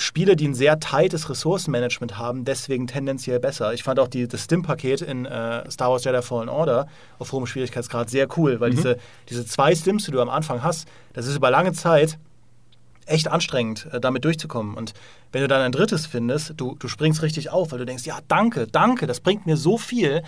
Spiele, 0.00 0.34
die 0.34 0.48
ein 0.48 0.54
sehr 0.54 0.80
tightes 0.80 1.28
Ressourcenmanagement 1.28 2.18
haben, 2.18 2.44
deswegen 2.44 2.86
tendenziell 2.86 3.38
besser. 3.38 3.74
Ich 3.74 3.82
fand 3.82 4.00
auch 4.00 4.08
die, 4.08 4.26
das 4.26 4.44
Stim-Paket 4.44 5.02
in 5.02 5.26
äh, 5.26 5.70
Star 5.70 5.90
Wars 5.90 6.04
Jedi 6.04 6.22
Fallen 6.22 6.48
Order 6.48 6.88
auf 7.18 7.32
hohem 7.32 7.46
Schwierigkeitsgrad 7.46 8.10
sehr 8.10 8.26
cool, 8.36 8.60
weil 8.60 8.70
diese, 8.70 8.96
diese 9.28 9.44
zwei 9.46 9.74
Stims, 9.74 10.06
die 10.06 10.10
du 10.10 10.20
am 10.20 10.30
Anfang 10.30 10.62
hast, 10.62 10.88
das 11.12 11.26
ist 11.26 11.36
über 11.36 11.50
lange 11.50 11.72
Zeit 11.72 12.18
echt 13.06 13.28
anstrengend, 13.28 13.88
äh, 13.92 14.00
damit 14.00 14.24
durchzukommen. 14.24 14.74
Und 14.74 14.94
wenn 15.32 15.42
du 15.42 15.48
dann 15.48 15.60
ein 15.60 15.72
drittes 15.72 16.06
findest, 16.06 16.54
du, 16.56 16.76
du 16.78 16.88
springst 16.88 17.22
richtig 17.22 17.50
auf, 17.50 17.72
weil 17.72 17.78
du 17.78 17.86
denkst, 17.86 18.04
ja, 18.04 18.18
danke, 18.28 18.66
danke, 18.66 19.06
das 19.06 19.20
bringt 19.20 19.46
mir 19.46 19.56
so 19.56 19.76
viel. 19.78 20.22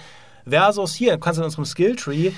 Versus 0.49 0.95
hier, 0.95 1.13
du 1.13 1.19
kannst 1.19 1.39
in 1.39 1.45
unserem 1.45 1.65
Skilltree 1.65 2.33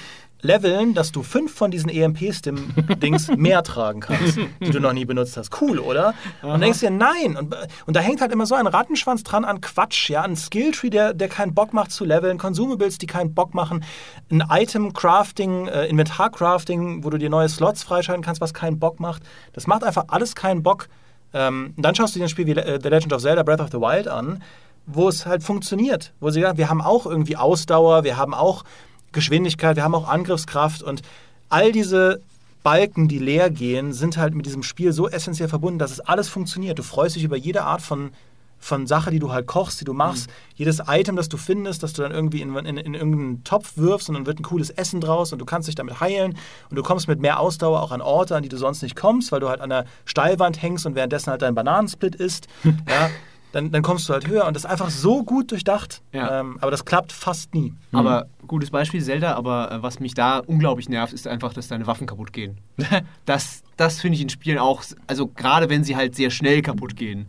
leveln, 0.44 0.94
dass 0.94 1.10
du 1.10 1.22
fünf 1.22 1.52
von 1.52 1.70
diesen 1.70 1.88
EMP-Stim-Dings 1.88 3.28
mehr 3.36 3.62
tragen 3.62 4.00
kannst, 4.00 4.38
die 4.60 4.70
du 4.70 4.78
noch 4.78 4.92
nie 4.92 5.06
benutzt 5.06 5.36
hast. 5.36 5.50
Cool, 5.60 5.78
oder? 5.78 6.14
Und 6.42 6.60
denkst 6.60 6.80
dir, 6.80 6.90
nein. 6.90 7.36
Und, 7.36 7.56
und 7.86 7.96
da 7.96 8.00
hängt 8.00 8.20
halt 8.20 8.30
immer 8.30 8.46
so 8.46 8.54
ein 8.54 8.66
Rattenschwanz 8.66 9.22
dran 9.22 9.44
an 9.44 9.60
Quatsch, 9.62 10.10
ja, 10.10 10.22
ein 10.22 10.36
Skilltree, 10.36 10.90
der, 10.90 11.14
der 11.14 11.28
keinen 11.28 11.54
Bock 11.54 11.72
macht 11.72 11.90
zu 11.90 12.04
leveln, 12.04 12.38
Consumables, 12.38 12.98
die 12.98 13.06
keinen 13.06 13.34
Bock 13.34 13.54
machen, 13.54 13.84
ein 14.30 14.44
Item-Crafting, 14.48 15.66
äh, 15.66 15.86
Inventar-Crafting, 15.86 17.02
wo 17.04 17.10
du 17.10 17.18
dir 17.18 17.30
neue 17.30 17.48
Slots 17.48 17.82
freischalten 17.82 18.22
kannst, 18.22 18.40
was 18.40 18.52
keinen 18.52 18.78
Bock 18.78 19.00
macht. 19.00 19.22
Das 19.54 19.66
macht 19.66 19.82
einfach 19.82 20.04
alles 20.08 20.34
keinen 20.34 20.62
Bock. 20.62 20.88
Ähm, 21.32 21.74
dann 21.76 21.94
schaust 21.94 22.14
du 22.14 22.20
dir 22.20 22.26
ein 22.26 22.28
Spiel 22.28 22.46
wie 22.46 22.52
äh, 22.52 22.78
The 22.80 22.88
Legend 22.88 23.12
of 23.14 23.22
Zelda 23.22 23.42
Breath 23.42 23.60
of 23.60 23.70
the 23.72 23.78
Wild 23.78 24.06
an, 24.06 24.42
wo 24.86 25.08
es 25.08 25.26
halt 25.26 25.42
funktioniert. 25.42 26.12
Wo 26.20 26.30
sie 26.30 26.40
sagen, 26.40 26.58
wir 26.58 26.68
haben 26.68 26.80
auch 26.80 27.06
irgendwie 27.06 27.36
Ausdauer, 27.36 28.04
wir 28.04 28.16
haben 28.16 28.34
auch 28.34 28.64
Geschwindigkeit, 29.12 29.76
wir 29.76 29.84
haben 29.84 29.94
auch 29.94 30.08
Angriffskraft 30.08 30.82
und 30.82 31.02
all 31.48 31.72
diese 31.72 32.20
Balken, 32.62 33.08
die 33.08 33.18
leer 33.18 33.50
gehen, 33.50 33.92
sind 33.92 34.16
halt 34.16 34.34
mit 34.34 34.46
diesem 34.46 34.62
Spiel 34.62 34.92
so 34.92 35.08
essentiell 35.08 35.48
verbunden, 35.48 35.78
dass 35.78 35.90
es 35.90 36.00
alles 36.00 36.28
funktioniert. 36.28 36.78
Du 36.78 36.82
freust 36.82 37.14
dich 37.14 37.22
über 37.22 37.36
jede 37.36 37.62
Art 37.62 37.82
von, 37.82 38.10
von 38.58 38.86
Sache, 38.86 39.10
die 39.10 39.18
du 39.18 39.30
halt 39.30 39.46
kochst, 39.46 39.82
die 39.82 39.84
du 39.84 39.92
machst. 39.92 40.30
Jedes 40.54 40.80
Item, 40.88 41.14
das 41.14 41.28
du 41.28 41.36
findest, 41.36 41.82
das 41.82 41.92
du 41.92 42.00
dann 42.00 42.10
irgendwie 42.10 42.40
in, 42.40 42.56
in, 42.56 42.78
in 42.78 42.94
irgendeinen 42.94 43.44
Topf 43.44 43.76
wirfst 43.76 44.08
und 44.08 44.14
dann 44.14 44.24
wird 44.24 44.40
ein 44.40 44.44
cooles 44.44 44.70
Essen 44.70 45.02
draus 45.02 45.32
und 45.32 45.38
du 45.38 45.44
kannst 45.44 45.68
dich 45.68 45.74
damit 45.74 46.00
heilen 46.00 46.38
und 46.70 46.76
du 46.76 46.82
kommst 46.82 47.06
mit 47.06 47.20
mehr 47.20 47.38
Ausdauer 47.38 47.82
auch 47.82 47.92
an 47.92 48.00
Orte, 48.00 48.34
an 48.34 48.42
die 48.42 48.48
du 48.48 48.56
sonst 48.56 48.82
nicht 48.82 48.96
kommst, 48.96 49.30
weil 49.30 49.40
du 49.40 49.50
halt 49.50 49.60
an 49.60 49.68
der 49.68 49.84
Steilwand 50.06 50.62
hängst 50.62 50.86
und 50.86 50.94
währenddessen 50.94 51.30
halt 51.30 51.42
dein 51.42 51.54
Bananensplit 51.54 52.14
isst. 52.14 52.48
ja, 52.64 53.10
dann, 53.54 53.70
dann 53.70 53.82
kommst 53.82 54.08
du 54.08 54.12
halt 54.12 54.26
höher 54.26 54.46
und 54.46 54.54
das 54.54 54.64
ist 54.64 54.70
einfach 54.70 54.90
so 54.90 55.22
gut 55.22 55.50
durchdacht. 55.50 56.02
Ja. 56.12 56.40
Ähm, 56.40 56.58
aber 56.60 56.70
das 56.70 56.84
klappt 56.84 57.12
fast 57.12 57.54
nie. 57.54 57.74
Aber 57.92 58.26
gutes 58.46 58.70
Beispiel 58.70 59.02
Zelda, 59.02 59.34
aber 59.34 59.70
äh, 59.70 59.82
was 59.82 60.00
mich 60.00 60.14
da 60.14 60.38
unglaublich 60.38 60.88
nervt, 60.88 61.12
ist 61.12 61.28
einfach, 61.28 61.54
dass 61.54 61.68
deine 61.68 61.86
Waffen 61.86 62.06
kaputt 62.06 62.32
gehen. 62.32 62.58
das 63.24 63.62
das 63.76 64.00
finde 64.00 64.16
ich 64.16 64.22
in 64.22 64.28
Spielen 64.28 64.58
auch, 64.58 64.82
also 65.06 65.26
gerade 65.28 65.68
wenn 65.68 65.84
sie 65.84 65.96
halt 65.96 66.14
sehr 66.14 66.30
schnell 66.30 66.62
kaputt 66.62 66.96
gehen, 66.96 67.26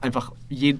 einfach 0.00 0.32
je, 0.48 0.76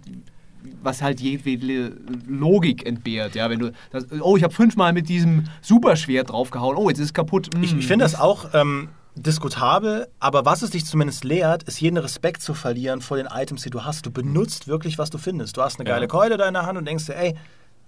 was 0.82 1.02
halt 1.02 1.20
jedwede 1.20 1.96
Logik 2.26 2.86
entbehrt, 2.86 3.34
ja, 3.34 3.48
wenn 3.50 3.58
du 3.58 3.72
das, 3.90 4.06
oh, 4.20 4.36
ich 4.36 4.42
habe 4.42 4.52
fünfmal 4.52 4.92
mit 4.92 5.08
diesem 5.08 5.44
Superschwert 5.62 6.30
draufgehauen, 6.30 6.76
oh, 6.76 6.88
jetzt 6.88 6.98
ist 6.98 7.06
es 7.06 7.14
kaputt. 7.14 7.50
Ich, 7.62 7.72
Hm, 7.72 7.78
ich 7.78 7.86
finde 7.86 8.04
das 8.04 8.14
auch 8.18 8.50
ähm, 8.54 8.88
diskutabel, 9.16 10.08
aber 10.20 10.44
was 10.44 10.62
es 10.62 10.70
dich 10.70 10.84
zumindest 10.84 11.24
lehrt, 11.24 11.62
ist 11.64 11.80
jeden 11.80 11.96
Respekt 11.96 12.42
zu 12.42 12.54
verlieren 12.54 13.00
vor 13.00 13.16
den 13.16 13.26
Items, 13.26 13.62
die 13.62 13.70
du 13.70 13.82
hast. 13.84 14.04
Du 14.06 14.10
benutzt 14.10 14.68
wirklich, 14.68 14.98
was 14.98 15.10
du 15.10 15.18
findest. 15.18 15.56
Du 15.56 15.62
hast 15.62 15.80
eine 15.80 15.88
Ja. 15.88 15.94
geile 15.94 16.06
Keule 16.06 16.36
da 16.36 16.46
in 16.46 16.54
der 16.54 16.66
Hand 16.66 16.76
und 16.78 16.84
denkst 16.86 17.06
dir, 17.06 17.16
ey, 17.16 17.34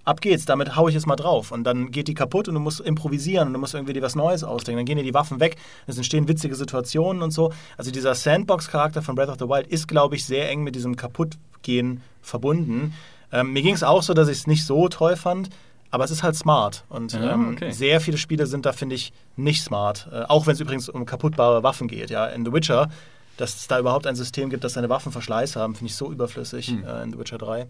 ab 0.04 0.22
geht's, 0.22 0.46
damit 0.46 0.74
hau 0.74 0.88
ich 0.88 0.94
jetzt 0.94 1.06
mal 1.06 1.16
drauf. 1.16 1.52
Und 1.52 1.64
dann 1.64 1.90
geht 1.90 2.08
die 2.08 2.14
kaputt 2.14 2.48
und 2.48 2.54
du 2.54 2.60
musst 2.60 2.80
improvisieren 2.80 3.48
und 3.48 3.52
du 3.52 3.58
musst 3.60 3.74
irgendwie 3.74 3.92
dir 3.92 4.00
was 4.02 4.14
Neues 4.14 4.42
ausdenken. 4.42 4.78
Dann 4.78 4.86
gehen 4.86 4.96
dir 4.96 5.04
die 5.04 5.12
Waffen 5.12 5.38
weg, 5.38 5.56
es 5.86 5.98
entstehen 5.98 6.28
witzige 6.28 6.54
Situationen 6.54 7.22
und 7.22 7.30
so. 7.30 7.52
Also 7.76 7.90
dieser 7.90 8.14
Sandbox-Charakter 8.14 9.02
von 9.02 9.14
Breath 9.14 9.28
of 9.28 9.36
the 9.38 9.48
Wild 9.48 9.66
ist, 9.66 9.86
glaube 9.86 10.16
ich, 10.16 10.24
sehr 10.24 10.48
eng 10.50 10.62
mit 10.62 10.74
diesem 10.74 10.96
Kaputtgehen 10.96 12.00
verbunden. 12.22 12.94
Ähm, 13.30 13.52
mir 13.52 13.60
ging 13.60 13.74
es 13.74 13.82
auch 13.82 14.02
so, 14.02 14.14
dass 14.14 14.28
ich 14.28 14.38
es 14.38 14.46
nicht 14.46 14.64
so 14.64 14.88
toll 14.88 15.14
fand, 15.16 15.50
aber 15.90 16.04
es 16.04 16.10
ist 16.10 16.22
halt 16.22 16.36
smart. 16.36 16.84
Und 16.88 17.12
Ja, 17.12 17.32
ähm, 17.34 17.52
okay. 17.54 17.70
sehr 17.72 18.00
viele 18.00 18.18
Spiele 18.18 18.46
sind 18.46 18.66
da, 18.66 18.72
finde 18.72 18.94
ich, 18.94 19.12
nicht 19.36 19.62
smart. 19.62 20.08
Äh, 20.12 20.22
auch 20.28 20.46
wenn 20.46 20.54
es 20.54 20.60
übrigens 20.60 20.88
um 20.88 21.06
kaputtbare 21.06 21.62
Waffen 21.62 21.88
geht. 21.88 22.10
Ja, 22.10 22.26
in 22.26 22.44
The 22.44 22.52
Witcher, 22.52 22.88
dass 23.36 23.56
es 23.56 23.68
da 23.68 23.78
überhaupt 23.78 24.06
ein 24.06 24.16
System 24.16 24.50
gibt, 24.50 24.64
dass 24.64 24.72
seine 24.74 24.88
Waffen 24.88 25.12
Verschleiß 25.12 25.56
haben, 25.56 25.74
finde 25.74 25.90
ich 25.90 25.96
so 25.96 26.10
überflüssig 26.10 26.68
Hm. 26.68 26.84
äh, 26.84 27.02
in 27.04 27.12
The 27.12 27.18
Witcher 27.18 27.38
3. 27.38 27.66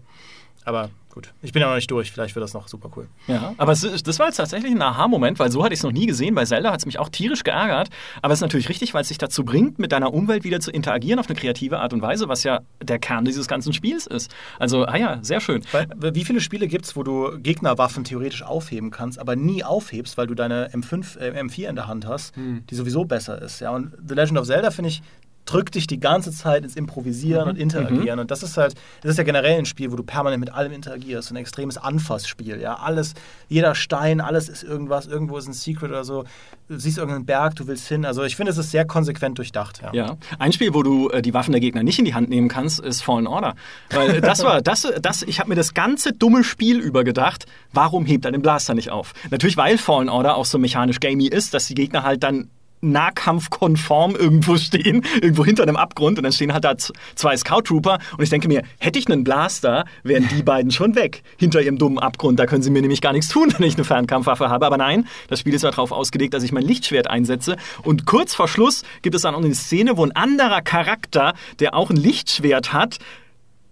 Aber 0.65 0.89
gut, 1.09 1.33
ich 1.41 1.51
bin 1.51 1.61
ja 1.61 1.67
noch 1.67 1.75
nicht 1.75 1.89
durch. 1.89 2.11
Vielleicht 2.11 2.35
wird 2.35 2.43
das 2.43 2.53
noch 2.53 2.67
super 2.67 2.91
cool. 2.95 3.07
Ja, 3.27 3.53
aber 3.57 3.71
es, 3.71 3.81
das 4.03 4.19
war 4.19 4.27
jetzt 4.27 4.37
tatsächlich 4.37 4.71
ein 4.71 4.81
Aha-Moment, 4.81 5.39
weil 5.39 5.51
so 5.51 5.63
hatte 5.63 5.73
ich 5.73 5.79
es 5.79 5.83
noch 5.83 5.91
nie 5.91 6.05
gesehen. 6.05 6.35
Bei 6.35 6.45
Zelda 6.45 6.71
hat 6.71 6.79
es 6.79 6.85
mich 6.85 6.99
auch 6.99 7.09
tierisch 7.09 7.43
geärgert. 7.43 7.89
Aber 8.21 8.33
es 8.33 8.39
ist 8.39 8.41
natürlich 8.41 8.69
richtig, 8.69 8.93
weil 8.93 9.01
es 9.01 9.07
dich 9.07 9.17
dazu 9.17 9.43
bringt, 9.43 9.79
mit 9.79 9.91
deiner 9.91 10.13
Umwelt 10.13 10.43
wieder 10.43 10.59
zu 10.59 10.71
interagieren 10.71 11.19
auf 11.19 11.27
eine 11.27 11.39
kreative 11.39 11.79
Art 11.79 11.93
und 11.93 12.01
Weise, 12.01 12.27
was 12.27 12.43
ja 12.43 12.61
der 12.81 12.99
Kern 12.99 13.25
dieses 13.25 13.47
ganzen 13.47 13.73
Spiels 13.73 14.05
ist. 14.05 14.33
Also, 14.59 14.85
ah 14.85 14.97
ja, 14.97 15.19
sehr 15.21 15.39
schön. 15.39 15.63
Weil, 15.71 15.87
wie 16.13 16.25
viele 16.25 16.41
Spiele 16.41 16.67
gibt 16.67 16.85
es, 16.85 16.95
wo 16.95 17.03
du 17.03 17.39
Gegnerwaffen 17.39 18.03
theoretisch 18.03 18.43
aufheben 18.43 18.91
kannst, 18.91 19.19
aber 19.19 19.35
nie 19.35 19.63
aufhebst, 19.63 20.17
weil 20.17 20.27
du 20.27 20.35
deine 20.35 20.69
M5, 20.71 21.17
äh, 21.17 21.41
M4 21.41 21.69
in 21.69 21.75
der 21.75 21.87
Hand 21.87 22.05
hast, 22.05 22.35
die 22.69 22.75
sowieso 22.75 23.05
besser 23.05 23.41
ist. 23.41 23.61
Ja? 23.61 23.71
Und 23.71 23.93
The 24.07 24.13
Legend 24.13 24.39
of 24.39 24.45
Zelda, 24.45 24.71
finde 24.71 24.89
ich, 24.89 25.01
drückt 25.49 25.73
dich 25.73 25.87
die 25.87 25.99
ganze 25.99 26.31
Zeit 26.31 26.63
ins 26.63 26.75
Improvisieren 26.75 27.49
und 27.49 27.57
Interagieren. 27.57 28.19
Und 28.19 28.29
das 28.29 28.43
ist 28.43 28.55
halt, 28.55 28.75
das 29.01 29.11
ist 29.11 29.17
ja 29.17 29.23
generell 29.23 29.57
ein 29.57 29.65
Spiel, 29.65 29.91
wo 29.91 29.95
du 29.95 30.03
permanent 30.03 30.39
mit 30.39 30.53
allem 30.53 30.71
interagierst. 30.71 31.31
Ein 31.31 31.37
extremes 31.37 31.77
Anfassspiel. 31.77 32.61
Ja? 32.61 32.75
Alles, 32.75 33.15
jeder 33.47 33.73
Stein, 33.73 34.21
alles 34.21 34.47
ist 34.47 34.63
irgendwas, 34.63 35.07
irgendwo 35.07 35.37
ist 35.37 35.47
ein 35.47 35.53
Secret 35.53 35.89
oder 35.89 36.03
so. 36.03 36.25
Du 36.67 36.77
siehst 36.77 36.99
irgendeinen 36.99 37.25
Berg, 37.25 37.55
du 37.55 37.65
willst 37.65 37.87
hin. 37.87 38.05
Also 38.05 38.23
ich 38.23 38.35
finde, 38.35 38.51
es 38.51 38.59
ist 38.59 38.69
sehr 38.69 38.85
konsequent 38.85 39.39
durchdacht. 39.39 39.81
Ja. 39.81 39.91
Ja, 39.93 40.17
ein 40.37 40.53
Spiel, 40.53 40.75
wo 40.75 40.83
du 40.83 41.09
äh, 41.09 41.23
die 41.23 41.33
Waffen 41.33 41.51
der 41.51 41.61
Gegner 41.61 41.81
nicht 41.81 41.97
in 41.97 42.05
die 42.05 42.13
Hand 42.13 42.29
nehmen 42.29 42.47
kannst, 42.47 42.79
ist 42.79 43.01
Fallen 43.01 43.25
Order. 43.25 43.55
Weil 43.89 44.17
äh, 44.17 44.21
das 44.21 44.43
war, 44.43 44.61
das, 44.61 44.87
das, 45.01 45.23
ich 45.23 45.39
habe 45.39 45.49
mir 45.49 45.55
das 45.55 45.73
ganze 45.73 46.13
dumme 46.13 46.43
Spiel 46.43 46.79
über 46.79 47.03
gedacht, 47.03 47.47
warum 47.73 48.05
hebt 48.05 48.25
er 48.25 48.31
den 48.31 48.43
Blaster 48.43 48.75
nicht 48.75 48.91
auf? 48.91 49.13
Natürlich, 49.31 49.57
weil 49.57 49.79
Fallen 49.79 50.09
Order 50.09 50.35
auch 50.35 50.45
so 50.45 50.59
mechanisch 50.59 50.99
gamey 50.99 51.27
ist, 51.27 51.55
dass 51.55 51.65
die 51.65 51.75
Gegner 51.75 52.03
halt 52.03 52.21
dann 52.21 52.49
nahkampfkonform 52.81 54.15
irgendwo 54.15 54.57
stehen, 54.57 55.03
irgendwo 55.15 55.45
hinter 55.45 55.63
einem 55.63 55.75
Abgrund 55.75 56.17
und 56.17 56.23
dann 56.23 56.31
stehen 56.31 56.53
halt 56.53 56.63
da 56.63 56.75
zwei 57.15 57.37
Scout 57.37 57.61
Trooper 57.63 57.99
und 58.17 58.23
ich 58.23 58.29
denke 58.29 58.47
mir, 58.47 58.63
hätte 58.79 58.99
ich 58.99 59.07
einen 59.09 59.23
Blaster, 59.23 59.85
wären 60.03 60.27
die 60.27 60.43
beiden 60.43 60.71
schon 60.71 60.95
weg 60.95 61.23
hinter 61.37 61.61
ihrem 61.61 61.77
dummen 61.77 61.99
Abgrund. 61.99 62.39
Da 62.39 62.45
können 62.45 62.63
sie 62.63 62.69
mir 62.69 62.81
nämlich 62.81 63.01
gar 63.01 63.13
nichts 63.13 63.29
tun, 63.29 63.53
wenn 63.57 63.67
ich 63.67 63.75
eine 63.75 63.83
Fernkampfwaffe 63.83 64.49
habe. 64.49 64.65
Aber 64.65 64.77
nein, 64.77 65.07
das 65.27 65.39
Spiel 65.39 65.53
ist 65.53 65.63
ja 65.63 65.71
darauf 65.71 65.91
ausgelegt, 65.91 66.33
dass 66.33 66.43
ich 66.43 66.51
mein 66.51 66.63
Lichtschwert 66.63 67.09
einsetze 67.09 67.57
und 67.83 68.05
kurz 68.05 68.33
vor 68.33 68.47
Schluss 68.47 68.83
gibt 69.01 69.15
es 69.15 69.23
dann 69.23 69.35
auch 69.35 69.43
eine 69.43 69.55
Szene, 69.55 69.97
wo 69.97 70.05
ein 70.05 70.15
anderer 70.15 70.61
Charakter, 70.61 71.33
der 71.59 71.75
auch 71.75 71.89
ein 71.89 71.97
Lichtschwert 71.97 72.73
hat, 72.73 72.99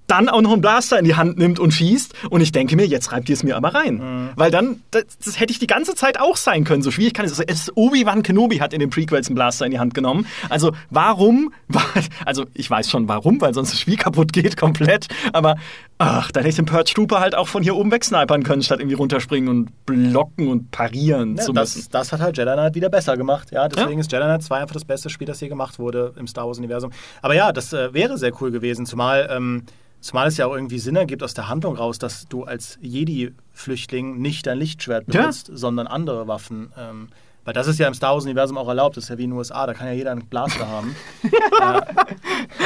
dann 0.08 0.30
auch 0.30 0.42
noch 0.42 0.54
einen 0.54 0.62
Blaster 0.62 0.98
in 0.98 1.06
die 1.06 1.16
Hand 1.16 1.38
nimmt 1.38 1.60
und 1.60 1.72
schießt. 1.72 2.14
Und 2.30 2.42
ich 2.42 2.52
denke 2.52 2.76
mir, 2.76 2.88
jetzt 2.88 3.12
reibt 3.12 3.30
ihr 3.30 3.34
es 3.34 3.44
mir 3.44 3.56
aber 3.58 3.76
rein. 3.76 3.98
Mhm. 3.98 4.30
Weil 4.36 4.52
dann, 4.52 4.82
das, 4.92 5.04
das, 5.24 5.40
hätte 5.40 5.52
ich 5.52 5.60
die 5.60 5.68
ganze 5.68 5.96
Zeit 5.96 6.20
auch 6.20 6.38
sein 6.38 6.64
können. 6.64 6.82
So 6.82 6.92
schwierig 6.92 7.14
kann 7.14 7.26
es. 7.26 7.40
es 7.40 7.72
Obi-Wan 7.76 8.24
Kenobi 8.24 8.60
hat 8.60 8.74
in 8.74 8.80
den 8.80 8.90
Prequels 8.90 9.28
einen 9.28 9.36
Blaster 9.36 9.66
in 9.66 9.72
die 9.72 9.80
Hand 9.80 9.94
genommen. 9.94 10.26
Also 10.50 10.72
warum? 10.90 11.54
Also 12.26 12.46
ich 12.54 12.70
weiß 12.70 12.90
schon 12.90 13.08
warum, 13.08 13.40
weil 13.42 13.54
sonst 13.54 13.72
das 13.72 13.80
Spiel 13.80 13.98
kaputt 13.98 14.34
geht 14.34 14.58
komplett. 14.58 15.08
Aber 15.34 15.56
ach, 16.00 16.32
dann 16.32 16.44
hätte 16.44 16.50
ich 16.50 16.56
den 16.56 16.66
Purge 16.66 16.94
Trooper 16.94 17.20
halt 17.20 17.36
auch 17.36 17.48
von 17.48 17.64
hier 17.64 17.76
oben 17.76 17.92
wegsnipern 17.92 18.44
können, 18.44 18.62
statt 18.62 18.80
irgendwie 18.80 18.96
runterspringen 18.96 19.50
und 19.50 19.86
blocken 19.86 20.48
und 20.48 20.72
parieren 20.72 21.38
ja, 21.38 21.44
zu 21.44 21.54
das, 21.54 21.76
müssen. 21.76 21.92
Das 21.92 22.12
hat 22.12 22.22
halt 22.22 22.38
Jedi 22.38 22.54
Knight 22.54 22.76
wieder 22.76 22.90
besser 22.90 23.18
gemacht. 23.18 23.52
Ja, 23.52 23.68
deswegen 23.68 23.94
ja. 23.94 24.00
ist 24.00 24.12
Jedi 24.12 24.24
Knight 24.24 24.44
2 24.44 24.58
einfach 24.58 24.74
das 24.74 24.86
beste 24.86 25.10
Spiel, 25.10 25.28
das 25.28 25.40
hier 25.40 25.50
gemacht 25.50 25.80
wurde 25.80 26.14
im 26.18 26.28
Star 26.28 26.48
Wars-Universum. 26.48 26.92
Aber 27.22 27.34
ja, 27.34 27.52
das 27.52 27.74
äh, 27.74 27.94
wäre 27.94 28.18
sehr 28.18 28.32
cool 28.42 28.52
gewesen, 28.52 28.86
zumal. 28.86 29.28
Ähm, 29.32 29.64
Zumal 30.00 30.28
es 30.28 30.38
ja 30.38 30.46
auch 30.46 30.54
irgendwie 30.54 30.78
Sinn 30.78 30.96
ergibt 30.96 31.24
aus 31.24 31.34
der 31.34 31.48
Handlung 31.48 31.76
raus, 31.76 31.98
dass 31.98 32.28
du 32.28 32.44
als 32.44 32.78
Jedi-Flüchtling 32.82 34.22
nicht 34.22 34.46
dein 34.46 34.60
Lichtschwert 34.60 35.08
benutzt, 35.08 35.50
ja. 35.50 35.58
sondern 35.58 35.88
andere 35.88 36.28
Waffen. 36.28 36.72
Ähm, 36.78 37.08
weil 37.46 37.56
das 37.56 37.66
ist 37.66 37.80
ja 37.80 37.88
im 37.88 37.96
Star 37.96 38.14
Wars-Universum 38.14 38.58
auch 38.58 38.68
erlaubt. 38.68 38.96
Das 38.96 39.06
ist 39.06 39.10
ja 39.10 39.18
wie 39.18 39.24
in 39.24 39.32
den 39.32 39.38
USA, 39.40 39.66
da 39.66 39.74
kann 39.74 39.88
ja 39.88 39.94
jeder 39.94 40.12
einen 40.12 40.28
Blaster 40.28 40.68
haben. 40.68 40.96
äh, 41.24 41.82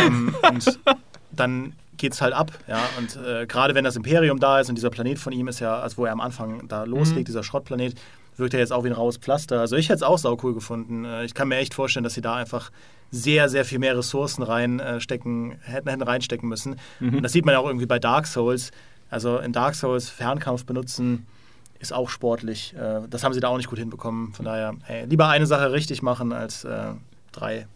ähm, 0.06 0.36
und 0.50 0.80
dann 1.32 1.74
geht 2.02 2.14
es 2.14 2.22
halt 2.22 2.34
ab. 2.34 2.52
Ja? 2.68 2.82
Und 2.98 3.16
äh, 3.26 3.46
gerade 3.46 3.76
wenn 3.76 3.86
das 3.86 3.96
Imperium 3.96 4.40
da 4.40 4.60
ist 4.60 4.68
und 4.70 4.76
dieser 4.76 4.90
Planet 4.90 5.20
von 5.20 5.32
ihm 5.32 5.48
ist 5.48 5.60
ja, 5.60 5.80
also 5.80 5.98
wo 5.98 6.06
er 6.06 6.12
am 6.12 6.20
Anfang 6.20 6.68
da 6.68 6.84
loslegt, 6.84 7.22
mhm. 7.22 7.26
dieser 7.26 7.44
Schrottplanet, 7.44 7.96
wirkt 8.36 8.54
er 8.54 8.60
jetzt 8.60 8.74
auch 8.74 8.84
wie 8.84 8.88
ein 8.88 8.94
raues 8.94 9.18
Pflaster. 9.18 9.60
Also 9.60 9.76
ich 9.76 9.88
hätte 9.88 9.98
es 9.98 10.04
auch 10.04 10.18
saucool 10.18 10.54
gefunden. 10.54 11.06
Äh, 11.06 11.24
ich 11.24 11.34
kann 11.34 11.48
mir 11.48 11.58
echt 11.58 11.74
vorstellen, 11.74 12.04
dass 12.04 12.16
sie 12.16 12.22
da 12.22 12.36
einfach 12.36 12.72
sehr, 13.12 13.50
sehr 13.50 13.66
viel 13.66 13.80
mehr 13.80 13.98
Ressourcen 13.98 14.42
reinstecken, 14.42 15.52
äh, 15.52 15.56
hätten, 15.64 15.90
hätten 15.90 16.02
reinstecken 16.02 16.50
müssen. 16.50 16.78
Mhm. 17.00 17.18
Und 17.18 17.24
das 17.24 17.32
sieht 17.32 17.46
man 17.46 17.54
ja 17.54 17.60
auch 17.60 17.68
irgendwie 17.68 17.86
bei 17.86 18.00
Dark 18.00 18.26
Souls. 18.26 18.72
Also 19.10 19.38
in 19.38 19.54
Dark 19.54 19.76
Souls 19.76 20.10
Fernkampf 20.10 20.66
benutzen 20.66 21.28
ist 21.80 21.94
auch 21.94 22.10
sportlich. 22.10 22.74
Äh, 22.76 23.02
das 23.10 23.24
haben 23.24 23.34
sie 23.34 23.40
da 23.40 23.50
auch 23.50 23.58
nicht 23.58 23.70
gut 23.70 23.80
hinbekommen. 23.80 24.34
Von 24.34 24.46
daher, 24.46 24.74
hey, 24.84 25.06
lieber 25.06 25.28
eine 25.28 25.46
Sache 25.46 25.72
richtig 25.72 26.02
machen 26.02 26.34
als 26.34 26.68
drei 27.32 27.68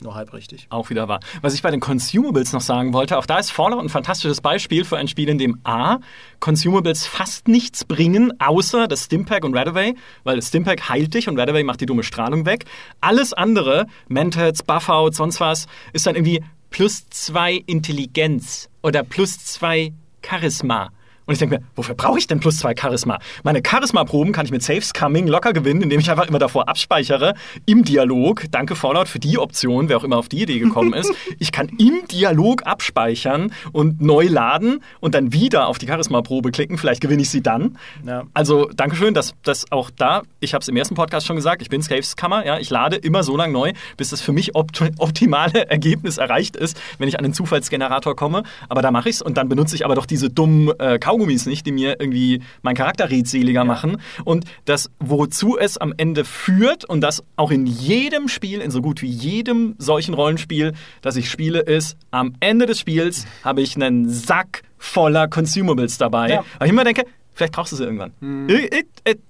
nur 0.00 0.14
halb 0.14 0.32
richtig. 0.32 0.66
Auch 0.70 0.90
wieder 0.90 1.08
wahr. 1.08 1.20
Was 1.40 1.54
ich 1.54 1.62
bei 1.62 1.70
den 1.70 1.80
Consumables 1.80 2.52
noch 2.52 2.60
sagen 2.60 2.92
wollte, 2.92 3.16
auch 3.16 3.26
da 3.26 3.38
ist 3.38 3.50
Fallout 3.50 3.80
ein 3.80 3.88
fantastisches 3.88 4.40
Beispiel 4.40 4.84
für 4.84 4.96
ein 4.96 5.08
Spiel, 5.08 5.28
in 5.28 5.38
dem 5.38 5.60
A, 5.64 5.98
Consumables 6.40 7.06
fast 7.06 7.48
nichts 7.48 7.84
bringen, 7.84 8.32
außer 8.40 8.88
das 8.88 9.04
Stimpack 9.04 9.44
und 9.44 9.56
Radaway, 9.56 9.94
weil 10.24 10.36
das 10.36 10.48
Stimpack 10.48 10.88
heilt 10.88 11.14
dich 11.14 11.28
und 11.28 11.38
Radaway 11.38 11.64
macht 11.64 11.80
die 11.80 11.86
dumme 11.86 12.02
Strahlung 12.02 12.44
weg. 12.44 12.64
Alles 13.00 13.32
andere, 13.32 13.86
Mentats, 14.08 14.62
Buffout, 14.62 15.12
sonst 15.12 15.40
was, 15.40 15.66
ist 15.92 16.06
dann 16.06 16.16
irgendwie 16.16 16.42
plus 16.70 17.08
zwei 17.10 17.62
Intelligenz 17.66 18.68
oder 18.82 19.04
plus 19.04 19.38
zwei 19.44 19.92
Charisma. 20.22 20.90
Und 21.26 21.32
ich 21.32 21.38
denke 21.38 21.58
mir, 21.58 21.64
wofür 21.74 21.94
brauche 21.94 22.18
ich 22.18 22.26
denn 22.26 22.40
plus 22.40 22.58
zwei 22.58 22.74
Charisma? 22.78 23.18
Meine 23.42 23.62
Charisma-Proben 23.66 24.32
kann 24.32 24.44
ich 24.44 24.52
mit 24.52 24.62
Saves 24.62 24.92
Coming 24.92 25.26
locker 25.26 25.52
gewinnen, 25.52 25.82
indem 25.82 26.00
ich 26.00 26.10
einfach 26.10 26.26
immer 26.26 26.38
davor 26.38 26.68
abspeichere 26.68 27.34
im 27.66 27.84
Dialog. 27.84 28.44
Danke 28.50 28.76
Fallout 28.76 29.08
für 29.08 29.18
die 29.18 29.38
Option, 29.38 29.88
wer 29.88 29.96
auch 29.96 30.04
immer 30.04 30.18
auf 30.18 30.28
die 30.28 30.42
Idee 30.42 30.58
gekommen 30.58 30.92
ist. 30.92 31.12
Ich 31.38 31.52
kann 31.52 31.68
im 31.78 32.06
Dialog 32.10 32.66
abspeichern 32.66 33.52
und 33.72 34.00
neu 34.00 34.26
laden 34.28 34.80
und 35.00 35.14
dann 35.14 35.32
wieder 35.32 35.66
auf 35.66 35.78
die 35.78 35.86
Charisma-Probe 35.86 36.52
klicken. 36.52 36.78
Vielleicht 36.78 37.00
gewinne 37.00 37.22
ich 37.22 37.30
sie 37.30 37.42
dann. 37.42 37.76
Ja. 38.06 38.24
Also 38.34 38.68
Dankeschön, 38.74 39.14
dass 39.14 39.34
das 39.42 39.70
auch 39.72 39.90
da, 39.90 40.22
ich 40.40 40.54
habe 40.54 40.62
es 40.62 40.68
im 40.68 40.76
ersten 40.76 40.94
Podcast 40.94 41.26
schon 41.26 41.36
gesagt, 41.36 41.60
ich 41.62 41.70
bin 41.70 41.82
Saves 41.82 42.16
Kammer. 42.16 42.46
Ja, 42.46 42.58
ich 42.58 42.70
lade 42.70 42.96
immer 42.96 43.22
so 43.22 43.36
lange 43.36 43.52
neu, 43.52 43.72
bis 43.96 44.10
das 44.10 44.20
für 44.20 44.32
mich 44.32 44.54
opt 44.54 44.82
optimale 44.98 45.68
Ergebnis 45.70 46.18
erreicht 46.18 46.56
ist, 46.56 46.80
wenn 46.98 47.08
ich 47.08 47.18
an 47.18 47.24
den 47.24 47.32
Zufallsgenerator 47.32 48.14
komme. 48.16 48.42
Aber 48.68 48.82
da 48.82 48.90
mache 48.90 49.08
ich 49.08 49.16
es 49.16 49.22
und 49.22 49.36
dann 49.36 49.48
benutze 49.48 49.74
ich 49.74 49.84
aber 49.84 49.94
doch 49.94 50.06
diese 50.06 50.30
dummen 50.30 50.68
äh, 50.78 50.98
Kaugummis 51.14 51.46
nicht, 51.46 51.64
die 51.64 51.72
mir 51.72 52.00
irgendwie 52.00 52.42
meinen 52.62 52.74
Charakter 52.74 53.10
redseliger 53.10 53.60
ja. 53.60 53.64
machen. 53.64 53.98
Und 54.24 54.46
das, 54.64 54.90
wozu 54.98 55.56
es 55.56 55.78
am 55.78 55.94
Ende 55.96 56.24
führt, 56.24 56.84
und 56.84 57.00
das 57.00 57.22
auch 57.36 57.52
in 57.52 57.66
jedem 57.66 58.28
Spiel, 58.28 58.60
in 58.60 58.70
so 58.70 58.82
gut 58.82 59.00
wie 59.00 59.08
jedem 59.08 59.76
solchen 59.78 60.14
Rollenspiel, 60.14 60.72
das 61.02 61.16
ich 61.16 61.30
spiele, 61.30 61.60
ist, 61.60 61.96
am 62.10 62.34
Ende 62.40 62.66
des 62.66 62.80
Spiels 62.80 63.26
habe 63.44 63.62
ich 63.62 63.76
einen 63.76 64.08
Sack 64.08 64.62
voller 64.76 65.28
Consumables 65.28 65.98
dabei. 65.98 66.30
Ja. 66.30 66.44
Weil 66.58 66.66
ich 66.66 66.72
immer 66.72 66.84
denke, 66.84 67.04
Vielleicht 67.36 67.52
brauchst 67.52 67.72
du 67.72 67.76
sie 67.76 67.82
irgendwann. 67.82 68.12
Mhm. 68.20 68.48
Ir 68.48 68.72
ir 68.72 68.84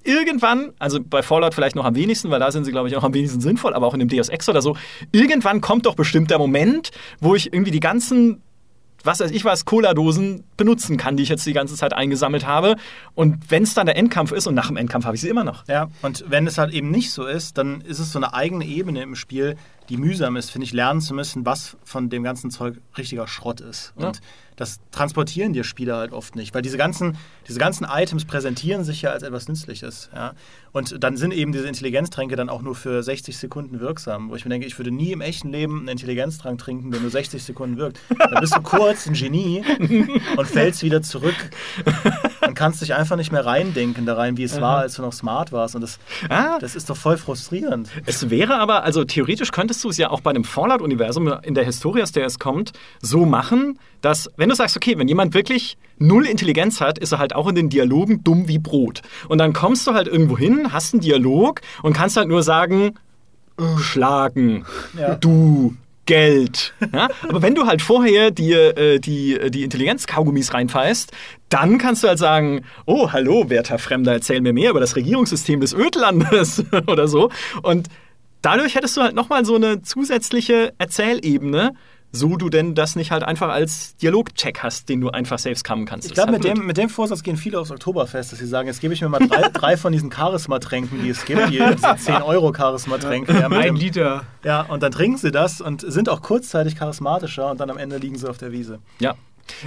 irgendwann, 0.04 0.74
also 0.78 1.00
bei 1.02 1.22
Fallout 1.22 1.54
vielleicht 1.54 1.74
noch 1.74 1.86
am 1.86 1.94
wenigsten, 1.94 2.30
weil 2.30 2.38
da 2.38 2.52
sind 2.52 2.64
sie, 2.64 2.70
glaube 2.70 2.86
ich, 2.86 2.96
auch 2.96 3.02
am 3.02 3.14
wenigsten 3.14 3.40
sinnvoll, 3.40 3.72
aber 3.72 3.86
auch 3.86 3.94
in 3.94 4.00
dem 4.00 4.10
Deus 4.10 4.28
Ex 4.28 4.46
oder 4.46 4.60
so. 4.60 4.76
Irgendwann 5.10 5.62
kommt 5.62 5.86
doch 5.86 5.94
bestimmt 5.94 6.30
der 6.30 6.38
Moment, 6.38 6.90
wo 7.20 7.34
ich 7.34 7.50
irgendwie 7.50 7.70
die 7.70 7.80
ganzen 7.80 8.42
was 9.04 9.20
weiß 9.20 9.30
ich 9.30 9.44
was, 9.44 9.64
Cola-Dosen 9.64 10.44
benutzen 10.56 10.96
kann, 10.96 11.16
die 11.16 11.22
ich 11.22 11.28
jetzt 11.28 11.46
die 11.46 11.52
ganze 11.52 11.76
Zeit 11.76 11.92
eingesammelt 11.92 12.46
habe. 12.46 12.76
Und 13.14 13.50
wenn 13.50 13.62
es 13.62 13.74
dann 13.74 13.86
der 13.86 13.96
Endkampf 13.96 14.32
ist, 14.32 14.46
und 14.46 14.54
nach 14.54 14.68
dem 14.68 14.76
Endkampf 14.76 15.04
habe 15.04 15.14
ich 15.14 15.20
sie 15.20 15.28
immer 15.28 15.44
noch. 15.44 15.66
Ja, 15.68 15.88
und 16.02 16.24
wenn 16.28 16.46
es 16.46 16.58
halt 16.58 16.72
eben 16.72 16.90
nicht 16.90 17.12
so 17.12 17.26
ist, 17.26 17.58
dann 17.58 17.80
ist 17.82 17.98
es 17.98 18.12
so 18.12 18.18
eine 18.18 18.34
eigene 18.34 18.64
Ebene 18.64 19.02
im 19.02 19.14
Spiel, 19.14 19.56
die 19.88 19.96
mühsam 19.96 20.36
ist, 20.36 20.50
finde 20.50 20.64
ich, 20.64 20.72
lernen 20.72 21.00
zu 21.00 21.14
müssen, 21.14 21.44
was 21.44 21.76
von 21.84 22.08
dem 22.08 22.22
ganzen 22.22 22.50
Zeug 22.50 22.76
richtiger 22.96 23.26
Schrott 23.26 23.60
ist. 23.60 23.92
Ja. 23.98 24.12
Das 24.56 24.78
transportieren 24.92 25.52
dir 25.52 25.64
Spieler 25.64 25.96
halt 25.96 26.12
oft 26.12 26.36
nicht, 26.36 26.54
weil 26.54 26.62
diese 26.62 26.76
ganzen, 26.76 27.16
diese 27.48 27.58
ganzen 27.58 27.86
Items 27.90 28.24
präsentieren 28.24 28.84
sich 28.84 29.02
ja 29.02 29.10
als 29.10 29.22
etwas 29.22 29.48
Nützliches. 29.48 30.10
Ja? 30.14 30.34
Und 30.72 31.02
dann 31.02 31.16
sind 31.16 31.32
eben 31.32 31.52
diese 31.52 31.66
Intelligenztränke 31.66 32.36
dann 32.36 32.48
auch 32.48 32.62
nur 32.62 32.74
für 32.74 33.02
60 33.02 33.36
Sekunden 33.36 33.80
wirksam, 33.80 34.30
wo 34.30 34.36
ich 34.36 34.44
mir 34.44 34.50
denke, 34.50 34.66
ich 34.66 34.78
würde 34.78 34.90
nie 34.90 35.12
im 35.12 35.20
echten 35.20 35.50
Leben 35.50 35.80
einen 35.80 35.88
Intelligenztrank 35.88 36.58
trinken, 36.58 36.90
der 36.90 37.00
nur 37.00 37.10
60 37.10 37.42
Sekunden 37.42 37.76
wirkt. 37.76 37.98
Dann 38.16 38.40
bist 38.40 38.56
du 38.56 38.62
kurz 38.62 39.06
ein 39.06 39.14
Genie 39.14 39.64
und 40.36 40.46
fällst 40.46 40.82
wieder 40.82 41.02
zurück 41.02 41.36
und 42.46 42.54
kannst 42.54 42.82
dich 42.82 42.94
einfach 42.94 43.16
nicht 43.16 43.32
mehr 43.32 43.44
reindenken 43.44 44.06
da 44.06 44.14
rein, 44.14 44.36
wie 44.36 44.44
es 44.44 44.60
war, 44.60 44.78
als 44.78 44.94
du 44.94 45.02
noch 45.02 45.12
smart 45.12 45.52
warst. 45.52 45.74
Und 45.74 45.80
das, 45.80 45.98
ah. 46.28 46.58
das 46.58 46.74
ist 46.74 46.90
doch 46.90 46.96
voll 46.96 47.16
frustrierend. 47.16 47.88
Es 48.06 48.30
wäre 48.30 48.58
aber, 48.58 48.82
also 48.84 49.04
theoretisch 49.04 49.50
könntest 49.50 49.82
du 49.84 49.90
es 49.90 49.96
ja 49.96 50.10
auch 50.10 50.20
bei 50.20 50.30
einem 50.30 50.44
Fallout-Universum 50.44 51.32
in 51.42 51.54
der 51.54 51.64
Historie, 51.64 52.02
aus 52.02 52.12
der 52.12 52.26
es 52.26 52.38
kommt, 52.38 52.72
so 53.00 53.24
machen, 53.26 53.78
dass, 54.00 54.30
wenn 54.36 54.48
du 54.48 54.54
sagst, 54.54 54.76
okay, 54.76 54.98
wenn 54.98 55.08
jemand 55.08 55.34
wirklich 55.34 55.76
null 55.98 56.26
Intelligenz 56.26 56.80
hat, 56.80 56.98
ist 56.98 57.12
er 57.12 57.18
halt 57.18 57.34
auch 57.34 57.48
in 57.48 57.54
den 57.54 57.68
Dialogen 57.68 58.22
dumm 58.24 58.48
wie 58.48 58.58
Brot. 58.58 59.02
Und 59.28 59.38
dann 59.38 59.52
kommst 59.52 59.86
du 59.86 59.94
halt 59.94 60.08
irgendwo 60.08 60.36
hin, 60.36 60.72
hast 60.72 60.94
einen 60.94 61.00
Dialog 61.00 61.60
und 61.82 61.94
kannst 61.94 62.16
halt 62.16 62.28
nur 62.28 62.42
sagen, 62.42 62.94
schlagen, 63.78 64.64
ja. 64.98 65.14
du, 65.14 65.76
Geld. 66.06 66.74
Ja? 66.92 67.08
Aber 67.28 67.42
wenn 67.42 67.54
du 67.54 67.66
halt 67.66 67.82
vorher 67.82 68.30
dir 68.30 68.76
äh, 68.76 68.98
die, 69.00 69.50
die 69.50 69.62
Intelligenz-Kaugummis 69.62 70.52
reinfallst, 70.52 71.12
dann 71.48 71.78
kannst 71.78 72.02
du 72.02 72.08
halt 72.08 72.18
sagen, 72.18 72.64
oh, 72.86 73.12
hallo, 73.12 73.48
werter 73.50 73.78
Fremder, 73.78 74.12
erzähl 74.12 74.40
mir 74.40 74.52
mehr 74.52 74.70
über 74.70 74.80
das 74.80 74.96
Regierungssystem 74.96 75.60
des 75.60 75.72
Ödlandes 75.72 76.64
oder 76.86 77.08
so. 77.08 77.30
Und 77.62 77.88
dadurch 78.42 78.74
hättest 78.74 78.96
du 78.96 79.02
halt 79.02 79.14
nochmal 79.14 79.44
so 79.44 79.54
eine 79.54 79.82
zusätzliche 79.82 80.74
Erzählebene, 80.78 81.74
so 82.14 82.36
du 82.36 82.48
denn 82.48 82.74
das 82.74 82.96
nicht 82.96 83.10
halt 83.10 83.24
einfach 83.24 83.48
als 83.48 83.96
Dialogcheck 83.96 84.60
hast, 84.62 84.88
den 84.88 85.00
du 85.00 85.10
einfach 85.10 85.38
selbst 85.38 85.64
kammen 85.64 85.84
kannst. 85.84 86.06
Ich 86.06 86.14
glaube, 86.14 86.32
mit, 86.32 86.44
dem, 86.44 86.64
mit 86.64 86.76
dem 86.76 86.88
Vorsatz 86.88 87.22
gehen 87.22 87.36
viele 87.36 87.58
aufs 87.58 87.70
Oktoberfest, 87.70 88.32
dass 88.32 88.38
sie 88.38 88.46
sagen, 88.46 88.68
jetzt 88.68 88.80
gebe 88.80 88.94
ich 88.94 89.02
mir 89.02 89.08
mal 89.08 89.26
drei, 89.26 89.48
drei 89.52 89.76
von 89.76 89.92
diesen 89.92 90.12
Charisma-Tränken, 90.12 91.02
die 91.02 91.10
es 91.10 91.24
gibt, 91.24 91.48
die, 91.48 91.58
diese 91.58 91.66
10-Euro-Charisma-Tränke. 91.86 93.32
Ja, 93.32 93.48
Ein 93.48 93.76
Liter. 93.76 94.24
Ja, 94.44 94.62
und 94.62 94.82
dann 94.82 94.92
trinken 94.92 95.18
sie 95.18 95.32
das 95.32 95.60
und 95.60 95.80
sind 95.80 96.08
auch 96.08 96.22
kurzzeitig 96.22 96.76
charismatischer 96.76 97.50
und 97.50 97.58
dann 97.60 97.70
am 97.70 97.78
Ende 97.78 97.98
liegen 97.98 98.16
sie 98.16 98.28
auf 98.28 98.38
der 98.38 98.52
Wiese. 98.52 98.78
Ja, 99.00 99.16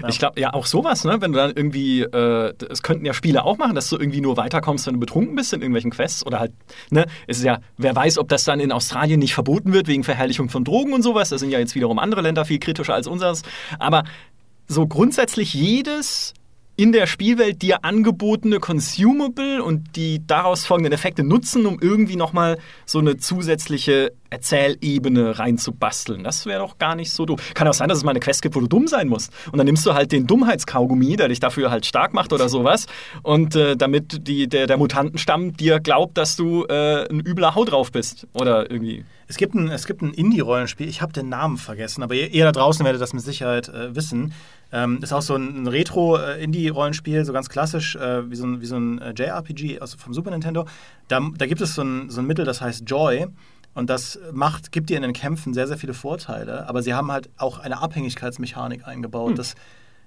ja. 0.02 0.10
Ich 0.10 0.20
glaube, 0.20 0.40
ja, 0.40 0.54
auch 0.54 0.66
sowas, 0.66 1.04
ne? 1.04 1.18
Wenn 1.20 1.32
du 1.32 1.38
dann 1.38 1.54
irgendwie, 1.56 2.02
äh, 2.02 2.54
es 2.70 2.84
könnten 2.84 3.06
ja 3.06 3.14
Spiele 3.14 3.44
auch 3.44 3.58
machen, 3.58 3.76
dass 3.76 3.90
du 3.90 3.98
irgendwie 3.98 4.22
nur 4.22 4.38
weiterkommst, 4.38 4.88
wenn 4.88 4.96
du 4.96 5.00
betrunken 5.00 5.36
bist 5.36 5.54
in 5.54 5.62
irgendwelchen 5.62 5.92
Quests 5.92 6.26
oder 6.26 6.40
halt, 6.40 6.54
ne? 6.90 7.06
Es 7.28 7.38
ist 7.38 7.44
ja, 7.44 7.60
wer 7.78 7.96
weiß, 7.96 8.18
ob 8.18 8.30
das 8.30 8.44
dann 8.44 8.60
in 8.60 8.72
Australien 8.72 9.20
nicht 9.20 9.34
verboten 9.34 9.74
wird 9.74 9.88
wegen 9.88 10.04
Verherrlichung 10.04 10.50
von 10.50 10.64
Drogen 10.64 10.94
und 10.94 11.02
sowas. 11.02 11.30
Da 11.30 11.38
sind 11.38 11.52
ja 11.52 11.60
jetzt 11.60 11.76
wiederum 11.76 12.00
andere 12.00 12.22
Länder 12.22 12.46
viel 12.46 12.60
kritischer 12.60 12.94
als 12.94 13.08
unseres. 13.08 13.44
Aber 13.80 14.04
so 14.68 14.88
grundsätzlich 14.88 15.54
jedes 15.54 16.34
in 16.80 16.92
der 16.92 17.08
Spielwelt 17.08 17.64
dir 17.64 17.84
angebotene 17.84 18.60
Consumable 18.60 19.64
und 19.64 19.96
die 19.96 20.22
daraus 20.26 20.66
folgenden 20.66 20.94
Effekte 20.94 21.24
nutzen, 21.24 21.66
um 21.66 21.80
irgendwie 21.82 22.16
nochmal 22.16 22.60
so 22.86 23.00
eine 23.00 23.18
zusätzliche 23.18 24.12
Erzählebene 24.30 25.40
reinzubasteln. 25.40 26.24
Das 26.24 26.46
wäre 26.46 26.60
doch 26.60 26.78
gar 26.78 26.96
nicht 26.96 27.12
so 27.12 27.26
doof. 27.26 27.42
Kann 27.54 27.68
auch 27.68 27.74
sein, 27.74 27.90
dass 27.90 27.98
es 27.98 28.04
mal 28.04 28.12
eine 28.12 28.20
Quest 28.20 28.42
gibt, 28.42 28.56
wo 28.56 28.60
du 28.60 28.68
dumm 28.68 28.88
sein 28.88 29.08
musst. 29.08 29.32
Und 29.52 29.58
dann 29.58 29.66
nimmst 29.66 29.86
du 29.86 29.94
halt 29.94 30.12
den 30.12 30.28
Dummheitskaugummi, 30.28 31.16
der 31.16 31.28
dich 31.30 31.40
dafür 31.40 31.72
halt 31.72 31.86
stark 31.86 32.14
macht 32.14 32.34
oder 32.34 32.50
sowas. 32.50 32.88
Und 33.24 33.56
äh, 33.56 33.76
damit 33.76 34.28
die, 34.28 34.48
der, 34.48 34.68
der 34.68 34.78
Mutantenstamm 34.78 35.56
dir 35.56 35.80
glaubt, 35.80 36.18
dass 36.18 36.36
du 36.36 36.66
äh, 36.66 37.08
ein 37.10 37.20
übler 37.20 37.56
Hau 37.56 37.66
drauf 37.66 37.92
bist. 37.92 38.28
Oder 38.34 38.70
irgendwie. 38.70 39.06
Es 39.30 39.38
gibt 39.38 39.56
ein, 39.56 39.70
ein 39.70 40.14
Indie-Rollenspiel, 40.14 40.88
ich 40.88 41.02
habe 41.02 41.12
den 41.12 41.28
Namen 41.28 41.58
vergessen, 41.58 42.02
aber 42.02 42.16
ihr, 42.16 42.34
ihr 42.34 42.46
da 42.46 42.54
draußen 42.54 42.86
werdet 42.86 43.02
das 43.02 43.12
mit 43.12 43.24
Sicherheit 43.24 43.68
äh, 43.68 43.94
wissen. 43.94 44.34
Ähm, 44.72 45.00
ist 45.02 45.14
auch 45.14 45.22
so 45.22 45.36
ein, 45.36 45.64
ein 45.64 45.68
Retro-Indie-Rollenspiel, 45.68 47.26
so 47.26 47.34
ganz 47.34 47.50
klassisch, 47.50 47.96
äh, 47.96 48.30
wie 48.30 48.36
so 48.36 48.46
ein, 48.46 48.62
wie 48.62 48.66
so 48.66 48.78
ein 48.78 49.00
äh, 49.00 49.14
JRPG 49.18 49.80
aus, 49.80 49.96
vom 49.96 50.14
Super 50.14 50.32
Nintendo. 50.32 50.66
Da, 51.08 51.22
da 51.38 51.46
gibt 51.46 51.62
es 51.62 51.76
so 51.76 51.84
ein, 51.84 52.10
so 52.10 52.22
ein 52.22 52.28
Mittel, 52.28 52.46
das 52.46 52.62
heißt 52.62 52.84
Joy. 52.90 53.28
Und 53.78 53.92
das 53.92 54.18
macht, 54.32 54.72
gibt 54.72 54.90
dir 54.90 54.98
in 54.98 55.04
den 55.04 55.14
Kämpfen 55.14 55.54
sehr, 55.54 55.68
sehr 55.68 55.78
viele 55.78 55.94
Vorteile. 55.94 56.68
Aber 56.68 56.82
sie 56.82 56.96
haben 56.96 57.12
halt 57.12 57.30
auch 57.38 57.60
eine 57.60 57.80
Abhängigkeitsmechanik 57.80 58.88
eingebaut. 58.88 59.30
Hm. 59.30 59.36
Das, 59.36 59.54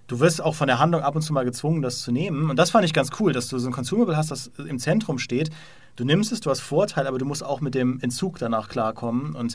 du 0.09 0.19
wirst 0.19 0.43
auch 0.43 0.57
von 0.57 0.67
der 0.67 0.81
Handlung 0.81 1.03
ab 1.03 1.15
und 1.15 1.23
zu 1.23 1.33
mal 1.33 1.45
gezwungen, 1.45 1.81
das 1.81 2.03
zu 2.03 2.11
nehmen. 2.11 2.51
Und 2.51 2.57
das 2.57 2.71
fand 2.71 2.85
ich 2.85 2.93
ganz 2.93 3.11
cool, 3.21 3.33
dass 3.33 3.47
du 3.47 3.61
so 3.61 3.69
ein 3.69 3.73
Consumable 3.73 4.17
hast, 4.17 4.33
das 4.33 4.51
im 4.59 4.81
Zentrum 4.81 5.21
steht. 5.21 5.51
Du 5.95 6.05
nimmst 6.05 6.33
es, 6.33 6.41
du 6.41 6.51
hast 6.51 6.59
Vorteile, 6.59 7.07
aber 7.07 7.19
du 7.19 7.25
musst 7.25 7.45
auch 7.45 7.61
mit 7.61 7.77
dem 7.77 8.01
Entzug 8.01 8.41
danach 8.41 8.69
klarkommen. 8.69 9.37
Und 9.37 9.55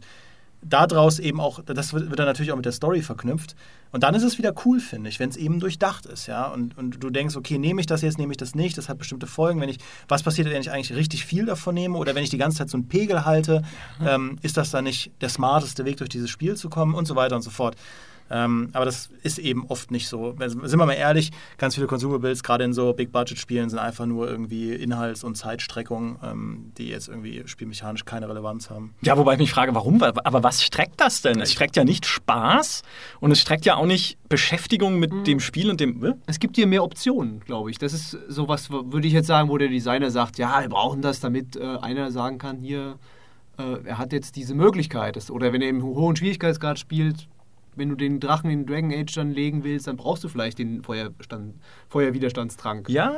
daraus 0.68 1.20
eben 1.20 1.39
auch, 1.39 1.59
das 1.63 1.93
wird, 1.93 2.18
dann 2.18 2.26
natürlich 2.26 2.51
auch 2.51 2.55
mit 2.55 2.66
der 2.66 2.72
Story 2.72 3.01
verknüpft. 3.01 3.55
Und 3.91 4.03
dann 4.03 4.16
ist 4.16 4.24
es 4.24 4.38
wieder 4.38 4.53
cool, 4.66 4.80
finde 4.80 5.09
ich, 5.09 5.20
wenn 5.20 5.30
es 5.30 5.38
eben 5.38 5.59
durchdacht 5.59 6.05
ist, 6.05 6.28
ja. 6.28 6.47
Und, 6.47 6.78
und 6.78 7.03
du 7.03 7.09
denkst, 7.09 7.36
okay, 7.36 7.57
nehme 7.57 7.80
ich 7.80 7.88
das 7.88 8.01
jetzt, 8.01 8.18
nehme 8.18 8.34
ich 8.34 8.38
das 8.38 8.55
nicht, 8.55 8.78
das 8.78 8.89
hat 8.89 8.97
bestimmte 8.97 9.28
Folgen. 9.28 9.61
Wenn 9.61 9.70
ich, 9.70 9.78
was 10.07 10.24
passiert, 10.24 10.49
wenn 10.49 10.61
ich 10.61 10.72
eigentlich 10.72 10.97
richtig 10.97 11.26
viel 11.26 11.45
davon 11.45 11.76
nehme 11.76 11.97
oder 11.97 12.16
wenn 12.16 12.24
ich 12.24 12.30
die 12.30 12.38
ganze 12.38 12.57
Zeit 12.57 12.70
so 12.70 12.78
einen 12.78 12.88
Pegel 12.88 13.26
halte, 13.26 13.61
ähm, 14.05 14.38
ist 14.41 14.57
das 14.57 14.72
dann 14.72 14.84
nicht 14.84 15.11
der 15.22 15.30
smarteste 15.30 15.86
Weg, 15.86 15.97
durch 15.97 16.09
dieses 16.09 16.30
Spiel 16.30 16.55
zu 16.55 16.70
kommen 16.70 16.95
und 16.95 17.05
so 17.05 17.16
weiter 17.16 17.36
und 17.36 17.41
so 17.41 17.51
fort. 17.51 17.76
Ähm, 18.30 18.69
aber 18.73 18.86
das 18.86 19.09
ist 19.21 19.38
eben 19.38 19.65
oft 19.67 19.91
nicht 19.91 20.07
so. 20.07 20.36
Also, 20.39 20.65
sind 20.65 20.80
wir 20.80 20.86
mal 20.86 20.93
ehrlich, 20.93 21.32
ganz 21.57 21.76
viele 21.76 21.88
Consumables, 21.88 22.43
gerade 22.43 22.63
in 22.63 22.73
so 22.73 22.93
Big-Budget-Spielen, 22.93 23.69
sind 23.69 23.80
einfach 23.80 24.05
nur 24.05 24.28
irgendwie 24.28 24.73
Inhalts- 24.73 25.23
und 25.23 25.36
Zeitstreckung, 25.36 26.17
ähm, 26.23 26.71
die 26.78 26.88
jetzt 26.88 27.07
irgendwie 27.07 27.43
spielmechanisch 27.45 28.05
keine 28.05 28.28
Relevanz 28.28 28.69
haben. 28.69 28.95
Ja, 29.01 29.17
wobei 29.17 29.34
ich 29.34 29.39
mich 29.39 29.51
frage, 29.51 29.76
warum? 29.76 30.01
Aber 30.01 30.43
was 30.43 30.63
streckt 30.63 30.99
das 30.99 31.21
denn? 31.21 31.39
Es 31.39 31.51
streckt 31.51 31.76
ja 31.76 31.84
nicht 31.84 32.05
Spaß 32.05 32.82
und 33.19 33.32
es 33.32 33.39
streckt 33.39 33.65
ja 33.65 33.76
auch 33.76 33.86
nicht 33.86 34.17
Beschäftigung 34.28 34.97
mit 34.99 35.28
dem 35.28 35.39
Spiel 35.39 35.69
und 35.69 35.80
dem. 35.80 36.03
Äh? 36.03 36.13
Es 36.26 36.39
gibt 36.39 36.57
dir 36.57 36.65
mehr 36.67 36.84
Optionen, 36.84 37.41
glaube 37.41 37.69
ich. 37.69 37.78
Das 37.78 37.93
ist 37.93 38.17
sowas, 38.28 38.69
würde 38.71 39.07
ich 39.07 39.13
jetzt 39.13 39.28
sagen, 39.28 39.49
wo 39.49 39.57
der 39.57 39.67
Designer 39.67 40.09
sagt, 40.09 40.38
ja, 40.38 40.61
wir 40.61 40.69
brauchen 40.69 41.01
das, 41.01 41.19
damit 41.19 41.55
äh, 41.55 41.78
einer 41.78 42.11
sagen 42.11 42.39
kann, 42.39 42.57
hier, 42.57 42.97
äh, 43.57 43.84
er 43.86 43.97
hat 43.97 44.13
jetzt 44.13 44.36
diese 44.36 44.55
Möglichkeit. 44.55 45.30
Oder 45.30 45.53
wenn 45.53 45.61
er 45.61 45.69
im 45.69 45.84
hohen 45.84 46.15
Schwierigkeitsgrad 46.15 46.80
spielt, 46.80 47.28
wenn 47.76 47.89
du 47.89 47.95
den 47.95 48.19
Drachen 48.19 48.49
in 48.49 48.65
Dragon 48.65 48.91
Age 48.93 49.13
dann 49.15 49.32
legen 49.32 49.63
willst, 49.63 49.88
dann 49.88 49.97
brauchst 49.97 50.23
du 50.23 50.28
vielleicht 50.30 50.59
den 50.59 50.84
Feuerstand, 50.84 51.55
Feuerwiderstandstrank. 51.89 52.89
Ja. 52.89 53.13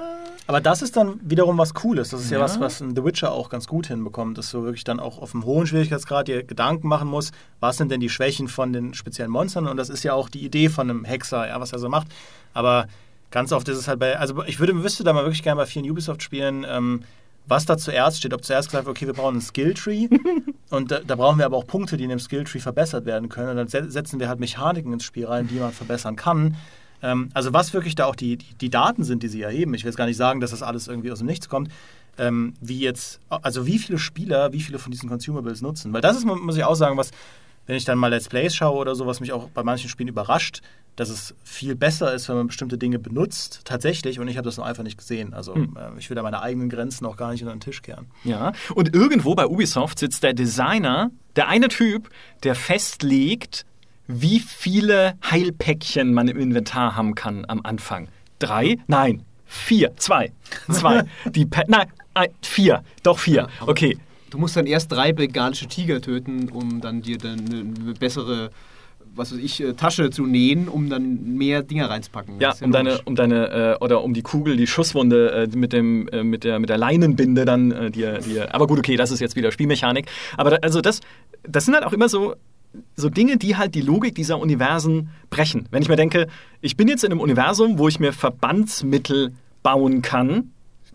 Aber 0.48 0.62
das 0.62 0.82
ist 0.82 0.96
dann 0.96 1.20
wiederum 1.24 1.58
was 1.58 1.74
Cooles. 1.74 2.10
Das 2.10 2.22
ist 2.22 2.32
ja, 2.32 2.38
Ja. 2.38 2.44
was, 2.44 2.60
was 2.60 2.80
in 2.82 2.96
The 2.96 3.04
Witcher 3.04 3.32
auch 3.32 3.50
ganz 3.50 3.68
gut 3.68 3.88
hinbekommt, 3.88 4.38
dass 4.38 4.50
du 4.52 4.64
wirklich 4.64 4.84
dann 4.86 5.00
auch 5.00 5.20
auf 5.22 5.34
einem 5.34 5.44
hohen 5.46 5.68
Schwierigkeitsgrad 5.68 6.28
dir 6.28 6.44
Gedanken 6.44 6.88
machen 6.88 7.10
musst, 7.10 7.34
was 7.60 7.78
sind 7.78 7.92
denn 7.92 8.00
die 8.00 8.10
Schwächen 8.10 8.48
von 8.48 8.72
den 8.72 8.94
speziellen 8.94 9.32
Monstern? 9.32 9.68
Und 9.68 9.78
das 9.78 9.90
ist 9.90 10.04
ja 10.04 10.14
auch 10.14 10.30
die 10.30 10.46
Idee 10.46 10.70
von 10.70 10.90
einem 10.90 11.04
Hexer, 11.04 11.48
ja, 11.48 11.60
was 11.60 11.74
er 11.74 11.80
so 11.80 11.90
macht. 11.90 12.08
Aber 12.54 12.88
ganz 13.30 13.52
oft 13.52 13.68
ist 13.68 13.78
es 13.78 13.88
halt 13.90 14.00
bei, 14.00 14.18
also 14.18 14.44
ich 14.46 14.60
würde, 14.60 14.82
wüsste 14.84 15.04
da 15.04 15.12
mal 15.12 15.24
wirklich 15.24 15.44
gerne 15.44 15.60
bei 15.62 15.66
vielen 15.66 15.90
Ubisoft-Spielen, 15.90 16.66
ähm, 16.70 17.02
was 17.48 17.66
da 17.66 17.78
zuerst 17.78 18.18
steht. 18.18 18.34
Ob 18.34 18.44
zuerst 18.44 18.70
gesagt 18.70 18.86
wird, 18.86 18.96
okay, 18.98 19.08
wir 19.08 19.14
brauchen 19.14 19.36
einen 19.36 19.42
Skilltree 19.42 20.08
und 20.70 20.92
da, 20.92 21.00
da 21.00 21.16
brauchen 21.16 21.38
wir 21.40 21.46
aber 21.46 21.58
auch 21.58 21.68
Punkte, 21.68 21.98
die 21.98 22.04
in 22.04 22.10
dem 22.10 22.20
Skilltree 22.20 22.60
verbessert 22.60 23.06
werden 23.06 23.30
können. 23.30 23.50
Und 23.50 23.56
dann 23.58 23.68
se- 23.68 23.90
setzen 23.90 24.20
wir 24.20 24.28
halt 24.30 24.40
Mechaniken 24.40 24.94
ins 24.94 25.04
Spiel 25.04 25.26
rein, 25.26 25.48
die 25.48 25.56
man 25.56 25.72
verbessern 25.72 26.16
kann. 26.16 26.56
Ähm, 27.02 27.30
also 27.34 27.54
was 27.54 27.74
wirklich 27.74 27.96
da 27.96 28.06
auch 28.06 28.16
die, 28.16 28.38
die, 28.38 28.54
die 28.56 28.70
Daten 28.70 29.04
sind, 29.04 29.24
die 29.24 29.28
sie 29.28 29.42
erheben. 29.42 29.74
Ich 29.74 29.84
will 29.84 29.90
jetzt 29.90 29.98
gar 29.98 30.06
nicht 30.08 30.18
sagen, 30.18 30.40
dass 30.40 30.52
das 30.52 30.64
alles 30.64 30.88
irgendwie 30.88 31.12
aus 31.12 31.20
dem 31.20 31.28
Nichts 31.28 31.48
kommt. 31.50 31.70
Ähm, 32.20 32.56
wie 32.60 32.80
jetzt, 32.80 33.20
also 33.30 33.68
wie 33.68 33.78
viele 33.78 34.00
Spieler, 34.00 34.52
wie 34.52 34.62
viele 34.62 34.80
von 34.80 34.92
diesen 34.92 35.08
Consumables 35.08 35.62
nutzen. 35.62 35.94
Weil 35.94 36.02
das 36.02 36.18
ist, 36.18 36.26
muss 36.26 36.58
ich 36.58 36.64
auch 36.64 36.74
sagen, 36.76 36.98
was, 36.98 37.12
wenn 37.68 37.76
ich 37.76 37.86
dann 37.86 37.98
mal 38.00 38.08
Let's 38.08 38.28
Plays 38.30 38.56
schaue 38.56 38.78
oder 38.78 38.96
so, 38.96 39.06
was 39.06 39.20
mich 39.20 39.32
auch 39.34 39.50
bei 39.50 39.62
manchen 39.64 39.90
Spielen 39.90 40.10
überrascht, 40.10 40.62
dass 40.96 41.10
es 41.10 41.36
viel 41.44 41.76
besser 41.76 42.12
ist, 42.14 42.28
wenn 42.28 42.38
man 42.38 42.48
bestimmte 42.48 42.78
Dinge 42.80 42.98
benutzt, 42.98 43.62
tatsächlich, 43.66 44.20
und 44.20 44.28
ich 44.30 44.38
habe 44.38 44.46
das 44.46 44.58
noch 44.58 44.66
einfach 44.66 44.82
nicht 44.84 44.98
gesehen. 44.98 45.34
Also 45.36 45.54
äh, 45.54 45.68
ich 46.00 46.10
will 46.10 46.16
da 46.16 46.24
meine 46.24 46.42
eigenen 46.42 46.70
Grenzen 46.70 47.06
auch 47.06 47.18
gar 47.18 47.32
nicht 47.32 47.44
unter 47.44 47.54
den 47.54 47.60
Tisch 47.60 47.84
kehren. 47.84 48.08
Ja. 48.24 48.54
Und 48.74 48.96
irgendwo 48.96 49.36
bei 49.36 49.46
Ubisoft 49.46 50.00
sitzt 50.00 50.24
der 50.24 50.34
Designer, 50.34 51.12
der 51.36 51.50
eine 51.50 51.68
Typ, 51.68 52.10
der 52.42 52.56
festlegt, 52.56 53.66
wie 54.08 54.40
viele 54.40 55.16
Heilpäckchen 55.30 56.14
man 56.14 56.30
im 56.30 56.40
Inventar 56.40 56.96
haben 56.96 57.14
kann 57.14 57.46
am 57.48 57.62
Anfang. 57.64 58.08
Drei? 58.40 58.78
Nein. 58.88 59.22
Vier. 59.46 59.96
Zwei. 59.98 60.32
Zwei. 60.72 61.04
Die 61.26 61.46
Pa- 61.46 61.64
Nein, 61.68 61.88
ein, 62.14 62.30
vier. 62.42 62.84
Doch 63.04 63.20
vier. 63.20 63.48
Okay. 63.62 63.98
Du 64.30 64.38
musst 64.38 64.56
dann 64.56 64.66
erst 64.66 64.92
drei 64.92 65.14
bengalische 65.14 65.68
Tiger 65.68 66.02
töten, 66.02 66.50
um 66.50 66.82
dann 66.82 67.02
dir 67.02 67.18
dann 67.18 67.40
eine 67.40 67.94
bessere, 67.94 68.50
was 69.16 69.32
weiß 69.34 69.40
ich, 69.40 69.62
äh, 69.64 69.74
Tasche 69.74 70.10
zu 70.10 70.26
nähen, 70.26 70.68
um 70.68 70.90
dann 70.90 71.36
mehr 71.38 71.64
Dinger 71.64 71.90
reinzupacken. 71.90 72.40
Ja, 72.40 72.52
ist 72.52 72.62
um 72.62 72.72
deine, 72.72 73.00
um 73.06 73.16
deine, 73.16 73.76
äh, 73.80 73.84
oder 73.84 74.04
um 74.04 74.14
die 74.14 74.22
Kugel, 74.22 74.58
die 74.58 74.68
Schusswunde 74.68 75.32
äh, 75.52 75.58
mit, 75.58 75.72
dem, 75.74 76.08
äh, 76.10 76.24
mit, 76.24 76.44
der, 76.44 76.60
mit 76.60 76.70
der 76.70 76.78
Leinenbinde 76.78 77.46
dann, 77.46 77.72
äh, 77.72 77.90
die, 77.92 78.06
die, 78.26 78.38
er- 78.38 78.54
aber 78.54 78.68
gut, 78.68 78.80
okay, 78.80 78.96
das 78.98 79.12
ist 79.12 79.20
jetzt 79.22 79.36
wieder 79.36 79.52
Spielmechanik. 79.52 80.08
Aber 80.36 80.52
da, 80.52 80.58
also 80.58 80.82
das, 80.82 81.00
das 81.44 81.66
sind 81.66 81.74
halt 81.76 81.86
auch 81.86 81.94
immer 81.94 82.10
so, 82.10 82.36
so 82.96 83.10
Dinge, 83.10 83.38
die 83.38 83.56
halt 83.56 83.74
die 83.76 83.82
Logik 83.82 84.14
dieser 84.14 84.38
Universen 84.40 85.10
brechen. 85.30 85.68
Wenn 85.72 85.82
ich 85.82 85.88
mir 85.90 85.96
denke, 85.96 86.28
ich 86.62 86.76
bin 86.78 86.88
jetzt 86.90 87.04
in 87.04 87.12
einem 87.12 87.22
Universum, 87.22 87.80
wo 87.80 87.88
ich 87.88 88.00
mir 88.00 88.12
Verbandsmittel 88.14 89.32
bauen 89.64 90.02
kann, 90.02 90.52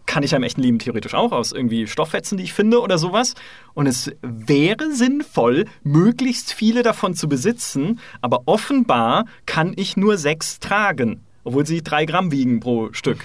kann 0.06 0.22
ich 0.22 0.32
ja 0.32 0.36
im 0.36 0.42
echten 0.42 0.60
Leben 0.62 0.78
theoretisch 0.78 1.14
auch 1.14 1.32
aus 1.32 1.52
irgendwie 1.52 1.86
Stofffetzen, 1.86 2.38
die 2.38 2.44
ich 2.44 2.52
finde 2.52 2.80
oder 2.80 2.98
sowas. 2.98 3.34
Und 3.74 3.86
es 3.86 4.12
wäre 4.22 4.92
sinnvoll, 4.92 5.66
möglichst 5.82 6.52
viele 6.52 6.82
davon 6.82 7.14
zu 7.14 7.28
besitzen, 7.28 8.00
aber 8.20 8.42
offenbar 8.46 9.26
kann 9.46 9.72
ich 9.76 9.96
nur 9.96 10.18
sechs 10.18 10.58
tragen, 10.60 11.20
obwohl 11.44 11.66
sie 11.66 11.82
drei 11.82 12.04
Gramm 12.04 12.30
wiegen 12.32 12.60
pro 12.60 12.92
Stück. 12.92 13.24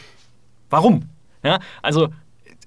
Warum? 0.69 1.09
Ja, 1.43 1.59
also 1.82 2.09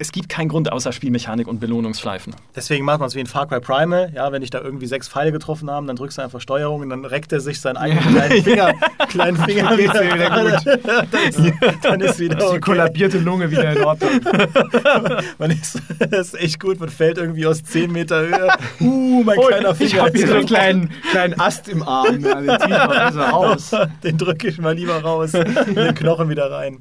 es 0.00 0.12
gibt 0.12 0.30
keinen 0.30 0.48
Grund 0.48 0.72
außer 0.72 0.92
Spielmechanik 0.92 1.46
und 1.46 1.60
Belohnungsschleifen. 1.60 2.34
Deswegen 2.56 2.86
macht 2.86 3.00
man 3.00 3.08
es 3.08 3.14
wie 3.14 3.20
in 3.20 3.26
Far 3.26 3.46
Cry 3.46 3.60
Primal. 3.60 4.10
Ja, 4.14 4.32
wenn 4.32 4.40
ich 4.40 4.48
da 4.48 4.58
irgendwie 4.58 4.86
sechs 4.86 5.08
Pfeile 5.08 5.30
getroffen 5.30 5.70
haben, 5.70 5.86
dann 5.86 5.96
drückst 5.96 6.16
du 6.16 6.22
einfach 6.22 6.40
Steuerung 6.40 6.80
und 6.80 6.88
dann 6.88 7.04
reckt 7.04 7.32
er 7.32 7.40
sich 7.40 7.60
seinen 7.60 7.76
eigenen 7.76 8.02
kleinen 8.02 8.42
Finger, 8.42 8.74
kleinen 9.10 9.36
Finger 9.44 9.76
wieder. 9.76 10.00
wieder 10.02 10.30
gut. 10.30 10.80
dann, 11.12 11.28
ist, 11.28 11.40
dann 11.82 12.00
ist 12.00 12.18
wieder 12.18 12.36
Die 12.36 12.42
okay. 12.44 12.60
kollabierte 12.60 13.18
Lunge 13.18 13.50
wieder 13.50 13.72
in 13.72 13.84
Ordnung. 13.84 14.20
Man 15.36 15.50
ist, 15.50 15.82
das 15.98 16.28
ist 16.28 16.40
echt 16.40 16.60
gut. 16.60 16.80
Man 16.80 16.88
fällt 16.88 17.18
irgendwie 17.18 17.44
aus 17.44 17.62
10 17.62 17.92
Meter 17.92 18.20
Höhe. 18.22 18.48
Uh, 18.80 19.22
mein 19.22 19.38
kleiner 19.38 19.74
Finger. 19.74 19.90
ich 19.90 19.98
habe 19.98 20.10
hier 20.12 20.24
ist 20.24 20.30
so 20.30 20.36
einen 20.36 20.46
kleinen, 20.46 20.90
kleinen 21.10 21.38
Ast 21.38 21.68
im 21.68 21.82
Arm. 21.82 22.20
Ja, 22.20 22.40
den 22.40 22.46
besser 22.48 23.28
raus. 23.28 23.70
Den 24.02 24.16
drücke 24.16 24.48
ich 24.48 24.58
mal 24.58 24.74
lieber 24.74 25.02
raus. 25.02 25.34
In 25.34 25.74
den 25.74 25.94
Knochen 25.94 26.30
wieder 26.30 26.50
rein. 26.50 26.80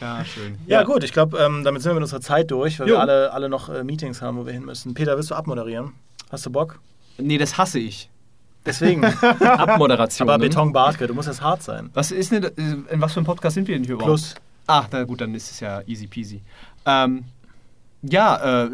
Ja, 0.00 0.24
schön. 0.24 0.56
Ja, 0.66 0.84
gut, 0.84 1.04
ich 1.04 1.12
glaube, 1.12 1.36
ähm, 1.38 1.64
damit 1.64 1.82
sind 1.82 1.92
wir 1.92 1.97
mit 1.98 2.04
unserer 2.04 2.20
Zeit 2.20 2.50
durch, 2.50 2.80
weil 2.80 2.88
Jo. 2.88 2.94
wir 2.96 3.00
alle, 3.00 3.32
alle 3.32 3.48
noch 3.48 3.68
äh, 3.68 3.84
Meetings 3.84 4.22
haben, 4.22 4.36
wo 4.38 4.46
wir 4.46 4.52
hin 4.52 4.64
müssen. 4.64 4.94
Peter, 4.94 5.16
willst 5.16 5.30
du 5.30 5.34
abmoderieren? 5.34 5.92
Hast 6.30 6.46
du 6.46 6.50
Bock? 6.50 6.80
Nee, 7.18 7.38
das 7.38 7.58
hasse 7.58 7.78
ich. 7.78 8.10
Deswegen. 8.66 9.04
Abmoderation. 9.40 10.28
Aber 10.28 10.38
Beton 10.38 10.72
Barke, 10.72 11.06
du 11.06 11.14
musst 11.14 11.28
jetzt 11.28 11.42
hart 11.42 11.62
sein. 11.62 11.90
Was 11.94 12.10
ist 12.10 12.32
denn, 12.32 12.44
äh, 12.44 12.50
in 12.90 13.00
was 13.00 13.12
für 13.14 13.20
einem 13.20 13.26
Podcast 13.26 13.54
sind 13.54 13.66
wir 13.68 13.74
denn 13.76 13.84
hier 13.84 13.94
überhaupt? 13.94 14.10
Plus. 14.10 14.34
Ah, 14.66 14.84
na 14.90 15.04
gut, 15.04 15.20
dann 15.20 15.34
ist 15.34 15.50
es 15.50 15.60
ja 15.60 15.80
easy 15.86 16.06
peasy. 16.06 16.42
Ähm, 16.84 17.24
ja, 18.02 18.64
äh, 18.64 18.70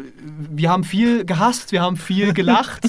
wir 0.51 0.69
haben 0.69 0.83
viel 0.83 1.25
gehasst, 1.25 1.71
wir 1.71 1.81
haben 1.81 1.95
viel 1.97 2.33
gelacht. 2.41 2.87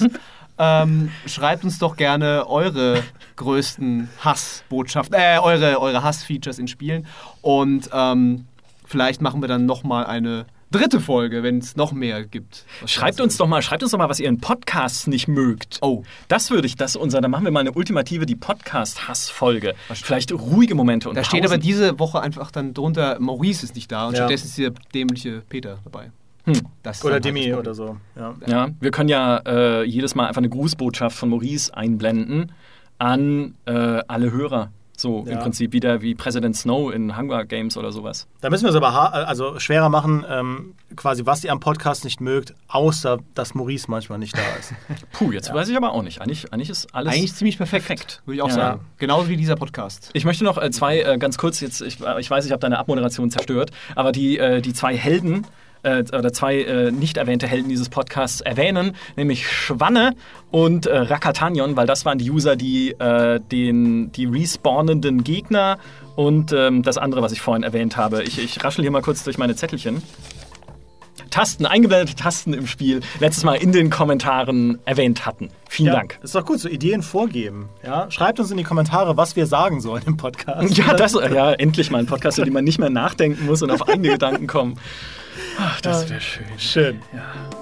ähm, 0.58 1.10
schreibt 1.26 1.64
uns 1.64 1.78
doch 1.78 1.96
gerne 1.96 2.48
eure 2.48 3.02
größten 3.36 4.08
Hassbotschaften, 4.24 5.16
äh, 5.18 5.38
eure, 5.40 5.80
eure 5.80 6.02
Hassfeatures 6.02 6.58
in 6.58 6.66
Spielen. 6.66 7.06
Und 7.42 7.88
ähm, 7.92 8.46
vielleicht 8.86 9.20
machen 9.20 9.40
wir 9.42 9.48
dann 9.48 9.66
nochmal 9.66 10.06
eine 10.06 10.46
dritte 10.70 11.00
Folge, 11.00 11.42
wenn 11.42 11.58
es 11.58 11.76
noch 11.76 11.92
mehr 11.92 12.24
gibt. 12.24 12.64
Schreibt 12.86 13.20
uns 13.20 13.36
doch 13.36 13.46
mal, 13.46 13.62
schreibt 13.62 13.82
uns 13.82 13.92
doch 13.92 13.98
mal, 13.98 14.08
was 14.08 14.18
ihr 14.18 14.28
in 14.28 14.40
Podcasts 14.40 15.06
nicht 15.06 15.28
mögt. 15.28 15.78
Oh. 15.80 16.02
Das 16.28 16.50
würde 16.50 16.66
ich, 16.66 16.74
das 16.76 16.96
unser, 16.96 17.20
dann 17.20 17.30
machen 17.30 17.44
wir 17.44 17.52
mal 17.52 17.60
eine 17.60 17.72
ultimative, 17.72 18.26
die 18.26 18.34
Podcast-Hass-Folge. 18.34 19.74
Vielleicht 19.94 20.32
ruhige 20.32 20.74
Momente 20.74 21.08
und 21.08 21.14
Da 21.14 21.24
steht 21.24 21.42
Pausen. 21.42 21.54
aber 21.54 21.62
diese 21.62 21.98
Woche 21.98 22.20
einfach 22.20 22.50
dann 22.50 22.74
drunter, 22.74 23.18
Maurice 23.20 23.64
ist 23.64 23.74
nicht 23.74 23.90
da 23.92 24.06
und 24.08 24.14
Ja. 24.14 24.18
stattdessen 24.24 24.46
ist 24.46 24.58
der 24.58 24.72
dämliche 24.94 25.42
Peter 25.48 25.78
dabei. 25.84 26.10
Hm. 26.44 26.60
Oder 27.02 27.14
halt 27.14 27.24
Demi 27.24 27.52
oder 27.54 27.74
so. 27.74 27.96
Ja. 28.14 28.34
Ja, 28.46 28.68
wir 28.80 28.90
können 28.92 29.08
ja 29.08 29.38
äh, 29.46 29.82
jedes 29.84 30.14
Mal 30.14 30.26
einfach 30.26 30.38
eine 30.40 30.48
Grußbotschaft 30.48 31.16
von 31.16 31.30
Maurice 31.30 31.74
einblenden 31.76 32.52
an 32.98 33.54
äh, 33.66 33.72
alle 34.06 34.30
Hörer. 34.30 34.70
So 35.06 35.24
Ja. 35.24 35.34
im 35.34 35.38
Prinzip 35.38 35.72
wieder 35.72 36.02
wie 36.02 36.16
President 36.16 36.56
Snow 36.56 36.92
in 36.92 37.16
Hunger 37.16 37.44
Games 37.44 37.76
oder 37.76 37.92
sowas. 37.92 38.26
Da 38.40 38.50
müssen 38.50 38.64
wir 38.64 38.70
es 38.70 38.76
aber 38.76 38.92
ha- 38.92 39.06
also 39.10 39.60
schwerer 39.60 39.88
machen, 39.88 40.24
ähm, 40.28 40.74
quasi 40.96 41.24
was 41.26 41.44
ihr 41.44 41.52
am 41.52 41.60
Podcast 41.60 42.02
nicht 42.04 42.20
mögt, 42.20 42.54
außer 42.66 43.18
dass 43.34 43.54
Maurice 43.54 43.86
manchmal 43.88 44.18
nicht 44.18 44.36
da 44.36 44.40
ist. 44.58 44.72
Puh, 45.12 45.30
jetzt 45.30 45.54
weiß 45.54 45.68
ich 45.68 45.76
aber 45.76 45.92
auch 45.92 46.02
nicht. 46.02 46.20
Eigentlich, 46.20 46.52
eigentlich 46.52 46.70
ist 46.70 46.92
alles. 46.92 47.12
Eigentlich 47.14 47.34
ziemlich 47.34 47.56
perfekt, 47.56 48.22
würde 48.26 48.36
ich 48.36 48.42
auch 48.42 48.48
Ja. 48.48 48.54
sagen. 48.54 48.80
Genauso 48.98 49.28
wie 49.28 49.36
dieser 49.36 49.54
Podcast. 49.54 50.10
Ich 50.12 50.24
möchte 50.24 50.42
noch 50.42 50.58
äh, 50.60 50.70
zwei, 50.72 51.00
äh, 51.02 51.18
ganz 51.18 51.38
kurz, 51.38 51.60
jetzt, 51.60 51.80
ich, 51.82 51.98
ich 52.18 52.30
weiß, 52.30 52.44
ich 52.44 52.50
habe 52.50 52.60
deine 52.60 52.78
Abmoderation 52.78 53.30
zerstört, 53.30 53.70
aber 53.94 54.10
die, 54.10 54.38
äh, 54.38 54.60
die 54.60 54.72
zwei 54.72 54.96
Helden 54.96 55.46
äh, 55.82 56.04
oder 56.16 56.32
zwei 56.32 56.60
äh, 56.62 56.90
nicht 56.90 57.16
erwähnte 57.16 57.46
Helden 57.46 57.68
dieses 57.68 57.88
Podcasts 57.88 58.40
erwähnen, 58.40 58.96
nämlich 59.16 59.48
Schwanne 59.50 60.14
und 60.50 60.86
äh, 60.86 60.96
Rakatanion, 60.96 61.76
weil 61.76 61.86
das 61.86 62.04
waren 62.04 62.18
die 62.18 62.30
User, 62.30 62.56
die 62.56 62.92
äh, 62.92 63.40
den, 63.40 64.12
die 64.12 64.26
respawnenden 64.26 65.24
Gegner 65.24 65.78
und 66.16 66.52
ähm, 66.52 66.82
das 66.82 66.98
andere, 66.98 67.22
was 67.22 67.32
ich 67.32 67.40
vorhin 67.40 67.62
erwähnt 67.62 67.96
habe. 67.96 68.22
Ich, 68.22 68.38
ich 68.38 68.62
raschel 68.64 68.82
hier 68.82 68.90
mal 68.90 69.02
kurz 69.02 69.24
durch 69.24 69.38
meine 69.38 69.54
Zettelchen. 69.54 70.02
Tasten, 71.30 71.66
eingeblendete 71.66 72.14
Tasten 72.14 72.54
im 72.54 72.66
Spiel, 72.66 73.00
letztes 73.20 73.44
Mal 73.44 73.56
in 73.56 73.70
den 73.70 73.90
Kommentaren 73.90 74.78
erwähnt 74.86 75.26
hatten. 75.26 75.50
Vielen 75.68 75.88
ja, 75.88 75.92
Dank. 75.92 76.18
Ist 76.22 76.34
doch 76.34 76.46
gut, 76.46 76.60
so 76.60 76.68
Ideen 76.68 77.02
vorgeben. 77.02 77.68
Ja? 77.84 78.10
Schreibt 78.10 78.40
uns 78.40 78.50
in 78.50 78.56
die 78.56 78.62
Kommentare, 78.62 79.18
was 79.18 79.36
wir 79.36 79.46
sagen 79.46 79.82
sollen 79.82 80.02
im 80.06 80.16
Podcast. 80.16 80.46
Ja, 80.76 80.94
das, 80.94 81.12
ja, 81.12 81.52
endlich 81.52 81.90
mal 81.90 81.98
ein 81.98 82.06
Podcast, 82.06 82.38
über 82.38 82.46
den 82.46 82.54
man 82.54 82.64
nicht 82.64 82.78
mehr 82.78 82.88
nachdenken 82.90 83.44
muss 83.44 83.62
und 83.62 83.70
auf 83.70 83.86
eigene 83.86 84.08
Gedanken 84.10 84.46
kommen. 84.46 84.78
Ach, 85.58 85.80
das 85.80 86.08
wäre 86.08 86.20
schön. 86.20 86.46
Schön. 86.58 87.02
Ja. 87.12 87.55